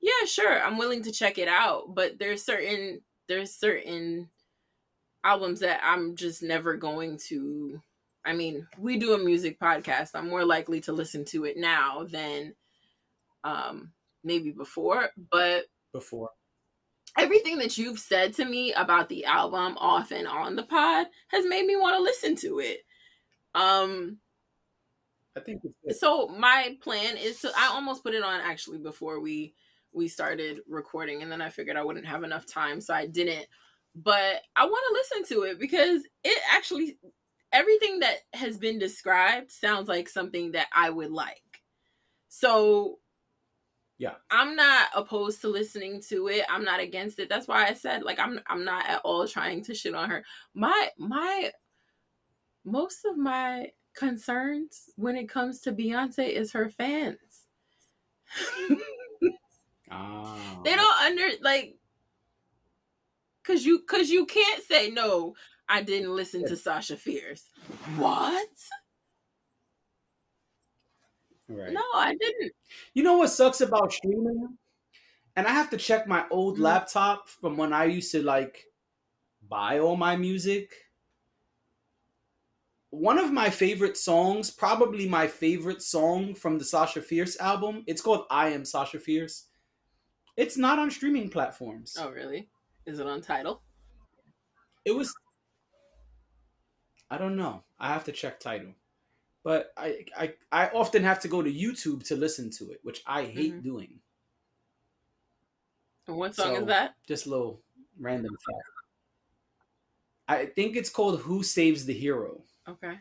yeah 0.00 0.24
sure 0.26 0.62
i'm 0.62 0.78
willing 0.78 1.02
to 1.02 1.10
check 1.12 1.36
it 1.36 1.48
out 1.48 1.92
but 1.94 2.18
there's 2.20 2.44
certain 2.44 3.00
there's 3.28 3.52
certain 3.52 4.30
albums 5.24 5.58
that 5.60 5.80
i'm 5.82 6.14
just 6.14 6.40
never 6.42 6.76
going 6.76 7.18
to 7.18 7.82
i 8.24 8.32
mean 8.32 8.66
we 8.78 8.96
do 8.96 9.12
a 9.14 9.18
music 9.18 9.58
podcast 9.58 10.10
i'm 10.14 10.28
more 10.28 10.44
likely 10.44 10.80
to 10.80 10.92
listen 10.92 11.24
to 11.24 11.44
it 11.44 11.56
now 11.56 12.04
than 12.08 12.54
um 13.42 13.90
maybe 14.22 14.50
before 14.52 15.10
but 15.32 15.64
Before. 15.92 16.30
Everything 17.18 17.58
that 17.58 17.78
you've 17.78 17.98
said 17.98 18.34
to 18.34 18.44
me 18.44 18.72
about 18.74 19.08
the 19.08 19.24
album 19.24 19.76
off 19.78 20.10
and 20.10 20.26
on 20.26 20.56
the 20.56 20.62
pod 20.62 21.06
has 21.28 21.44
made 21.46 21.66
me 21.66 21.76
want 21.76 21.96
to 21.96 22.02
listen 22.02 22.36
to 22.36 22.60
it. 22.60 22.80
Um 23.54 24.18
I 25.36 25.40
think 25.40 25.62
it's 25.84 26.00
so 26.00 26.28
my 26.28 26.76
plan 26.80 27.16
is 27.16 27.40
to 27.40 27.52
i 27.56 27.68
almost 27.68 28.02
put 28.02 28.14
it 28.14 28.22
on 28.22 28.40
actually 28.40 28.78
before 28.78 29.20
we 29.20 29.54
we 29.92 30.08
started 30.08 30.60
recording 30.66 31.22
and 31.22 31.30
then 31.30 31.42
i 31.42 31.50
figured 31.50 31.76
i 31.76 31.84
wouldn't 31.84 32.06
have 32.06 32.22
enough 32.24 32.46
time 32.46 32.80
so 32.80 32.94
i 32.94 33.06
didn't. 33.06 33.46
But 33.94 34.42
i 34.56 34.64
want 34.64 34.84
to 34.88 35.18
listen 35.18 35.36
to 35.36 35.44
it 35.44 35.58
because 35.58 36.02
it 36.24 36.42
actually 36.50 36.98
everything 37.52 38.00
that 38.00 38.16
has 38.32 38.56
been 38.58 38.78
described 38.78 39.50
sounds 39.50 39.88
like 39.88 40.08
something 40.08 40.52
that 40.52 40.68
i 40.74 40.90
would 40.90 41.10
like. 41.10 41.42
So 42.28 42.98
Yeah. 43.98 44.14
i'm 44.30 44.54
not 44.54 44.88
opposed 44.94 45.40
to 45.40 45.48
listening 45.48 46.02
to 46.08 46.28
it 46.28 46.44
i'm 46.50 46.64
not 46.64 46.80
against 46.80 47.18
it 47.18 47.28
that's 47.30 47.48
why 47.48 47.66
i 47.66 47.72
said 47.72 48.02
like 48.02 48.18
i'm 48.18 48.40
i'm 48.46 48.64
not 48.64 48.86
at 48.86 49.00
all 49.04 49.26
trying 49.26 49.64
to 49.64 49.74
shit 49.74 49.94
on 49.94 50.10
her 50.10 50.22
my 50.54 50.90
my 50.98 51.50
most 52.66 53.04
of 53.06 53.16
my 53.16 53.70
concerns 53.96 54.90
when 54.96 55.16
it 55.16 55.28
comes 55.28 55.60
to 55.62 55.72
Beyonce 55.72 56.28
is 56.28 56.52
her 56.52 56.68
fans. 56.68 57.18
Ah. 59.88 60.60
they 60.64 60.74
don't 60.74 61.00
under 61.02 61.28
like 61.42 61.76
cuz 63.44 63.64
you 63.64 63.78
cuz 63.82 64.10
you 64.10 64.26
can't 64.26 64.64
say 64.64 64.90
no, 64.90 65.36
I 65.68 65.80
didn't 65.80 66.12
listen 66.16 66.44
to 66.48 66.56
Sasha 66.56 66.96
Fierce. 66.96 67.44
What? 67.94 68.48
Right. 71.48 71.72
No, 71.72 71.82
I 71.94 72.14
didn't. 72.20 72.52
You 72.94 73.02
know 73.02 73.18
what 73.18 73.28
sucks 73.28 73.60
about 73.60 73.92
streaming? 73.92 74.58
And 75.36 75.46
I 75.46 75.50
have 75.50 75.70
to 75.70 75.76
check 75.76 76.06
my 76.06 76.26
old 76.30 76.56
Mhm. 76.58 76.62
laptop 76.62 77.28
from 77.28 77.56
when 77.56 77.72
I 77.72 77.84
used 77.84 78.10
to 78.12 78.22
like 78.22 78.66
buy 79.42 79.78
all 79.78 79.96
my 79.96 80.16
music. 80.16 80.74
One 82.90 83.18
of 83.18 83.32
my 83.32 83.50
favorite 83.50 83.96
songs, 83.96 84.50
probably 84.50 85.08
my 85.08 85.28
favorite 85.28 85.82
song 85.82 86.34
from 86.34 86.58
the 86.58 86.64
Sasha 86.64 87.02
Fierce 87.02 87.38
album, 87.38 87.84
it's 87.86 88.00
called 88.00 88.26
I 88.30 88.48
Am 88.50 88.64
Sasha 88.64 88.98
Fierce. 88.98 89.48
It's 90.36 90.56
not 90.56 90.78
on 90.78 90.90
streaming 90.90 91.28
platforms. 91.28 91.96
Oh, 91.98 92.10
really? 92.10 92.50
Is 92.86 92.98
it 92.98 93.06
on 93.06 93.20
Tidal? 93.20 93.62
It 94.84 94.92
was 94.92 95.14
I 97.10 97.18
don't 97.18 97.36
know. 97.36 97.62
I 97.78 97.88
have 97.88 98.04
to 98.04 98.12
check 98.12 98.40
Tidal. 98.40 98.74
But 99.46 99.72
I, 99.76 100.04
I 100.18 100.34
I 100.50 100.66
often 100.70 101.04
have 101.04 101.20
to 101.20 101.28
go 101.28 101.40
to 101.40 101.48
YouTube 101.52 102.04
to 102.08 102.16
listen 102.16 102.50
to 102.58 102.72
it, 102.72 102.80
which 102.82 103.04
I 103.06 103.22
hate 103.22 103.54
Mhm. 103.54 103.62
doing. 103.62 104.00
And 106.08 106.16
what 106.16 106.34
song 106.34 106.56
So- 106.56 106.60
is 106.62 106.66
that? 106.66 106.96
Just 107.06 107.26
a 107.26 107.30
little 107.30 107.62
random 107.96 108.36
fact. 108.36 108.68
I 110.26 110.46
think 110.46 110.74
it's 110.74 110.90
called 110.90 111.20
"Who 111.20 111.44
Saves 111.44 111.84
the 111.86 111.92
Hero." 111.92 112.42
Okay. 112.66 112.98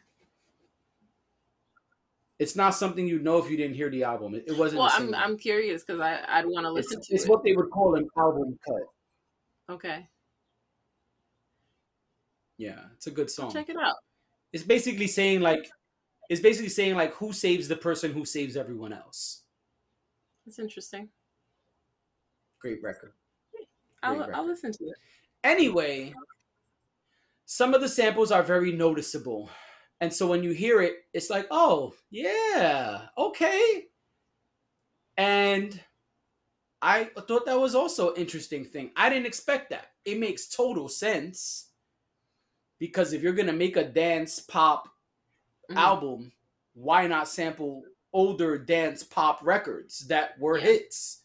It's 2.38 2.56
not 2.56 2.76
something 2.76 3.08
you'd 3.08 3.24
know 3.24 3.40
if 3.40 3.50
you 3.50 3.58
didn't 3.58 3.76
hear 3.76 3.90
the 3.90 4.04
album. 4.04 4.36
It, 4.36 4.44
it 4.46 4.56
wasn't. 4.56 4.82
Well, 4.82 4.92
I'm. 4.94 5.16
I'm 5.16 5.38
curious 5.40 5.84
because 5.84 6.00
I 6.00 6.24
I'd 6.28 6.46
want 6.46 6.68
to 6.68 6.76
it's, 6.76 6.92
listen 6.92 7.02
to 7.02 7.12
it. 7.12 7.16
it's 7.16 7.26
it. 7.26 7.30
what 7.32 7.44
they 7.44 7.56
would 7.56 7.72
call 7.72 7.96
an 7.96 8.08
album 8.16 8.60
cut. 8.64 8.84
Okay. 9.74 10.08
Yeah, 12.60 12.86
it's 12.94 13.08
a 13.08 13.12
good 13.12 13.30
I'll 13.30 13.50
song. 13.50 13.52
check 13.52 13.68
it 13.70 13.78
out. 13.78 13.96
It's 14.54 14.64
basically 14.64 15.08
saying 15.08 15.42
like, 15.42 15.72
it's 16.30 16.41
basically 16.41 16.69
saying 16.69 16.95
like, 16.95 17.14
who 17.14 17.34
saves 17.34 17.68
the 17.68 17.76
person 17.76 18.11
who 18.11 18.26
saves 18.26 18.57
everyone 18.57 18.93
else. 18.93 19.41
That's 20.45 20.60
interesting. 20.60 21.10
Great 22.60 22.81
record. 22.84 23.14
I'll 24.03 24.18
Great 24.18 24.30
I'll 24.34 24.45
listen 24.45 24.72
to 24.73 24.85
it. 24.85 24.95
Anyway, 25.43 26.14
some 27.45 27.73
of 27.73 27.81
the 27.81 27.89
samples 27.89 28.31
are 28.31 28.43
very 28.43 28.72
noticeable. 28.72 29.49
And 30.02 30.14
so 30.14 30.27
when 30.27 30.43
you 30.43 30.52
hear 30.52 30.81
it, 30.81 31.06
it's 31.14 31.30
like, 31.30 31.47
oh, 31.52 31.93
yeah, 32.10 33.07
okay. 33.18 33.85
And 35.18 35.80
I 36.81 37.06
thought 37.27 37.45
that 37.45 37.60
was 37.60 37.76
also 37.76 38.14
an 38.14 38.19
interesting 38.19 38.65
thing. 38.65 38.91
I 38.95 39.10
didn't 39.10 39.26
expect 39.26 39.69
that. 39.69 39.91
It 40.03 40.19
makes 40.19 40.47
total 40.47 40.89
sense. 40.89 41.69
Because 42.77 43.14
if 43.14 43.23
you're 43.23 43.34
going 43.34 43.47
to 43.47 43.53
make 43.53 43.77
a 43.77 43.85
dance 43.85 44.41
pop 44.41 44.89
Mhm. 45.70 45.76
album, 45.78 46.34
why 46.74 47.08
not 47.08 47.28
sample 47.28 47.84
older 48.14 48.58
dance 48.58 49.04
pop 49.04 49.40
records 49.44 50.08
that 50.08 50.38
were 50.40 50.58
Yeah. 50.58 50.66
hits? 50.66 51.24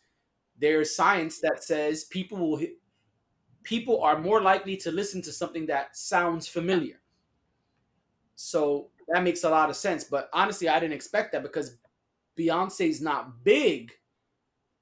There's 0.59 0.95
science 0.95 1.41
that 1.41 1.65
says 1.65 2.05
people 2.05 2.39
will 2.39 2.57
hit, 2.57 2.79
people 3.63 4.03
are 4.03 4.19
more 4.21 4.41
likely 4.43 4.77
to 4.79 4.91
listen 4.93 5.23
to 5.23 5.33
something 5.33 5.67
that 5.67 5.97
sounds 5.97 6.49
familiar. 6.49 7.01
So 8.37 8.91
that 9.09 9.23
makes 9.23 9.45
a 9.45 9.51
lot 9.51 9.71
of 9.71 9.77
sense. 9.77 10.05
But 10.05 10.31
honestly, 10.33 10.69
I 10.69 10.81
didn't 10.81 10.95
expect 10.95 11.33
that 11.33 11.43
because 11.43 11.79
Beyonce's 12.37 13.01
not 13.01 13.45
big 13.45 13.93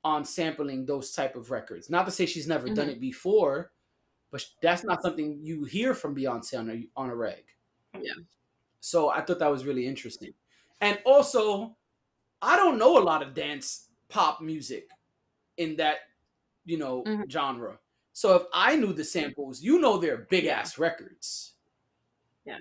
on 0.05 0.25
sampling 0.25 0.87
those 0.87 1.13
type 1.13 1.37
of 1.37 1.51
records. 1.51 1.91
Not 1.91 2.05
to 2.07 2.13
say 2.13 2.27
she's 2.27 2.47
never 2.47 2.69
done 2.71 2.89
Mhm. 2.89 2.93
it 2.93 3.01
before, 3.01 3.73
but 4.31 4.45
that's 4.63 4.85
not 4.85 5.03
something 5.03 5.43
you 5.43 5.65
hear 5.65 5.95
from 5.95 6.15
Beyonce 6.17 6.59
on 6.59 6.71
a 6.71 6.89
on 6.97 7.11
a 7.11 7.17
reg. 7.17 7.47
Yeah. 8.01 8.15
So 8.89 9.11
I 9.11 9.21
thought 9.21 9.39
that 9.41 9.51
was 9.51 9.67
really 9.67 9.87
interesting. 9.87 10.33
And 10.81 10.99
also, 11.05 11.77
I 12.41 12.57
don't 12.57 12.79
know 12.79 12.97
a 12.97 13.05
lot 13.05 13.23
of 13.23 13.35
dance 13.35 13.89
pop 14.09 14.41
music 14.41 14.89
in 15.59 15.77
that, 15.77 15.99
you 16.65 16.79
know, 16.79 17.03
Mhm. 17.05 17.31
genre. 17.31 17.79
So 18.15 18.35
if 18.35 18.43
I 18.55 18.77
knew 18.77 18.95
the 18.95 19.05
samples, 19.05 19.61
you 19.61 19.79
know 19.79 19.99
they're 19.99 20.27
big 20.31 20.47
ass 20.47 20.79
records. 20.79 21.55
Yeah. 22.47 22.61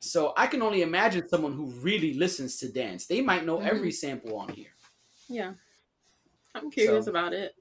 So 0.00 0.32
I 0.36 0.48
can 0.48 0.62
only 0.62 0.82
imagine 0.82 1.28
someone 1.28 1.52
who 1.52 1.66
really 1.66 2.14
listens 2.14 2.56
to 2.58 2.68
dance. 2.68 3.06
They 3.06 3.20
might 3.22 3.44
know 3.44 3.58
Mhm. 3.58 3.66
every 3.68 3.92
sample 3.92 4.36
on 4.36 4.48
here. 4.48 4.74
Yeah. 5.28 5.54
I'm 6.56 6.72
curious 6.72 7.04
So- 7.04 7.10
about 7.12 7.32
it. 7.34 7.54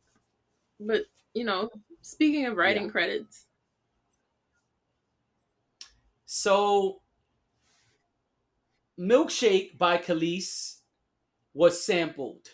But, 0.80 1.06
you 1.36 1.44
know, 1.44 1.70
speaking 2.02 2.48
of 2.48 2.57
writing 2.57 2.86
Yeah. 2.86 2.91
credits, 2.91 3.45
So 6.28 7.02
Milkshake 8.99 9.77
by 9.77 9.97
Kelis 9.97 10.81
was 11.53 11.84
sampled, 11.84 12.47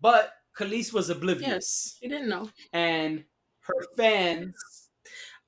but 0.00 0.32
Kelis 0.56 0.92
was 0.92 1.10
oblivious. 1.10 1.48
Yes, 1.48 1.96
she 2.00 2.08
didn't 2.08 2.28
know. 2.28 2.50
And 2.72 3.24
her 3.60 3.86
fans 3.96 4.54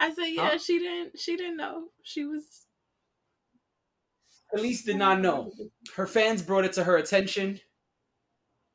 I 0.00 0.12
said, 0.12 0.26
yeah, 0.26 0.50
Huh? 0.50 0.58
she 0.58 0.78
didn't 0.78 1.18
she 1.18 1.36
didn't 1.36 1.56
know. 1.56 1.88
She 2.02 2.24
was 2.24 2.66
Kelis 4.54 4.84
did 4.84 4.96
not 4.96 5.20
know. 5.20 5.52
Her 5.96 6.06
fans 6.06 6.42
brought 6.42 6.64
it 6.64 6.72
to 6.74 6.84
her 6.84 6.96
attention, 6.96 7.60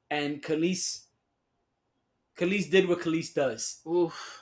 and 0.10 0.42
Kelis 0.42 1.06
Kelis 2.38 2.70
did 2.70 2.88
what 2.88 3.00
Kelis 3.00 3.34
does. 3.34 3.82
Oof. 3.88 4.42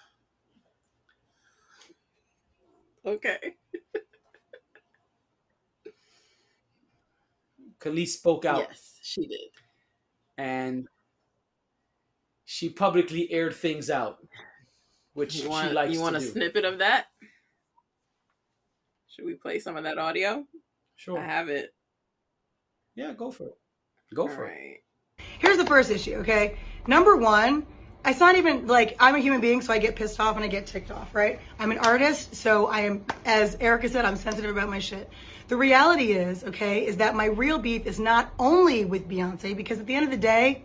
Okay. 3.06 3.56
Kelis 7.80 8.10
spoke 8.10 8.46
out 8.46 8.66
Yes, 8.70 9.00
she 9.04 9.28
did. 9.28 9.40
and 10.38 10.88
she 12.46 12.70
publicly 12.70 13.32
aired 13.32 13.56
things 13.56 13.90
out, 13.90 14.18
which 15.14 15.36
You 15.36 15.42
she 15.44 15.48
want, 15.48 15.74
likes 15.74 15.94
you 15.94 16.00
want 16.02 16.16
a 16.16 16.20
do. 16.20 16.26
snippet 16.26 16.66
of 16.66 16.80
that? 16.80 17.08
Should 19.10 19.26
we 19.26 19.34
play 19.36 19.60
some 19.60 19.76
of 19.78 19.84
that 19.84 19.98
audio? 19.98 20.46
Sure. 20.96 21.20
I 21.20 21.26
have 21.26 21.50
it. 21.50 21.74
Yeah, 22.96 23.14
go 23.14 23.30
for 23.32 23.44
it. 23.48 23.58
Go 24.14 24.24
All 24.24 24.28
for 24.30 24.46
it. 24.48 24.84
Here's 25.40 25.58
the 25.58 25.66
first 25.66 25.92
issue, 25.92 26.16
okay? 26.16 26.58
Number 26.88 27.16
one, 27.18 27.66
it's 28.08 28.20
not 28.20 28.36
even 28.36 28.68
like 28.68 28.96
I'm 29.00 29.16
a 29.16 29.20
human 29.20 29.42
being, 29.42 29.62
so 29.62 29.74
I 29.74 29.80
get 29.80 29.96
pissed 29.96 30.20
off 30.20 30.36
and 30.36 30.46
I 30.46 30.48
get 30.48 30.68
ticked 30.68 30.92
off, 30.92 31.14
right? 31.14 31.40
I'm 31.60 31.72
an 31.72 31.80
artist, 31.80 32.36
so 32.36 32.68
I 32.68 32.82
am, 32.82 33.06
as 33.26 33.56
Erica 33.60 33.90
said, 33.90 34.06
I'm 34.06 34.16
sensitive 34.16 34.52
about 34.52 34.70
my 34.70 34.80
shit. 34.80 35.10
The 35.48 35.58
reality 35.58 36.12
is, 36.12 36.44
okay, 36.44 36.86
is 36.86 36.98
that 36.98 37.16
my 37.16 37.26
real 37.26 37.58
beef 37.58 37.86
is 37.86 38.00
not 38.00 38.32
only 38.38 38.86
with 38.86 39.08
Beyonce, 39.08 39.56
because 39.56 39.80
at 39.80 39.86
the 39.86 39.96
end 39.96 40.06
of 40.06 40.12
the 40.12 40.18
day, 40.18 40.64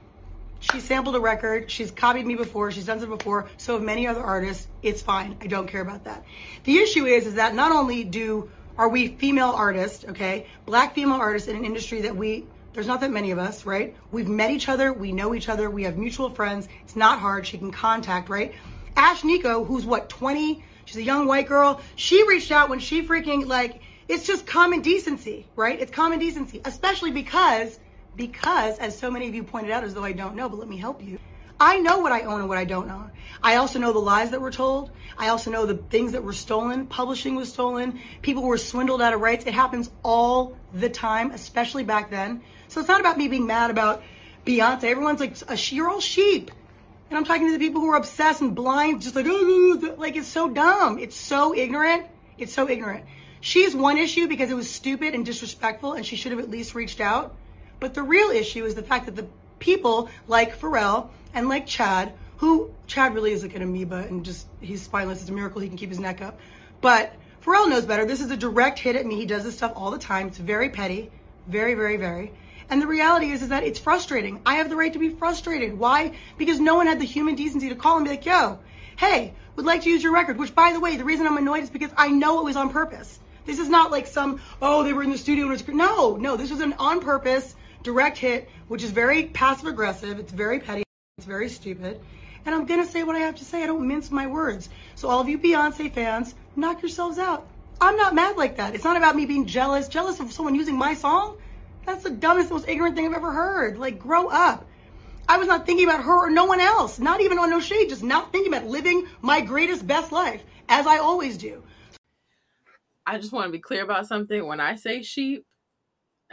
she 0.60 0.80
sampled 0.80 1.16
a 1.16 1.20
record, 1.20 1.70
she's 1.70 1.90
copied 1.90 2.24
me 2.24 2.36
before, 2.36 2.70
she's 2.70 2.86
done 2.86 3.02
it 3.02 3.08
before, 3.08 3.48
so 3.56 3.74
have 3.74 3.82
many 3.82 4.06
other 4.06 4.22
artists. 4.22 4.68
It's 4.82 5.02
fine. 5.02 5.36
I 5.40 5.48
don't 5.48 5.66
care 5.66 5.80
about 5.80 6.04
that. 6.04 6.24
The 6.64 6.78
issue 6.78 7.04
is, 7.06 7.26
is 7.26 7.34
that 7.34 7.54
not 7.54 7.72
only 7.72 8.04
do 8.04 8.48
are 8.78 8.88
we 8.88 9.08
female 9.08 9.50
artists, 9.50 10.04
okay, 10.04 10.46
black 10.64 10.94
female 10.94 11.18
artists 11.18 11.48
in 11.48 11.56
an 11.56 11.64
industry 11.64 12.02
that 12.02 12.16
we 12.16 12.46
there's 12.72 12.86
not 12.86 13.00
that 13.00 13.10
many 13.10 13.30
of 13.30 13.38
us, 13.38 13.66
right? 13.66 13.94
We've 14.10 14.28
met 14.28 14.50
each 14.50 14.68
other, 14.68 14.92
we 14.92 15.12
know 15.12 15.34
each 15.34 15.48
other, 15.48 15.70
we 15.70 15.84
have 15.84 15.98
mutual 15.98 16.30
friends. 16.30 16.68
It's 16.82 16.96
not 16.96 17.18
hard. 17.18 17.46
She 17.46 17.58
can 17.58 17.70
contact, 17.70 18.28
right? 18.28 18.54
Ashnikko, 18.96 19.66
who's 19.66 19.84
what, 19.84 20.08
20? 20.08 20.64
She's 20.84 20.96
a 20.96 21.02
young 21.02 21.26
white 21.26 21.46
girl. 21.46 21.80
She 21.96 22.26
reached 22.26 22.50
out 22.50 22.68
when 22.68 22.78
she 22.78 23.06
freaking 23.06 23.46
like 23.46 23.80
it's 24.08 24.26
just 24.26 24.46
common 24.46 24.82
decency, 24.82 25.46
right? 25.56 25.80
It's 25.80 25.90
common 25.90 26.18
decency, 26.18 26.60
especially 26.64 27.12
because 27.12 27.78
because 28.16 28.78
as 28.78 28.98
so 28.98 29.10
many 29.10 29.28
of 29.28 29.34
you 29.34 29.42
pointed 29.42 29.70
out 29.70 29.84
as 29.84 29.94
though 29.94 30.04
I 30.04 30.12
don't 30.12 30.34
know, 30.34 30.48
but 30.48 30.58
let 30.58 30.68
me 30.68 30.76
help 30.76 31.02
you. 31.02 31.18
I 31.58 31.78
know 31.78 32.00
what 32.00 32.10
I 32.10 32.22
own 32.22 32.40
and 32.40 32.48
what 32.48 32.58
I 32.58 32.64
don't 32.64 32.90
own. 32.90 33.12
I 33.42 33.56
also 33.56 33.78
know 33.78 33.92
the 33.92 34.00
lies 34.00 34.30
that 34.30 34.40
were 34.40 34.50
told. 34.50 34.90
I 35.16 35.28
also 35.28 35.50
know 35.50 35.64
the 35.64 35.76
things 35.76 36.12
that 36.12 36.24
were 36.24 36.32
stolen. 36.32 36.86
Publishing 36.86 37.36
was 37.36 37.50
stolen. 37.50 38.00
People 38.20 38.42
were 38.42 38.58
swindled 38.58 39.00
out 39.00 39.14
of 39.14 39.20
rights. 39.20 39.46
It 39.46 39.54
happens 39.54 39.88
all 40.02 40.56
the 40.74 40.88
time, 40.88 41.30
especially 41.30 41.84
back 41.84 42.10
then. 42.10 42.42
So 42.72 42.80
it's 42.80 42.88
not 42.88 43.00
about 43.00 43.18
me 43.18 43.28
being 43.28 43.46
mad 43.46 43.70
about 43.70 44.02
Beyonce. 44.46 44.84
Everyone's 44.84 45.20
like, 45.20 45.36
you're 45.72 45.90
all 45.90 46.00
sheep. 46.00 46.50
And 47.10 47.18
I'm 47.18 47.24
talking 47.26 47.46
to 47.48 47.52
the 47.52 47.58
people 47.58 47.82
who 47.82 47.90
are 47.90 47.96
obsessed 47.96 48.40
and 48.40 48.54
blind, 48.54 49.02
just 49.02 49.14
like, 49.14 49.26
"Oh, 49.28 49.94
like 49.98 50.16
it's 50.16 50.28
so 50.28 50.48
dumb. 50.48 50.98
It's 50.98 51.14
so 51.14 51.54
ignorant. 51.54 52.06
It's 52.38 52.54
so 52.54 52.66
ignorant. 52.70 53.04
She's 53.42 53.76
one 53.76 53.98
issue 53.98 54.26
because 54.26 54.50
it 54.50 54.54
was 54.54 54.70
stupid 54.70 55.14
and 55.14 55.26
disrespectful 55.26 55.92
and 55.92 56.06
she 56.06 56.16
should 56.16 56.32
have 56.32 56.40
at 56.40 56.48
least 56.48 56.74
reached 56.74 57.02
out. 57.02 57.34
But 57.78 57.92
the 57.92 58.02
real 58.02 58.30
issue 58.30 58.64
is 58.64 58.74
the 58.74 58.82
fact 58.82 59.04
that 59.04 59.16
the 59.16 59.26
people 59.58 60.08
like 60.26 60.58
Pharrell 60.58 61.10
and 61.34 61.50
like 61.50 61.66
Chad, 61.66 62.14
who 62.38 62.70
Chad 62.86 63.14
really 63.14 63.32
is 63.32 63.42
like 63.42 63.54
an 63.54 63.60
amoeba 63.60 64.06
and 64.08 64.24
just 64.24 64.46
he's 64.62 64.80
spineless. 64.80 65.20
It's 65.20 65.28
a 65.28 65.34
miracle 65.34 65.60
he 65.60 65.68
can 65.68 65.76
keep 65.76 65.90
his 65.90 66.00
neck 66.00 66.22
up. 66.22 66.40
But 66.80 67.12
Pharrell 67.44 67.68
knows 67.68 67.84
better. 67.84 68.06
This 68.06 68.22
is 68.22 68.30
a 68.30 68.36
direct 68.36 68.78
hit 68.78 68.96
at 68.96 69.04
me. 69.04 69.16
He 69.16 69.26
does 69.26 69.44
this 69.44 69.56
stuff 69.56 69.72
all 69.76 69.90
the 69.90 69.98
time. 69.98 70.28
It's 70.28 70.38
very 70.38 70.70
petty, 70.70 71.10
very, 71.48 71.74
very, 71.74 71.98
very. 71.98 72.32
And 72.70 72.80
the 72.80 72.86
reality 72.86 73.30
is, 73.30 73.42
is 73.42 73.48
that 73.48 73.64
it's 73.64 73.78
frustrating. 73.78 74.40
I 74.46 74.56
have 74.56 74.68
the 74.68 74.76
right 74.76 74.92
to 74.92 74.98
be 74.98 75.10
frustrated. 75.10 75.78
Why? 75.78 76.12
Because 76.38 76.60
no 76.60 76.76
one 76.76 76.86
had 76.86 77.00
the 77.00 77.04
human 77.04 77.34
decency 77.34 77.68
to 77.68 77.74
call 77.74 77.96
and 77.96 78.04
be 78.04 78.10
like, 78.10 78.24
yo, 78.24 78.58
hey, 78.96 79.34
would 79.56 79.66
like 79.66 79.82
to 79.82 79.90
use 79.90 80.02
your 80.02 80.12
record. 80.12 80.38
Which, 80.38 80.54
by 80.54 80.72
the 80.72 80.80
way, 80.80 80.96
the 80.96 81.04
reason 81.04 81.26
I'm 81.26 81.36
annoyed 81.36 81.64
is 81.64 81.70
because 81.70 81.90
I 81.96 82.08
know 82.08 82.40
it 82.40 82.44
was 82.44 82.56
on 82.56 82.70
purpose. 82.70 83.18
This 83.44 83.58
is 83.58 83.68
not 83.68 83.90
like 83.90 84.06
some, 84.06 84.40
oh, 84.60 84.84
they 84.84 84.92
were 84.92 85.02
in 85.02 85.10
the 85.10 85.18
studio 85.18 85.46
and 85.46 85.54
it's, 85.54 85.66
no, 85.66 86.16
no, 86.16 86.36
this 86.36 86.50
was 86.50 86.60
an 86.60 86.74
on 86.74 87.00
purpose 87.00 87.54
direct 87.82 88.18
hit, 88.18 88.48
which 88.68 88.82
is 88.82 88.90
very 88.90 89.24
passive 89.24 89.66
aggressive. 89.66 90.18
It's 90.18 90.32
very 90.32 90.60
petty. 90.60 90.84
It's 91.18 91.26
very 91.26 91.48
stupid. 91.48 92.00
And 92.44 92.54
I'm 92.54 92.66
going 92.66 92.84
to 92.84 92.90
say 92.90 93.02
what 93.02 93.16
I 93.16 93.20
have 93.20 93.36
to 93.36 93.44
say. 93.44 93.62
I 93.62 93.66
don't 93.66 93.86
mince 93.86 94.10
my 94.10 94.26
words. 94.26 94.68
So 94.94 95.08
all 95.08 95.20
of 95.20 95.28
you 95.28 95.38
Beyonce 95.38 95.92
fans, 95.92 96.34
knock 96.56 96.82
yourselves 96.82 97.18
out. 97.18 97.46
I'm 97.80 97.96
not 97.96 98.14
mad 98.14 98.36
like 98.36 98.56
that. 98.56 98.74
It's 98.74 98.84
not 98.84 98.96
about 98.96 99.16
me 99.16 99.26
being 99.26 99.46
jealous, 99.46 99.88
jealous 99.88 100.20
of 100.20 100.32
someone 100.32 100.54
using 100.54 100.76
my 100.76 100.94
song. 100.94 101.36
That's 101.86 102.04
the 102.04 102.10
dumbest, 102.10 102.50
most 102.50 102.68
ignorant 102.68 102.96
thing 102.96 103.06
I've 103.06 103.14
ever 103.14 103.32
heard. 103.32 103.78
Like, 103.78 103.98
grow 103.98 104.28
up. 104.28 104.66
I 105.28 105.38
was 105.38 105.48
not 105.48 105.66
thinking 105.66 105.88
about 105.88 106.02
her 106.04 106.26
or 106.26 106.30
no 106.30 106.44
one 106.44 106.60
else. 106.60 106.98
Not 106.98 107.20
even 107.20 107.38
on 107.38 107.50
no 107.50 107.60
shade, 107.60 107.88
just 107.88 108.02
not 108.02 108.32
thinking 108.32 108.52
about 108.52 108.66
living 108.68 109.06
my 109.20 109.40
greatest, 109.40 109.86
best 109.86 110.12
life, 110.12 110.44
as 110.68 110.86
I 110.86 110.98
always 110.98 111.36
do. 111.36 111.62
I 113.06 113.18
just 113.18 113.32
want 113.32 113.46
to 113.46 113.52
be 113.52 113.58
clear 113.58 113.82
about 113.82 114.06
something. 114.06 114.46
When 114.46 114.60
I 114.60 114.76
say 114.76 115.02
sheep, 115.02 115.44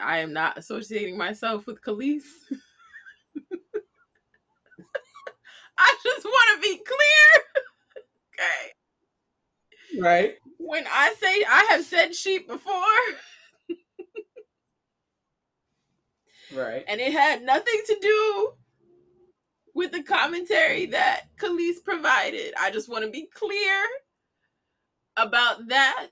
I 0.01 0.19
am 0.19 0.33
not 0.33 0.57
associating 0.57 1.17
myself 1.17 1.65
with 1.65 1.81
Kelis. 1.81 2.23
I 5.77 5.95
just 6.03 6.25
want 6.25 6.55
to 6.55 6.61
be 6.61 6.77
clear. 6.77 7.43
okay. 8.39 8.73
Right. 9.99 10.35
When 10.57 10.85
I 10.91 11.13
say 11.19 11.43
I 11.49 11.67
have 11.69 11.83
said 11.83 12.15
sheep 12.15 12.47
before, 12.47 12.73
Right. 16.53 16.83
and 16.87 16.99
it 16.99 17.13
had 17.13 17.43
nothing 17.43 17.81
to 17.87 17.97
do 18.01 18.53
with 19.75 19.91
the 19.91 20.03
commentary 20.03 20.87
that 20.87 21.25
Kelis 21.37 21.83
provided. 21.83 22.53
I 22.59 22.71
just 22.71 22.89
want 22.89 23.05
to 23.05 23.11
be 23.11 23.27
clear 23.33 23.85
about 25.15 25.67
that. 25.67 26.07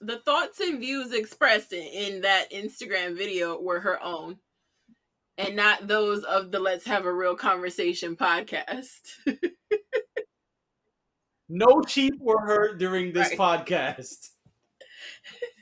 The 0.00 0.18
thoughts 0.20 0.60
and 0.60 0.78
views 0.80 1.12
expressed 1.12 1.72
in, 1.72 1.82
in 1.82 2.20
that 2.22 2.52
Instagram 2.52 3.16
video 3.16 3.60
were 3.60 3.80
her 3.80 4.02
own 4.02 4.38
and 5.36 5.56
not 5.56 5.86
those 5.88 6.22
of 6.24 6.50
the 6.52 6.58
Let's 6.60 6.86
Have 6.86 7.04
a 7.04 7.12
Real 7.12 7.34
Conversation 7.36 8.16
podcast. 8.16 9.00
No 11.48 11.82
sheep 11.88 12.14
were 12.20 12.40
hurt 12.40 12.78
during 12.78 13.12
this 13.12 13.30
Right. 13.30 13.66
podcast. 13.66 14.30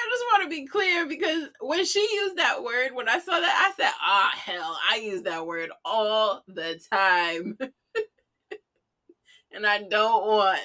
I 0.00 0.08
just 0.10 0.24
want 0.32 0.42
to 0.44 0.48
be 0.48 0.66
clear 0.66 1.06
because 1.06 1.48
when 1.60 1.84
she 1.84 2.00
used 2.00 2.36
that 2.36 2.62
word, 2.62 2.94
when 2.94 3.08
I 3.08 3.18
saw 3.18 3.38
that, 3.38 3.72
I 3.72 3.82
said, 3.82 3.92
ah, 4.00 4.30
hell, 4.34 4.78
I 4.90 4.96
use 4.96 5.22
that 5.22 5.46
word 5.46 5.70
all 5.84 6.42
the 6.48 6.80
time. 6.92 7.58
and 9.52 9.66
I 9.66 9.82
don't 9.82 10.26
want, 10.26 10.60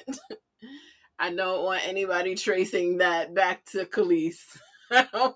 I 1.20 1.34
don't 1.34 1.64
want 1.64 1.88
anybody 1.88 2.36
tracing 2.36 3.00
that 3.00 3.34
back 3.34 3.66
to 3.72 3.86
Kelis. 3.86 4.40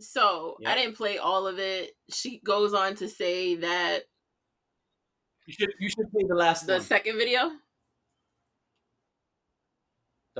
So 0.00 0.56
I 0.66 0.74
didn't 0.74 0.96
play 0.96 1.18
all 1.18 1.46
of 1.46 1.58
it. 1.58 1.92
She 2.10 2.40
goes 2.44 2.72
on 2.74 2.96
to 2.96 3.08
say 3.08 3.56
that 3.56 4.00
You 5.46 5.52
should 5.52 5.70
you 5.78 5.88
should 5.90 6.10
play 6.10 6.24
the 6.26 6.34
last 6.34 6.66
the 6.66 6.74
one. 6.74 6.82
second 6.82 7.18
video, 7.18 7.50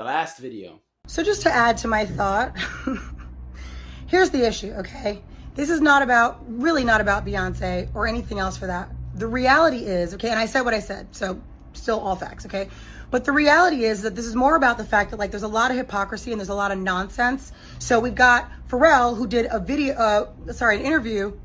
the 0.01 0.07
last 0.07 0.39
video. 0.39 0.81
So 1.09 1.23
just 1.23 1.43
to 1.43 1.55
add 1.55 1.77
to 1.79 1.89
my 1.89 2.07
thought, 2.07 2.57
here's 4.07 4.31
the 4.31 4.47
issue, 4.47 4.73
okay? 4.79 5.21
This 5.55 5.69
is 5.69 5.83
not 5.83 6.01
about, 6.01 6.41
really 6.49 6.85
not 6.85 7.03
about 7.03 7.27
Beyonce 7.27 7.91
or 7.93 8.07
anything 8.07 8.39
else 8.39 8.57
for 8.57 8.69
that. 8.69 8.89
The 9.15 9.27
reality 9.27 9.85
is, 9.85 10.15
okay, 10.15 10.31
and 10.31 10.39
I 10.39 10.47
said 10.47 10.63
what 10.63 10.73
I 10.73 10.81
said, 10.81 11.15
so 11.15 11.43
still 11.75 12.01
all 12.01 12.17
facts, 12.17 12.47
okay? 12.47 12.71
But 13.11 13.27
the 13.27 13.33
reality 13.33 13.85
is 13.85 14.01
that 14.03 14.15
this 14.15 14.25
is 14.25 14.35
more 14.35 14.57
about 14.57 14.79
the 14.79 14.87
fact 14.87 15.11
that 15.11 15.19
like 15.19 15.33
there's 15.33 15.43
a 15.43 15.49
lot 15.49 15.71
of 15.71 15.77
hypocrisy 15.77 16.31
and 16.33 16.41
there's 16.41 16.49
a 16.49 16.55
lot 16.55 16.73
of 16.73 16.79
nonsense. 16.79 17.53
So 17.79 18.01
we've 18.01 18.15
got 18.15 18.51
Pharrell 18.71 19.15
who 19.15 19.27
did 19.27 19.49
a 19.51 19.61
video, 19.61 19.97
uh, 19.97 20.53
sorry, 20.55 20.77
an 20.77 20.83
interview, 20.87 21.39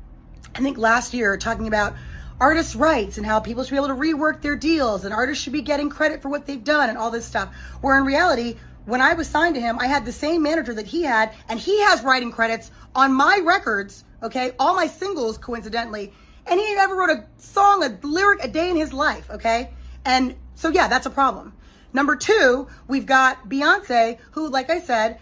I 0.54 0.60
think 0.60 0.78
last 0.78 1.12
year 1.12 1.36
talking 1.36 1.66
about 1.66 1.94
artists' 2.40 2.76
rights 2.76 3.16
and 3.16 3.26
how 3.26 3.40
people 3.40 3.64
should 3.64 3.70
be 3.70 3.76
able 3.76 3.88
to 3.88 3.94
rework 3.94 4.42
their 4.42 4.56
deals 4.56 5.04
and 5.04 5.14
artists 5.14 5.42
should 5.42 5.52
be 5.52 5.62
getting 5.62 5.88
credit 5.88 6.22
for 6.22 6.28
what 6.28 6.46
they've 6.46 6.62
done 6.62 6.88
and 6.88 6.98
all 6.98 7.10
this 7.10 7.24
stuff. 7.24 7.54
Where 7.80 7.96
in 7.98 8.04
reality, 8.04 8.56
when 8.84 9.00
I 9.00 9.14
was 9.14 9.28
signed 9.28 9.54
to 9.56 9.60
him, 9.60 9.78
I 9.78 9.86
had 9.86 10.04
the 10.04 10.12
same 10.12 10.42
manager 10.42 10.74
that 10.74 10.86
he 10.86 11.02
had, 11.02 11.32
and 11.48 11.58
he 11.58 11.80
has 11.82 12.02
writing 12.02 12.30
credits 12.30 12.70
on 12.94 13.12
my 13.12 13.40
records, 13.44 14.04
okay? 14.22 14.52
All 14.58 14.76
my 14.76 14.86
singles, 14.86 15.38
coincidentally. 15.38 16.12
And 16.46 16.60
he 16.60 16.74
never 16.74 16.94
wrote 16.94 17.10
a 17.10 17.24
song, 17.38 17.82
a 17.82 17.98
lyric 18.06 18.44
a 18.44 18.48
day 18.48 18.70
in 18.70 18.76
his 18.76 18.92
life, 18.92 19.28
okay? 19.30 19.70
And 20.04 20.36
so, 20.54 20.68
yeah, 20.68 20.86
that's 20.86 21.06
a 21.06 21.10
problem. 21.10 21.52
Number 21.92 22.14
two, 22.14 22.68
we've 22.86 23.06
got 23.06 23.48
Beyonce, 23.48 24.18
who, 24.32 24.48
like 24.50 24.70
I 24.70 24.80
said, 24.80 25.18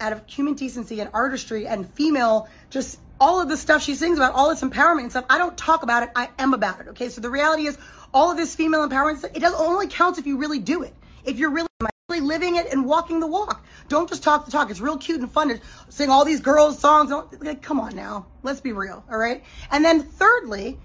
out 0.00 0.12
of 0.12 0.22
human 0.26 0.54
decency 0.54 1.00
and 1.00 1.10
artistry 1.12 1.66
and 1.66 1.88
female, 1.94 2.48
just 2.70 2.98
all 3.20 3.40
of 3.40 3.48
the 3.48 3.56
stuff 3.56 3.82
she 3.82 3.94
sings 3.94 4.18
about, 4.18 4.34
all 4.34 4.48
this 4.48 4.62
empowerment 4.62 5.02
and 5.02 5.10
stuff. 5.10 5.26
I 5.28 5.38
don't 5.38 5.56
talk 5.56 5.82
about 5.82 6.02
it. 6.02 6.10
I 6.16 6.30
am 6.38 6.54
about 6.54 6.80
it. 6.80 6.88
Okay. 6.88 7.10
So 7.10 7.20
the 7.20 7.30
reality 7.30 7.66
is, 7.66 7.78
all 8.12 8.30
of 8.30 8.36
this 8.36 8.56
female 8.56 8.88
empowerment, 8.88 9.18
stuff, 9.18 9.30
it 9.34 9.40
doesn't 9.40 9.60
only 9.60 9.86
counts 9.86 10.18
if 10.18 10.26
you 10.26 10.38
really 10.38 10.58
do 10.58 10.82
it. 10.82 10.94
If 11.24 11.38
you're 11.38 11.50
really 11.50 11.68
really 12.10 12.26
living 12.26 12.56
it 12.56 12.72
and 12.72 12.84
walking 12.84 13.20
the 13.20 13.26
walk. 13.26 13.64
Don't 13.88 14.08
just 14.08 14.22
talk 14.22 14.44
the 14.44 14.50
talk. 14.50 14.70
It's 14.70 14.80
real 14.80 14.98
cute 14.98 15.20
and 15.20 15.30
fun 15.30 15.48
to 15.48 15.60
sing 15.88 16.10
all 16.10 16.24
these 16.24 16.40
girls' 16.40 16.78
songs. 16.78 17.12
Like, 17.40 17.62
come 17.62 17.80
on 17.80 17.94
now. 17.94 18.26
Let's 18.42 18.60
be 18.60 18.72
real. 18.72 19.04
All 19.10 19.18
right. 19.18 19.44
And 19.70 19.84
then 19.84 20.02
thirdly, 20.02 20.78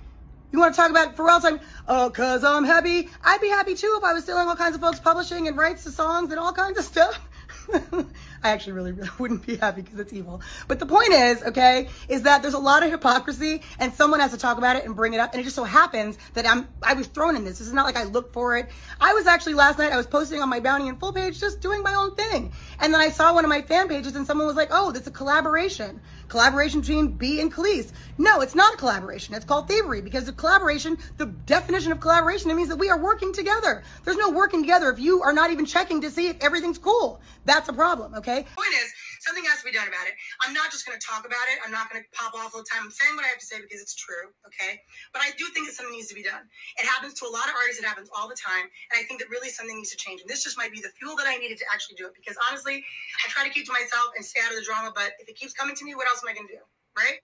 you 0.51 0.59
want 0.59 0.73
to 0.73 0.79
talk 0.79 0.91
about 0.91 1.15
Pharrell 1.15 1.41
time? 1.41 1.59
Oh, 1.87 2.09
cause 2.09 2.43
I'm 2.43 2.63
happy. 2.63 3.09
I'd 3.23 3.41
be 3.41 3.49
happy 3.49 3.75
too 3.75 3.95
if 3.97 4.03
I 4.03 4.13
was 4.13 4.23
stealing 4.23 4.47
all 4.47 4.55
kinds 4.55 4.75
of 4.75 4.81
folks' 4.81 4.99
publishing 4.99 5.47
and 5.47 5.57
rights 5.57 5.83
to 5.83 5.91
songs 5.91 6.31
and 6.31 6.39
all 6.39 6.53
kinds 6.53 6.77
of 6.77 6.85
stuff. 6.85 7.19
I 8.45 8.49
actually 8.49 8.73
really, 8.73 8.91
really 8.91 9.09
wouldn't 9.19 9.45
be 9.45 9.55
happy 9.55 9.81
because 9.81 9.99
it's 9.99 10.13
evil. 10.13 10.39
But 10.67 10.77
the 10.77 10.85
point 10.85 11.11
is, 11.11 11.41
okay, 11.41 11.89
is 12.07 12.21
that 12.23 12.43
there's 12.43 12.53
a 12.53 12.59
lot 12.59 12.83
of 12.83 12.91
hypocrisy 12.91 13.61
and 13.79 13.91
someone 13.91 14.19
has 14.19 14.31
to 14.31 14.37
talk 14.37 14.59
about 14.59 14.75
it 14.75 14.85
and 14.85 14.95
bring 14.95 15.15
it 15.15 15.19
up. 15.19 15.33
And 15.33 15.41
it 15.41 15.45
just 15.45 15.55
so 15.55 15.63
happens 15.63 16.15
that 16.35 16.47
I'm, 16.47 16.67
I 16.83 16.93
was 16.93 17.07
thrown 17.07 17.35
in 17.35 17.43
this. 17.43 17.57
This 17.57 17.67
is 17.67 17.73
not 17.73 17.85
like 17.85 17.97
I 17.97 18.03
looked 18.03 18.33
for 18.33 18.55
it. 18.55 18.69
I 19.01 19.15
was 19.15 19.25
actually 19.25 19.55
last 19.55 19.79
night, 19.79 19.91
I 19.91 19.97
was 19.97 20.05
posting 20.05 20.41
on 20.41 20.49
my 20.49 20.59
Bounty 20.59 20.87
and 20.87 20.99
Full 20.99 21.11
page, 21.11 21.39
just 21.39 21.59
doing 21.59 21.81
my 21.81 21.95
own 21.95 22.13
thing. 22.13 22.53
And 22.79 22.93
then 22.93 23.01
I 23.01 23.09
saw 23.09 23.33
one 23.33 23.45
of 23.45 23.49
my 23.49 23.63
fan 23.63 23.87
pages 23.87 24.15
and 24.15 24.27
someone 24.27 24.45
was 24.45 24.55
like, 24.55 24.69
oh, 24.69 24.91
that's 24.91 25.07
a 25.07 25.11
collaboration. 25.11 26.01
Collaboration 26.27 26.81
between 26.81 27.09
B 27.09 27.39
and 27.41 27.53
Kelis. 27.53 27.91
No, 28.17 28.41
it's 28.41 28.55
not 28.55 28.73
a 28.73 28.77
collaboration. 28.77 29.35
It's 29.35 29.45
called 29.45 29.67
thievery 29.67 30.01
because 30.01 30.25
the 30.25 30.33
collaboration, 30.33 30.97
the 31.17 31.27
definition 31.27 31.91
of 31.91 31.99
collaboration, 31.99 32.49
it 32.49 32.55
means 32.55 32.69
that 32.69 32.77
we 32.77 32.89
are 32.89 32.99
working 32.99 33.33
together. 33.33 33.83
There's 34.03 34.17
no 34.17 34.31
working 34.31 34.61
together 34.61 34.89
if 34.89 34.99
you 34.99 35.21
are 35.21 35.33
not 35.33 35.51
even 35.51 35.65
checking 35.65 36.01
to 36.01 36.11
see 36.11 36.27
if 36.27 36.43
everything's 36.43 36.77
cool. 36.77 37.21
That's 37.45 37.69
a 37.69 37.73
problem, 37.73 38.15
okay? 38.15 38.43
Point 38.55 38.73
is, 38.73 38.93
something 39.25 39.41
has 39.49 39.59
to 39.59 39.65
be 39.65 39.73
done 39.73 39.89
about 39.89 40.05
it. 40.05 40.13
I'm 40.45 40.53
not 40.53 40.69
just 40.69 40.85
going 40.85 40.93
to 40.93 41.01
talk 41.01 41.25
about 41.25 41.49
it. 41.49 41.57
I'm 41.65 41.73
not 41.73 41.89
going 41.89 42.05
to 42.05 42.07
pop 42.13 42.37
off 42.37 42.53
all 42.53 42.61
the 42.61 42.69
time. 42.69 42.85
I'm 42.85 42.93
saying 42.93 43.17
what 43.17 43.25
I 43.25 43.33
have 43.33 43.41
to 43.41 43.49
say 43.49 43.57
because 43.57 43.81
it's 43.81 43.97
true, 43.97 44.29
okay? 44.45 44.77
But 45.09 45.25
I 45.25 45.33
do 45.41 45.49
think 45.49 45.65
that 45.65 45.73
something 45.73 45.97
needs 45.97 46.13
to 46.13 46.17
be 46.17 46.21
done. 46.21 46.45
It 46.77 46.85
happens 46.85 47.17
to 47.19 47.25
a 47.25 47.31
lot 47.33 47.49
of 47.49 47.57
artists. 47.57 47.81
It 47.81 47.89
happens 47.89 48.13
all 48.13 48.29
the 48.29 48.37
time. 48.37 48.69
And 48.93 48.95
I 49.01 49.03
think 49.09 49.17
that 49.25 49.33
really 49.33 49.49
something 49.49 49.73
needs 49.73 49.89
to 49.89 49.99
change. 49.99 50.21
And 50.21 50.29
this 50.29 50.45
just 50.45 50.61
might 50.61 50.69
be 50.69 50.79
the 50.79 50.93
fuel 50.93 51.17
that 51.17 51.25
I 51.25 51.41
needed 51.41 51.57
to 51.57 51.67
actually 51.73 51.97
do 51.97 52.05
it 52.05 52.13
because 52.13 52.37
honestly, 52.45 52.85
I 53.25 53.25
try 53.33 53.41
to 53.41 53.49
keep 53.49 53.65
to 53.65 53.73
myself 53.73 54.13
and 54.13 54.21
stay 54.21 54.45
out 54.45 54.53
of 54.53 54.61
the 54.61 54.65
drama. 54.65 54.93
But 54.93 55.17
if 55.17 55.25
it 55.25 55.35
keeps 55.35 55.57
coming 55.57 55.73
to 55.73 55.83
me, 55.83 55.97
what 55.97 56.05
else 56.05 56.21
am 56.21 56.29
I 56.29 56.37
going 56.37 56.47
to 56.47 56.61
do? 56.61 56.63
Right? 56.93 57.17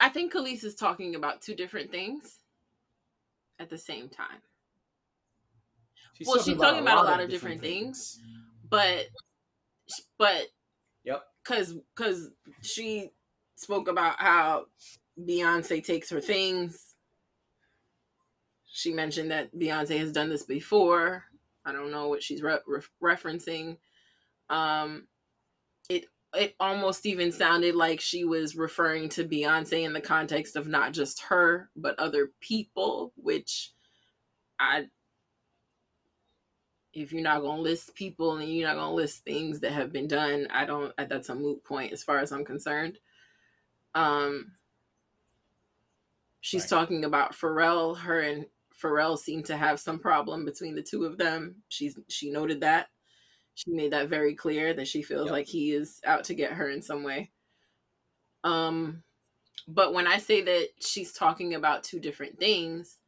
I 0.00 0.08
think 0.08 0.32
Kelis 0.32 0.64
is 0.64 0.74
talking 0.74 1.14
about 1.14 1.42
two 1.42 1.54
different 1.54 1.92
things 1.92 2.40
at 3.60 3.70
the 3.70 3.78
same 3.78 4.08
time. 4.08 4.42
Well, 6.26 6.42
she's 6.42 6.56
talking 6.56 6.80
about 6.80 7.04
a 7.04 7.08
lot 7.08 7.20
of 7.20 7.28
different 7.28 7.60
things. 7.60 8.20
But 8.68 9.06
but 10.18 10.48
Yep. 11.04 11.22
cuz 11.44 11.74
cuz 11.94 12.30
she 12.62 13.10
spoke 13.56 13.88
about 13.88 14.20
how 14.20 14.66
Beyonce 15.18 15.84
takes 15.84 16.10
her 16.10 16.20
things. 16.20 16.94
She 18.66 18.92
mentioned 18.92 19.30
that 19.30 19.54
Beyonce 19.54 19.98
has 19.98 20.12
done 20.12 20.28
this 20.28 20.44
before. 20.44 21.24
I 21.64 21.72
don't 21.72 21.90
know 21.90 22.08
what 22.08 22.22
she's 22.22 22.42
re- 22.42 22.58
re- 22.66 22.82
referencing. 23.02 23.78
Um 24.50 25.06
it 25.88 26.06
it 26.34 26.56
almost 26.58 27.06
even 27.06 27.30
sounded 27.32 27.76
like 27.76 28.00
she 28.00 28.24
was 28.24 28.56
referring 28.56 29.08
to 29.10 29.24
Beyonce 29.24 29.84
in 29.84 29.92
the 29.92 30.00
context 30.00 30.56
of 30.56 30.66
not 30.66 30.92
just 30.92 31.22
her, 31.22 31.70
but 31.76 31.98
other 31.98 32.32
people, 32.40 33.12
which 33.16 33.72
I 34.58 34.88
if 36.94 37.12
you're 37.12 37.22
not 37.22 37.40
going 37.42 37.56
to 37.56 37.62
list 37.62 37.94
people 37.94 38.36
and 38.36 38.48
you're 38.48 38.68
not 38.68 38.76
going 38.76 38.88
to 38.90 38.94
list 38.94 39.24
things 39.24 39.60
that 39.60 39.72
have 39.72 39.92
been 39.92 40.08
done, 40.08 40.46
I 40.50 40.64
don't 40.64 40.92
that's 40.96 41.28
a 41.30 41.34
moot 41.34 41.64
point 41.64 41.92
as 41.92 42.04
far 42.04 42.18
as 42.20 42.32
I'm 42.32 42.44
concerned. 42.44 42.98
Um 43.94 44.52
she's 46.40 46.62
Right. 46.62 46.70
talking 46.70 47.04
about 47.04 47.32
Pharrell, 47.34 47.96
her 47.98 48.20
and 48.20 48.46
Pharrell 48.80 49.18
seem 49.18 49.42
to 49.44 49.56
have 49.56 49.80
some 49.80 49.98
problem 49.98 50.44
between 50.44 50.74
the 50.74 50.82
two 50.82 51.04
of 51.04 51.16
them. 51.18 51.62
She's 51.68 51.98
she 52.08 52.30
noted 52.30 52.60
that. 52.60 52.88
She 53.54 53.70
made 53.70 53.92
that 53.92 54.08
very 54.08 54.34
clear 54.34 54.74
that 54.74 54.88
she 54.88 55.02
feels 55.02 55.26
Yep. 55.26 55.32
like 55.32 55.46
he 55.46 55.72
is 55.72 56.00
out 56.04 56.24
to 56.24 56.34
get 56.34 56.52
her 56.54 56.68
in 56.70 56.82
some 56.82 57.02
way. 57.04 57.32
Um 58.42 59.02
but 59.68 59.94
when 59.94 60.06
I 60.06 60.18
say 60.18 60.42
that 60.42 60.68
she's 60.80 61.12
talking 61.12 61.54
about 61.54 61.84
two 61.84 62.00
different 62.00 62.38
things, 62.38 62.98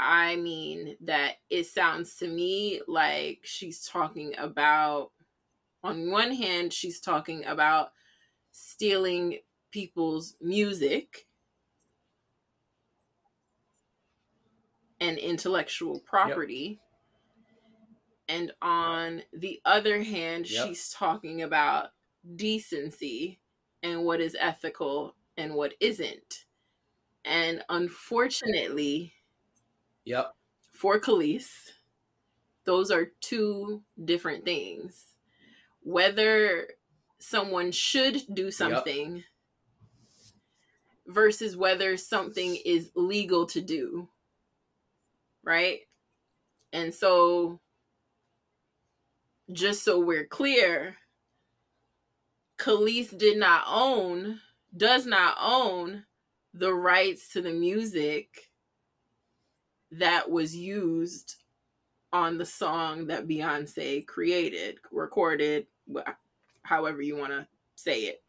I 0.00 0.36
mean 0.36 0.96
that 1.02 1.38
it 1.50 1.64
sounds 1.66 2.16
to 2.18 2.28
me 2.28 2.82
like 2.88 3.40
she's 3.44 3.86
talking 3.86 4.36
about, 4.38 5.12
on 5.82 6.10
one 6.10 6.32
hand, 6.32 6.72
she's 6.72 7.00
talking 7.00 7.44
about 7.46 7.92
stealing 8.52 9.40
people's 9.72 10.36
music 10.40 11.28
and 15.00 15.18
intellectual 15.18 15.98
property. 16.00 16.80
And 18.28 18.52
on 18.62 19.22
the 19.32 19.60
other 19.64 20.02
hand, 20.02 20.46
Yep. 20.46 20.68
she's 20.68 20.90
talking 20.90 21.42
about 21.42 21.90
decency 22.36 23.40
and 23.82 24.04
what 24.04 24.20
is 24.20 24.36
ethical 24.38 25.16
and 25.36 25.54
what 25.54 25.74
isn't. 25.80 26.46
And 27.24 27.64
unfortunately, 27.68 29.14
Yep. 30.04 30.32
for 30.72 30.98
Kelis. 30.98 31.48
Those 32.64 32.90
are 32.90 33.12
two 33.20 33.82
different 34.04 34.44
things. 34.44 35.14
Whether 35.82 36.68
someone 37.18 37.72
should 37.72 38.22
do 38.32 38.50
something 38.50 39.24
versus 41.06 41.56
whether 41.56 41.96
something 41.96 42.56
is 42.64 42.90
legal 42.94 43.46
to 43.46 43.60
do. 43.60 44.08
Right? 45.42 45.80
And 46.72 46.94
so, 46.94 47.60
just 49.52 49.82
so 49.84 49.98
we're 49.98 50.26
clear, 50.26 50.96
Kelis 52.58 53.16
did 53.16 53.38
not 53.38 53.64
own, 53.66 54.40
does 54.76 55.06
not 55.06 55.36
own 55.40 56.04
the 56.54 56.72
rights 56.72 57.32
to 57.32 57.40
the 57.40 57.52
music 57.52 58.49
that 59.92 60.30
was 60.30 60.54
used 60.54 61.36
on 62.12 62.38
the 62.38 62.46
song 62.46 63.06
that 63.06 63.28
Beyonce 63.28 64.06
created, 64.06 64.78
recorded, 64.90 65.66
however 66.62 67.02
you 67.02 67.16
want 67.16 67.32
to 67.32 67.46
say 67.76 68.02
it. 68.02 68.22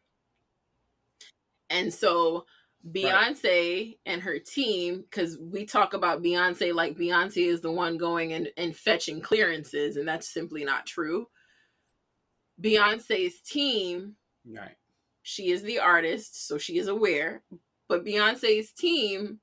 And 1.69 1.93
so 1.93 2.45
Beyonce 2.91 3.97
and 4.05 4.21
her 4.21 4.39
team, 4.39 5.03
because 5.09 5.37
we 5.37 5.65
talk 5.65 5.93
about 5.93 6.21
Beyonce 6.21 6.73
like 6.73 6.97
Beyonce 6.97 7.47
is 7.47 7.61
the 7.61 7.71
one 7.71 7.97
going 7.97 8.33
and, 8.33 8.49
and 8.57 8.75
fetching 8.75 9.21
clearances, 9.21 9.97
and 9.97 10.07
that's 10.07 10.27
simply 10.27 10.63
not 10.63 10.85
true. 10.85 11.27
Beyonce's 12.61 13.39
team 13.41 14.15
Right. 14.45 14.75
she 15.21 15.51
is 15.51 15.61
the 15.63 15.79
artist, 15.79 16.47
so 16.47 16.57
she 16.57 16.77
is 16.77 16.87
aware. 16.87 17.43
But 17.87 18.05
Beyonce's 18.05 18.71
team 18.71 19.39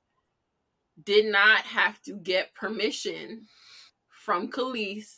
did 1.03 1.25
not 1.25 1.61
have 1.61 2.01
to 2.03 2.13
get 2.13 2.53
permission 2.55 3.45
from 4.09 4.49
Kelis 4.49 5.15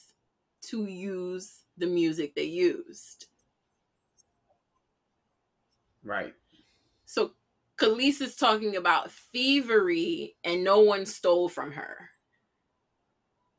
to 0.64 0.86
use 0.86 1.64
the 1.78 1.88
music 1.88 2.36
they 2.36 2.44
used. 2.44 3.28
Right. 6.04 6.34
So 7.06 7.32
Kelis 7.78 8.22
is 8.22 8.36
talking 8.36 8.76
about 8.76 9.12
thievery 9.12 10.36
and 10.44 10.64
no 10.64 10.80
one 10.82 11.06
stole 11.06 11.50
from 11.50 11.72
her. 11.72 12.10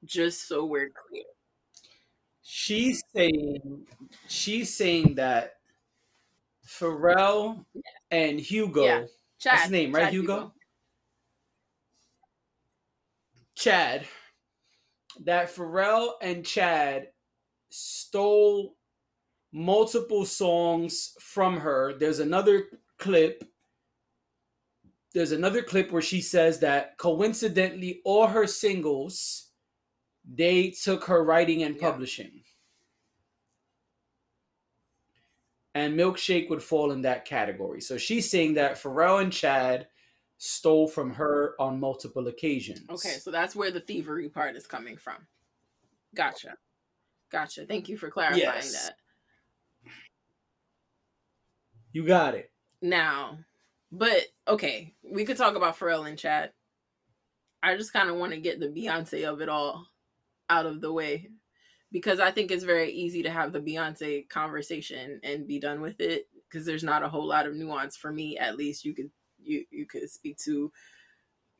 Just 0.04 0.48
so 0.48 0.64
we're 0.64 0.90
clear. 0.90 1.24
She's 2.42 3.02
saying 3.14 3.86
she's 4.28 4.74
saying 4.74 5.14
that 5.14 5.58
Pharrell 6.66 7.64
and 8.10 8.40
Hugo, 8.40 8.84
Yeah. 8.84 9.00
Chad, 9.38 9.52
That's 9.52 9.62
his 9.62 9.70
name, 9.70 9.92
right, 9.92 10.04
Chad 10.04 10.12
Hugo? 10.12 10.52
Chad, 13.62 14.06
that 15.20 15.54
Pharrell 15.54 16.14
and 16.20 16.44
Chad 16.44 17.08
stole 17.70 18.76
multiple 19.52 20.26
songs 20.26 21.14
from 21.20 21.58
her. 21.58 21.94
There's 21.96 22.18
another 22.18 22.64
clip. 22.98 23.44
There's 25.14 25.30
another 25.30 25.62
clip 25.62 25.92
where 25.92 26.02
she 26.02 26.20
says 26.20 26.58
that 26.60 26.98
coincidentally, 26.98 28.00
all 28.04 28.26
her 28.26 28.48
singles, 28.48 29.50
they 30.24 30.70
took 30.70 31.04
her 31.04 31.22
writing 31.22 31.62
and 31.62 31.76
Yeah. 31.76 31.82
publishing. 31.82 32.42
And 35.74 35.96
Milkshake 35.96 36.50
would 36.50 36.64
fall 36.64 36.90
in 36.90 37.02
that 37.02 37.26
category. 37.26 37.80
So 37.80 37.96
she's 37.96 38.28
saying 38.28 38.54
that 38.54 38.76
Pharrell 38.76 39.22
and 39.22 39.32
Chad 39.32 39.88
stole 40.44 40.88
from 40.88 41.14
her 41.14 41.54
on 41.60 41.78
multiple 41.78 42.26
occasions. 42.26 42.80
Okay, 42.90 43.18
so 43.20 43.30
that's 43.30 43.54
where 43.54 43.70
the 43.70 43.78
thievery 43.78 44.28
part 44.28 44.56
is 44.56 44.66
coming 44.66 44.96
from. 44.96 45.24
Gotcha. 46.16 46.56
Gotcha. 47.30 47.64
Thank 47.64 47.88
you 47.88 47.96
for 47.96 48.10
clarifying 48.10 48.40
Yes. 48.40 48.72
that. 48.72 48.96
You 51.92 52.04
got 52.04 52.34
it. 52.34 52.50
Now, 52.80 53.38
but 53.92 54.26
okay, 54.48 54.92
we 55.04 55.24
could 55.24 55.36
talk 55.36 55.54
about 55.54 55.78
Pharrell 55.78 56.08
and 56.08 56.18
Chad. 56.18 56.52
I 57.62 57.76
just 57.76 57.92
kind 57.92 58.10
of 58.10 58.16
want 58.16 58.32
to 58.32 58.40
get 58.40 58.58
the 58.58 58.66
Beyonce 58.66 59.24
of 59.32 59.42
it 59.42 59.48
all 59.48 59.86
out 60.50 60.66
of 60.66 60.80
the 60.80 60.92
way 60.92 61.28
because 61.92 62.18
I 62.18 62.32
think 62.32 62.50
it's 62.50 62.64
very 62.64 62.90
easy 62.90 63.22
to 63.22 63.30
have 63.30 63.52
the 63.52 63.60
Beyonce 63.60 64.28
conversation 64.28 65.20
and 65.22 65.46
be 65.46 65.60
done 65.60 65.80
with 65.80 66.00
it 66.00 66.26
because 66.48 66.66
there's 66.66 66.82
not 66.82 67.04
a 67.04 67.08
whole 67.08 67.28
lot 67.28 67.46
of 67.46 67.54
nuance 67.54 67.96
for 67.96 68.12
me 68.12 68.36
at 68.38 68.56
least 68.56 68.84
you 68.84 68.92
could 68.92 69.10
you 69.44 69.64
you 69.70 69.86
could 69.86 70.10
speak 70.10 70.38
to 70.38 70.72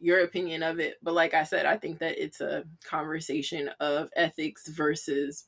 your 0.01 0.25
opinion 0.25 0.63
of 0.63 0.81
it 0.81 0.97
but 1.03 1.15
like 1.15 1.35
I 1.35 1.45
said 1.45 1.67
I 1.67 1.77
think 1.77 1.99
that 2.01 2.23
it's 2.23 2.41
a 2.41 2.65
conversation 2.85 3.71
of 3.81 4.11
ethics 4.17 4.69
versus 4.69 5.45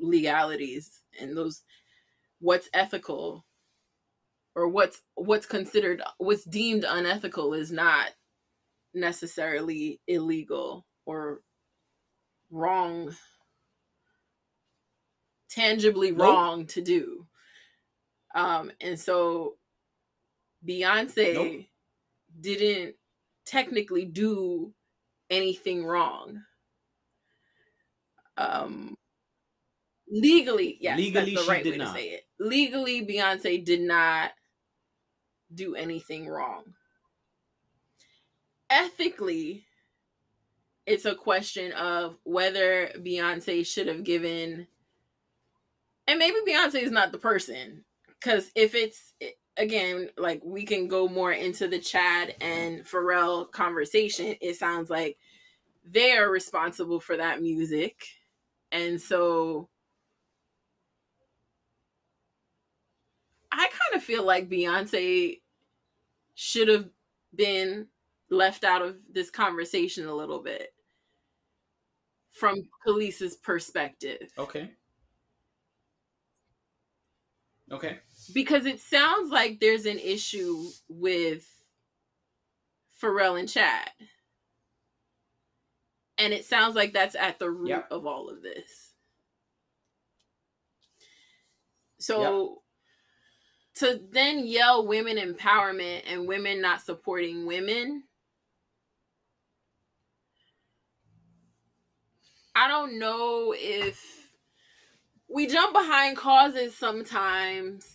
legalities 0.00 1.02
and 1.20 1.36
those 1.36 1.62
what's 2.40 2.68
ethical 2.74 3.44
or 4.54 4.68
what's 4.68 5.02
what's 5.14 5.46
considered 5.46 6.02
what's 6.18 6.44
deemed 6.44 6.84
unethical 6.88 7.54
is 7.54 7.72
not 7.72 8.10
necessarily 8.94 10.00
illegal 10.06 10.86
or 11.06 11.40
wrong 12.50 13.14
tangibly 15.50 16.12
Nope. 16.14 16.20
wrong 16.20 16.66
to 16.66 16.80
do 16.82 17.26
um 18.34 18.70
and 18.80 18.98
so 18.98 19.56
beyonce 20.66 21.34
Nope. 21.34 21.64
didn't 22.40 22.96
technically 23.44 24.04
do 24.04 24.72
anything 25.30 25.84
wrong 25.84 26.42
um 28.36 28.96
legally 30.08 30.78
yes 30.80 30.96
Legally, 30.98 31.34
that's 31.34 31.42
she 31.42 31.46
the 31.46 31.50
right 31.52 31.64
did 31.64 31.72
way 31.72 31.78
not. 31.78 31.86
to 31.94 32.00
say 32.00 32.08
it 32.10 32.26
legally 32.38 33.06
beyonce 33.06 33.64
did 33.64 33.80
not 33.80 34.32
do 35.54 35.74
anything 35.74 36.26
wrong 36.28 36.74
ethically 38.70 39.64
it's 40.86 41.04
a 41.04 41.14
question 41.14 41.72
of 41.72 42.16
whether 42.24 42.88
beyonce 42.98 43.66
should 43.66 43.86
have 43.88 44.04
given 44.04 44.66
and 46.06 46.18
maybe 46.18 46.36
beyonce 46.46 46.82
is 46.82 46.90
not 46.90 47.12
the 47.12 47.18
person 47.18 47.84
because 48.20 48.50
if 48.54 48.74
it's 48.74 49.14
again 49.58 50.10
like 50.18 50.40
we 50.44 50.64
can 50.64 50.88
go 50.88 51.08
more 51.08 51.32
into 51.32 51.68
the 51.68 51.78
chad 51.78 52.34
and 52.40 52.84
pharrell 52.84 53.50
conversation 53.50 54.34
it 54.40 54.56
sounds 54.56 54.90
like 54.90 55.16
they 55.84 56.12
are 56.12 56.30
responsible 56.30 57.00
for 57.00 57.16
that 57.16 57.40
music 57.40 58.06
and 58.72 59.00
so 59.00 59.68
i 63.52 63.66
kind 63.68 63.94
of 63.94 64.02
feel 64.02 64.24
like 64.24 64.50
beyonce 64.50 65.40
should 66.34 66.68
have 66.68 66.88
been 67.34 67.86
left 68.30 68.64
out 68.64 68.82
of 68.82 68.96
this 69.10 69.30
conversation 69.30 70.06
a 70.06 70.14
little 70.14 70.40
bit 70.40 70.74
from 72.30 72.68
Kelis's 72.84 73.36
perspective 73.36 74.30
Okay. 74.38 74.70
Okay. 77.72 77.98
Because 78.32 78.66
it 78.66 78.80
sounds 78.80 79.30
like 79.30 79.60
there's 79.60 79.86
an 79.86 79.98
issue 79.98 80.64
with 80.88 81.46
Pharrell 83.02 83.38
and 83.38 83.48
Chad. 83.48 83.90
And 86.18 86.32
it 86.32 86.44
sounds 86.44 86.74
like 86.76 86.92
that's 86.92 87.14
at 87.16 87.38
the 87.38 87.50
root 87.50 87.68
Yeah. 87.70 87.82
of 87.90 88.06
all 88.06 88.28
of 88.30 88.42
this. 88.42 88.92
So 91.98 92.62
to 93.76 94.00
then 94.10 94.46
yell 94.46 94.86
women 94.86 95.16
empowerment 95.18 96.02
and 96.06 96.26
women 96.28 96.60
not 96.62 96.82
supporting 96.82 97.46
women 97.46 98.04
I 102.54 102.68
don't 102.68 102.98
know 102.98 103.54
if 103.56 104.02
we 105.28 105.46
jump 105.46 105.74
behind 105.74 106.16
causes 106.16 106.76
sometimes 106.76 107.86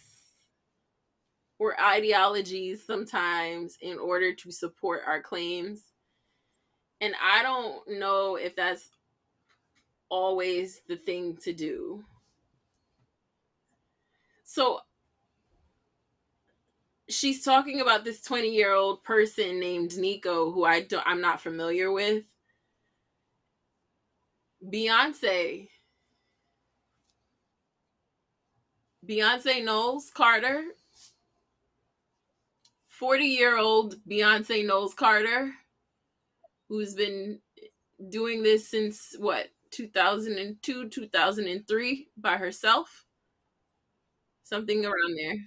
or 1.61 1.79
ideologies 1.79 2.83
sometimes 2.83 3.77
in 3.81 3.99
order 3.99 4.33
to 4.33 4.51
support 4.51 5.03
our 5.05 5.21
claims. 5.21 5.83
And 7.01 7.13
I 7.23 7.43
don't 7.43 7.99
know 7.99 8.35
if 8.35 8.55
that's 8.55 8.89
always 10.09 10.81
the 10.87 10.95
thing 10.95 11.37
to 11.43 11.53
do. 11.53 12.03
So 14.43 14.79
she's 17.07 17.43
talking 17.43 17.79
about 17.79 18.05
this 18.05 18.23
20 18.23 18.49
year 18.49 18.73
old 18.73 19.03
person 19.03 19.59
named 19.59 19.95
Nico 19.99 20.49
who 20.51 20.65
I 20.65 20.81
don't, 20.81 21.05
I'm 21.05 21.21
not 21.21 21.41
familiar 21.41 21.91
with. 21.91 22.23
Beyonce. 24.67 25.69
Beyonce 29.07 29.63
Knowles 29.63 30.09
Carter. 30.09 30.63
40 33.01 33.25
year 33.25 33.57
old 33.57 33.95
Beyonce 34.07 34.63
Knowles 34.63 34.93
Carter 34.93 35.51
who's 36.69 36.93
been 36.93 37.39
doing 38.09 38.43
this 38.43 38.69
since 38.69 39.15
what 39.17 39.47
2002 39.71 40.87
2003 40.87 42.07
by 42.15 42.37
herself? 42.37 43.05
Something 44.43 44.85
around 44.85 45.17
there. 45.17 45.37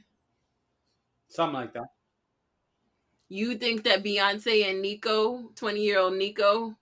Something 1.28 1.54
like 1.54 1.72
that. 1.74 1.86
you 3.28 3.56
think 3.56 3.84
that 3.84 4.02
beyonce 4.02 4.68
and 4.68 4.82
nico 4.82 5.52
20 5.54 5.80
year 5.80 6.00
old 6.00 6.14
nico 6.14 6.74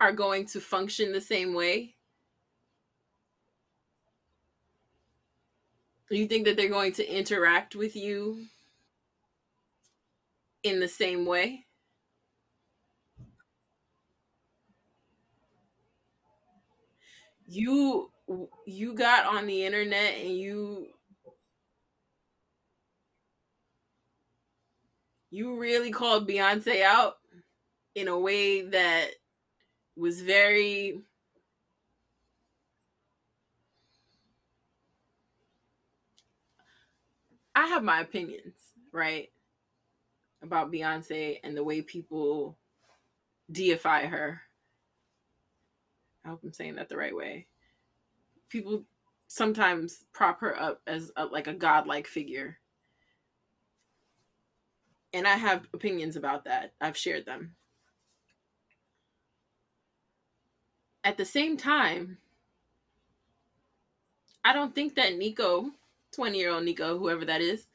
are 0.00 0.12
going 0.12 0.46
to 0.46 0.60
function 0.60 1.10
the 1.10 1.20
same 1.20 1.54
way 1.54 1.96
you 6.16 6.26
think 6.26 6.44
that 6.44 6.56
they're 6.56 6.68
going 6.68 6.92
to 6.94 7.06
interact 7.06 7.74
with 7.74 7.96
you 7.96 8.44
in 10.62 10.80
the 10.80 10.88
same 10.88 11.26
way? 11.26 11.64
You 17.46 18.10
you 18.66 18.94
got 18.94 19.26
on 19.26 19.46
the 19.46 19.64
internet 19.64 20.14
and 20.14 20.36
you 20.36 20.86
you 25.30 25.58
really 25.58 25.90
called 25.90 26.28
Beyonce 26.28 26.82
out 26.82 27.14
in 27.94 28.08
a 28.08 28.18
way 28.18 28.62
that 28.62 29.08
was 29.96 30.20
very 30.22 31.02
I 37.54 37.66
have 37.66 37.82
my 37.82 38.00
opinions, 38.00 38.54
right? 38.92 39.30
About 40.42 40.72
Beyonce 40.72 41.38
and 41.44 41.56
the 41.56 41.64
way 41.64 41.82
people 41.82 42.56
deify 43.50 44.06
her. 44.06 44.40
I 46.24 46.28
hope 46.28 46.40
I'm 46.42 46.52
saying 46.52 46.76
that 46.76 46.88
the 46.88 46.96
right 46.96 47.14
way. 47.14 47.46
People 48.48 48.84
sometimes 49.28 50.04
prop 50.12 50.40
her 50.40 50.60
up 50.60 50.80
as 50.86 51.10
a, 51.16 51.26
like 51.26 51.46
a 51.46 51.54
godlike 51.54 52.06
figure. 52.06 52.58
And 55.12 55.26
I 55.26 55.34
have 55.34 55.66
opinions 55.74 56.16
about 56.16 56.44
that. 56.44 56.72
I've 56.80 56.96
shared 56.96 57.26
them. 57.26 57.54
At 61.04 61.16
the 61.16 61.24
same 61.24 61.56
time, 61.56 62.18
I 64.44 64.52
don't 64.52 64.74
think 64.74 64.94
that 64.94 65.16
Nico, 65.16 65.70
20 66.14 66.38
year 66.38 66.50
old 66.50 66.64
Nico, 66.64 66.98
whoever 66.98 67.24
that 67.24 67.40
is, 67.40 67.66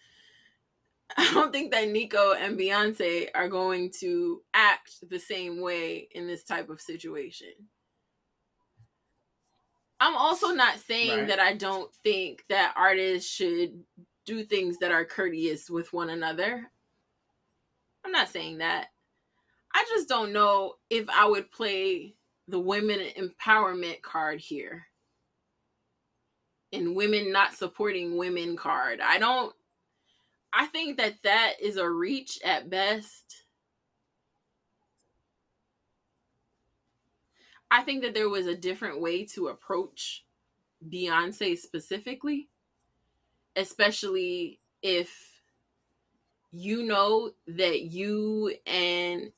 I 1.17 1.31
don't 1.33 1.51
think 1.53 1.71
that 1.71 1.87
Nico 1.89 2.33
and 2.33 2.57
Beyonce 2.57 3.29
are 3.35 3.47
going 3.49 3.91
to 3.99 4.41
act 4.53 5.09
the 5.09 5.19
same 5.19 5.61
way 5.61 6.07
in 6.11 6.27
this 6.27 6.43
type 6.43 6.69
of 6.69 6.81
situation. 6.81 7.49
I'm 9.99 10.15
also 10.15 10.49
not 10.49 10.79
saying 10.79 11.19
Right. 11.19 11.27
that 11.29 11.39
I 11.39 11.53
don't 11.53 11.93
think 12.03 12.43
that 12.49 12.73
artists 12.77 13.29
should 13.31 13.83
do 14.25 14.43
things 14.43 14.77
that 14.79 14.91
are 14.91 15.05
courteous 15.05 15.69
with 15.69 15.91
one 15.93 16.09
another. 16.09 16.69
I'm 18.05 18.11
not 18.11 18.29
saying 18.29 18.59
that. 18.59 18.87
I 19.73 19.85
just 19.89 20.07
don't 20.07 20.33
know 20.33 20.75
if 20.89 21.09
I 21.09 21.25
would 21.27 21.51
play 21.51 22.15
the 22.47 22.59
women 22.59 22.99
empowerment 23.17 24.01
card 24.01 24.39
here 24.39 24.86
and 26.73 26.95
women 26.95 27.31
not 27.31 27.53
supporting 27.53 28.17
women 28.17 28.55
card. 28.55 28.99
I 29.01 29.19
don't 29.19 29.53
I 30.53 30.65
think 30.67 30.97
that 30.97 31.21
that 31.23 31.53
is 31.61 31.77
a 31.77 31.89
reach 31.89 32.39
at 32.43 32.69
best. 32.69 33.43
I 37.69 37.81
think 37.83 38.01
that 38.03 38.13
there 38.13 38.29
was 38.29 38.47
a 38.47 38.55
different 38.55 39.01
way 39.01 39.25
to 39.25 39.49
approach 39.49 40.25
Beyonce 40.89 41.57
specifically, 41.57 42.47
especially 43.55 44.59
if 44.81 45.41
you 46.51 46.83
know 46.83 47.31
that 47.47 47.81
you 47.81 48.55
and 48.65 49.31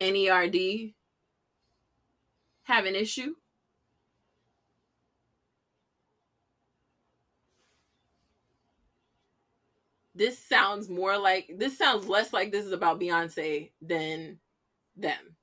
NERD 0.00 0.92
have 2.64 2.84
an 2.84 2.94
issue. 2.94 3.34
This 10.16 10.38
sounds 10.40 10.90
more 10.90 11.18
like 11.18 11.52
this 11.58 11.78
sounds 11.78 12.08
less 12.08 12.32
like 12.34 12.52
this 12.52 12.66
is 12.66 12.72
about 12.72 13.00
Beyonce 13.00 13.72
than 13.82 14.40
them. 14.96 15.36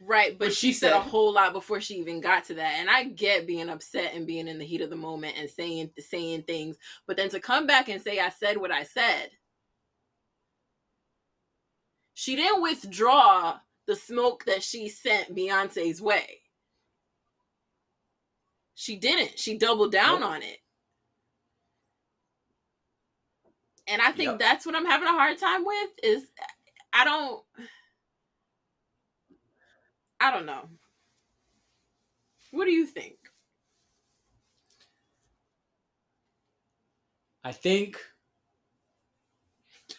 Right, 0.00 0.38
but 0.38 0.48
What 0.48 0.54
she 0.54 0.72
she 0.72 0.74
said 0.74 0.92
a 0.92 1.00
whole 1.00 1.32
lot 1.32 1.52
before 1.54 1.80
she 1.80 1.96
even 1.96 2.20
got 2.20 2.44
to 2.46 2.54
that. 2.54 2.78
And 2.80 2.90
I 2.90 3.04
get 3.04 3.46
being 3.46 3.70
upset 3.70 4.14
and 4.14 4.26
being 4.26 4.48
in 4.48 4.58
the 4.58 4.64
heat 4.66 4.82
of 4.82 4.90
the 4.90 4.96
moment 4.96 5.36
and 5.38 5.50
saying 5.50 5.92
saying 5.98 6.44
things, 6.44 6.76
but 7.06 7.16
then 7.16 7.30
to 7.30 7.40
come 7.40 7.66
back 7.68 7.88
and 7.88 8.02
say 8.02 8.20
I 8.20 8.30
said 8.30 8.58
what 8.58 8.72
I 8.72 8.84
said. 8.84 9.30
She 12.14 12.36
didn't 12.36 12.62
withdraw 12.62 13.58
the 13.86 13.96
smoke 13.96 14.44
that 14.46 14.62
she 14.64 14.88
sent 14.88 15.34
Beyonce's 15.36 16.02
way. 16.02 16.40
She 18.74 18.96
didn't. 18.96 19.38
She 19.38 19.58
doubled 19.58 19.92
down 19.92 20.20
Nope. 20.20 20.30
on 20.30 20.42
it. 20.42 20.58
And 23.88 24.00
I 24.00 24.12
think 24.12 24.30
Yep. 24.30 24.38
that's 24.38 24.64
what 24.66 24.74
I'm 24.76 24.86
having 24.86 25.08
a 25.08 25.12
hard 25.12 25.38
time 25.38 25.64
with 25.64 25.90
is 26.02 26.30
I 26.92 27.04
don't 27.04 27.44
I 30.20 30.30
don't 30.30 30.46
know. 30.46 30.68
What 32.52 32.66
do 32.66 32.70
you 32.70 32.86
think? 32.86 33.18
I 37.44 37.52
think 37.52 37.98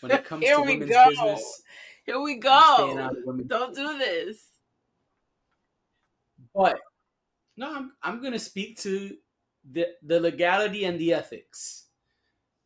when 0.01 0.11
it 0.13 0.23
comes 0.25 0.45
Here 0.45 0.55
to 0.55 0.61
we 0.61 0.73
women's 0.73 0.89
go. 0.89 1.03
business, 1.03 1.61
Here 2.05 2.19
we 2.21 2.35
I'm 2.49 2.61
staying 2.61 2.97
out 2.99 3.13
go. 3.25 3.33
Don't 3.47 3.75
do 3.75 3.97
this. 3.97 4.47
But 6.53 6.79
no, 7.57 7.73
I'm 7.73 7.93
I'm 8.01 8.21
gonna 8.21 8.39
speak 8.39 8.77
to 8.79 9.17
the 9.71 9.87
the 10.03 10.19
legality 10.19 10.85
and 10.85 10.99
the 10.99 11.13
ethics. 11.13 11.82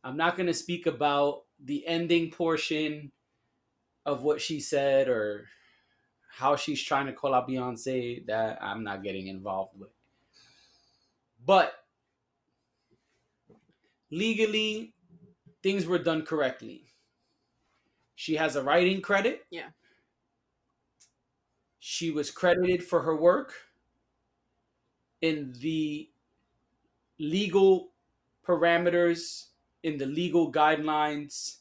I'm 0.04 0.16
not 0.16 0.36
gonna 0.36 0.54
speak 0.54 0.86
about 0.86 1.44
the 1.62 1.86
ending 1.86 2.30
portion 2.30 3.12
of 4.06 4.22
what 4.22 4.40
she 4.40 4.60
said 4.60 5.08
or 5.08 5.46
how 6.30 6.56
she's 6.56 6.82
trying 6.82 7.06
to 7.06 7.12
call 7.12 7.34
out 7.34 7.48
Beyonce. 7.48 8.24
That 8.26 8.62
I'm 8.62 8.84
not 8.84 9.02
getting 9.02 9.26
involved 9.26 9.78
with. 9.78 9.90
But 11.44 11.74
legally, 14.10 14.94
things 15.62 15.86
were 15.86 15.98
done 15.98 16.22
correctly. 16.22 16.84
She 18.14 18.36
has 18.36 18.56
a 18.56 18.62
writing 18.62 19.00
credit. 19.00 19.46
Yeah. 19.50 19.68
She 21.78 22.10
was 22.10 22.30
credited 22.30 22.82
for 22.82 23.02
her 23.02 23.16
work 23.16 23.54
in 25.20 25.52
the 25.60 26.10
legal 27.18 27.90
parameters, 28.46 29.47
in 29.82 29.98
the 29.98 30.06
legal 30.06 30.52
guidelines. 30.52 31.56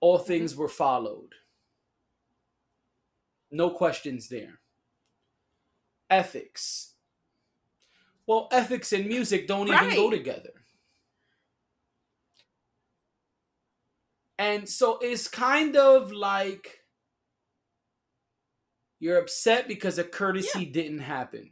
All 0.00 0.18
mm-hmm. 0.18 0.26
things 0.26 0.56
were 0.56 0.68
followed. 0.68 1.34
No 3.50 3.70
questions 3.70 4.28
there. 4.28 4.60
Ethics. 6.10 6.92
Well, 8.26 8.48
ethics 8.50 8.92
and 8.92 9.06
music 9.06 9.46
don't 9.46 9.68
even 9.68 9.94
go 9.94 10.10
together. 10.10 10.50
And 14.38 14.68
so 14.68 14.98
it's 15.00 15.28
kind 15.28 15.76
of 15.76 16.12
like 16.12 16.80
you're 18.98 19.18
upset 19.18 19.68
because 19.68 19.98
a 19.98 20.04
courtesy 20.04 20.64
didn't 20.64 20.98
happen. 20.98 21.50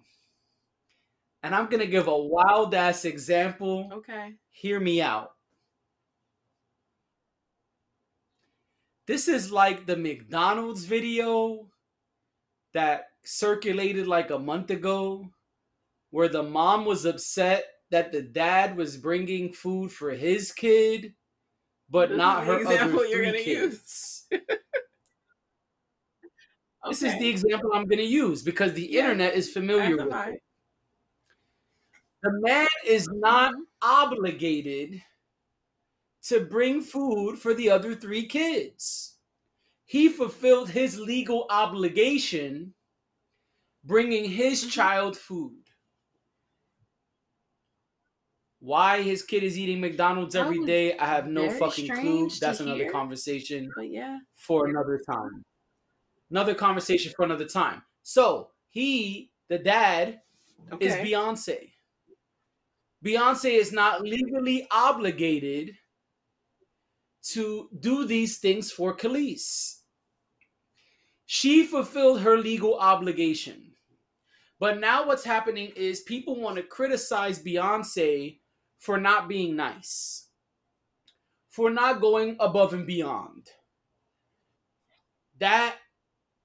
And 1.42 1.54
I'm 1.54 1.66
going 1.66 1.80
to 1.80 1.86
give 1.86 2.08
a 2.08 2.16
wild 2.16 2.74
ass 2.74 3.04
example. 3.04 3.90
Okay. 3.92 4.34
Hear 4.50 4.80
me 4.80 5.02
out. 5.02 5.33
This 9.06 9.28
is 9.28 9.50
like 9.50 9.86
the 9.86 9.96
McDonald's 9.96 10.84
video 10.84 11.70
that 12.72 13.10
circulated 13.24 14.06
like 14.06 14.30
a 14.30 14.38
month 14.38 14.70
ago 14.70 15.30
where 16.10 16.28
the 16.28 16.42
mom 16.42 16.84
was 16.86 17.04
upset 17.06 17.66
that 17.90 18.12
the 18.12 18.22
dad 18.22 18.76
was 18.76 18.96
bringing 18.98 19.52
food 19.52 19.92
for 19.92 20.12
his 20.12 20.52
kid 20.52 21.14
but 21.90 22.10
This 22.10 22.16
not 22.16 22.44
her 22.46 22.60
other 22.66 22.98
you're 23.04 23.22
three 23.22 23.32
kids. 23.32 23.70
use. 23.70 24.26
This 26.88 27.02
is 27.02 27.16
the 27.18 27.28
example 27.28 27.72
I'm 27.74 27.86
going 27.86 27.98
to 27.98 28.04
use 28.04 28.42
because 28.42 28.72
the 28.74 28.86
Yeah, 28.88 29.02
internet 29.02 29.34
is 29.34 29.52
familiar 29.52 29.96
that's 29.96 29.98
with 29.98 30.16
it. 30.26 30.42
The 32.24 32.32
man 32.40 32.66
is 32.84 33.06
not 33.08 33.54
Mhm. 33.54 33.66
obligated 33.80 35.00
to 36.24 36.40
bring 36.44 36.82
food 36.82 37.38
for 37.38 37.54
the 37.54 37.70
other 37.70 37.94
three 37.94 38.26
kids. 38.26 39.18
He 39.86 40.08
fulfilled 40.08 40.70
his 40.70 40.98
legal 40.98 41.46
obligation 41.50 42.74
bringing 43.84 44.30
his 44.30 44.64
Mhm. 44.64 44.70
child 44.70 45.16
food. 45.16 45.70
Why 48.60 49.02
his 49.02 49.22
kid 49.22 49.42
is 49.42 49.58
eating 49.58 49.80
McDonald's 49.80 50.34
every 50.34 50.58
was 50.58 50.66
day, 50.66 50.96
I 50.96 51.06
have 51.06 51.26
no 51.26 51.50
fucking 51.50 51.92
clue. 51.92 52.30
That's 52.40 52.60
another 52.60 52.84
hear. 52.84 52.92
conversation 52.92 53.70
But 53.74 53.90
yeah. 53.90 54.18
for 54.36 54.66
another 54.66 54.98
time. 55.06 55.44
Another 56.30 56.54
conversation 56.54 57.12
for 57.16 57.24
another 57.24 57.46
time. 57.46 57.82
So 58.02 58.52
he, 58.70 59.32
the 59.48 59.58
dad, 59.58 60.22
is 60.80 60.94
Beyonce. 60.94 61.72
Beyonce 63.04 63.50
is 63.52 63.70
not 63.72 64.02
legally 64.02 64.66
obligated 64.70 65.76
to 67.30 67.68
do 67.80 68.04
these 68.04 68.38
things 68.38 68.70
for 68.70 68.96
Kelis. 68.96 69.80
She 71.26 71.64
fulfilled 71.64 72.20
her 72.20 72.36
legal 72.36 72.78
obligation. 72.78 73.72
But 74.60 74.78
now 74.78 75.06
what's 75.06 75.24
happening 75.24 75.72
is 75.74 76.00
people 76.00 76.40
want 76.40 76.56
to 76.56 76.62
criticize 76.62 77.42
Beyonce 77.42 78.38
for 78.78 78.98
not 78.98 79.28
being 79.28 79.56
nice, 79.56 80.28
for 81.48 81.70
not 81.70 82.00
going 82.00 82.36
above 82.40 82.74
and 82.74 82.86
beyond. 82.86 83.48
That 85.38 85.76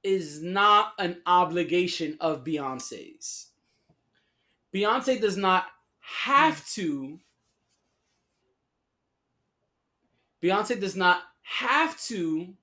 is 0.04 0.42
not 0.42 0.94
an 0.98 1.22
obligation 1.26 2.18
of 2.20 2.44
Beyonce's. 2.44 3.48
Beyonce 4.74 5.20
does 5.20 5.38
not 5.38 5.66
have 6.00 6.60
hmm. 6.60 6.82
to. 6.82 7.20
Beyonce 10.44 10.80
does 10.80 10.96
not 10.96 11.22
have 11.44 12.00
to 12.04 12.54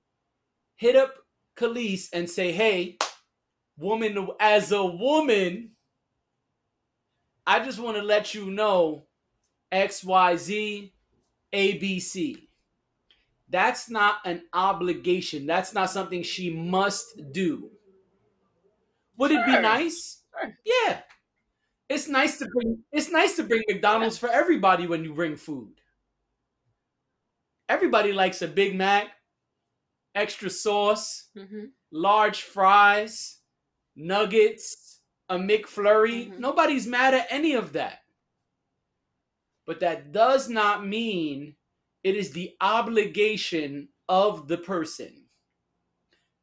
hit 0.75 0.95
up 0.95 1.15
Kelis 1.55 2.09
and 2.13 2.29
say, 2.29 2.51
hey, 2.51 2.97
woman, 3.77 4.29
as 4.39 4.71
a 4.71 4.85
woman, 4.85 5.71
I 7.45 7.63
just 7.63 7.79
want 7.79 7.97
to 7.97 8.03
let 8.03 8.33
you 8.33 8.51
know 8.51 9.07
XYZ, 9.71 10.91
ABC. 11.53 12.47
That's 13.49 13.89
not 13.89 14.17
an 14.25 14.43
obligation. 14.53 15.45
That's 15.45 15.73
not 15.73 15.89
something 15.89 16.23
she 16.23 16.49
must 16.49 17.31
do. 17.31 17.71
Would 19.17 19.31
it 19.31 19.45
be 19.45 19.57
nice? 19.59 20.21
Sure. 20.39 20.57
Yeah. 20.65 21.01
It's 21.89 22.07
nice 22.07 22.37
to 22.39 22.47
bring 22.47 22.79
it's 22.91 23.11
nice 23.11 23.35
to 23.37 23.43
bring 23.43 23.63
McDonald's 23.69 24.17
for 24.17 24.29
everybody 24.29 24.87
when 24.87 25.03
you 25.03 25.13
bring 25.13 25.37
food. 25.37 25.73
Everybody 27.69 28.13
likes 28.13 28.41
a 28.41 28.47
Big 28.47 28.75
Mac, 28.75 29.07
extra 30.15 30.49
sauce, 30.49 31.29
hmm 31.35 31.65
large 31.89 32.41
fries, 32.41 33.37
nuggets, 33.95 34.99
a 35.29 35.37
McFlurry. 35.37 36.29
Mhm. 36.29 36.39
Nobody's 36.39 36.85
mad 36.85 37.13
at 37.13 37.27
any 37.29 37.53
of 37.53 37.71
that. 37.73 38.03
But 39.65 39.79
that 39.79 40.11
does 40.11 40.49
not 40.49 40.85
mean 40.85 41.55
it 42.03 42.15
is 42.15 42.31
the 42.31 42.57
obligation 42.59 43.89
of 44.09 44.49
the 44.49 44.57
person. 44.57 45.29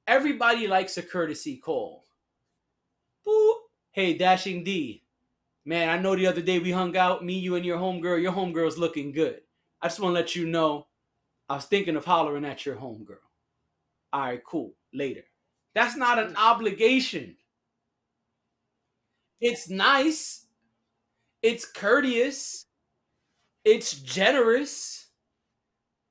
Everybody 0.06 0.66
likes 0.66 0.96
a 0.96 1.02
courtesy 1.02 1.58
call. 1.58 2.06
Boop. 3.26 3.56
Hey, 3.90 4.14
Dashing 4.14 4.64
D. 4.64 5.04
Man, 5.66 5.88
I 5.88 5.98
know 5.98 6.16
the 6.16 6.26
other 6.26 6.42
day 6.42 6.58
we 6.58 6.72
hung 6.72 6.96
out, 6.96 7.24
me, 7.24 7.38
you, 7.38 7.54
and 7.56 7.64
your 7.64 7.78
homegirl. 7.78 8.22
Your 8.22 8.32
homegirl's 8.32 8.78
looking 8.78 9.12
good. 9.12 9.42
I 9.80 9.88
just 9.88 10.00
want 10.00 10.14
to 10.14 10.20
let 10.20 10.34
you 10.34 10.46
know 10.46 10.88
I 11.48 11.56
was 11.56 11.66
thinking 11.66 11.96
of 11.96 12.04
hollering 12.04 12.44
at 12.44 12.64
your 12.64 12.76
homegirl. 12.76 13.18
All 14.12 14.20
right, 14.20 14.44
cool. 14.44 14.74
Later. 14.92 15.24
That's 15.74 15.96
not 15.96 16.18
an 16.18 16.34
mm. 16.34 16.36
obligation. 16.36 17.36
It's 19.40 19.68
nice. 19.68 20.46
It's 21.42 21.66
courteous. 21.66 22.66
It's 23.64 23.92
generous. 23.92 25.08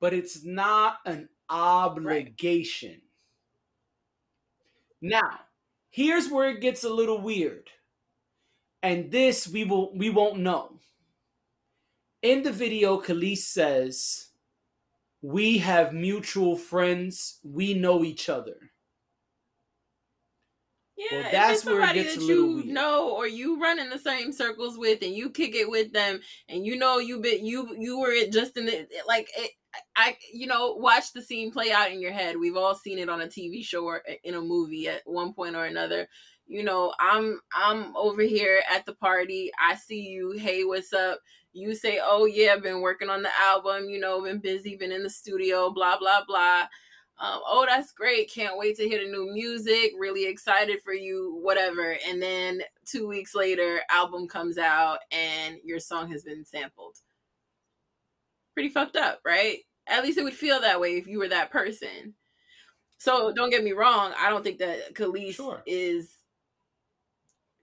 But 0.00 0.12
it's 0.12 0.44
not 0.44 0.98
an 1.06 1.28
obligation. 1.48 3.00
Now, 5.00 5.40
here's 5.90 6.30
where 6.30 6.50
it 6.50 6.60
gets 6.60 6.84
a 6.84 6.92
little 6.92 7.20
weird. 7.20 7.70
And 8.82 9.10
this 9.10 9.48
we 9.48 9.64
will 9.64 9.96
we 9.96 10.10
won't 10.10 10.38
know. 10.38 10.78
In 12.22 12.42
the 12.42 12.52
video, 12.52 13.00
Kelis 13.00 13.38
says, 13.38 14.28
We 15.24 15.58
have 15.58 15.92
mutual 15.92 16.56
friends. 16.56 17.40
We 17.42 17.74
know 17.74 18.04
each 18.04 18.28
other. 18.28 18.70
Yeah, 20.96 21.06
Well, 21.10 21.24
if 21.24 21.30
that's 21.30 21.60
it's 21.60 21.64
where 21.64 21.82
it 21.82 21.90
somebody 21.90 21.92
gets 21.92 22.16
a 22.16 22.20
that 22.20 22.24
you 22.24 22.46
weird. 22.46 22.66
know 22.66 23.10
or 23.16 23.26
you 23.26 23.60
run 23.60 23.80
in 23.80 23.90
the 23.90 23.98
same 23.98 24.32
circles 24.32 24.78
with 24.78 25.02
and 25.02 25.12
you 25.14 25.28
kick 25.30 25.54
it 25.54 25.68
with 25.68 25.92
them 25.92 26.20
and 26.48 26.64
you 26.64 26.76
know 26.76 26.98
you 26.98 27.18
been 27.20 27.44
you 27.44 27.74
you 27.76 27.98
were 27.98 28.14
just 28.30 28.56
in 28.56 28.66
the 28.66 28.86
like 29.08 29.28
it, 29.36 29.50
I 29.96 30.16
you 30.32 30.46
know 30.46 30.74
watch 30.74 31.12
the 31.12 31.20
scene 31.22 31.50
play 31.50 31.72
out 31.72 31.90
in 31.90 32.00
your 32.00 32.12
head. 32.12 32.36
We've 32.38 32.56
all 32.56 32.76
seen 32.76 32.98
it 32.98 33.08
on 33.08 33.20
a 33.20 33.26
TV 33.26 33.64
show 33.64 33.84
or 33.84 34.02
in 34.22 34.34
a 34.34 34.40
movie 34.40 34.88
at 34.88 35.02
one 35.04 35.32
point 35.34 35.56
or 35.56 35.64
another. 35.64 36.08
You 36.46 36.62
know, 36.62 36.94
I'm 37.00 37.40
I'm 37.52 37.96
over 37.96 38.22
here 38.22 38.62
at 38.72 38.86
the 38.86 38.94
party. 38.94 39.50
I 39.60 39.74
see 39.74 40.02
you. 40.02 40.32
Hey, 40.32 40.62
what's 40.64 40.92
up? 40.92 41.18
You 41.54 41.74
say, 41.74 42.00
"Oh 42.02 42.26
yeah, 42.26 42.52
I've 42.52 42.62
been 42.62 42.82
working 42.82 43.08
on 43.08 43.22
the 43.22 43.30
album. 43.40 43.88
You 43.88 44.00
know, 44.00 44.22
been 44.22 44.38
busy, 44.38 44.76
been 44.76 44.92
in 44.92 45.02
the 45.02 45.10
studio. 45.10 45.70
Blah 45.70 45.98
blah 45.98 46.24
blah." 46.26 46.66
um, 47.18 47.40
oh 47.46 47.64
that's 47.68 47.92
great 47.92 48.30
can't 48.30 48.58
wait 48.58 48.76
to 48.76 48.88
hear 48.88 49.04
the 49.04 49.10
new 49.10 49.32
music 49.32 49.92
really 49.98 50.26
excited 50.26 50.82
for 50.82 50.92
you 50.92 51.38
whatever 51.42 51.96
and 52.06 52.20
then 52.20 52.60
two 52.84 53.06
weeks 53.06 53.34
later 53.34 53.80
album 53.90 54.26
comes 54.26 54.58
out 54.58 54.98
and 55.12 55.58
your 55.64 55.78
song 55.78 56.10
has 56.10 56.24
been 56.24 56.44
sampled 56.44 56.98
pretty 58.52 58.68
fucked 58.68 58.96
up 58.96 59.20
right 59.24 59.58
at 59.86 60.02
least 60.02 60.18
it 60.18 60.24
would 60.24 60.34
feel 60.34 60.60
that 60.60 60.80
way 60.80 60.96
if 60.96 61.06
you 61.06 61.18
were 61.18 61.28
that 61.28 61.50
person 61.50 62.14
so 62.98 63.32
don't 63.32 63.50
get 63.50 63.64
me 63.64 63.72
wrong 63.72 64.12
i 64.18 64.28
don't 64.28 64.42
think 64.42 64.58
that 64.58 64.94
Kelis 64.94 65.34
Sure. 65.34 65.62
is 65.66 66.16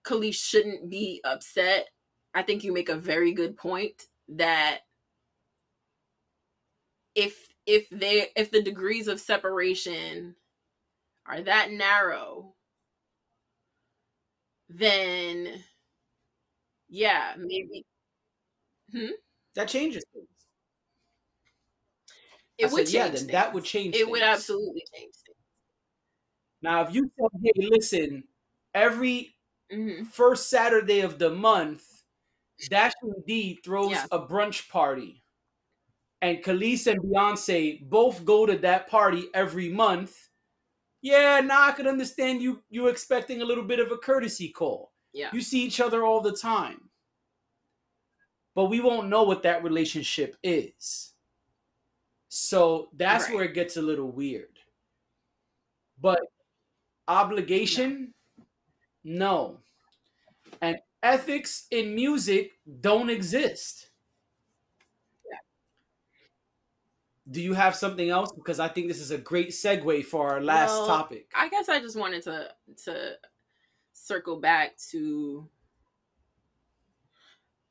Kelis 0.05 0.35
shouldn't 0.35 0.89
be 0.89 1.21
upset 1.25 1.89
i 2.33 2.41
think 2.41 2.63
you 2.63 2.73
make 2.73 2.89
a 2.89 2.95
very 2.95 3.33
good 3.33 3.57
point 3.57 4.07
that 4.27 4.81
if 7.15 7.47
if 7.65 7.89
they 7.89 8.29
if 8.35 8.51
the 8.51 8.61
degrees 8.61 9.07
of 9.07 9.19
separation 9.19 10.35
are 11.25 11.41
that 11.41 11.71
narrow 11.71 12.55
then 14.69 15.63
yeah 16.89 17.33
maybe 17.37 17.85
That 19.55 19.69
changes 19.69 20.03
things. 20.13 20.27
it 22.57 22.65
I 22.65 22.69
would 22.71 22.85
said, 22.85 22.93
yeah, 22.93 23.07
then 23.09 23.27
that 23.27 23.53
would 23.53 23.63
change 23.65 23.95
it 23.95 24.09
would 24.09 24.21
absolutely 24.21 24.83
change 24.93 25.13
things. 25.25 25.37
Now, 26.61 26.81
if 26.83 26.93
you 26.93 27.11
said, 27.19 27.29
hey, 27.43 27.51
listen, 27.55 28.23
every 28.73 29.35
things 29.69 29.99
hmm 29.99 30.03
first 30.03 30.49
Saturday 30.49 31.01
of 31.01 31.17
the 31.19 31.29
month, 31.29 31.85
Dashing 32.69 33.13
D 33.27 33.59
throws 33.63 33.91
Yeah. 33.91 34.05
a 34.11 34.19
brunch 34.19 34.69
party. 34.69 35.23
And 36.21 36.43
Kelis 36.43 36.85
and 36.87 36.99
Beyonce 37.01 37.81
both 37.89 38.23
go 38.25 38.45
to 38.45 38.57
that 38.59 38.87
party 38.87 39.27
every 39.33 39.69
month. 39.69 40.29
Yeah, 41.01 41.39
now 41.39 41.63
I 41.67 41.71
can 41.71 41.87
understand 41.87 42.41
you 42.43 42.63
you 42.69 42.87
expecting 42.87 43.41
a 43.41 43.45
little 43.45 43.63
bit 43.63 43.79
of 43.79 43.91
a 43.91 43.97
courtesy 43.97 44.49
call. 44.49 44.93
yeah 45.13 45.29
You 45.33 45.41
see 45.41 45.63
each 45.63 45.79
other 45.81 46.05
all 46.05 46.21
the 46.21 46.35
time. 46.35 46.89
But 48.53 48.65
we 48.65 48.81
won't 48.81 49.09
know 49.09 49.23
what 49.23 49.43
that 49.43 49.63
relationship 49.63 50.37
is. 50.43 51.13
So 52.27 52.89
that's 52.93 53.25
Right. 53.25 53.33
where 53.35 53.43
it 53.45 53.53
gets 53.53 53.77
a 53.77 53.81
little 53.81 54.11
weird. 54.11 54.59
But 55.99 56.21
obligation, 57.07 58.13
no. 59.03 59.61
And 60.61 60.77
ethics 61.03 61.67
in 61.71 61.95
music 61.95 62.51
don't 62.79 63.09
exist. 63.09 63.89
Do 67.29 67.41
you 67.41 67.53
have 67.53 67.75
something 67.75 68.09
else? 68.09 68.31
Because 68.33 68.59
I 68.59 68.67
think 68.67 68.87
this 68.87 68.99
is 68.99 69.11
a 69.11 69.17
great 69.17 69.49
segue 69.49 70.03
for 70.05 70.29
our 70.29 70.41
last 70.41 70.71
Well, 70.71 70.87
topic. 70.87 71.31
i 71.35 71.47
guess 71.47 71.69
i 71.69 71.79
just 71.79 71.95
wanted 71.95 72.23
to 72.23 72.49
to 72.83 73.13
circle 73.93 74.39
back 74.39 74.75
to 74.89 75.47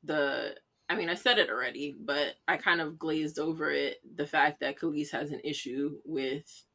the 0.03 0.55
I 0.89 0.95
mean, 0.95 1.09
I 1.09 1.15
said 1.15 1.37
it 1.37 1.49
already, 1.49 1.95
but 2.01 2.35
I 2.49 2.57
kind 2.57 2.81
of 2.81 2.99
glazed 2.99 3.39
over 3.39 3.71
it. 3.71 4.01
The 4.17 4.27
fact 4.27 4.59
that 4.59 4.77
Kelis 4.77 5.09
has 5.11 5.31
an 5.31 5.39
issue 5.41 5.99
with 6.03 6.65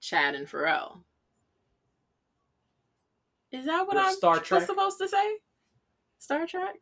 Chad 0.00 0.34
and 0.34 0.48
Pharrell. 0.48 1.04
Is 3.52 3.66
that 3.66 3.86
what 3.86 3.96
I'm 3.98 4.14
Star 4.14 4.40
Trak? 4.40 4.66
supposed 4.66 4.98
to 4.98 5.08
say? 5.08 5.38
Star 6.18 6.46
Trak? 6.46 6.72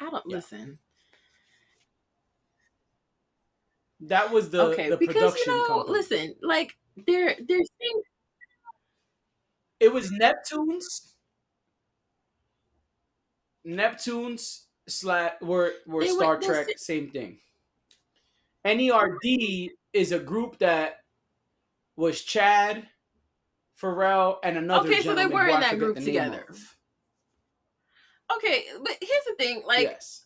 I 0.00 0.10
don't 0.10 0.24
Yeah. 0.26 0.36
listen. 0.36 0.78
That 4.00 4.30
was 4.30 4.48
the 4.50 4.62
okay, 4.62 4.88
the 4.88 4.96
because 4.96 5.14
production 5.14 5.52
you 5.52 5.58
know, 5.58 5.66
company. 5.66 5.98
listen, 5.98 6.34
like 6.42 6.76
they're 7.06 7.36
they're 7.46 7.58
saying 7.80 8.02
It 9.78 9.92
was 9.92 10.10
Neptunes. 10.10 11.14
Neptunes 13.66 14.64
slash 14.88 15.32
were 15.42 15.74
were 15.86 16.04
They 16.04 16.12
were- 16.12 16.18
Star 16.18 16.38
they're 16.40 16.64
Trek, 16.64 16.78
same 16.78 17.10
thing. 17.10 17.40
NERD 18.64 19.70
is 19.92 20.12
a 20.12 20.18
group 20.18 20.58
that 20.58 21.04
was 21.96 22.22
Chad, 22.22 22.88
Pharrell, 23.80 24.36
and 24.42 24.58
another. 24.58 24.88
Okay, 24.88 25.02
so 25.02 25.14
they 25.14 25.26
were 25.26 25.46
in 25.46 25.60
that 25.60 25.78
group 25.78 25.96
together. 25.96 26.46
okay, 28.36 28.64
but 28.82 28.96
here's 29.00 29.24
the 29.26 29.34
thing, 29.38 29.62
like 29.66 29.82
yes, 29.82 30.24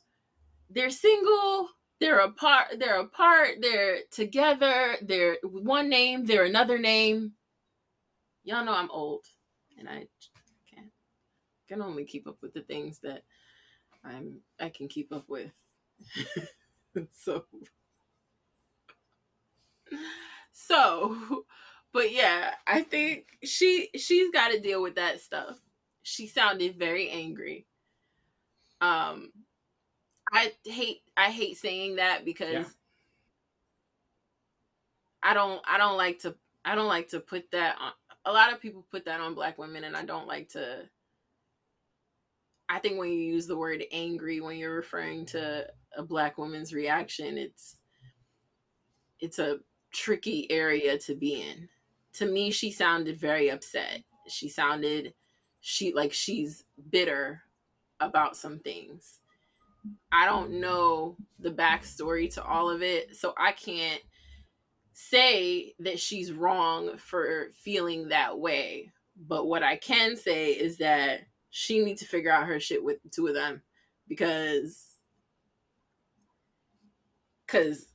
they're 0.71 0.91
single, 0.91 1.69
they're 2.01 2.21
apart, 2.21 2.77
they're 2.79 3.01
apart, 3.01 3.57
they're 3.61 3.99
together, 4.11 4.97
they're 5.03 5.37
one 5.43 5.89
name, 5.89 6.25
they're 6.25 6.45
another 6.45 6.79
name. 6.79 7.33
Y'all 8.45 8.65
know 8.65 8.75
I'm 8.75 8.91
old, 8.91 9.25
and 9.79 9.89
I 9.89 10.07
can't 10.69 10.91
can 11.69 11.81
only 11.81 12.05
keep 12.05 12.27
up 12.27 12.39
with 12.43 12.53
the 12.53 12.63
things 12.63 12.99
that 13.01 13.23
I'm 14.05 14.41
I 14.61 14.69
can 14.69 14.89
keep 14.89 15.13
up 15.13 15.29
with. 15.29 15.51
so 17.13 17.45
so 20.53 21.45
but 21.95 22.13
yeah 22.13 22.55
i 22.67 22.83
think 22.83 23.39
she 23.45 23.89
she's 23.97 24.31
got 24.33 24.51
to 24.51 24.61
deal 24.61 24.83
with 24.83 24.97
that 24.97 25.21
stuff. 25.23 25.59
She 26.03 26.27
sounded 26.27 26.77
very 26.79 27.09
angry. 27.11 27.67
Um 28.83 29.33
i 30.33 30.53
hate 30.67 31.03
i 31.17 31.31
hate 31.31 31.57
saying 31.59 31.97
that 31.97 32.25
because 32.25 32.53
Yeah. 32.53 32.65
i 35.23 35.35
don't 35.35 35.63
i 35.69 35.79
don't 35.79 35.99
like 35.99 36.19
to 36.21 36.35
i 36.65 36.75
don't 36.75 36.89
like 36.89 37.09
to 37.09 37.21
put 37.21 37.51
that 37.53 37.77
on 37.81 37.93
a 38.27 38.33
lot 38.33 38.53
of 38.53 38.61
people 38.61 38.87
put 38.91 39.05
that 39.07 39.21
on 39.21 39.35
black 39.35 39.59
women 39.59 39.85
and 39.85 39.97
i 39.97 40.05
don't 40.05 40.27
like 40.27 40.49
to 40.51 40.89
i 42.71 42.79
think 42.79 42.99
when 42.99 43.11
you 43.11 43.19
use 43.19 43.47
the 43.47 43.57
word 43.57 43.85
angry 43.93 44.41
when 44.41 44.57
you're 44.57 44.75
referring 44.77 45.27
to 45.27 45.67
a 45.97 46.03
black 46.03 46.39
woman's 46.39 46.73
reaction 46.73 47.39
it's 47.39 47.77
it's 49.21 49.39
a 49.39 49.59
tricky 49.93 50.51
area 50.51 50.99
to 50.99 51.15
be 51.15 51.43
in 51.43 51.69
to 52.15 52.27
me 52.27 52.51
she 52.51 52.71
sounded 52.71 53.19
very 53.19 53.51
upset. 53.51 54.03
She 54.29 54.49
sounded 54.49 55.15
she 55.61 55.93
like 55.93 56.13
she's 56.13 56.65
bitter 56.91 57.43
about 58.01 58.37
some 58.37 58.59
things. 58.59 59.21
I 60.13 60.27
don't 60.27 60.61
know 60.61 61.17
the 61.39 61.51
backstory 61.51 62.33
to 62.35 62.43
all 62.45 62.71
of 62.71 62.83
it 62.83 63.15
so 63.15 63.35
i 63.37 63.53
can't 63.53 64.01
say 64.95 65.75
that 65.81 66.01
she's 66.01 66.33
wrong 66.33 66.97
for 66.97 67.49
feeling 67.55 68.09
that 68.09 68.39
way. 68.39 68.91
But 69.29 69.47
what 69.47 69.63
i 69.63 69.77
can 69.77 70.17
say 70.17 70.53
is 70.53 70.79
that 70.79 71.21
she 71.51 71.85
needs 71.85 72.01
to 72.01 72.09
figure 72.09 72.33
out 72.33 72.47
her 72.47 72.59
shit 72.59 72.83
with 72.83 73.03
the 73.03 73.09
two 73.09 73.27
of 73.27 73.35
them 73.35 73.63
because 74.09 74.95
because 77.47 77.87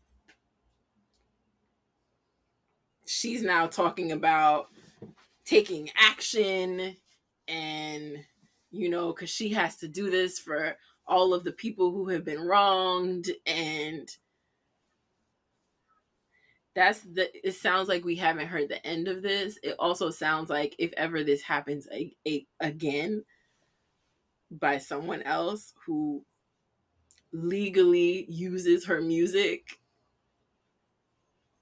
she's 3.10 3.42
now 3.42 3.66
talking 3.66 4.12
about 4.12 4.68
taking 5.44 5.90
action 5.98 6.96
and 7.48 8.24
you 8.70 8.88
know 8.88 9.12
because 9.12 9.32
she 9.32 9.50
has 9.50 9.78
to 9.78 9.88
do 9.88 10.12
this 10.12 10.38
for 10.38 10.78
all 11.08 11.34
of 11.34 11.44
the 11.44 11.52
people 11.52 11.92
who 11.92 12.08
have 12.08 12.24
been 12.24 12.40
wronged 12.40 13.32
and 13.48 14.16
that's 16.76 17.00
the 17.02 17.32
it 17.46 17.54
sounds 17.54 17.90
like 17.90 18.06
we 18.06 18.16
haven't 18.16 18.48
heard 18.48 18.70
the 18.70 18.86
end 18.86 19.08
of 19.08 19.24
this. 19.24 19.58
It 19.64 19.76
also 19.80 20.12
sounds 20.12 20.52
like 20.52 20.76
if 20.78 20.94
ever 20.96 21.24
this 21.24 21.42
happens 21.42 21.88
a, 21.92 22.16
a, 22.28 22.46
again 22.60 23.26
by 24.52 24.78
someone 24.78 25.24
else 25.24 25.74
who 25.84 26.24
legally 27.34 28.28
uses 28.30 28.86
her 28.86 29.02
music 29.02 29.80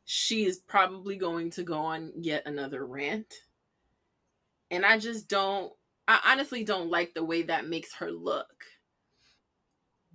she 0.09 0.45
is 0.45 0.59
probably 0.59 1.17
going 1.17 1.49
to 1.49 1.63
go 1.63 1.79
on 1.79 2.13
yet 2.15 2.41
another 2.45 2.85
rant. 2.85 3.33
And 4.71 4.85
i 4.85 4.97
just 4.97 5.27
don't 5.27 5.71
i 6.07 6.19
honestly 6.25 6.63
don't 6.63 6.89
like 6.89 7.13
the 7.13 7.23
way 7.23 7.43
that 7.43 7.67
makes 7.67 7.93
her 7.93 8.09
look. 8.09 8.63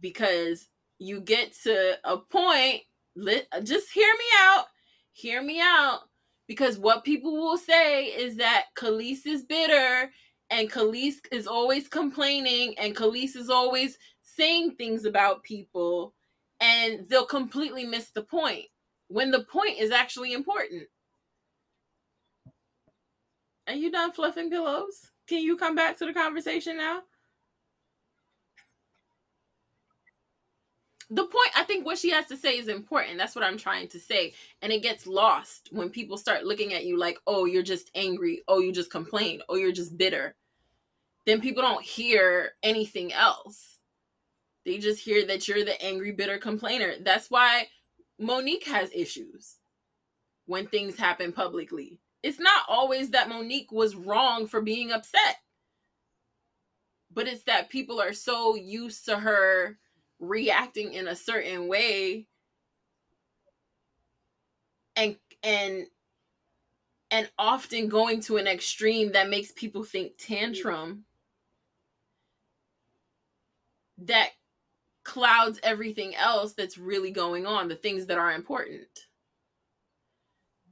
Because 0.01 0.69
you 0.99 1.21
get 1.21 1.53
to 1.65 1.99
a 2.05 2.17
point 2.17 2.81
let 3.15 3.47
just 3.65 3.91
hear 3.93 4.13
me 4.15 4.25
out 4.41 4.65
hear 5.13 5.43
me 5.43 5.61
out. 5.61 6.01
Because 6.49 6.79
what 6.79 7.05
people 7.05 7.35
will 7.35 7.59
say 7.59 8.07
is 8.07 8.37
that 8.37 8.67
Kelis 8.75 9.27
is 9.27 9.45
bitter 9.45 10.11
and 10.49 10.71
Kelis 10.71 11.17
is 11.31 11.47
always 11.47 11.87
complaining 11.87 12.75
and 12.79 12.97
Kelis 12.97 13.37
is 13.37 13.51
always 13.51 13.99
saying 14.23 14.77
things 14.77 15.05
about 15.05 15.43
people 15.43 16.15
and 16.61 17.07
they'll 17.09 17.27
completely 17.27 17.85
miss 17.85 18.09
the 18.11 18.23
point 18.23 18.67
when 19.13 19.31
the 19.31 19.45
point 19.45 19.79
is 19.79 19.91
actually 19.91 20.33
important. 20.33 20.85
Are 23.69 23.75
you 23.75 23.93
done 23.93 24.13
fluffing 24.13 24.51
pillows? 24.51 25.11
Can 25.29 25.43
you 25.43 25.57
come 25.57 25.75
back 25.77 25.97
to 25.99 26.07
the 26.07 26.13
conversation 26.13 26.77
now? 26.77 27.03
the 31.11 31.25
point 31.25 31.51
i 31.57 31.63
think 31.63 31.85
what 31.85 31.99
she 31.99 32.11
has 32.11 32.25
to 32.27 32.37
say 32.39 32.57
is 32.57 32.69
important. 32.69 33.19
That's 33.19 33.35
what 33.37 33.45
i'm 33.45 33.59
trying 33.59 33.89
to 33.89 34.01
say. 34.01 34.33
And 34.63 34.73
it 34.73 34.83
gets 34.83 35.07
lost 35.07 35.69
when 35.71 35.91
people 35.91 36.17
start 36.17 36.45
looking 36.45 36.73
at 36.73 36.87
you 36.87 36.99
like 36.99 37.19
oh 37.27 37.45
you're 37.45 37.63
just 37.63 37.91
angry. 37.95 38.43
Oh 38.49 38.61
you 38.61 38.73
just 38.73 38.91
complain. 38.91 39.43
Oh 39.49 39.57
you're 39.57 39.73
just 39.73 39.99
bitter. 39.99 40.35
Then 41.27 41.41
people 41.43 41.63
don't 41.63 41.85
hear 41.85 42.53
anything 42.63 43.13
else. 43.13 43.79
They 44.65 44.79
just 44.79 45.01
hear 45.01 45.27
that 45.27 45.47
you're 45.47 45.65
the 45.67 45.81
angry 45.85 46.13
bitter 46.13 46.39
complainer. 46.39 46.95
That's 47.03 47.31
why 47.31 47.67
Mo'Nique 48.23 48.67
has 48.67 48.91
issues 48.95 49.59
when 50.47 50.67
things 50.67 50.97
happen 50.97 51.33
publicly. 51.33 51.99
It's 52.23 52.39
not 52.39 52.63
always 52.69 53.11
that 53.11 53.29
Mo'Nique 53.29 53.73
was 53.73 53.97
wrong 53.97 54.47
for 54.47 54.61
being 54.61 54.93
upset 54.93 55.37
but 57.15 57.29
it's 57.29 57.45
that 57.45 57.71
people 57.71 58.01
are 58.01 58.13
so 58.13 58.55
used 58.55 59.05
to 59.07 59.19
her 59.19 59.79
reacting 60.19 60.95
in 60.95 61.09
a 61.09 61.17
certain 61.17 61.69
way 61.69 62.27
and 64.97 65.17
and 65.43 65.87
and 67.11 67.31
often 67.39 67.89
going 67.89 68.21
to 68.21 68.37
an 68.39 68.47
extreme 68.47 69.13
that 69.13 69.29
makes 69.29 69.53
people 69.53 69.85
think 69.85 70.13
tantrum 70.19 71.05
that 73.99 74.31
clouds 75.05 75.59
everything 75.63 76.15
else 76.15 76.53
that's 76.53 76.79
really 76.79 77.11
going 77.11 77.47
on 77.47 77.69
the 77.69 77.75
things 77.75 78.07
that 78.07 78.19
are 78.19 78.33
important 78.33 79.07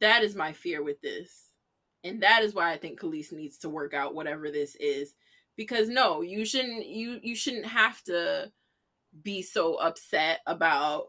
that 0.00 0.22
is 0.22 0.34
my 0.34 0.52
fear 0.52 0.82
with 0.82 1.00
this 1.00 1.48
and 2.04 2.22
that 2.22 2.42
is 2.42 2.54
why 2.54 2.72
i 2.72 2.76
think 2.76 3.00
Kelis 3.00 3.32
needs 3.32 3.58
to 3.58 3.68
work 3.68 3.92
out 3.92 4.14
whatever 4.14 4.50
this 4.50 4.76
is 4.76 5.14
because 5.56 5.88
no 5.88 6.22
you 6.22 6.44
shouldn't 6.44 6.86
you 6.86 7.18
you 7.22 7.34
shouldn't 7.34 7.66
have 7.66 8.02
to 8.04 8.50
be 9.22 9.42
so 9.42 9.74
upset 9.74 10.40
about 10.46 11.06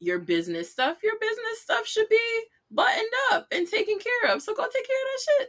your 0.00 0.18
business 0.18 0.70
stuff. 0.70 0.98
Your 1.02 1.18
business 1.20 1.60
stuff 1.62 1.86
should 1.86 2.08
be 2.08 2.42
buttoned 2.70 3.06
up 3.32 3.46
and 3.50 3.66
taken 3.66 3.98
care 3.98 4.34
of. 4.34 4.42
So 4.42 4.54
go 4.54 4.64
take 4.64 4.86
care 4.86 4.96
of 4.96 5.08
that 5.12 5.20
shit. 5.24 5.48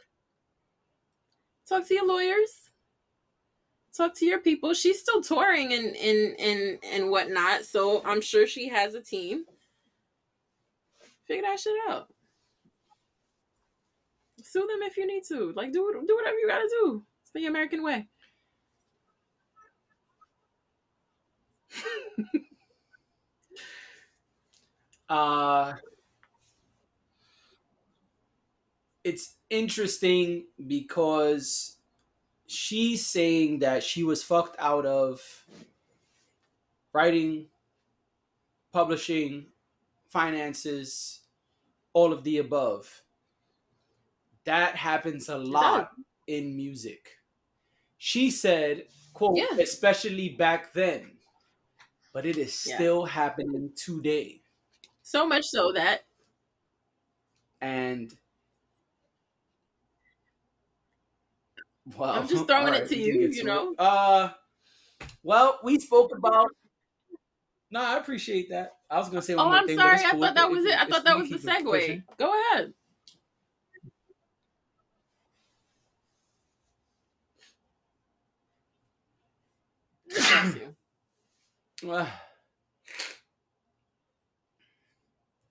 Talk 1.68 1.88
to 1.88 1.94
your 1.94 2.08
lawyers. 2.08 2.67
Talk 3.98 4.14
to 4.18 4.26
your 4.26 4.40
people. 4.40 4.76
She's 4.76 5.00
still 5.00 5.22
touring 5.24 5.74
and 5.74 5.96
and 5.98 6.40
and 6.40 6.78
and 6.84 7.10
whatnot. 7.10 7.66
So 7.66 8.04
I'm 8.06 8.22
sure 8.22 8.46
she 8.46 8.70
has 8.70 8.94
a 8.94 9.02
team. 9.02 9.46
Figure 11.28 11.42
that 11.42 11.60
shit 11.60 11.74
out. 11.90 12.08
Sue 14.44 14.60
them 14.60 14.84
if 14.84 14.98
you 14.98 15.08
need 15.08 15.24
to. 15.30 15.52
Like 15.56 15.74
do 15.74 16.04
do 16.08 16.16
whatever 16.16 16.38
you 16.38 16.48
gotta 16.48 16.70
do. 16.82 17.04
It's 17.24 17.32
the 17.34 17.48
American 17.48 17.84
way. 17.84 18.08
Uh, 25.10 25.74
it's 29.04 29.36
interesting 29.50 30.46
because 30.68 31.77
she's 32.48 33.06
saying 33.06 33.60
that 33.60 33.84
she 33.84 34.04
was 34.04 34.24
fucked 34.24 34.56
out 34.60 34.86
of 34.86 35.46
writing, 36.94 37.50
publishing, 38.72 39.52
finances, 40.10 41.22
all 41.94 42.14
of 42.14 42.24
the 42.24 42.38
above. 42.40 43.04
That 44.46 44.76
happens 44.76 45.30
a 45.30 45.38
lot 45.38 45.92
in 46.26 46.56
music. 46.56 47.18
She 47.98 48.32
said, 48.32 48.90
quote, 49.14 49.38
Yeah. 49.38 49.58
especially 49.58 50.30
back 50.30 50.74
then, 50.74 51.20
but 52.14 52.26
it 52.26 52.38
is 52.38 52.54
Yeah. 52.64 52.76
still 52.76 53.06
happening 53.06 53.74
today. 53.76 54.44
So 55.02 55.26
much 55.26 55.46
so 55.46 55.72
that 55.72 56.06
and 57.62 58.18
well, 61.96 62.10
I'm 62.10 62.28
just 62.28 62.48
throwing 62.48 62.74
it 62.74 62.90
to 62.90 62.96
we 62.96 63.04
you, 63.04 63.28
you 63.30 63.44
know? 63.44 63.72
it. 63.72 63.80
Uh, 63.80 64.34
well, 65.24 65.60
we 65.64 65.80
spoke 65.80 66.16
about. 66.16 66.50
No, 67.70 67.82
I 67.82 67.98
appreciate 67.98 68.50
that. 68.50 68.74
I 68.90 68.98
was 68.98 69.10
gonna 69.10 69.22
say 69.22 69.36
one 69.36 69.46
Oh, 69.46 69.50
more 69.50 69.58
I'm 69.60 69.68
thing, 69.68 69.78
but 69.78 69.86
sorry. 69.86 69.96
it's 69.96 70.04
I 70.06 70.12
cool. 70.12 70.22
thought 70.22 70.36
that 70.36 70.50
was 70.50 70.66
it. 70.66 70.80
I 70.80 70.86
thought 70.86 71.04
that 71.04 71.18
was 71.18 71.30
the 71.30 71.38
segue. 71.38 71.64
pushing. 71.64 72.04
Go 72.18 72.34
ahead. 72.54 72.74
Bless 80.10 80.56
you. 81.84 81.92
Uh, 81.92 82.08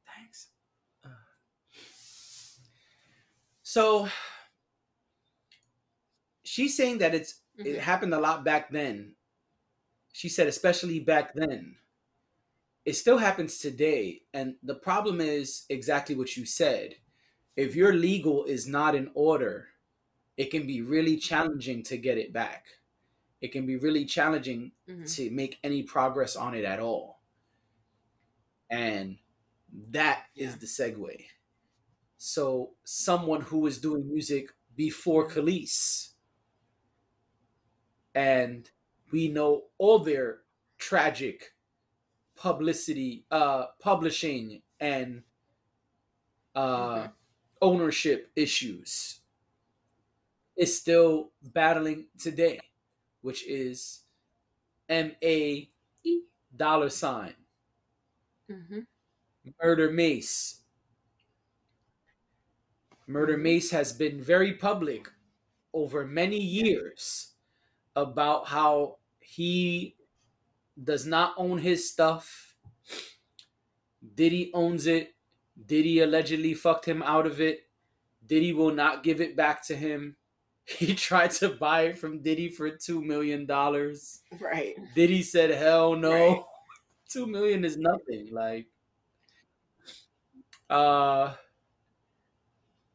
thanks. 0.07 0.49
Uh, 1.05 1.09
so 3.63 4.09
she's 6.57 6.75
saying 6.75 6.99
that 6.99 7.15
it's 7.15 7.43
it 7.59 7.77
Mhm. 7.77 7.79
happened 7.79 8.15
a 8.15 8.21
lot 8.21 8.45
back 8.45 8.71
then. 8.71 9.15
She 10.13 10.29
said, 10.31 10.47
especially 10.47 11.01
back 11.01 11.35
then. 11.35 11.77
It 12.85 12.95
still 12.95 13.19
happens 13.19 13.59
today, 13.59 14.23
and 14.33 14.57
the 14.63 14.75
problem 14.75 15.21
is 15.21 15.67
exactly 15.69 16.15
what 16.15 16.37
you 16.37 16.47
said. 16.47 16.97
If 17.57 17.75
your 17.75 17.93
legal 17.93 18.45
is 18.45 18.67
not 18.67 18.95
in 18.95 19.11
order, 19.15 19.69
it 20.37 20.51
can 20.51 20.67
be 20.67 20.81
really 20.81 21.17
challenging 21.19 21.83
to 21.85 21.97
get 21.99 22.17
it 22.17 22.33
back. 22.33 22.65
It 23.41 23.53
can 23.53 23.67
be 23.67 23.77
really 23.77 24.07
challenging 24.07 24.73
Mhm. 24.89 25.15
to 25.17 25.31
make 25.31 25.59
any 25.63 25.83
progress 25.83 26.37
on 26.37 26.55
it 26.55 26.65
at 26.65 26.81
all. 26.81 27.21
And 28.71 29.19
that 29.93 30.27
is 30.35 30.57
the 30.59 30.67
segue. 30.67 31.27
So, 32.17 32.77
someone 32.85 33.43
who 33.43 33.59
was 33.59 33.79
doing 33.81 34.09
music 34.09 34.55
before 34.75 35.29
Kelis, 35.29 36.16
and 38.17 38.71
we 39.13 39.29
know 39.29 39.67
all 39.79 40.01
their 40.01 40.43
tragic 40.79 41.55
publicity, 42.37 43.27
uh, 43.31 43.69
publishing, 43.81 44.63
and 44.81 45.25
uh, 46.55 47.09
Mhm. 47.09 47.13
ownership 47.61 48.31
issues, 48.37 49.21
is 50.57 50.77
still 50.79 51.33
battling 51.43 52.09
today, 52.19 52.61
which 53.23 53.47
is 53.47 54.05
M 54.89 55.13
A 55.23 55.71
E. 56.05 56.23
dollar 56.57 56.91
sign 56.91 57.35
Mhm. 58.49 58.87
Murda 59.63 59.93
Mase. 59.93 60.63
Murda 63.09 63.37
Mase 63.41 63.71
has 63.71 63.93
been 63.93 64.21
very 64.21 64.53
public 64.55 65.13
over 65.73 66.05
many 66.05 66.41
years 66.41 67.36
about 67.97 68.49
how 68.49 68.99
he 69.21 69.97
does 70.83 71.07
not 71.07 71.35
own 71.39 71.59
his 71.59 71.91
stuff. 71.91 72.55
Diddy 74.15 74.51
owns 74.55 74.87
it. 74.87 75.15
Diddy 75.67 76.01
allegedly 76.01 76.55
fucked 76.55 76.87
him 76.87 77.03
out 77.03 77.27
of 77.27 77.41
it. 77.41 77.69
Diddy 78.27 78.53
will 78.53 78.73
not 78.73 79.03
give 79.03 79.21
it 79.21 79.37
back 79.37 79.65
to 79.67 79.77
him. 79.77 80.17
He 80.69 80.97
tried 80.97 81.31
to 81.33 81.51
buy 81.51 81.83
it 81.83 81.99
from 81.99 82.23
Diddy 82.25 82.49
for 82.49 82.69
$2 82.69 83.01
million. 83.01 83.47
Right. 83.47 84.75
Diddy 84.97 85.23
said, 85.23 85.51
hell 85.51 85.95
no. 85.95 86.11
Right. 86.11 86.43
Two 87.09 87.27
million 87.27 87.65
is 87.65 87.77
nothing. 87.77 88.31
Like 88.33 88.67
uh 90.69 91.35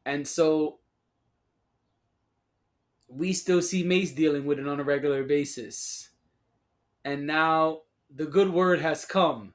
and 0.04 0.26
so 0.26 0.80
we 3.14 3.32
still 3.32 3.62
see 3.62 3.82
Mase 3.82 4.12
dealing 4.12 4.44
with 4.44 4.58
it 4.58 4.66
on 4.66 4.80
a 4.80 4.84
regular 4.84 5.22
basis. 5.22 6.10
And 7.04 7.26
now 7.26 7.82
the 8.14 8.26
good 8.26 8.52
word 8.52 8.80
has 8.80 9.04
come 9.04 9.54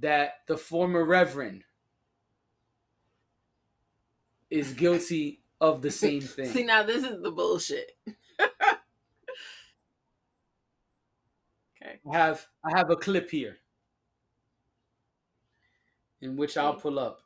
that 0.00 0.40
the 0.46 0.56
former 0.56 1.04
reverend 1.04 1.64
is 4.50 4.72
guilty 4.72 5.40
of 5.60 5.82
the 5.82 5.90
same 5.90 6.20
thing. 6.22 6.46
See, 6.46 6.64
now 6.64 6.82
this 6.82 7.04
is 7.04 7.22
the 7.22 7.30
bullshit. 7.30 7.92
okay. 8.40 8.50
I 12.10 12.16
have 12.16 12.46
I 12.64 12.76
have 12.76 12.90
a 12.90 12.96
clip 12.96 13.30
here 13.30 13.58
in 16.20 16.36
which 16.36 16.56
I'll 16.56 16.74
pull 16.74 16.98
up. 16.98 17.23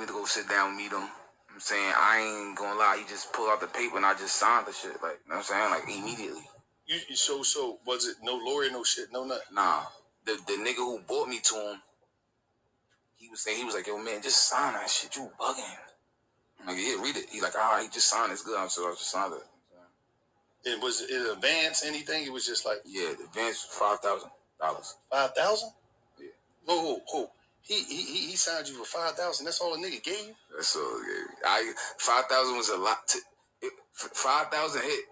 We 0.00 0.04
had 0.04 0.14
to 0.14 0.14
go 0.14 0.24
sit 0.24 0.48
down, 0.48 0.78
meet 0.78 0.92
him. 0.92 1.06
I'm 1.52 1.60
saying 1.60 1.92
I 1.94 2.20
ain't 2.48 2.56
gonna 2.56 2.78
lie. 2.78 2.96
He 2.98 3.06
just 3.06 3.34
pulled 3.34 3.50
out 3.50 3.60
the 3.60 3.66
paper 3.66 3.98
and 3.98 4.06
I 4.06 4.14
just 4.14 4.36
signed 4.36 4.66
the 4.66 4.72
shit. 4.72 4.92
Like, 5.02 5.20
you 5.26 5.28
know 5.28 5.36
what 5.36 5.36
I'm 5.36 5.42
saying? 5.42 5.70
Like 5.70 5.84
immediately. 5.84 6.40
You, 6.86 6.96
you 7.10 7.16
so 7.16 7.42
so 7.42 7.80
was 7.86 8.06
it 8.08 8.16
no 8.22 8.34
lawyer, 8.42 8.70
no 8.70 8.82
shit, 8.82 9.12
no 9.12 9.24
nothing. 9.24 9.42
Nah, 9.52 9.82
the 10.24 10.40
the 10.46 10.54
nigga 10.54 10.76
who 10.76 11.00
bought 11.06 11.28
me 11.28 11.38
to 11.44 11.54
him, 11.54 11.82
he 13.16 13.28
was 13.28 13.42
saying 13.42 13.58
he 13.58 13.64
was 13.64 13.74
like, 13.74 13.88
"Yo, 13.88 13.98
man, 13.98 14.22
just 14.22 14.48
sign 14.48 14.72
that 14.72 14.88
shit. 14.88 15.14
You 15.16 15.30
bugging." 15.38 15.76
I'm 16.62 16.68
like, 16.68 16.76
"Yeah, 16.78 17.02
read 17.02 17.18
it." 17.18 17.26
He 17.30 17.42
like, 17.42 17.54
"All 17.54 17.72
right, 17.72 17.82
he 17.82 17.90
just 17.90 18.08
sign. 18.08 18.30
it. 18.30 18.32
It's 18.32 18.42
good." 18.42 18.58
I 18.58 18.68
said, 18.68 18.84
"I 18.86 18.92
just 18.92 19.10
signed 19.10 19.34
it." 19.34 20.70
It 20.70 20.82
was 20.82 21.02
it 21.02 21.30
advance 21.30 21.84
anything? 21.84 22.24
It 22.24 22.32
was 22.32 22.46
just 22.46 22.64
like 22.64 22.78
Yeah, 22.86 23.12
the 23.18 23.24
advance 23.24 23.66
was 23.68 23.76
five 23.78 24.00
thousand 24.00 24.30
dollars. 24.58 24.96
five 25.12 25.34
thousand. 25.34 25.72
Yeah. 26.18 26.28
Whoa, 26.64 26.82
whoa, 26.82 27.00
whoa. 27.12 27.30
He, 27.62 27.84
he 27.84 28.02
he 28.02 28.18
he 28.32 28.36
signed 28.36 28.68
you 28.68 28.74
for 28.74 28.84
five 28.86 29.14
thousand. 29.16 29.46
That's 29.46 29.60
all 29.60 29.72
the 29.72 29.78
nigga 29.86 30.02
gave 30.02 30.26
you. 30.28 30.34
That's 30.56 30.76
all. 30.76 31.00
Yeah. 31.04 31.24
I 31.46 31.72
five 31.98 32.26
thousand 32.26 32.56
was 32.56 32.70
a 32.70 32.76
lot. 32.78 33.06
To, 33.08 33.18
it, 33.62 33.72
five 33.94 34.48
thousand 34.48 34.82
hit 34.82 35.04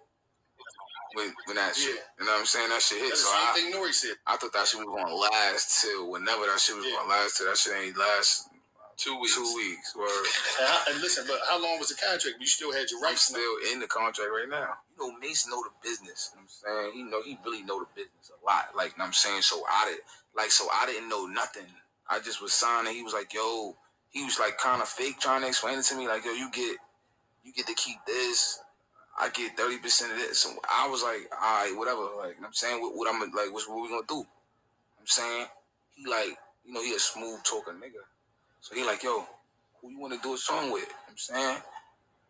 when 1.14 1.34
when 1.46 1.56
that 1.56 1.76
shit. 1.76 1.94
Yeah. 1.96 2.02
You 2.20 2.26
know 2.26 2.32
what 2.32 2.40
I'm 2.40 2.46
saying? 2.46 2.70
That 2.70 2.82
shit 2.82 2.98
hit. 3.00 3.10
That's 3.10 3.22
So 3.22 3.30
the 3.30 3.36
same 3.36 3.48
I, 3.48 3.72
thing 3.72 3.72
Nori 3.82 3.92
said. 3.94 4.16
I 4.26 4.36
thought 4.38 4.52
that 4.54 4.68
shit 4.68 4.80
was 4.80 4.88
gonna 4.90 5.14
last 5.14 5.82
till 5.82 6.10
whenever 6.10 6.46
that 6.46 6.60
shit 6.60 6.76
was 6.76 6.86
Yeah. 6.86 6.96
gonna 7.00 7.10
last 7.10 7.38
till. 7.38 7.46
That 7.48 7.58
shit 7.58 7.74
ain't 7.76 7.98
last 7.98 8.48
Two 8.96 9.18
weeks. 9.20 9.34
two 9.36 9.54
weeks. 9.56 9.96
Word. 9.96 10.06
And, 10.60 10.68
how, 10.68 10.80
and 10.92 11.00
listen, 11.02 11.24
but 11.28 11.40
how 11.50 11.62
long 11.62 11.78
was 11.80 11.88
the 11.90 11.96
contract? 11.96 12.36
You 12.40 12.46
still 12.46 12.72
had 12.72 12.90
your 12.90 13.00
I'm 13.00 13.12
rights. 13.14 13.22
still 13.22 13.56
in 13.72 13.80
the 13.80 13.88
contract 13.88 14.30
right 14.30 14.48
now. 14.48 14.74
You 14.98 15.12
know, 15.12 15.18
Mase 15.18 15.46
know 15.50 15.62
the 15.64 15.70
business. 15.82 16.30
You 16.34 16.40
know 16.40 16.46
what 16.46 16.78
I'm 16.78 16.92
saying 16.92 16.92
he 16.94 17.02
know 17.10 17.22
he 17.22 17.38
really 17.44 17.62
know 17.64 17.80
the 17.80 17.86
business 17.94 18.30
a 18.30 18.38
lot. 18.46 18.70
Like 18.76 18.92
you 18.94 18.98
know 18.98 19.04
what 19.04 19.08
I'm 19.08 19.12
saying, 19.14 19.42
so 19.42 19.64
I 19.68 19.90
did 19.90 20.00
like 20.36 20.50
so 20.52 20.68
I 20.72 20.86
didn't 20.86 21.08
know 21.10 21.26
nothing. 21.26 21.66
I 22.10 22.20
just 22.20 22.43
was 22.43 22.52
signing. 22.52 22.94
He 22.94 23.02
was 23.02 23.12
like, 23.14 23.35
yo, 23.35 23.76
he 24.10 24.24
was 24.24 24.39
like 24.39 24.59
kind 24.59 24.82
of 24.82 24.89
fake 24.89 25.20
trying 25.20 25.43
to 25.43 25.48
explain 25.48 25.78
it 25.78 25.85
to 25.86 25.97
me. 25.97 26.09
Like, 26.09 26.24
yo, 26.24 26.32
you 26.32 26.51
get 26.52 26.76
you 27.44 27.52
get 27.52 27.66
to 27.66 27.74
keep 27.74 27.98
this. 28.06 28.60
I 29.20 29.30
get 29.30 29.56
thirty 29.56 29.78
percent 29.78 30.12
of 30.12 30.18
this. 30.18 30.40
So 30.40 30.51
I 30.70 30.89
was 30.89 31.02
like, 31.02 31.28
all 31.32 31.64
right, 31.64 31.74
whatever. 31.76 32.02
Like 32.18 32.36
you 32.36 32.43
what 32.43 32.48
I'm 32.48 32.55
saying, 32.55 32.80
what, 32.82 32.97
what 32.97 33.14
I'm 33.14 33.20
like, 33.20 33.52
what's 33.52 33.68
what 33.68 33.82
we 33.82 33.89
gonna 33.89 34.02
do? 34.09 34.20
I'm 35.01 35.06
saying 35.06 35.47
he 35.97 36.06
like 36.10 36.36
you 36.64 36.74
know 36.74 36.82
he 36.82 36.94
a 36.94 36.98
smooth 36.98 37.43
talking 37.44 37.74
nigga. 37.74 38.02
So 38.60 38.74
he 38.74 38.85
like, 38.85 39.02
yo, 39.02 39.24
who 39.82 39.90
you 39.90 40.01
want 40.01 40.14
to 40.14 40.20
do 40.20 40.35
a 40.35 40.39
song 40.39 40.72
with? 40.72 40.89
I'm 41.09 41.16
saying. 41.16 41.59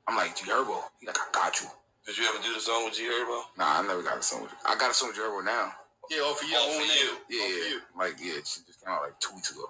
I'm 0.09 0.17
like, 0.17 0.37
G 0.37 0.51
Herbo. 0.51 0.83
He 1.01 1.07
like, 1.07 1.19
I 1.19 1.27
got 1.33 1.61
you. 1.61 1.69
Did 2.07 2.19
you 2.19 2.27
ever 2.29 2.43
do 2.43 2.55
the 2.55 2.61
song 2.61 2.85
with 2.85 2.95
G 2.95 3.05
Herbo? 3.05 3.43
Nah, 3.59 3.81
I 3.81 3.83
never 3.87 4.03
got 4.03 4.19
a 4.19 4.23
song 4.23 4.43
with 4.43 4.53
I 4.67 4.77
got 4.77 4.91
a 4.91 4.95
song 4.95 5.09
with 5.09 5.17
G 5.17 5.23
Herbo 5.23 5.45
now. 5.45 5.73
Yeah, 6.11 6.21
off 6.21 6.43
of 6.43 6.49
you. 6.49 6.57
Oh, 6.59 6.69
own 6.69 6.83
for 6.83 6.89
name. 6.89 6.99
you. 7.01 7.13
Off 7.13 7.21
Yeah, 7.31 7.45
of 7.45 7.51
yeah. 7.51 7.71
you. 7.71 7.81
Like, 7.99 8.15
yeah, 8.21 8.33
she 8.45 8.61
just 8.67 8.67
came 8.67 8.68
out 8.89 9.03
like 9.03 9.19
two 9.21 9.35
weeks 9.35 9.51
ago. 9.53 9.65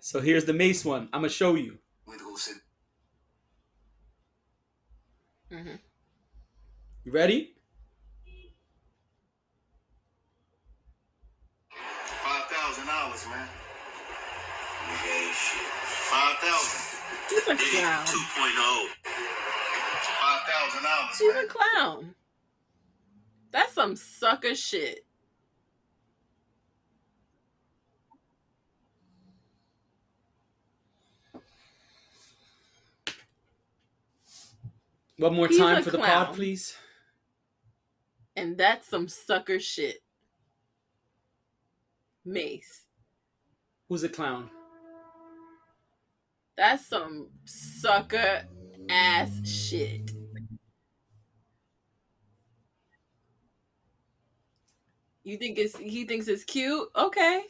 So 0.00 0.20
here's 0.20 0.44
the 0.44 0.52
Mase 0.54 0.84
one. 0.84 1.08
I'm 1.12 1.20
gonna 1.20 1.28
show 1.28 1.54
you. 1.54 1.78
We 2.06 2.12
had 2.12 2.18
to 2.20 2.24
go 2.24 2.36
sit. 2.36 2.56
hmm 5.52 5.76
You 7.04 7.12
ready? 7.12 7.52
Five 11.70 12.44
thousand 12.44 12.86
dollars, 12.86 13.26
man. 13.28 13.48
Five 16.10 16.36
thousand. 16.38 16.88
He's 17.28 17.42
2.0. 17.44 17.58
Five 17.58 19.37
thousand 20.48 20.82
dollars, 20.82 21.18
He's 21.18 21.34
man. 21.34 21.44
a 21.44 21.48
clown. 21.48 22.14
That's 23.50 23.72
some 23.72 23.96
sucker 23.96 24.54
shit. 24.54 25.04
One 35.18 35.34
more 35.34 35.48
He's 35.48 35.58
time 35.58 35.78
a 35.78 35.82
for 35.82 35.90
the 35.90 35.98
pod, 35.98 36.34
please. 36.34 36.76
And 38.36 38.56
that's 38.56 38.88
some 38.88 39.08
sucker 39.08 39.58
shit. 39.58 39.96
Mase. 42.24 42.82
Who's 43.88 44.04
a 44.04 44.08
clown? 44.08 44.48
That's 46.56 46.86
some 46.86 47.30
sucker 47.44 48.44
ass 48.88 49.40
shit. 49.44 50.12
You 55.28 55.36
think 55.36 55.58
it's 55.58 55.76
he 55.76 56.06
thinks 56.06 56.26
it's 56.26 56.42
cute? 56.42 56.88
Okay. 56.96 57.42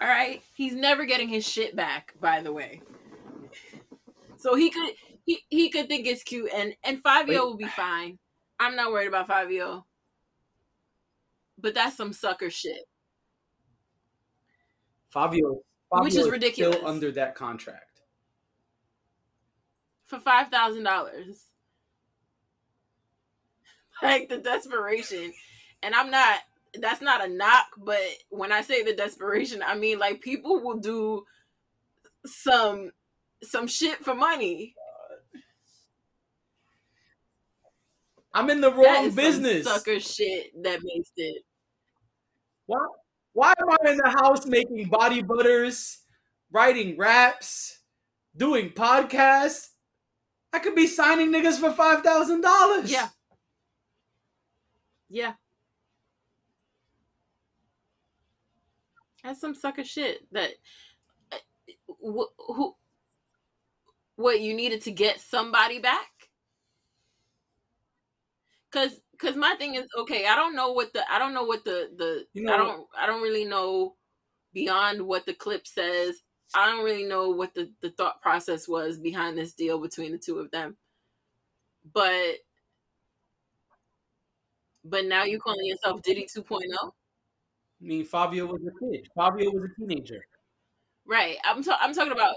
All 0.00 0.08
right. 0.08 0.42
He's 0.54 0.72
never 0.72 1.04
getting 1.04 1.28
his 1.28 1.46
shit 1.46 1.76
back, 1.76 2.14
by 2.18 2.40
the 2.40 2.50
way. 2.50 2.80
So 4.38 4.54
he 4.54 4.70
could 4.70 4.94
he, 5.26 5.40
he 5.50 5.68
could 5.68 5.86
think 5.86 6.06
it's 6.06 6.22
cute 6.22 6.50
and 6.54 6.74
and 6.82 7.02
Fivio 7.04 7.44
will 7.44 7.56
be 7.58 7.66
fine. 7.66 8.18
I'm 8.58 8.74
not 8.74 8.90
worried 8.90 9.08
about 9.08 9.28
Fivio. 9.28 9.84
But 11.58 11.74
that's 11.74 11.94
some 11.94 12.14
sucker 12.14 12.48
shit. 12.48 12.88
Fivio, 15.14 15.58
Fivio 15.92 16.04
Which 16.04 16.14
is 16.14 16.30
ridiculous. 16.30 16.76
Still 16.76 16.88
under 16.88 17.12
that 17.12 17.34
contract. 17.34 18.00
For 20.06 20.18
five 20.20 20.48
thousand 20.48 20.84
dollars. 20.84 21.44
Like 24.02 24.28
the 24.28 24.36
desperation. 24.36 25.32
And 25.82 25.94
I'm 25.94 26.10
not 26.10 26.40
that's 26.80 27.00
not 27.00 27.24
a 27.24 27.28
knock, 27.28 27.66
but 27.78 28.00
when 28.30 28.52
I 28.52 28.62
say 28.62 28.82
the 28.82 28.94
desperation, 28.94 29.62
I 29.66 29.76
mean 29.76 29.98
like 29.98 30.20
people 30.20 30.62
will 30.62 30.78
do 30.78 31.24
some 32.24 32.90
some 33.42 33.66
shit 33.66 34.04
for 34.04 34.14
money. 34.14 34.74
I'm 38.32 38.50
in 38.50 38.60
the 38.60 38.72
wrong 38.72 39.10
business. 39.10 39.64
sucker 39.64 39.98
shit 39.98 40.62
that 40.62 40.80
makes 40.82 41.10
it. 41.16 41.42
Why? 42.66 42.84
Why 43.32 43.54
am 43.60 43.70
I 43.70 43.90
in 43.90 43.96
the 43.98 44.10
house 44.10 44.46
making 44.46 44.88
body 44.88 45.22
butters, 45.22 45.98
writing 46.50 46.96
raps, 46.96 47.80
doing 48.36 48.70
podcasts? 48.70 49.68
I 50.52 50.58
could 50.58 50.74
be 50.74 50.86
signing 50.86 51.30
niggas 51.32 51.58
for 51.58 51.70
five 51.70 52.02
thousand 52.02 52.40
dollars. 52.40 52.90
Yeah. 52.90 53.08
Yeah. 55.08 55.32
That's 59.26 59.40
some 59.40 59.56
sucker 59.56 59.82
shit 59.82 60.20
that 60.32 60.50
uh, 61.32 61.36
wh- 62.00 62.32
who 62.38 62.76
what 64.14 64.40
you 64.40 64.54
needed 64.54 64.82
to 64.82 64.92
get 64.92 65.20
somebody 65.20 65.80
back? 65.80 66.30
Cuz 68.70 69.00
cuz 69.18 69.34
my 69.34 69.56
thing 69.58 69.74
is 69.74 69.86
okay 69.98 70.26
I 70.26 70.36
don't 70.36 70.54
know 70.54 70.70
what 70.72 70.92
the 70.92 71.10
I 71.10 71.18
don't 71.18 71.34
know 71.34 71.42
what 71.42 71.64
the 71.64 71.90
the 71.96 72.26
You 72.34 72.44
know 72.44 72.54
I 72.54 72.56
don't 72.56 72.86
I 72.96 73.06
don't 73.06 73.22
really 73.22 73.44
know 73.44 73.96
beyond 74.52 75.02
what 75.02 75.26
the 75.26 75.34
clip 75.34 75.66
says. 75.66 76.22
I 76.54 76.66
don't 76.66 76.84
really 76.84 77.04
know 77.04 77.30
what 77.30 77.52
the 77.54 77.72
the 77.80 77.90
thought 77.90 78.22
process 78.22 78.68
was 78.68 78.96
behind 78.96 79.36
this 79.36 79.54
deal 79.54 79.80
between 79.80 80.12
the 80.12 80.18
two 80.18 80.38
of 80.38 80.52
them. 80.52 80.76
But 81.92 82.36
but 84.84 85.04
now 85.06 85.24
you're 85.24 85.40
calling 85.40 85.66
yourself 85.66 86.00
Diddy 86.02 86.28
oh? 86.36 86.40
2.0 86.42 86.92
I 87.80 87.84
mean, 87.84 88.06
Fivio 88.06 88.48
was 88.48 88.62
a 88.62 88.70
kid. 88.84 89.08
Fivio 89.16 89.52
was 89.52 89.70
a 89.70 89.80
teenager. 89.80 90.24
right 91.04 91.36
I'm 91.44 91.62
ta- 91.62 91.78
I'm 91.80 91.94
talking 91.94 92.12
about 92.12 92.36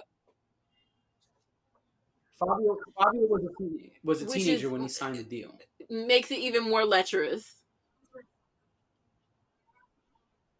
Fivio, 2.41 2.77
Fivio 2.97 3.29
was 3.29 3.43
a 3.43 3.57
teen, 3.57 3.91
was 4.03 4.21
a 4.21 4.25
Which 4.25 4.33
teenager 4.43 4.67
is- 4.67 4.71
when 4.71 4.81
he 4.81 4.87
signed 4.89 5.15
the 5.17 5.23
deal. 5.23 5.57
makes 5.89 6.31
it 6.31 6.39
even 6.39 6.63
more 6.63 6.85
lecherous. 6.85 7.55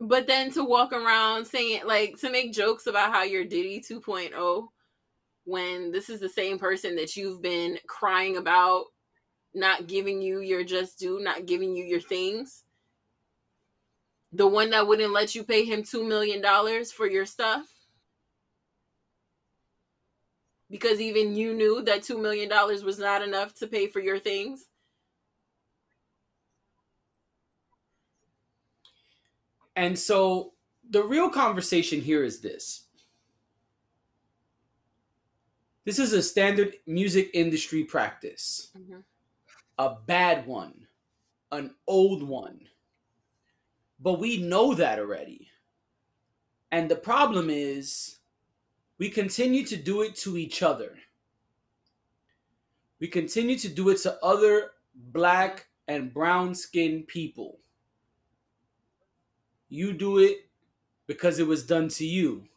But 0.02 0.28
then 0.28 0.50
to 0.52 0.64
walk 0.64 0.94
around 0.94 1.46
saying 1.46 1.82
like 1.86 2.18
to 2.20 2.30
make 2.32 2.54
jokes 2.54 2.88
about 2.88 3.12
how 3.12 3.24
you're 3.24 3.44
Diddy 3.44 3.82
2.0 3.82 4.70
when 5.44 5.92
this 5.92 6.10
is 6.10 6.20
the 6.22 6.30
same 6.30 6.58
person 6.58 6.96
that 6.96 7.16
you've 7.18 7.42
been 7.42 7.78
crying 7.86 8.38
about 8.38 8.86
not 9.54 9.88
giving 9.88 10.22
you 10.22 10.40
your 10.40 10.64
just 10.64 11.00
due, 11.00 11.20
not 11.20 11.46
giving 11.46 11.76
you 11.76 11.84
your 11.84 12.00
things. 12.00 12.64
The 14.32 14.48
one 14.48 14.70
that 14.72 14.88
wouldn't 14.88 15.14
let 15.14 15.34
you 15.34 15.44
pay 15.44 15.66
him 15.66 15.84
2 15.84 16.04
million 16.04 16.42
dollars 16.42 16.92
for 16.92 17.08
your 17.08 17.26
stuff. 17.26 17.68
Because 20.70 21.02
even 21.02 21.36
you 21.36 21.54
knew 21.54 21.82
that 21.84 22.04
2 22.04 22.18
million 22.18 22.48
dollars 22.48 22.84
was 22.84 23.00
not 23.00 23.24
enough 23.24 23.56
to 23.56 23.68
pay 23.68 23.88
for 23.88 24.00
your 24.00 24.20
things. 24.20 24.68
And 29.76 29.98
so 29.98 30.54
the 30.90 31.04
real 31.04 31.30
conversation 31.30 32.02
here 32.02 32.24
is 32.24 32.42
this. 32.42 32.86
This 35.86 35.98
is 35.98 36.14
a 36.14 36.22
standard 36.22 36.76
music 36.86 37.32
industry 37.34 37.84
practice, 37.84 38.70
Mhm. 38.78 39.04
a 39.80 39.96
bad 39.96 40.46
one, 40.46 40.88
an 41.52 41.74
old 41.88 42.22
one. 42.22 42.68
But 44.00 44.20
we 44.20 44.38
know 44.38 44.74
that 44.74 45.00
already. 45.00 45.50
And 46.72 46.90
the 46.90 46.96
problem 46.96 47.50
is 47.50 48.20
we 48.98 49.10
continue 49.10 49.66
to 49.66 49.76
do 49.76 50.02
it 50.04 50.16
to 50.18 50.38
each 50.38 50.62
other. 50.62 50.98
We 53.00 53.08
continue 53.08 53.58
to 53.60 53.70
do 53.70 53.90
it 53.90 53.98
to 54.00 54.24
other 54.24 54.72
black 54.94 55.68
and 55.88 56.14
brown 56.14 56.54
skinned 56.54 57.08
people. 57.08 57.60
You 59.70 59.94
do 59.94 60.20
it 60.20 60.50
because 61.08 61.40
it 61.40 61.48
was 61.48 61.66
done 61.66 61.90
to 61.90 62.06
you. 62.06 62.48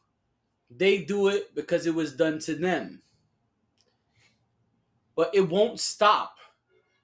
They 0.71 1.05
do 1.05 1.29
it 1.29 1.55
because 1.55 1.87
it 1.87 1.95
was 1.95 2.15
done 2.17 2.39
to 2.41 2.55
them. 2.55 3.03
But 5.15 5.35
it 5.35 5.49
won't 5.49 5.79
stop 5.81 6.39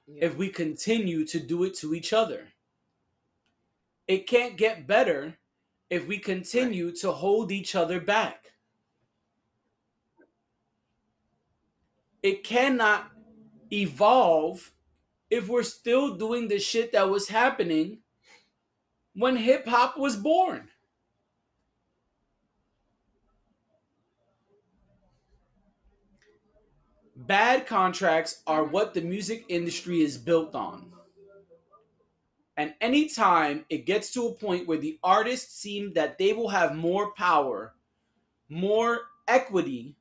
Yeah. 0.07 0.25
if 0.27 0.37
we 0.37 0.49
continue 0.49 1.27
to 1.27 1.39
do 1.39 1.65
it 1.65 1.75
to 1.77 1.95
each 1.95 2.13
other. 2.13 2.53
It 4.09 4.27
can't 4.27 4.57
get 4.57 4.87
better 4.87 5.37
if 5.91 6.09
we 6.09 6.19
continue 6.19 6.93
to 6.97 7.13
hold 7.13 7.53
each 7.53 7.75
other 7.75 8.01
back. 8.01 8.47
It 12.23 12.43
cannot 12.43 13.11
evolve 13.71 14.73
if 15.31 15.49
we're 15.49 15.63
still 15.63 16.17
doing 16.17 16.49
the 16.49 16.59
shit 16.59 16.93
that 16.93 17.09
was 17.09 17.29
happening 17.29 17.99
when 19.15 19.37
hip 19.37 19.69
hop 19.69 19.99
was 19.99 20.17
born. 20.17 20.69
Bad 27.15 27.67
contracts 27.67 28.43
are 28.47 28.65
what 28.65 28.95
the 28.95 29.03
music 29.03 29.45
industry 29.49 30.01
is 30.01 30.17
built 30.17 30.55
on. 30.55 30.93
And 32.59 32.75
anytime 32.81 33.65
it 33.71 33.87
gets 33.87 34.11
to 34.15 34.27
a 34.27 34.35
point 34.35 34.67
where 34.67 34.79
the 34.79 34.99
artists 35.05 35.61
seem 35.61 35.93
that 35.93 36.19
they 36.19 36.33
will 36.33 36.49
have 36.49 36.75
more 36.75 37.13
power, 37.15 37.75
more 38.49 39.03
equity, 39.29 39.95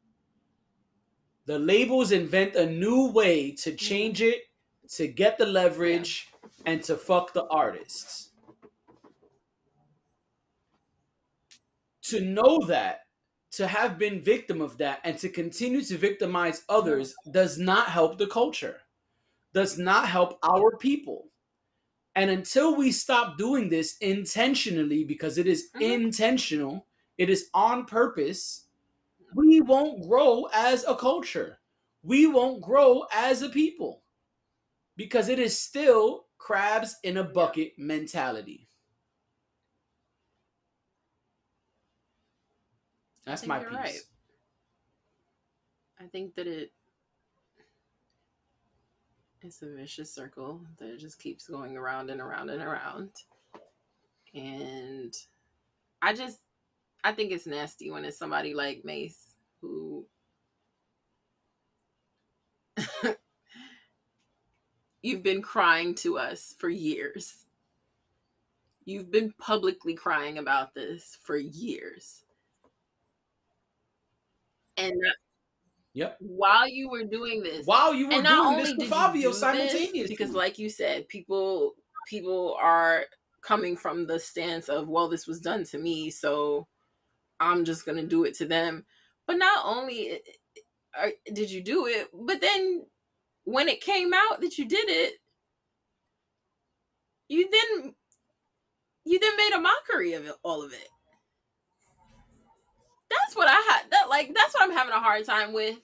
the 1.45 1.59
labels 1.59 2.11
invent 2.11 2.55
a 2.55 2.65
new 2.65 3.11
way 3.11 3.51
to 3.51 3.69
mm-hmm. 3.69 3.77
change 3.77 4.21
it, 4.23 4.41
to 4.95 5.07
get 5.07 5.37
the 5.37 5.45
leverage, 5.45 6.29
and 6.65 6.81
to 6.83 6.97
fuck 6.97 7.31
the 7.31 7.45
artists. 7.45 8.31
To 12.05 12.21
know 12.21 12.65
that, 12.65 13.01
to 13.51 13.67
have 13.67 13.99
been 13.99 14.19
victim 14.19 14.61
of 14.61 14.79
that, 14.79 14.99
and 15.03 15.15
to 15.19 15.29
continue 15.29 15.81
to 15.83 15.97
victimize 15.97 16.63
others 16.69 17.13
does 17.29 17.59
not 17.59 17.89
help 17.89 18.17
the 18.17 18.27
culture, 18.27 18.77
does 19.53 19.77
not 19.77 20.07
help 20.07 20.39
our 20.41 20.75
people. 20.77 21.27
And 22.17 22.29
until 22.31 22.75
we 22.75 22.91
stop 22.91 23.37
doing 23.37 23.69
this 23.69 23.97
intentionally, 23.99 25.05
because 25.05 25.37
it 25.37 25.47
is 25.47 25.71
Mhm. 25.73 25.81
intentional, 25.81 26.87
it 27.17 27.29
is 27.29 27.49
on 27.53 27.85
purpose, 27.85 28.67
we 29.35 29.61
won't 29.61 30.03
grow 30.07 30.47
as 30.53 30.83
a 30.85 30.95
culture. 30.95 31.59
We 32.03 32.27
won't 32.27 32.61
grow 32.61 33.05
as 33.13 33.41
a 33.43 33.49
people 33.49 34.03
because 34.97 35.29
it 35.29 35.39
is 35.39 35.59
still 35.59 36.27
crabs 36.37 36.97
in 37.03 37.17
a 37.17 37.23
bucket 37.23 37.79
mentality. 37.79 38.69
That's 43.25 43.45
my 43.45 43.59
piece. 43.59 43.73
right. 43.73 44.01
I 45.99 46.07
think 46.07 46.35
that 46.35 46.47
it 46.47 46.71
it's 49.47 49.61
a 49.61 49.67
vicious 49.67 50.13
circle 50.13 50.59
that 50.77 50.99
just 50.99 51.19
keeps 51.19 51.47
going 51.47 51.77
around 51.77 52.09
and 52.09 52.19
around 52.19 52.49
and 52.49 52.61
around. 52.61 53.11
And 54.35 55.15
I 56.01 56.13
just 56.13 56.39
I 57.03 57.13
think 57.13 57.31
it's 57.31 57.47
nasty 57.47 57.89
when 57.89 58.03
it's 58.03 58.17
somebody 58.17 58.53
like 58.53 58.83
Mase 58.83 59.35
who 59.61 60.05
you've 65.01 65.23
been 65.23 65.41
crying 65.41 65.95
to 65.95 66.17
us 66.17 66.53
for 66.59 66.69
years. 66.69 67.45
You've 68.83 69.11
been 69.11 69.33
publicly 69.39 69.93
crying 69.93 70.37
about 70.37 70.73
this 70.75 71.17
for 71.23 71.37
years. 71.37 72.23
And 74.75 75.01
Yep. 75.97 76.17
while 76.19 76.67
you 76.67 76.89
were 76.89 77.05
doing 77.05 77.41
this, 77.41 77.65
While 77.65 77.91
you 77.95 78.07
were 78.07 78.13
and 78.13 78.27
doing 78.27 78.57
this 78.57 78.73
with 78.77 78.87
Fivio 78.91 79.33
simultaneously. 79.33 80.05
because 80.07 80.31
like 80.31 80.59
you 80.59 80.69
said, 80.69 81.07
people 81.07 81.73
people 82.07 82.55
are 82.61 83.05
coming 83.41 83.75
from 83.75 84.05
the 84.05 84.19
stance 84.19 84.69
of 84.69 84.87
well 84.87 85.07
this 85.07 85.25
was 85.25 85.39
done 85.39 85.63
to 85.63 85.77
me 85.77 86.09
so 86.09 86.67
i'm 87.39 87.63
just 87.65 87.85
going 87.85 87.97
to 87.97 88.05
do 88.05 88.25
it 88.25 88.33
to 88.35 88.45
them 88.45 88.85
but 89.25 89.37
not 89.37 89.65
only 89.65 90.19
did 91.33 91.49
you 91.49 91.63
do 91.63 91.85
it 91.85 92.07
but 92.13 92.41
then 92.41 92.85
when 93.45 93.67
it 93.69 93.79
came 93.81 94.13
out 94.13 94.41
that 94.41 94.57
you 94.57 94.67
did 94.67 94.89
it 94.89 95.13
you 97.29 97.49
then 97.49 97.93
you 99.05 99.17
then 99.19 99.37
made 99.37 99.53
a 99.55 99.59
mockery 99.59 100.13
of 100.13 100.25
it, 100.25 100.35
all 100.43 100.63
of 100.63 100.73
it 100.73 100.89
that's 103.09 103.35
what 103.35 103.47
i 103.47 103.53
had 103.71 103.83
that 103.91 104.09
like 104.09 104.33
that's 104.35 104.53
what 104.53 104.63
i'm 104.63 104.75
having 104.75 104.93
a 104.93 104.99
hard 104.99 105.25
time 105.25 105.53
with 105.53 105.77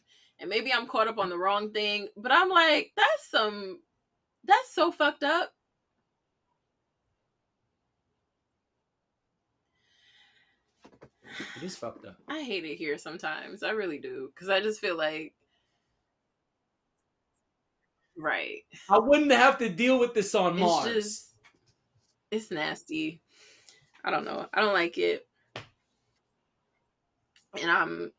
and 0.43 0.49
maybe 0.49 0.71
i'm 0.71 0.85
caught 0.85 1.07
up 1.07 1.17
on 1.17 1.29
the 1.29 1.37
wrong 1.37 1.71
thing 1.71 2.07
but 2.15 2.31
i'm 2.31 2.49
like 2.49 2.91
that's 2.95 3.31
some 3.31 3.79
that's 4.45 4.75
so 4.75 4.91
fucked 4.91 5.23
up 5.23 5.51
It 11.57 11.63
is 11.63 11.75
fucked 11.75 12.05
up. 12.05 12.17
I 12.27 12.41
hate 12.41 12.65
it 12.65 12.75
here 12.75 12.97
sometimes. 12.97 13.63
I 13.63 13.71
really 13.71 13.97
do. 13.97 14.31
Because 14.33 14.49
I 14.49 14.59
just 14.59 14.79
feel 14.79 14.97
like. 14.97 15.33
Right. 18.17 18.61
I 18.89 18.99
wouldn't 18.99 19.31
have 19.31 19.57
to 19.59 19.69
deal 19.69 19.99
with 19.99 20.13
this 20.13 20.35
on 20.35 20.59
Mars. 20.59 20.85
It's 20.85 20.95
just. 20.95 21.29
It's 22.31 22.51
nasty. 22.51 23.21
I 24.03 24.11
don't 24.11 24.25
know. 24.25 24.47
I 24.53 24.61
don't 24.61 24.73
like 24.73 24.97
it. 24.97 25.27
And 27.59 27.71
I'm. 27.71 28.11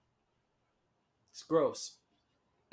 It's 1.32 1.42
gross. 1.42 1.96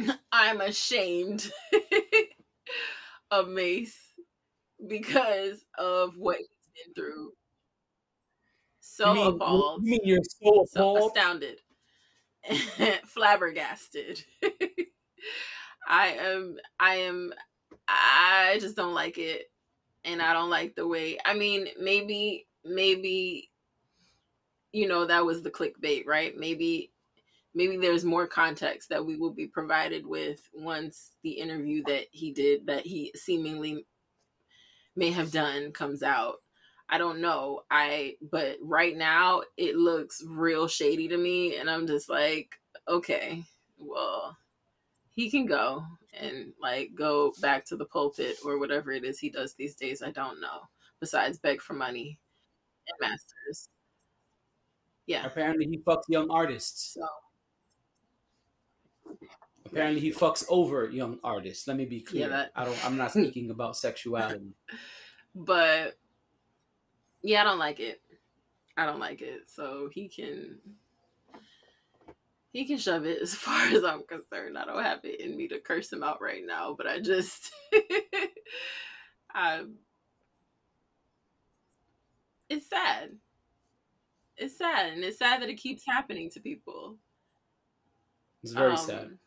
I'm 0.31 0.61
ashamed 0.61 1.51
of 3.31 3.47
Mase 3.49 3.97
because 4.87 5.63
of 5.77 6.17
what 6.17 6.37
he's 6.37 6.85
been 6.85 6.93
through. 6.93 7.31
So 8.79 9.13
you 9.13 9.19
mean, 9.19 9.27
appalled. 9.35 9.83
You 9.83 9.91
mean 9.91 9.99
you're 10.03 10.19
so 10.23 10.65
so 10.69 10.95
appalled? 10.95 11.11
astounded, 11.17 11.59
flabbergasted. 13.05 14.23
I 15.87 16.07
am, 16.07 16.57
I 16.79 16.95
am, 16.95 17.33
I 17.87 18.57
just 18.61 18.75
don't 18.75 18.93
like 18.93 19.17
it, 19.17 19.51
and 20.03 20.21
I 20.21 20.33
don't 20.33 20.49
like 20.49 20.75
the 20.75 20.87
way. 20.87 21.17
I 21.25 21.33
mean, 21.33 21.67
maybe, 21.79 22.47
maybe, 22.63 23.49
you 24.71 24.87
know, 24.87 25.05
that 25.05 25.25
was 25.25 25.41
the 25.41 25.51
clickbait, 25.51 26.05
right? 26.05 26.37
Maybe, 26.37 26.91
maybe 27.53 27.77
there's 27.77 28.05
more 28.05 28.27
context 28.27 28.89
that 28.89 29.05
we 29.05 29.17
will 29.17 29.31
be 29.31 29.47
provided 29.47 30.05
with 30.05 30.47
once 30.53 31.11
the 31.23 31.31
interview 31.31 31.83
that 31.85 32.05
he 32.11 32.31
did, 32.31 32.65
that 32.67 32.85
he 32.85 33.11
seemingly 33.15 33.85
may 34.95 35.11
have 35.11 35.31
done, 35.31 35.71
comes 35.71 36.03
out. 36.03 36.37
I 36.89 36.97
don't 36.97 37.21
know. 37.21 37.61
I 37.71 38.15
but 38.31 38.57
right 38.61 38.95
now 38.95 39.43
it 39.57 39.75
looks 39.77 40.23
real 40.27 40.67
shady 40.67 41.07
to 41.07 41.17
me 41.17 41.55
and 41.57 41.69
I'm 41.69 41.87
just 41.87 42.09
like, 42.09 42.59
okay, 42.87 43.43
well, 43.79 44.37
he 45.13 45.29
can 45.29 45.45
go 45.45 45.85
and 46.19 46.53
like 46.61 46.91
go 46.95 47.33
back 47.41 47.65
to 47.65 47.77
the 47.77 47.85
pulpit 47.85 48.37
or 48.45 48.59
whatever 48.59 48.91
it 48.91 49.05
is 49.05 49.19
he 49.19 49.29
does 49.29 49.53
these 49.53 49.75
days. 49.75 50.01
I 50.01 50.11
don't 50.11 50.41
know. 50.41 50.67
Besides 50.99 51.39
beg 51.39 51.61
for 51.61 51.73
money 51.73 52.19
and 52.87 53.09
masters. 53.09 53.69
Yeah. 55.07 55.25
Apparently, 55.25 55.65
he 55.65 55.79
fucks 55.79 56.03
young 56.09 56.29
artists. 56.29 56.93
So 56.93 57.01
Apparently, 59.65 60.01
he 60.01 60.11
fucks 60.11 60.43
over 60.49 60.89
young 60.89 61.19
artists. 61.23 61.67
Let 61.67 61.77
me 61.77 61.85
be 61.85 62.01
clear. 62.01 62.23
Yeah, 62.23 62.27
that- 62.29 62.51
I 62.55 62.65
don't. 62.65 62.85
I'm 62.85 62.97
not 62.97 63.11
speaking 63.13 63.49
about 63.51 63.77
sexuality. 63.77 64.53
but 65.35 65.97
yeah, 67.21 67.41
I 67.41 67.43
don't 67.43 67.59
like 67.59 67.79
it. 67.79 68.01
I 68.77 68.85
don't 68.85 68.99
like 68.99 69.21
it. 69.21 69.49
So 69.49 69.89
he 69.93 70.07
can 70.09 70.57
he 72.51 72.65
can 72.65 72.77
shove 72.77 73.05
it 73.05 73.21
as 73.21 73.33
far 73.45 73.65
as 73.67 73.83
I'm 73.83 74.03
concerned. 74.03 74.57
I 74.57 74.65
don't 74.65 74.83
have 74.83 74.99
it 75.03 75.21
in 75.21 75.37
me 75.37 75.47
to 75.49 75.59
curse 75.59 75.91
him 75.91 76.03
out 76.03 76.21
right 76.21 76.43
now, 76.45 76.73
but 76.77 76.87
I 76.87 76.99
just 76.99 77.51
I 79.33 79.63
it's 82.49 82.67
sad. 82.69 83.11
It's 84.37 84.57
sad 84.57 84.93
and 84.93 85.03
it's 85.03 85.19
sad 85.19 85.41
that 85.41 85.49
it 85.49 85.55
keeps 85.55 85.83
happening 85.87 86.29
to 86.31 86.39
people. 86.39 86.97
It's 88.43 88.53
very 88.53 88.71
Um, 88.71 88.77
sad. 88.77 89.19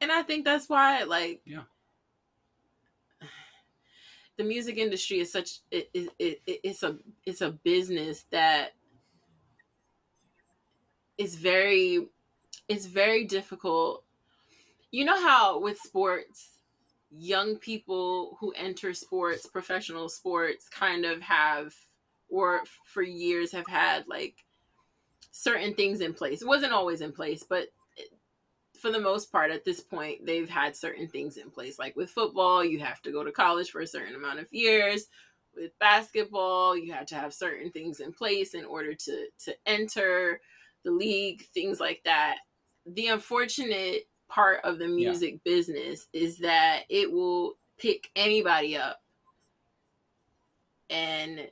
And 0.00 0.10
I 0.12 0.22
think 0.22 0.44
that's 0.44 0.68
why, 0.68 1.02
like, 1.04 1.42
Yeah. 1.44 1.64
the 4.36 4.44
music 4.44 4.78
industry 4.78 5.20
is 5.20 5.30
such 5.30 5.60
it, 5.70 5.90
it, 5.92 6.08
it, 6.18 6.40
it's 6.46 6.82
a 6.82 6.98
it's 7.26 7.42
a 7.42 7.50
business 7.50 8.24
that 8.30 8.72
is 11.18 11.34
very 11.34 12.08
it's 12.68 12.86
very 12.86 13.24
difficult. 13.24 14.04
You 14.90 15.04
know 15.04 15.20
how 15.20 15.60
with 15.60 15.78
sports, 15.78 16.60
young 17.10 17.56
people 17.56 18.38
who 18.40 18.52
enter 18.52 18.94
sports, 18.94 19.46
professional 19.46 20.08
sports, 20.08 20.68
kind 20.70 21.04
of 21.04 21.20
have 21.20 21.74
or 22.30 22.62
for 22.84 23.02
years 23.02 23.52
have 23.52 23.66
had 23.66 24.08
like 24.08 24.36
certain 25.30 25.74
things 25.74 26.00
in 26.00 26.14
place. 26.14 26.42
It 26.42 26.48
wasn't 26.48 26.72
always 26.72 27.00
in 27.00 27.12
place, 27.12 27.44
but 27.48 27.68
for 28.80 28.90
the 28.90 29.00
most 29.00 29.30
part 29.30 29.50
at 29.50 29.64
this 29.64 29.80
point 29.80 30.24
they've 30.24 30.48
had 30.48 30.74
certain 30.74 31.06
things 31.06 31.36
in 31.36 31.50
place. 31.50 31.78
Like 31.78 31.96
with 31.96 32.10
football 32.10 32.64
you 32.64 32.78
have 32.80 33.02
to 33.02 33.12
go 33.12 33.22
to 33.22 33.30
college 33.30 33.70
for 33.70 33.80
a 33.82 33.86
certain 33.86 34.14
amount 34.14 34.40
of 34.40 34.52
years. 34.52 35.06
With 35.54 35.78
basketball 35.78 36.76
you 36.76 36.92
had 36.92 37.06
to 37.08 37.16
have 37.16 37.34
certain 37.34 37.70
things 37.70 38.00
in 38.00 38.12
place 38.12 38.54
in 38.54 38.64
order 38.64 38.94
to 38.94 39.26
to 39.44 39.54
enter 39.66 40.40
the 40.84 40.90
league 40.90 41.44
things 41.52 41.78
like 41.78 42.00
that. 42.04 42.38
The 42.86 43.08
unfortunate 43.08 44.08
part 44.28 44.60
of 44.64 44.78
the 44.78 44.88
music 44.88 45.44
business 45.44 46.06
is 46.12 46.38
that 46.38 46.84
it 46.88 47.12
will 47.12 47.54
pick 47.78 48.10
anybody 48.16 48.76
up 48.76 49.02
and 50.88 51.48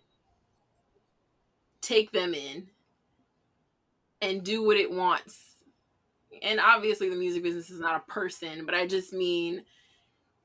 take 1.80 2.10
them 2.12 2.34
in 2.34 2.68
and 4.20 4.42
do 4.44 4.64
what 4.64 4.76
it 4.76 4.90
wants 4.90 5.44
and 6.42 6.60
obviously 6.60 7.08
the 7.08 7.16
music 7.16 7.42
business 7.42 7.70
is 7.70 7.80
not 7.80 7.96
a 7.96 8.10
person 8.12 8.64
but 8.66 8.74
i 8.74 8.86
just 8.86 9.12
mean 9.12 9.64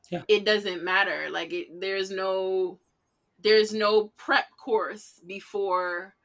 Yeah. 0.10 0.24
it 0.28 0.46
doesn't 0.46 0.84
matter 0.84 1.30
like 1.32 1.54
it 1.54 1.80
there's 1.80 2.12
no 2.12 2.80
there's 3.40 3.74
no 3.74 4.10
prep 4.18 4.46
course 4.58 5.20
before 5.26 6.16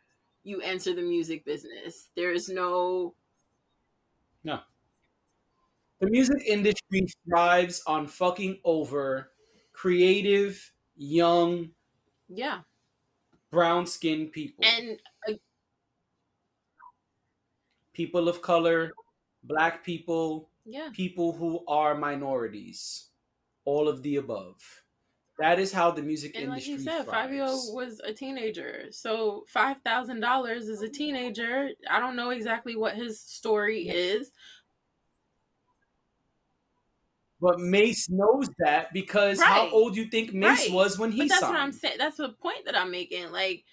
you 0.44 0.60
enter 0.60 0.94
the 0.94 1.02
music 1.02 1.44
business 1.44 2.10
there's 2.16 2.48
no 2.48 3.14
no. 4.44 4.60
The 6.00 6.08
music 6.08 6.38
industry 6.46 7.06
thrives 7.28 7.82
on 7.86 8.06
fucking 8.06 8.60
over 8.64 9.32
creative, 9.72 10.72
young, 10.96 11.70
yeah 12.28 12.60
brown 13.50 13.86
skinned 13.86 14.30
people. 14.32 14.64
and 14.64 15.00
people 17.98 18.28
of 18.28 18.40
color, 18.42 18.92
black 19.42 19.84
people, 19.84 20.50
yeah 20.64 20.90
people 20.92 21.32
who 21.32 21.64
are 21.66 21.94
minorities. 21.96 23.10
All 23.64 23.86
of 23.88 24.02
the 24.02 24.16
above. 24.16 24.56
That 25.38 25.58
is 25.58 25.72
how 25.72 25.90
the 25.90 26.02
music 26.02 26.32
and 26.36 26.48
like 26.50 26.66
you 26.66 26.78
said 26.78 27.04
thrives. 27.04 27.32
fivio 27.32 27.74
was 27.74 28.00
a 28.00 28.12
teenager 28.12 28.86
so 28.90 29.44
$5000 29.54 30.56
as 30.56 30.82
a 30.82 30.88
teenager 30.88 31.68
i 31.90 32.00
don't 32.00 32.16
know 32.16 32.30
exactly 32.30 32.74
what 32.76 32.96
his 32.96 33.20
story 33.20 33.88
is 33.88 34.32
But 37.40 37.60
Mase 37.60 38.08
knows 38.10 38.48
that 38.58 38.92
because 38.92 39.40
how 39.40 39.62
Right. 39.62 39.72
old 39.72 39.96
you 39.96 40.06
think 40.06 40.34
Mase 40.34 40.58
Right. 40.66 40.72
was 40.72 40.98
when 40.98 41.12
he 41.12 41.20
but 41.20 41.28
that's 41.28 41.40
signed? 41.42 41.54
what 41.54 41.62
I'm 41.62 41.72
saying. 41.72 41.98
That's 41.98 42.16
the 42.16 42.30
point 42.30 42.64
that 42.64 42.76
I'm 42.76 42.90
making. 42.90 43.30
Like, 43.30 43.64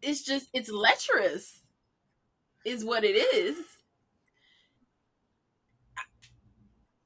it's 0.00 0.22
just 0.22 0.48
it's 0.52 0.70
lecherous, 0.70 1.60
is 2.64 2.84
what 2.84 3.04
it 3.04 3.16
is. 3.16 3.56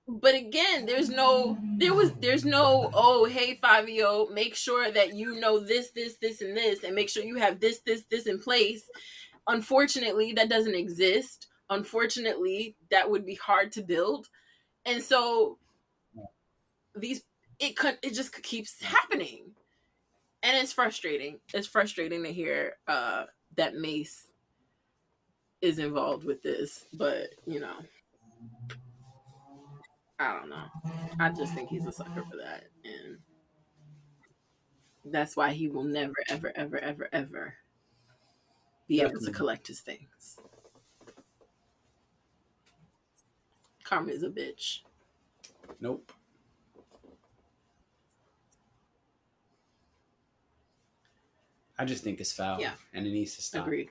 But 0.06 0.35
again, 0.35 0.86
there's 0.86 1.10
no, 1.10 1.59
there 1.76 1.93
was, 1.93 2.12
there's 2.20 2.44
no, 2.44 2.90
oh, 2.94 3.26
hey, 3.26 3.59
Fivio, 3.62 4.32
make 4.32 4.55
sure 4.55 4.90
that 4.90 5.14
you 5.14 5.39
know 5.39 5.59
this, 5.59 5.90
this, 5.90 6.16
this, 6.16 6.40
and 6.40 6.56
this, 6.56 6.82
and 6.82 6.94
make 6.94 7.10
sure 7.10 7.22
you 7.22 7.36
have 7.36 7.60
this, 7.60 7.80
this, 7.80 8.05
this 8.10 8.26
in 8.26 8.39
place. 8.39 8.89
Unfortunately, 9.48 10.32
that 10.32 10.48
doesn't 10.48 10.74
exist. 10.74 11.48
Unfortunately, 11.68 12.74
that 12.90 13.10
would 13.10 13.26
be 13.26 13.35
hard 13.35 13.70
to 13.72 13.82
build. 13.82 14.28
And 14.86 15.02
so 15.02 15.59
these 16.97 17.22
it 17.59 17.76
could 17.76 17.98
it 18.02 18.14
just 18.14 18.32
keeps 18.43 18.80
happening 18.82 19.44
and 20.43 20.56
it's 20.56 20.72
frustrating 20.72 21.39
it's 21.55 21.66
frustrating 21.66 22.22
to 22.22 22.32
hear 22.32 22.76
uh 22.86 23.24
that 23.56 23.74
mase 23.74 24.27
is 25.60 25.78
involved 25.78 26.24
with 26.24 26.43
this 26.43 26.85
but 26.94 27.28
you 27.47 27.59
know 27.59 27.74
i 30.18 30.32
don't 30.32 30.48
know 30.48 30.64
i 31.18 31.28
just 31.30 31.52
think 31.55 31.68
he's 31.68 31.86
a 31.86 31.93
sucker 31.93 32.24
for 32.30 32.36
that 32.36 32.64
and 32.85 33.18
That's 35.12 35.36
why 35.36 35.52
he 35.52 35.68
will 35.68 35.85
never, 35.85 36.14
ever, 36.28 36.52
ever, 36.55 36.78
ever, 36.78 37.09
ever 37.12 37.55
be 38.86 39.01
able 39.01 39.20
to 39.20 39.32
collect 39.32 39.66
his 39.66 39.80
things. 39.80 40.39
Karma 43.85 44.12
is 44.12 44.22
a 44.22 44.28
bitch. 44.28 44.80
Nope. 45.80 46.12
I 51.78 51.85
just 51.85 52.02
think 52.02 52.20
it's 52.20 52.32
foul. 52.32 52.60
Yeah. 52.60 52.72
And 52.93 53.06
it 53.06 53.10
needs 53.10 53.36
to 53.36 53.43
stop. 53.43 53.66
Agreed. 53.66 53.90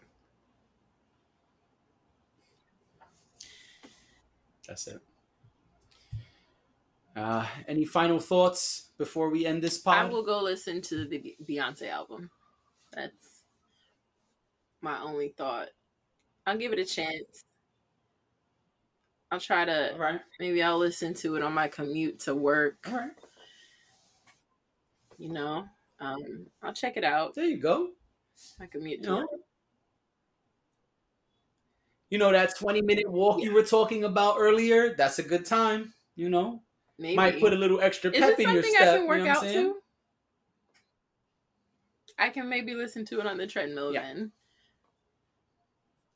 That's 4.68 4.88
it. 4.88 5.02
Uh, 7.16 7.48
any 7.68 7.84
final 7.84 8.20
thoughts 8.20 8.90
before 8.98 9.30
we 9.30 9.46
end 9.46 9.62
this 9.64 9.78
pod? 9.78 9.98
I 9.98 10.06
will 10.06 10.24
go 10.24 10.42
listen 10.42 10.82
to 10.84 11.06
the 11.06 11.36
Beyonce 11.50 11.90
album. 11.90 12.30
That's 12.94 13.42
my 14.82 15.02
only 15.02 15.30
thought. 15.30 15.70
I'll 16.46 16.58
give 16.58 16.74
it 16.74 16.80
a 16.80 16.86
chance. 16.86 17.44
I'll 19.32 19.40
try 19.40 19.66
to 19.66 19.96
right. 19.98 20.22
maybe 20.40 20.62
I'll 20.64 20.78
listen 20.78 21.14
to 21.16 21.36
it 21.36 21.44
on 21.44 21.54
my 21.54 21.68
commute 21.68 22.20
to 22.22 22.36
work. 22.36 22.88
All 22.88 22.98
right. 22.98 23.12
You 25.18 25.34
know, 25.34 25.66
um, 26.00 26.46
I'll 26.62 26.74
check 26.74 26.96
it 26.98 27.04
out. 27.04 27.34
There 27.34 27.46
you 27.46 27.58
go. 27.58 27.90
My 28.60 28.68
commute 28.68 29.00
You 29.00 29.04
to 29.06 29.10
know, 29.10 29.18
work. 29.18 29.30
You 32.10 32.18
know 32.18 32.32
that 32.32 32.56
20 32.58 32.82
minute 32.82 33.10
walk 33.10 33.42
you 33.42 33.54
were 33.54 33.64
talking 33.64 34.04
about 34.04 34.36
earlier? 34.40 34.96
That's 34.96 35.20
a 35.20 35.24
good 35.24 35.46
time. 35.46 35.94
You 36.16 36.30
know, 36.30 36.64
Maybe 37.00 37.16
might 37.16 37.40
put 37.40 37.54
a 37.54 37.58
little 37.58 37.80
extra 37.82 38.12
Is 38.12 38.22
pep 38.22 38.40
in 38.40 38.50
your 38.50 38.64
step. 38.64 38.88
I 38.90 38.98
can 38.98 39.08
work 39.08 39.20
you 39.20 39.26
know 39.26 39.30
out 39.32 39.42
saying? 39.42 39.74
to? 39.74 39.82
I 42.20 42.30
can 42.30 42.48
maybe 42.48 42.76
listen 42.76 43.06
to 43.06 43.20
it 43.20 43.26
on 43.26 43.38
the 43.38 43.48
treadmill 43.48 43.92
Yeah. 43.92 44.02
then. 44.02 44.34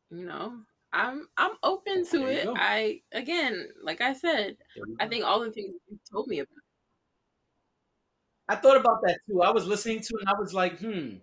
You 0.10 0.26
know, 0.26 0.64
I'm 0.92 1.30
I'm 1.38 1.58
open 1.64 2.06
to 2.08 2.28
it. 2.28 2.44
go. 2.44 2.56
I 2.56 3.02
again, 3.14 3.70
like 3.82 4.02
I 4.02 4.14
said, 4.14 4.58
There 4.76 4.86
you 4.88 4.98
I 5.00 5.08
go. 5.08 5.10
think 5.10 5.24
all 5.24 5.40
the 5.40 5.52
things 5.52 5.74
you 5.90 6.00
told 6.12 6.28
me 6.28 6.40
about. 6.40 6.58
I 8.48 8.56
thought 8.56 8.78
about 8.78 9.02
that 9.04 9.20
too. 9.28 9.42
I 9.42 9.50
was 9.52 9.66
listening 9.66 10.02
to 10.02 10.14
it 10.16 10.22
and 10.22 10.30
I 10.30 10.40
was 10.40 10.54
like, 10.54 10.80
hmm, 10.80 11.18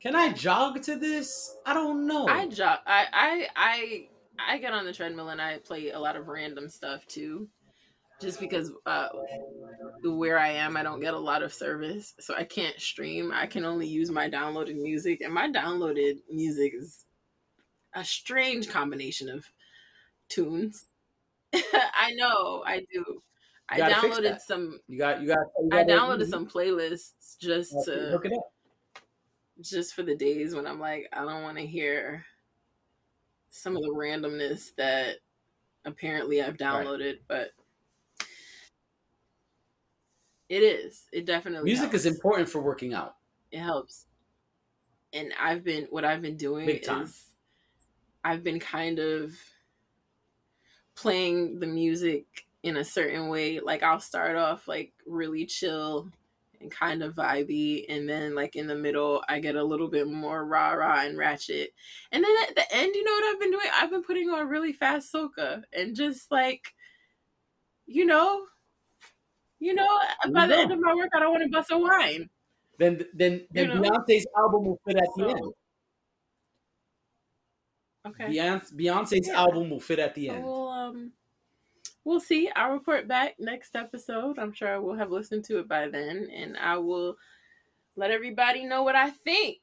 can 0.00 0.14
I 0.14 0.32
jog 0.32 0.82
to 0.82 0.96
this? 0.96 1.56
I 1.64 1.74
don't 1.74 2.06
know. 2.06 2.26
I 2.26 2.48
jog. 2.48 2.80
I 2.86 3.06
I 3.12 3.48
I 3.56 4.08
I 4.38 4.58
get 4.58 4.72
on 4.72 4.84
the 4.84 4.92
treadmill 4.92 5.28
and 5.30 5.40
I 5.40 5.58
play 5.58 5.90
a 5.90 5.98
lot 5.98 6.16
of 6.16 6.28
random 6.28 6.68
stuff 6.68 7.06
too, 7.06 7.48
just 8.20 8.40
because 8.40 8.70
uh, 8.86 9.08
where 10.04 10.38
I 10.38 10.48
am, 10.50 10.76
I 10.76 10.82
don't 10.82 11.00
get 11.00 11.14
a 11.14 11.18
lot 11.18 11.42
of 11.42 11.52
service, 11.52 12.14
so 12.20 12.34
I 12.34 12.44
can't 12.44 12.78
stream. 12.80 13.30
I 13.32 13.46
can 13.46 13.64
only 13.64 13.86
use 13.86 14.10
my 14.10 14.28
downloaded 14.28 14.76
music, 14.76 15.20
and 15.20 15.32
my 15.32 15.48
downloaded 15.50 16.18
music 16.30 16.72
is 16.74 17.04
a 17.94 18.04
strange 18.04 18.68
combination 18.68 19.28
of 19.28 19.44
tunes. 20.28 20.86
I 21.54 22.12
know, 22.14 22.62
I 22.66 22.84
do. 22.92 23.22
I 23.68 23.78
downloaded 23.80 24.40
some. 24.40 24.80
you 24.88 24.98
got, 24.98 25.20
you 25.22 25.28
got. 25.28 25.38
You 25.62 25.68
I 25.72 25.84
gotta- 25.84 25.92
downloaded 26.24 26.28
some 26.28 26.46
playlists 26.46 27.38
just 27.40 27.72
to 27.84 28.10
Look 28.12 28.24
it 28.26 28.32
up. 28.32 29.02
just 29.60 29.94
for 29.94 30.02
the 30.02 30.16
days 30.16 30.54
when 30.54 30.66
I'm 30.66 30.80
like, 30.80 31.06
I 31.12 31.20
don't 31.24 31.42
want 31.42 31.58
to 31.58 31.66
hear 31.66 32.24
some 33.52 33.76
of 33.76 33.82
the 33.82 33.90
randomness 33.90 34.74
that 34.76 35.18
apparently 35.84 36.42
I've 36.42 36.56
downloaded, 36.56 37.18
but 37.28 37.50
it 40.48 40.62
is. 40.62 41.06
It 41.12 41.26
definitely 41.26 41.70
Music 41.70 41.94
is 41.94 42.06
important 42.06 42.48
for 42.48 42.62
working 42.62 42.94
out. 42.94 43.16
It 43.52 43.60
helps. 43.60 44.06
And 45.12 45.32
I've 45.38 45.62
been 45.62 45.86
what 45.90 46.04
I've 46.04 46.22
been 46.22 46.38
doing 46.38 46.68
is 46.68 47.26
I've 48.24 48.42
been 48.42 48.58
kind 48.58 48.98
of 48.98 49.34
playing 50.94 51.60
the 51.60 51.66
music 51.66 52.24
in 52.62 52.78
a 52.78 52.84
certain 52.84 53.28
way. 53.28 53.60
Like 53.60 53.82
I'll 53.82 54.00
start 54.00 54.36
off 54.36 54.66
like 54.66 54.94
really 55.06 55.44
chill 55.44 56.10
and 56.62 56.70
kind 56.70 57.02
of 57.02 57.14
vibey, 57.14 57.84
and 57.88 58.08
then 58.08 58.34
like 58.34 58.56
in 58.56 58.66
the 58.66 58.74
middle, 58.74 59.22
I 59.28 59.38
get 59.40 59.56
a 59.56 59.62
little 59.64 59.88
bit 59.88 60.08
more 60.08 60.44
rah 60.46 60.70
rah 60.72 61.02
and 61.02 61.18
ratchet, 61.18 61.74
and 62.12 62.24
then 62.24 62.30
at 62.48 62.54
the 62.54 62.74
end, 62.74 62.94
you 62.94 63.04
know 63.04 63.12
what 63.12 63.34
I've 63.34 63.40
been 63.40 63.50
doing? 63.50 63.66
I've 63.74 63.90
been 63.90 64.02
putting 64.02 64.30
on 64.30 64.48
really 64.48 64.72
fast 64.72 65.12
soca 65.12 65.62
and 65.72 65.94
just 65.94 66.30
like, 66.30 66.72
you 67.86 68.04
know, 68.06 68.46
you 69.60 69.74
know, 69.74 70.00
by 70.32 70.46
the 70.46 70.56
end 70.58 70.72
of 70.72 70.80
my 70.80 70.94
work, 70.94 71.10
I 71.14 71.20
don't 71.20 71.32
want 71.32 71.42
to 71.44 71.48
bust 71.50 71.70
a 71.70 71.78
wine. 71.78 72.28
Then, 72.78 73.04
then, 73.14 73.46
then 73.52 73.68
You 73.68 73.74
know? 73.74 73.90
Beyonce's 73.90 74.26
album 74.36 74.64
will 74.64 74.80
fit 74.86 74.96
at 74.96 75.08
the 75.16 75.22
So- 75.24 75.30
end. 75.30 75.52
Okay. 78.04 78.24
Beyonce, 78.36 78.72
Beyonce's 78.74 79.28
Yeah. 79.28 79.40
album 79.40 79.70
will 79.70 79.78
fit 79.80 79.98
at 80.00 80.14
the 80.14 80.30
end. 80.30 80.44
we'll 80.44 80.68
um 80.68 81.12
we'll 82.04 82.20
see. 82.20 82.50
I'll 82.54 82.72
report 82.72 83.06
back 83.08 83.34
next 83.38 83.76
episode. 83.76 84.38
I'm 84.38 84.52
sure 84.52 84.68
I 84.74 84.78
will 84.78 84.94
have 84.96 85.10
listened 85.10 85.44
to 85.46 85.58
it 85.58 85.68
by 85.68 85.88
then 85.88 86.28
and 86.34 86.56
I 86.56 86.78
will 86.78 87.16
let 87.96 88.10
everybody 88.10 88.64
know 88.64 88.82
what 88.82 88.96
I 88.96 89.10
think. 89.10 89.60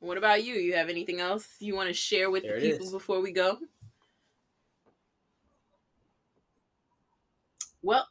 What 0.00 0.18
about 0.18 0.44
you? 0.44 0.54
You 0.54 0.74
have 0.74 0.88
anything 0.90 1.20
else 1.20 1.46
you 1.60 1.74
want 1.74 1.88
to 1.88 1.94
share 1.94 2.30
with 2.30 2.42
There 2.42 2.60
the 2.60 2.70
people 2.72 2.86
is. 2.86 2.92
before 2.92 3.20
we 3.20 3.32
go? 3.32 3.58
Well, 7.82 8.08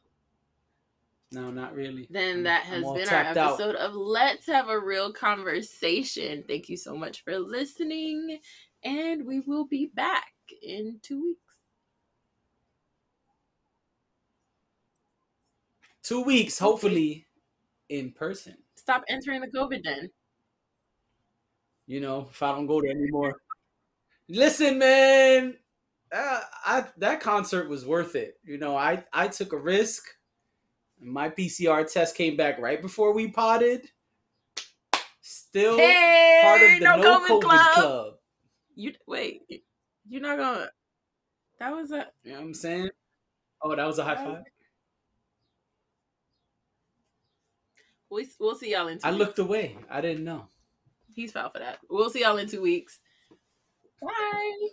No, 1.32 1.50
not 1.50 1.74
really. 1.74 2.06
then 2.10 2.28
I'm- 2.36 2.42
that 2.44 2.62
has 2.64 2.82
been 2.82 2.90
our 3.00 3.04
tapped 3.04 3.36
out. 3.36 3.54
episode 3.54 3.74
of 3.76 3.94
Let's 3.94 4.46
Have 4.46 4.68
a 4.68 4.78
Real 4.78 5.12
Conversation. 5.12 6.44
Thank 6.46 6.68
you 6.68 6.76
so 6.76 6.96
much 6.96 7.22
for 7.22 7.38
listening, 7.38 8.40
and 8.84 9.24
we 9.26 9.40
will 9.40 9.64
be 9.66 9.86
back 9.86 10.33
in 10.62 11.00
two 11.02 11.22
weeks. 11.22 11.56
Two 16.04 16.22
weeks, 16.22 16.58
hopefully, 16.60 17.26
in 17.88 18.12
person. 18.12 18.64
Stop 18.76 19.02
entering 19.08 19.40
the 19.40 19.48
COVID 19.48 19.82
den. 19.82 20.10
You 21.86 22.00
know, 22.00 22.28
if 22.30 22.42
I 22.42 22.52
don't 22.52 22.66
go 22.66 22.80
there 22.80 22.90
anymore. 22.90 23.34
Listen, 24.28 24.78
man, 24.78 25.58
uh, 26.12 26.40
I 26.66 26.86
that 26.98 27.20
concert 27.20 27.68
was 27.68 27.86
worth 27.86 28.16
it. 28.16 28.38
You 28.44 28.58
know, 28.58 28.76
I 28.76 29.04
I 29.12 29.28
took 29.28 29.52
a 29.52 29.58
risk. 29.58 30.04
My 31.00 31.28
PCR 31.30 31.84
test 31.84 32.16
came 32.16 32.36
back 32.36 32.58
right 32.58 32.80
before 32.82 33.12
we 33.12 33.30
potted. 33.30 33.90
Still 35.20 35.76
Hey, 35.78 36.40
part 36.42 36.62
of 36.62 36.78
the 36.78 36.84
no, 36.84 36.96
no, 36.96 37.18
COVID, 37.20 37.28
COVID, 37.28 37.40
club. 37.42 37.74
club. 37.74 38.14
You 38.76 38.92
wait. 39.06 39.63
You're 40.08 40.22
not 40.22 40.38
gonna. 40.38 40.68
That 41.60 41.74
was 41.74 41.90
a. 41.90 42.08
You 42.22 42.32
know 42.32 42.38
what 42.40 42.44
I'm 42.46 42.54
saying? 42.54 42.90
Oh, 43.62 43.74
that 43.74 43.86
was 43.86 43.98
a 43.98 44.04
high 44.04 44.16
five. 44.16 44.44
We, 48.10 48.28
we'll 48.38 48.54
see 48.54 48.72
y'all 48.72 48.88
in 48.88 48.98
two 48.98 49.06
I 49.06 49.10
weeks. 49.10 49.18
looked 49.18 49.38
away. 49.40 49.76
I 49.90 50.00
didn't 50.00 50.24
know. 50.24 50.48
He's 51.14 51.32
foul 51.32 51.50
for 51.50 51.58
that. 51.58 51.78
We'll 51.88 52.10
see 52.10 52.20
y'all 52.20 52.36
in 52.38 52.48
two 52.48 52.62
weeks. 52.62 53.00
Bye. 54.02 54.68